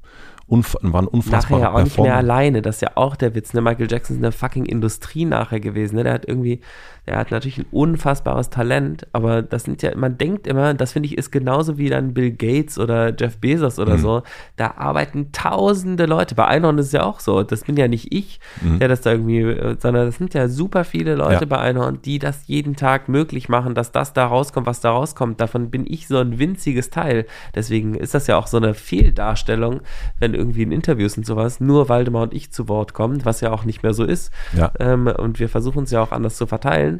unf 0.47 0.77
waren 0.81 1.07
unfassbar 1.07 1.59
Nachher 1.59 1.73
ja 1.73 1.77
auch 1.77 1.83
nicht 1.83 1.99
mehr 1.99 2.15
alleine. 2.15 2.61
Das 2.61 2.77
ist 2.77 2.81
ja 2.81 2.91
auch 2.95 3.15
der 3.15 3.35
Witz. 3.35 3.53
Ne? 3.53 3.61
Michael 3.61 3.87
Jackson 3.91 4.17
ist 4.17 4.23
eine 4.23 4.31
fucking 4.31 4.65
Industrie 4.65 5.25
nachher 5.25 5.59
gewesen. 5.59 5.95
Ne? 5.95 6.03
Der 6.03 6.13
hat 6.13 6.25
irgendwie, 6.25 6.61
der 7.07 7.17
hat 7.17 7.31
natürlich 7.31 7.57
ein 7.57 7.65
unfassbares 7.71 8.49
Talent, 8.49 9.07
aber 9.13 9.41
das 9.41 9.63
sind 9.63 9.81
ja, 9.81 9.95
man 9.95 10.17
denkt 10.17 10.45
immer, 10.45 10.73
das 10.73 10.91
finde 10.91 11.07
ich 11.07 11.17
ist 11.17 11.31
genauso 11.31 11.77
wie 11.77 11.89
dann 11.89 12.13
Bill 12.13 12.31
Gates 12.31 12.77
oder 12.77 13.13
Jeff 13.17 13.37
Bezos 13.37 13.79
oder 13.79 13.95
mhm. 13.95 14.01
so. 14.01 14.23
Da 14.57 14.73
arbeiten 14.77 15.31
tausende 15.31 16.05
Leute. 16.05 16.35
Bei 16.35 16.45
Einhorn 16.47 16.77
ist 16.77 16.87
es 16.87 16.91
ja 16.91 17.03
auch 17.03 17.21
so. 17.21 17.43
Das 17.43 17.63
bin 17.63 17.77
ja 17.77 17.87
nicht 17.87 18.13
ich, 18.13 18.41
mhm. 18.61 18.79
der 18.79 18.89
das 18.89 19.01
da 19.01 19.13
irgendwie, 19.13 19.39
äh, 19.39 19.77
sondern 19.79 20.07
das 20.07 20.17
sind 20.17 20.33
ja 20.33 20.49
super 20.49 20.83
viele 20.83 21.15
Leute 21.15 21.41
ja. 21.41 21.45
bei 21.45 21.59
Einhorn, 21.59 21.99
die 22.03 22.19
das 22.19 22.45
jeden 22.47 22.75
Tag 22.75 23.07
möglich 23.07 23.47
machen, 23.47 23.73
dass 23.73 23.93
das 23.93 24.11
da 24.11 24.25
rauskommt, 24.25 24.67
was 24.67 24.81
da 24.81 24.91
rauskommt. 24.91 25.39
Davon 25.39 25.69
bin 25.69 25.85
ich 25.87 26.07
so 26.07 26.17
ein 26.17 26.39
winziges 26.39 26.89
Teil. 26.89 27.25
Deswegen 27.55 27.95
ist 27.95 28.15
das 28.15 28.27
ja 28.27 28.37
auch 28.37 28.47
so 28.47 28.57
eine 28.57 28.73
Fehldarstellung, 28.73 29.79
wenn 30.19 30.33
irgendwie 30.33 30.63
in 30.63 30.73
Interviews 30.73 31.17
und 31.17 31.25
sowas 31.25 31.61
nur 31.61 31.87
Waldemar 31.87 32.23
und 32.23 32.33
ich 32.33 32.51
zu 32.51 32.67
Wort 32.67 32.93
kommen, 32.93 33.23
was 33.23 33.39
ja 33.39 33.51
auch 33.51 33.63
nicht 33.63 33.81
mehr 33.81 33.93
so 33.93 34.03
ist. 34.03 34.33
Ja. 34.53 34.73
Ähm, 34.79 35.07
und 35.07 35.39
wir 35.39 35.47
versuchen 35.47 35.83
es 35.83 35.91
ja 35.91 36.01
auch 36.01 36.11
anders 36.11 36.35
zu 36.35 36.47
verteilen. 36.47 36.96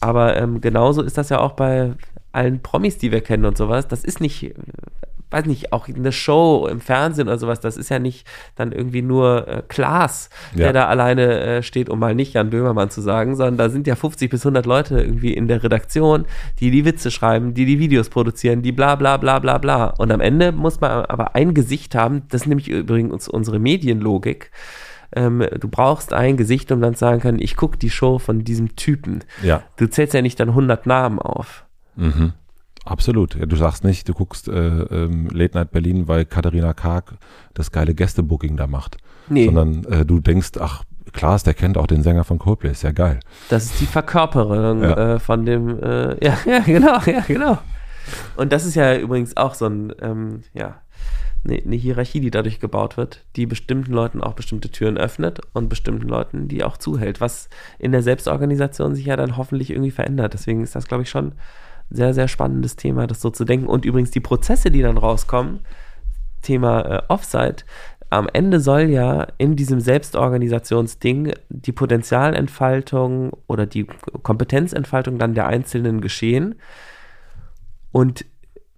Aber 0.00 0.36
ähm, 0.36 0.60
genauso 0.60 1.02
ist 1.02 1.16
das 1.18 1.28
ja 1.28 1.40
auch 1.40 1.52
bei 1.52 1.92
allen 2.32 2.60
Promis, 2.60 2.98
die 2.98 3.12
wir 3.12 3.20
kennen 3.20 3.44
und 3.44 3.56
sowas. 3.56 3.88
Das 3.88 4.04
ist 4.04 4.20
nicht 4.20 4.54
weiß 5.34 5.46
nicht, 5.46 5.72
auch 5.72 5.88
eine 5.88 6.12
Show 6.12 6.68
im 6.70 6.80
Fernsehen 6.80 7.26
oder 7.26 7.38
sowas, 7.38 7.58
das 7.58 7.76
ist 7.76 7.88
ja 7.90 7.98
nicht 7.98 8.26
dann 8.54 8.70
irgendwie 8.70 9.02
nur 9.02 9.48
äh, 9.48 9.62
Klaas, 9.66 10.30
der 10.54 10.72
da 10.72 10.86
alleine 10.86 11.40
äh, 11.40 11.62
steht, 11.62 11.90
um 11.90 11.98
mal 11.98 12.14
nicht 12.14 12.34
Jan 12.34 12.50
Böhmermann 12.50 12.88
zu 12.90 13.00
sagen, 13.00 13.34
sondern 13.34 13.56
da 13.56 13.68
sind 13.68 13.88
ja 13.88 13.96
50 13.96 14.30
bis 14.30 14.42
100 14.46 14.64
Leute 14.64 15.00
irgendwie 15.00 15.34
in 15.34 15.48
der 15.48 15.62
Redaktion, 15.62 16.26
die 16.60 16.70
die 16.70 16.84
Witze 16.84 17.10
schreiben, 17.10 17.52
die 17.52 17.64
die 17.66 17.80
Videos 17.80 18.10
produzieren, 18.10 18.62
die 18.62 18.70
bla 18.70 18.94
bla 18.94 19.16
bla 19.16 19.40
bla 19.40 19.58
bla. 19.58 19.86
Und 19.98 20.12
am 20.12 20.20
Ende 20.20 20.52
muss 20.52 20.80
man 20.80 21.04
aber 21.06 21.34
ein 21.34 21.52
Gesicht 21.52 21.96
haben, 21.96 22.22
das 22.28 22.42
ist 22.42 22.46
nämlich 22.46 22.68
übrigens 22.68 23.28
unsere 23.28 23.58
Medienlogik. 23.58 24.52
Ähm, 25.14 25.46
du 25.60 25.68
brauchst 25.68 26.12
ein 26.12 26.36
Gesicht, 26.36 26.72
um 26.72 26.80
dann 26.80 26.94
zu 26.94 27.00
sagen 27.00 27.20
können, 27.20 27.40
ich 27.40 27.56
gucke 27.56 27.78
die 27.78 27.90
Show 27.90 28.18
von 28.18 28.44
diesem 28.44 28.76
Typen. 28.76 29.24
Ja. 29.42 29.62
Du 29.76 29.88
zählst 29.88 30.14
ja 30.14 30.22
nicht 30.22 30.40
dann 30.40 30.50
100 30.50 30.86
Namen 30.86 31.18
auf. 31.18 31.64
Mhm. 31.96 32.32
Absolut. 32.84 33.34
Ja, 33.34 33.46
du 33.46 33.56
sagst 33.56 33.84
nicht, 33.84 34.08
du 34.08 34.12
guckst 34.12 34.48
äh, 34.48 34.52
ähm, 34.52 35.28
Late 35.30 35.56
Night 35.56 35.70
Berlin, 35.70 36.06
weil 36.06 36.24
Katharina 36.24 36.74
Karg 36.74 37.14
das 37.54 37.72
geile 37.72 37.94
Gästebooking 37.94 38.56
da 38.56 38.66
macht. 38.66 38.98
Nee. 39.28 39.46
Sondern 39.46 39.84
äh, 39.84 40.04
du 40.04 40.20
denkst, 40.20 40.52
ach, 40.60 40.84
Klaas, 41.12 41.44
der 41.44 41.54
kennt 41.54 41.78
auch 41.78 41.86
den 41.86 42.02
Sänger 42.02 42.24
von 42.24 42.38
Coldplay, 42.38 42.72
ist 42.72 42.82
ja 42.82 42.92
geil. 42.92 43.20
Das 43.48 43.64
ist 43.64 43.80
die 43.80 43.86
Verkörperung 43.86 44.82
ja. 44.82 45.14
äh, 45.14 45.18
von 45.18 45.46
dem, 45.46 45.82
äh, 45.82 46.24
ja, 46.24 46.36
ja, 46.44 46.58
genau, 46.60 46.98
ja, 47.06 47.20
genau. 47.26 47.58
Und 48.36 48.52
das 48.52 48.66
ist 48.66 48.74
ja 48.74 48.96
übrigens 48.96 49.36
auch 49.36 49.54
so 49.54 49.66
ein, 49.66 49.92
ähm, 50.02 50.42
ja, 50.52 50.80
eine, 51.44 51.58
eine 51.58 51.76
Hierarchie, 51.76 52.20
die 52.20 52.30
dadurch 52.30 52.60
gebaut 52.60 52.96
wird, 52.96 53.24
die 53.36 53.46
bestimmten 53.46 53.92
Leuten 53.92 54.22
auch 54.22 54.34
bestimmte 54.34 54.70
Türen 54.70 54.96
öffnet 54.96 55.40
und 55.52 55.68
bestimmten 55.68 56.08
Leuten 56.08 56.48
die 56.48 56.64
auch 56.64 56.76
zuhält, 56.76 57.20
was 57.20 57.48
in 57.78 57.92
der 57.92 58.02
Selbstorganisation 58.02 58.94
sich 58.94 59.06
ja 59.06 59.16
dann 59.16 59.36
hoffentlich 59.36 59.70
irgendwie 59.70 59.90
verändert. 59.90 60.34
Deswegen 60.34 60.62
ist 60.62 60.74
das, 60.74 60.86
glaube 60.86 61.02
ich, 61.02 61.10
schon 61.10 61.32
sehr, 61.90 62.14
sehr 62.14 62.28
spannendes 62.28 62.76
Thema, 62.76 63.06
das 63.06 63.20
so 63.20 63.30
zu 63.30 63.44
denken. 63.44 63.66
Und 63.66 63.84
übrigens 63.84 64.10
die 64.10 64.20
Prozesse, 64.20 64.70
die 64.70 64.82
dann 64.82 64.96
rauskommen, 64.96 65.60
Thema 66.42 66.80
äh, 66.80 67.02
Offsite, 67.08 67.64
am 68.10 68.28
Ende 68.32 68.60
soll 68.60 68.82
ja 68.82 69.26
in 69.38 69.56
diesem 69.56 69.80
Selbstorganisationsding 69.80 71.32
die 71.48 71.72
Potenzialentfaltung 71.72 73.32
oder 73.46 73.66
die 73.66 73.86
Kompetenzentfaltung 74.22 75.18
dann 75.18 75.34
der 75.34 75.46
Einzelnen 75.46 76.00
geschehen. 76.00 76.56
Und 77.90 78.24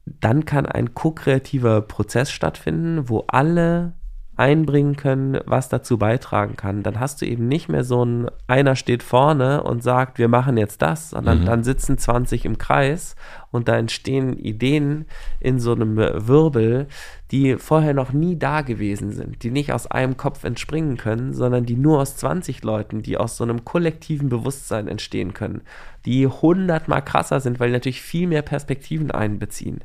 dann 0.07 0.45
kann 0.45 0.67
ein 0.67 0.95
ko-kreativer 0.95 1.83
Prozess 1.83 2.31
stattfinden, 2.31 3.09
wo 3.09 3.25
alle 3.29 3.95
einbringen 4.37 4.97
können, 4.97 5.41
was 5.47 5.69
dazu 5.69 5.97
beitragen 5.97 6.57
kann. 6.57 6.83
Dann 6.83 7.01
hast 7.01 7.23
du 7.23 7.27
eben 7.27 7.49
nicht 7.49 7.69
mehr 7.69 7.85
so 7.85 8.05
ein, 8.05 8.31
einer 8.47 8.77
steht 8.77 9.03
vorne 9.03 9.63
und 9.63 9.83
sagt, 9.83 10.19
wir 10.19 10.29
machen 10.29 10.59
jetzt 10.59 10.83
das, 10.83 11.11
sondern 11.11 11.41
mhm. 11.41 11.47
dann 11.47 11.65
sitzen 11.65 11.97
20 11.97 12.45
im 12.45 12.59
Kreis 12.59 13.17
und 13.51 13.69
da 13.69 13.77
entstehen 13.77 14.39
Ideen 14.39 15.07
in 15.41 15.59
so 15.59 15.73
einem 15.73 15.97
Wirbel, 15.97 16.87
die 17.31 17.57
vorher 17.57 17.95
noch 17.95 18.13
nie 18.13 18.39
da 18.39 18.61
gewesen 18.61 19.11
sind, 19.13 19.43
die 19.43 19.51
nicht 19.51 19.73
aus 19.73 19.87
einem 19.87 20.19
Kopf 20.19 20.45
entspringen 20.45 20.99
können, 20.99 21.33
sondern 21.33 21.65
die 21.65 21.77
nur 21.77 22.01
aus 22.01 22.17
20 22.17 22.63
Leuten, 22.63 23.03
die 23.03 23.17
aus 23.17 23.39
so 23.39 23.45
einem 23.45 23.65
kollektiven 23.65 24.29
Bewusstsein 24.29 24.87
entstehen 24.87 25.33
können, 25.33 25.63
die 26.05 26.27
hundertmal 26.27 27.03
krasser 27.03 27.41
sind, 27.41 27.59
weil 27.59 27.69
die 27.69 27.75
natürlich 27.75 28.03
viel 28.03 28.29
mehr 28.29 28.43
Perspektiven 28.43 29.11
einbeziehen. 29.11 29.81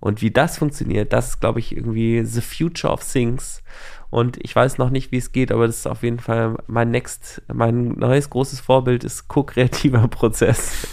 Und 0.00 0.22
wie 0.22 0.30
das 0.30 0.58
funktioniert, 0.58 1.12
das 1.12 1.28
ist, 1.28 1.40
glaube 1.40 1.58
ich, 1.58 1.74
irgendwie 1.74 2.24
the 2.24 2.40
future 2.40 2.92
of 2.92 3.02
things. 3.04 3.62
Und 4.10 4.38
ich 4.42 4.54
weiß 4.54 4.78
noch 4.78 4.90
nicht, 4.90 5.10
wie 5.10 5.16
es 5.16 5.32
geht, 5.32 5.50
aber 5.50 5.66
das 5.66 5.78
ist 5.78 5.86
auf 5.86 6.02
jeden 6.02 6.20
Fall 6.20 6.56
mein 6.66 6.90
next, 6.90 7.42
mein 7.52 7.88
neues 7.88 8.30
großes 8.30 8.60
Vorbild 8.60 9.04
ist 9.04 9.28
ko-kreativer 9.28 10.06
Prozess. 10.08 10.86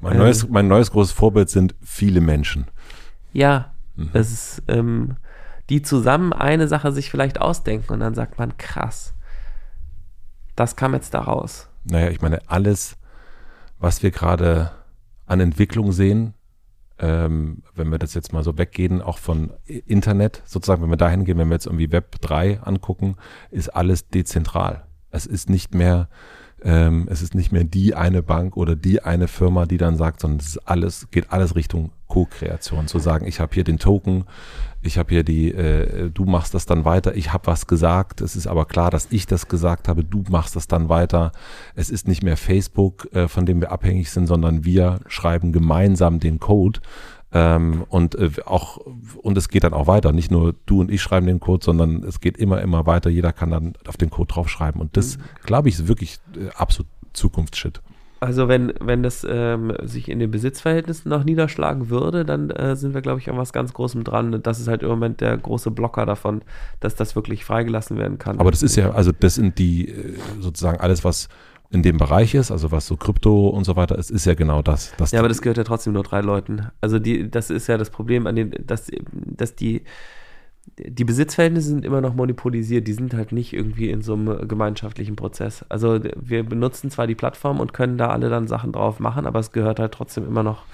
Mein, 0.00 0.12
ähm, 0.12 0.18
neues, 0.18 0.48
mein 0.48 0.68
neues 0.68 0.90
großes 0.90 1.12
Vorbild 1.12 1.50
sind 1.50 1.74
viele 1.82 2.20
Menschen. 2.20 2.66
Ja, 3.32 3.74
mhm. 3.96 4.10
es 4.12 4.32
ist, 4.32 4.62
ähm, 4.68 5.16
die 5.68 5.82
zusammen 5.82 6.32
eine 6.32 6.68
Sache 6.68 6.92
sich 6.92 7.10
vielleicht 7.10 7.40
ausdenken 7.40 7.92
und 7.92 8.00
dann 8.00 8.14
sagt 8.14 8.38
man, 8.38 8.56
krass, 8.56 9.14
das 10.54 10.76
kam 10.76 10.94
jetzt 10.94 11.14
da 11.14 11.20
raus. 11.20 11.68
Naja, 11.84 12.10
ich 12.10 12.20
meine, 12.20 12.40
alles, 12.48 12.96
was 13.78 14.02
wir 14.02 14.10
gerade 14.10 14.70
an 15.26 15.40
Entwicklung 15.40 15.92
sehen, 15.92 16.34
ähm, 16.98 17.62
wenn 17.74 17.90
wir 17.90 17.98
das 17.98 18.14
jetzt 18.14 18.32
mal 18.32 18.42
so 18.42 18.56
weggehen, 18.58 19.02
auch 19.02 19.18
von 19.18 19.52
Internet, 19.66 20.42
sozusagen, 20.46 20.82
wenn 20.82 20.90
wir 20.90 20.96
dahin 20.96 21.24
gehen, 21.24 21.38
wenn 21.38 21.48
wir 21.48 21.54
jetzt 21.54 21.66
irgendwie 21.66 21.92
Web 21.92 22.20
3 22.20 22.60
angucken, 22.62 23.16
ist 23.50 23.68
alles 23.68 24.08
dezentral. 24.08 24.86
Es 25.10 25.26
ist 25.26 25.50
nicht 25.50 25.74
mehr, 25.74 26.08
ähm, 26.62 27.06
es 27.10 27.22
ist 27.22 27.34
nicht 27.34 27.52
mehr 27.52 27.64
die 27.64 27.94
eine 27.94 28.22
Bank 28.22 28.56
oder 28.56 28.76
die 28.76 29.02
eine 29.02 29.28
Firma, 29.28 29.66
die 29.66 29.76
dann 29.76 29.96
sagt, 29.96 30.20
sondern 30.20 30.40
es 30.40 30.48
ist 30.48 30.58
alles, 30.58 31.08
geht 31.10 31.30
alles 31.30 31.54
Richtung 31.54 31.90
Co-Kreation. 32.08 32.86
Zu 32.86 32.98
sagen, 32.98 33.26
ich 33.26 33.40
habe 33.40 33.52
hier 33.54 33.64
den 33.64 33.78
Token, 33.78 34.24
ich 34.80 34.96
habe 34.96 35.10
hier 35.10 35.22
die, 35.22 35.52
äh, 35.52 36.10
du 36.10 36.24
machst 36.24 36.54
das 36.54 36.64
dann 36.64 36.84
weiter, 36.84 37.14
ich 37.14 37.32
habe 37.32 37.46
was 37.46 37.66
gesagt, 37.66 38.20
es 38.20 38.36
ist 38.36 38.46
aber 38.46 38.64
klar, 38.64 38.90
dass 38.90 39.08
ich 39.10 39.26
das 39.26 39.48
gesagt 39.48 39.88
habe, 39.88 40.04
du 40.04 40.24
machst 40.30 40.56
das 40.56 40.68
dann 40.68 40.88
weiter. 40.88 41.32
Es 41.74 41.90
ist 41.90 42.08
nicht 42.08 42.22
mehr 42.22 42.36
Facebook, 42.36 43.12
äh, 43.12 43.28
von 43.28 43.44
dem 43.44 43.60
wir 43.60 43.72
abhängig 43.72 44.10
sind, 44.10 44.26
sondern 44.26 44.64
wir 44.64 45.00
schreiben 45.08 45.52
gemeinsam 45.52 46.20
den 46.20 46.38
Code. 46.38 46.80
Ähm, 47.32 47.84
und 47.88 48.14
äh, 48.14 48.30
auch, 48.44 48.78
und 49.22 49.36
es 49.36 49.48
geht 49.48 49.64
dann 49.64 49.72
auch 49.74 49.86
weiter. 49.86 50.12
Nicht 50.12 50.30
nur 50.30 50.54
du 50.66 50.80
und 50.80 50.90
ich 50.90 51.02
schreiben 51.02 51.26
den 51.26 51.40
Code, 51.40 51.64
sondern 51.64 52.02
es 52.04 52.20
geht 52.20 52.38
immer, 52.38 52.60
immer 52.60 52.86
weiter. 52.86 53.10
Jeder 53.10 53.32
kann 53.32 53.50
dann 53.50 53.74
auf 53.86 53.96
den 53.96 54.10
Code 54.10 54.32
draufschreiben. 54.32 54.80
Und 54.80 54.96
das, 54.96 55.18
mhm. 55.18 55.22
glaube 55.44 55.68
ich, 55.68 55.76
ist 55.76 55.88
wirklich 55.88 56.18
äh, 56.36 56.48
absolut 56.54 56.90
Zukunftsshit. 57.12 57.80
Also 58.18 58.48
wenn, 58.48 58.72
wenn 58.80 59.02
das 59.02 59.26
ähm, 59.28 59.74
sich 59.82 60.08
in 60.08 60.18
den 60.18 60.30
Besitzverhältnissen 60.30 61.10
noch 61.10 61.24
niederschlagen 61.24 61.90
würde, 61.90 62.24
dann 62.24 62.48
äh, 62.50 62.74
sind 62.74 62.94
wir, 62.94 63.02
glaube 63.02 63.20
ich, 63.20 63.28
an 63.28 63.36
was 63.36 63.52
ganz 63.52 63.74
Großem 63.74 64.04
dran. 64.04 64.40
Das 64.42 64.58
ist 64.58 64.68
halt 64.68 64.82
im 64.82 64.88
Moment 64.88 65.20
der 65.20 65.36
große 65.36 65.70
Blocker 65.70 66.06
davon, 66.06 66.40
dass 66.80 66.94
das 66.94 67.14
wirklich 67.14 67.44
freigelassen 67.44 67.98
werden 67.98 68.18
kann. 68.18 68.40
Aber 68.40 68.50
das 68.50 68.62
ist 68.62 68.76
ja, 68.76 68.92
also 68.92 69.12
das 69.12 69.34
sind 69.34 69.58
die 69.58 69.88
äh, 69.88 70.14
sozusagen 70.40 70.80
alles, 70.80 71.04
was 71.04 71.28
in 71.70 71.82
dem 71.82 71.98
Bereich 71.98 72.34
ist, 72.34 72.50
also 72.50 72.70
was 72.70 72.86
so 72.86 72.96
Krypto 72.96 73.48
und 73.48 73.64
so 73.64 73.76
weiter 73.76 73.98
ist, 73.98 74.10
ist 74.10 74.24
ja 74.24 74.34
genau 74.34 74.62
das. 74.62 74.92
ja, 75.10 75.18
aber 75.18 75.28
das 75.28 75.42
gehört 75.42 75.58
ja 75.58 75.64
trotzdem 75.64 75.92
nur 75.92 76.02
drei 76.02 76.20
Leuten. 76.20 76.68
Also 76.80 76.98
die, 76.98 77.30
das 77.30 77.50
ist 77.50 77.66
ja 77.66 77.76
das 77.76 77.90
Problem 77.90 78.26
an 78.26 78.36
den, 78.36 78.54
dass, 78.64 78.90
dass 79.12 79.54
die 79.54 79.82
die 80.78 81.04
Besitzverhältnisse 81.04 81.68
sind 81.68 81.84
immer 81.84 82.00
noch 82.00 82.14
monopolisiert, 82.14 82.86
die 82.86 82.92
sind 82.92 83.14
halt 83.14 83.32
nicht 83.32 83.52
irgendwie 83.52 83.88
in 83.90 84.02
so 84.02 84.14
einem 84.14 84.48
gemeinschaftlichen 84.48 85.16
Prozess. 85.16 85.64
Also 85.68 86.00
wir 86.16 86.42
benutzen 86.42 86.90
zwar 86.90 87.06
die 87.06 87.14
Plattform 87.14 87.60
und 87.60 87.72
können 87.72 87.98
da 87.98 88.08
alle 88.08 88.28
dann 88.28 88.48
Sachen 88.48 88.72
drauf 88.72 88.98
machen, 88.98 89.26
aber 89.26 89.38
es 89.38 89.52
gehört 89.52 89.78
halt 89.78 89.92
trotzdem 89.92 90.26
immer 90.26 90.42
noch 90.42 90.64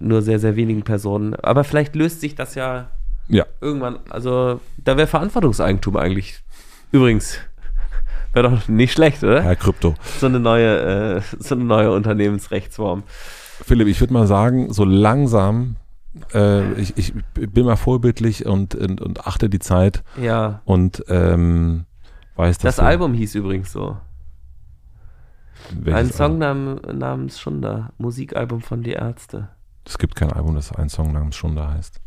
nur 0.00 0.22
sehr, 0.22 0.38
sehr 0.38 0.56
wenigen 0.56 0.82
Personen. 0.82 1.34
Aber 1.34 1.64
vielleicht 1.64 1.96
löst 1.96 2.20
sich 2.20 2.34
das 2.34 2.54
ja, 2.54 2.90
ja. 3.28 3.46
irgendwann. 3.60 3.98
Also 4.10 4.60
da 4.76 4.96
wäre 4.96 5.08
Verantwortungseigentum 5.08 5.96
eigentlich. 5.96 6.40
Übrigens, 6.92 7.38
wäre 8.32 8.50
doch 8.50 8.68
nicht 8.68 8.92
schlecht, 8.92 9.22
oder? 9.22 9.44
Ja, 9.44 9.54
Krypto. 9.54 9.94
So 10.18 10.26
eine 10.26 10.40
neue, 10.40 11.16
äh, 11.16 11.22
so 11.38 11.54
eine 11.54 11.64
neue 11.64 11.92
Unternehmensrechtsform. 11.92 13.02
Philipp, 13.64 13.88
ich 13.88 14.00
würde 14.00 14.12
mal 14.12 14.26
sagen, 14.26 14.72
so 14.72 14.84
langsam 14.84 15.76
äh, 16.34 16.72
ich, 16.74 16.96
ich 16.96 17.14
bin 17.34 17.66
mal 17.66 17.76
vorbildlich 17.76 18.46
und, 18.46 18.74
und, 18.74 19.00
und 19.00 19.26
achte 19.26 19.48
die 19.48 19.58
Zeit. 19.58 20.02
Ja. 20.20 20.62
Und 20.64 21.04
ähm, 21.08 21.84
weiß, 22.36 22.58
dass. 22.58 22.76
Das 22.76 22.84
Album 22.84 23.14
hieß 23.14 23.34
übrigens 23.34 23.72
so. 23.72 23.96
Ein 25.84 26.10
Song 26.10 26.38
nam, 26.38 26.76
namens 26.76 27.40
Schunder. 27.40 27.92
Musikalbum 27.98 28.60
von 28.60 28.82
Die 28.82 28.92
Ärzte. 28.92 29.48
Es 29.84 29.98
gibt 29.98 30.16
kein 30.16 30.32
Album, 30.32 30.54
das 30.54 30.72
ein 30.72 30.88
Song 30.88 31.12
namens 31.12 31.36
Schunder 31.36 31.70
heißt. 31.70 32.00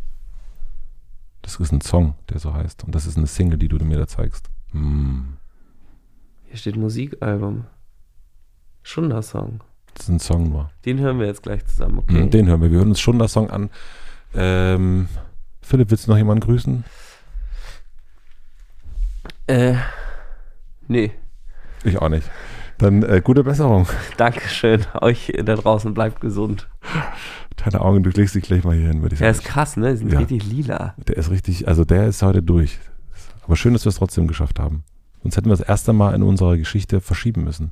Das 1.42 1.56
ist 1.58 1.72
ein 1.72 1.82
Song, 1.82 2.16
der 2.30 2.40
so 2.40 2.54
heißt. 2.54 2.84
Und 2.84 2.96
das 2.96 3.06
ist 3.06 3.18
eine 3.18 3.28
Single, 3.28 3.58
die 3.58 3.68
du 3.68 3.84
mir 3.84 3.98
da 3.98 4.08
zeigst. 4.08 4.50
Hm. 4.72 5.38
Hier 6.52 6.58
steht 6.58 6.76
Musikalbum. 6.76 7.64
Schunder-Song. 8.84 9.62
Das 9.94 10.04
ist 10.04 10.10
ein 10.10 10.20
Song 10.20 10.50
nur. 10.50 10.70
Den 10.84 11.00
hören 11.00 11.18
wir 11.18 11.28
jetzt 11.28 11.44
gleich 11.44 11.66
zusammen, 11.66 12.00
okay? 12.00 12.24
Hm, 12.24 12.30
den 12.30 12.48
hören 12.48 12.62
wir. 12.62 12.70
Wir 12.70 12.80
hören 12.80 12.90
uns 12.90 13.00
Schunder-Song 13.00 13.50
an. 13.50 13.70
Ähm, 14.36 15.08
Philipp, 15.62 15.90
willst 15.92 16.08
du 16.08 16.12
noch 16.12 16.18
jemanden 16.18 16.46
grüßen? 16.46 16.84
Äh, 19.48 19.76
nee. 20.90 21.12
Ich 21.86 22.02
auch 22.02 22.10
nicht. 22.10 22.30
Dann 22.80 23.02
äh, 23.04 23.22
gute 23.24 23.46
Besserung. 23.46 23.88
Dankeschön. 24.18 24.86
Euch 25.00 25.32
da 25.46 25.56
draußen 25.56 25.94
bleibt 25.94 26.20
gesund. 26.20 26.68
Deine 27.64 27.80
Augen, 27.80 28.04
du 28.04 28.10
legst 28.10 28.36
dich 28.36 28.44
gleich 28.44 28.66
mal 28.66 28.76
hier 28.76 28.90
hin, 28.90 29.02
würde 29.02 29.14
ich 29.14 29.20
sagen. 29.20 29.32
Der 29.34 29.42
ist 29.42 29.46
krass, 29.46 29.78
ne? 29.78 29.92
Die 29.92 29.98
sind 30.00 30.12
ja. 30.12 30.20
richtig 30.20 30.44
lila. 30.44 30.96
Der 30.98 31.16
ist 31.16 31.32
richtig, 31.32 31.70
also 31.70 31.86
der 31.86 32.08
ist 32.08 32.22
heute 32.22 32.44
durch. 32.44 32.78
Aber 33.44 33.56
schön, 33.56 33.72
dass 33.72 33.86
wir 33.86 33.90
es 33.92 33.96
trotzdem 33.96 34.28
geschafft 34.28 34.60
haben. 34.60 34.84
Sonst 35.24 35.38
hätten 35.38 35.50
wir 35.50 35.58
das 35.58 35.68
erste 35.68 35.94
Mal 35.94 36.16
in 36.16 36.24
unserer 36.24 36.58
Geschichte 36.58 37.02
verschieben 37.02 37.44
müssen. 37.44 37.72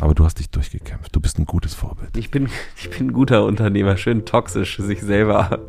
Aber 0.00 0.14
du 0.14 0.24
hast 0.24 0.38
dich 0.38 0.48
durchgekämpft. 0.48 1.14
Du 1.14 1.20
bist 1.20 1.38
ein 1.38 1.44
gutes 1.44 1.74
Vorbild. 1.74 2.16
Ich 2.16 2.30
bin, 2.30 2.48
ich 2.76 2.90
bin 2.90 3.08
ein 3.08 3.12
guter 3.12 3.44
Unternehmer, 3.44 3.96
schön 3.96 4.24
toxisch, 4.24 4.78
sich 4.78 5.02
selber 5.02 5.60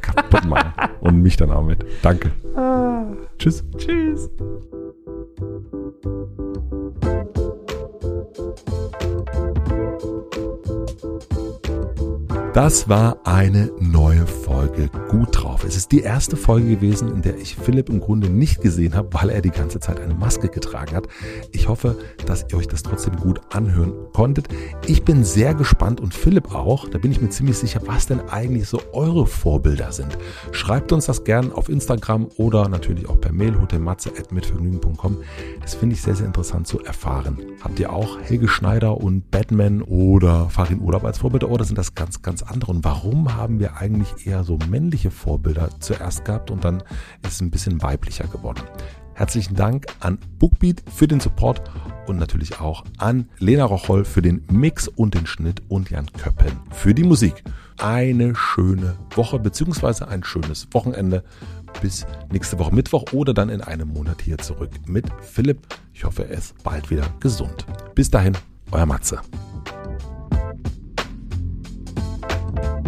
kaputt 0.00 0.44
machen. 0.44 0.72
Und 1.00 1.22
mich 1.22 1.36
dann 1.36 1.50
auch 1.50 1.64
mit. 1.64 1.84
Danke. 2.02 2.30
Ah. 2.56 3.04
Tschüss. 3.38 3.64
Tschüss. 3.76 4.30
Das 12.58 12.88
war 12.88 13.18
eine 13.22 13.70
neue 13.78 14.26
Folge 14.26 14.90
Gut 15.08 15.28
drauf. 15.30 15.62
Es 15.62 15.76
ist 15.76 15.92
die 15.92 16.00
erste 16.00 16.36
Folge 16.36 16.70
gewesen, 16.70 17.08
in 17.08 17.22
der 17.22 17.38
ich 17.38 17.54
Philipp 17.54 17.88
im 17.88 18.00
Grunde 18.00 18.28
nicht 18.28 18.60
gesehen 18.60 18.96
habe, 18.96 19.10
weil 19.12 19.30
er 19.30 19.40
die 19.40 19.52
ganze 19.52 19.78
Zeit 19.78 20.00
eine 20.00 20.12
Maske 20.12 20.48
getragen 20.48 20.96
hat. 20.96 21.06
Ich 21.52 21.68
hoffe, 21.68 21.96
dass 22.26 22.46
ihr 22.50 22.58
euch 22.58 22.66
das 22.66 22.82
trotzdem 22.82 23.14
gut 23.14 23.40
anhören 23.50 23.92
konntet. 24.12 24.48
Ich 24.88 25.04
bin 25.04 25.22
sehr 25.22 25.54
gespannt 25.54 26.00
und 26.00 26.14
Philipp 26.14 26.52
auch. 26.52 26.88
Da 26.88 26.98
bin 26.98 27.12
ich 27.12 27.20
mir 27.20 27.28
ziemlich 27.28 27.58
sicher, 27.58 27.80
was 27.86 28.06
denn 28.06 28.28
eigentlich 28.28 28.68
so 28.68 28.82
eure 28.92 29.28
Vorbilder 29.28 29.92
sind. 29.92 30.18
Schreibt 30.50 30.90
uns 30.90 31.06
das 31.06 31.22
gern 31.22 31.52
auf 31.52 31.68
Instagram 31.68 32.26
oder 32.38 32.68
natürlich 32.68 33.08
auch 33.08 33.20
per 33.20 33.30
Mail 33.30 33.60
hotelmatze.mitvergnügen.com. 33.60 35.18
Das 35.60 35.76
finde 35.76 35.94
ich 35.94 36.02
sehr, 36.02 36.16
sehr 36.16 36.26
interessant 36.26 36.66
zu 36.66 36.80
erfahren. 36.80 37.38
Habt 37.62 37.78
ihr 37.78 37.92
auch 37.92 38.18
Helge 38.20 38.48
Schneider 38.48 38.96
und 38.96 39.30
Batman 39.30 39.80
oder 39.80 40.50
Farin 40.50 40.80
Urlaub 40.80 41.04
als 41.04 41.18
Vorbilder 41.18 41.50
oder 41.50 41.64
sind 41.64 41.78
das 41.78 41.94
ganz, 41.94 42.20
ganz 42.20 42.47
andere? 42.50 42.72
Und 42.72 42.84
warum 42.84 43.34
haben 43.34 43.60
wir 43.60 43.76
eigentlich 43.76 44.26
eher 44.26 44.44
so 44.44 44.58
männliche 44.68 45.10
Vorbilder 45.10 45.68
zuerst 45.80 46.24
gehabt 46.24 46.50
und 46.50 46.64
dann 46.64 46.82
ist 47.22 47.34
es 47.34 47.40
ein 47.40 47.50
bisschen 47.50 47.82
weiblicher 47.82 48.26
geworden? 48.26 48.62
Herzlichen 49.14 49.56
Dank 49.56 49.86
an 49.98 50.18
Bookbeat 50.38 50.82
für 50.94 51.08
den 51.08 51.18
Support 51.18 51.62
und 52.06 52.18
natürlich 52.18 52.60
auch 52.60 52.84
an 52.98 53.28
Lena 53.38 53.64
Rocholl 53.64 54.04
für 54.04 54.22
den 54.22 54.44
Mix 54.50 54.86
und 54.86 55.14
den 55.14 55.26
Schnitt 55.26 55.60
und 55.68 55.90
Jan 55.90 56.06
Köppen 56.12 56.52
für 56.70 56.94
die 56.94 57.02
Musik. 57.02 57.42
Eine 57.78 58.36
schöne 58.36 58.96
Woche 59.16 59.40
bzw. 59.40 60.04
ein 60.04 60.22
schönes 60.22 60.68
Wochenende. 60.72 61.24
Bis 61.82 62.06
nächste 62.32 62.58
Woche 62.60 62.74
Mittwoch 62.74 63.12
oder 63.12 63.34
dann 63.34 63.48
in 63.48 63.60
einem 63.60 63.88
Monat 63.88 64.22
hier 64.22 64.38
zurück 64.38 64.70
mit 64.86 65.06
Philipp. 65.20 65.66
Ich 65.92 66.04
hoffe, 66.04 66.28
er 66.28 66.38
ist 66.38 66.62
bald 66.62 66.88
wieder 66.88 67.06
gesund. 67.18 67.66
Bis 67.96 68.10
dahin, 68.10 68.36
euer 68.70 68.86
Matze. 68.86 69.20
you 72.62 72.87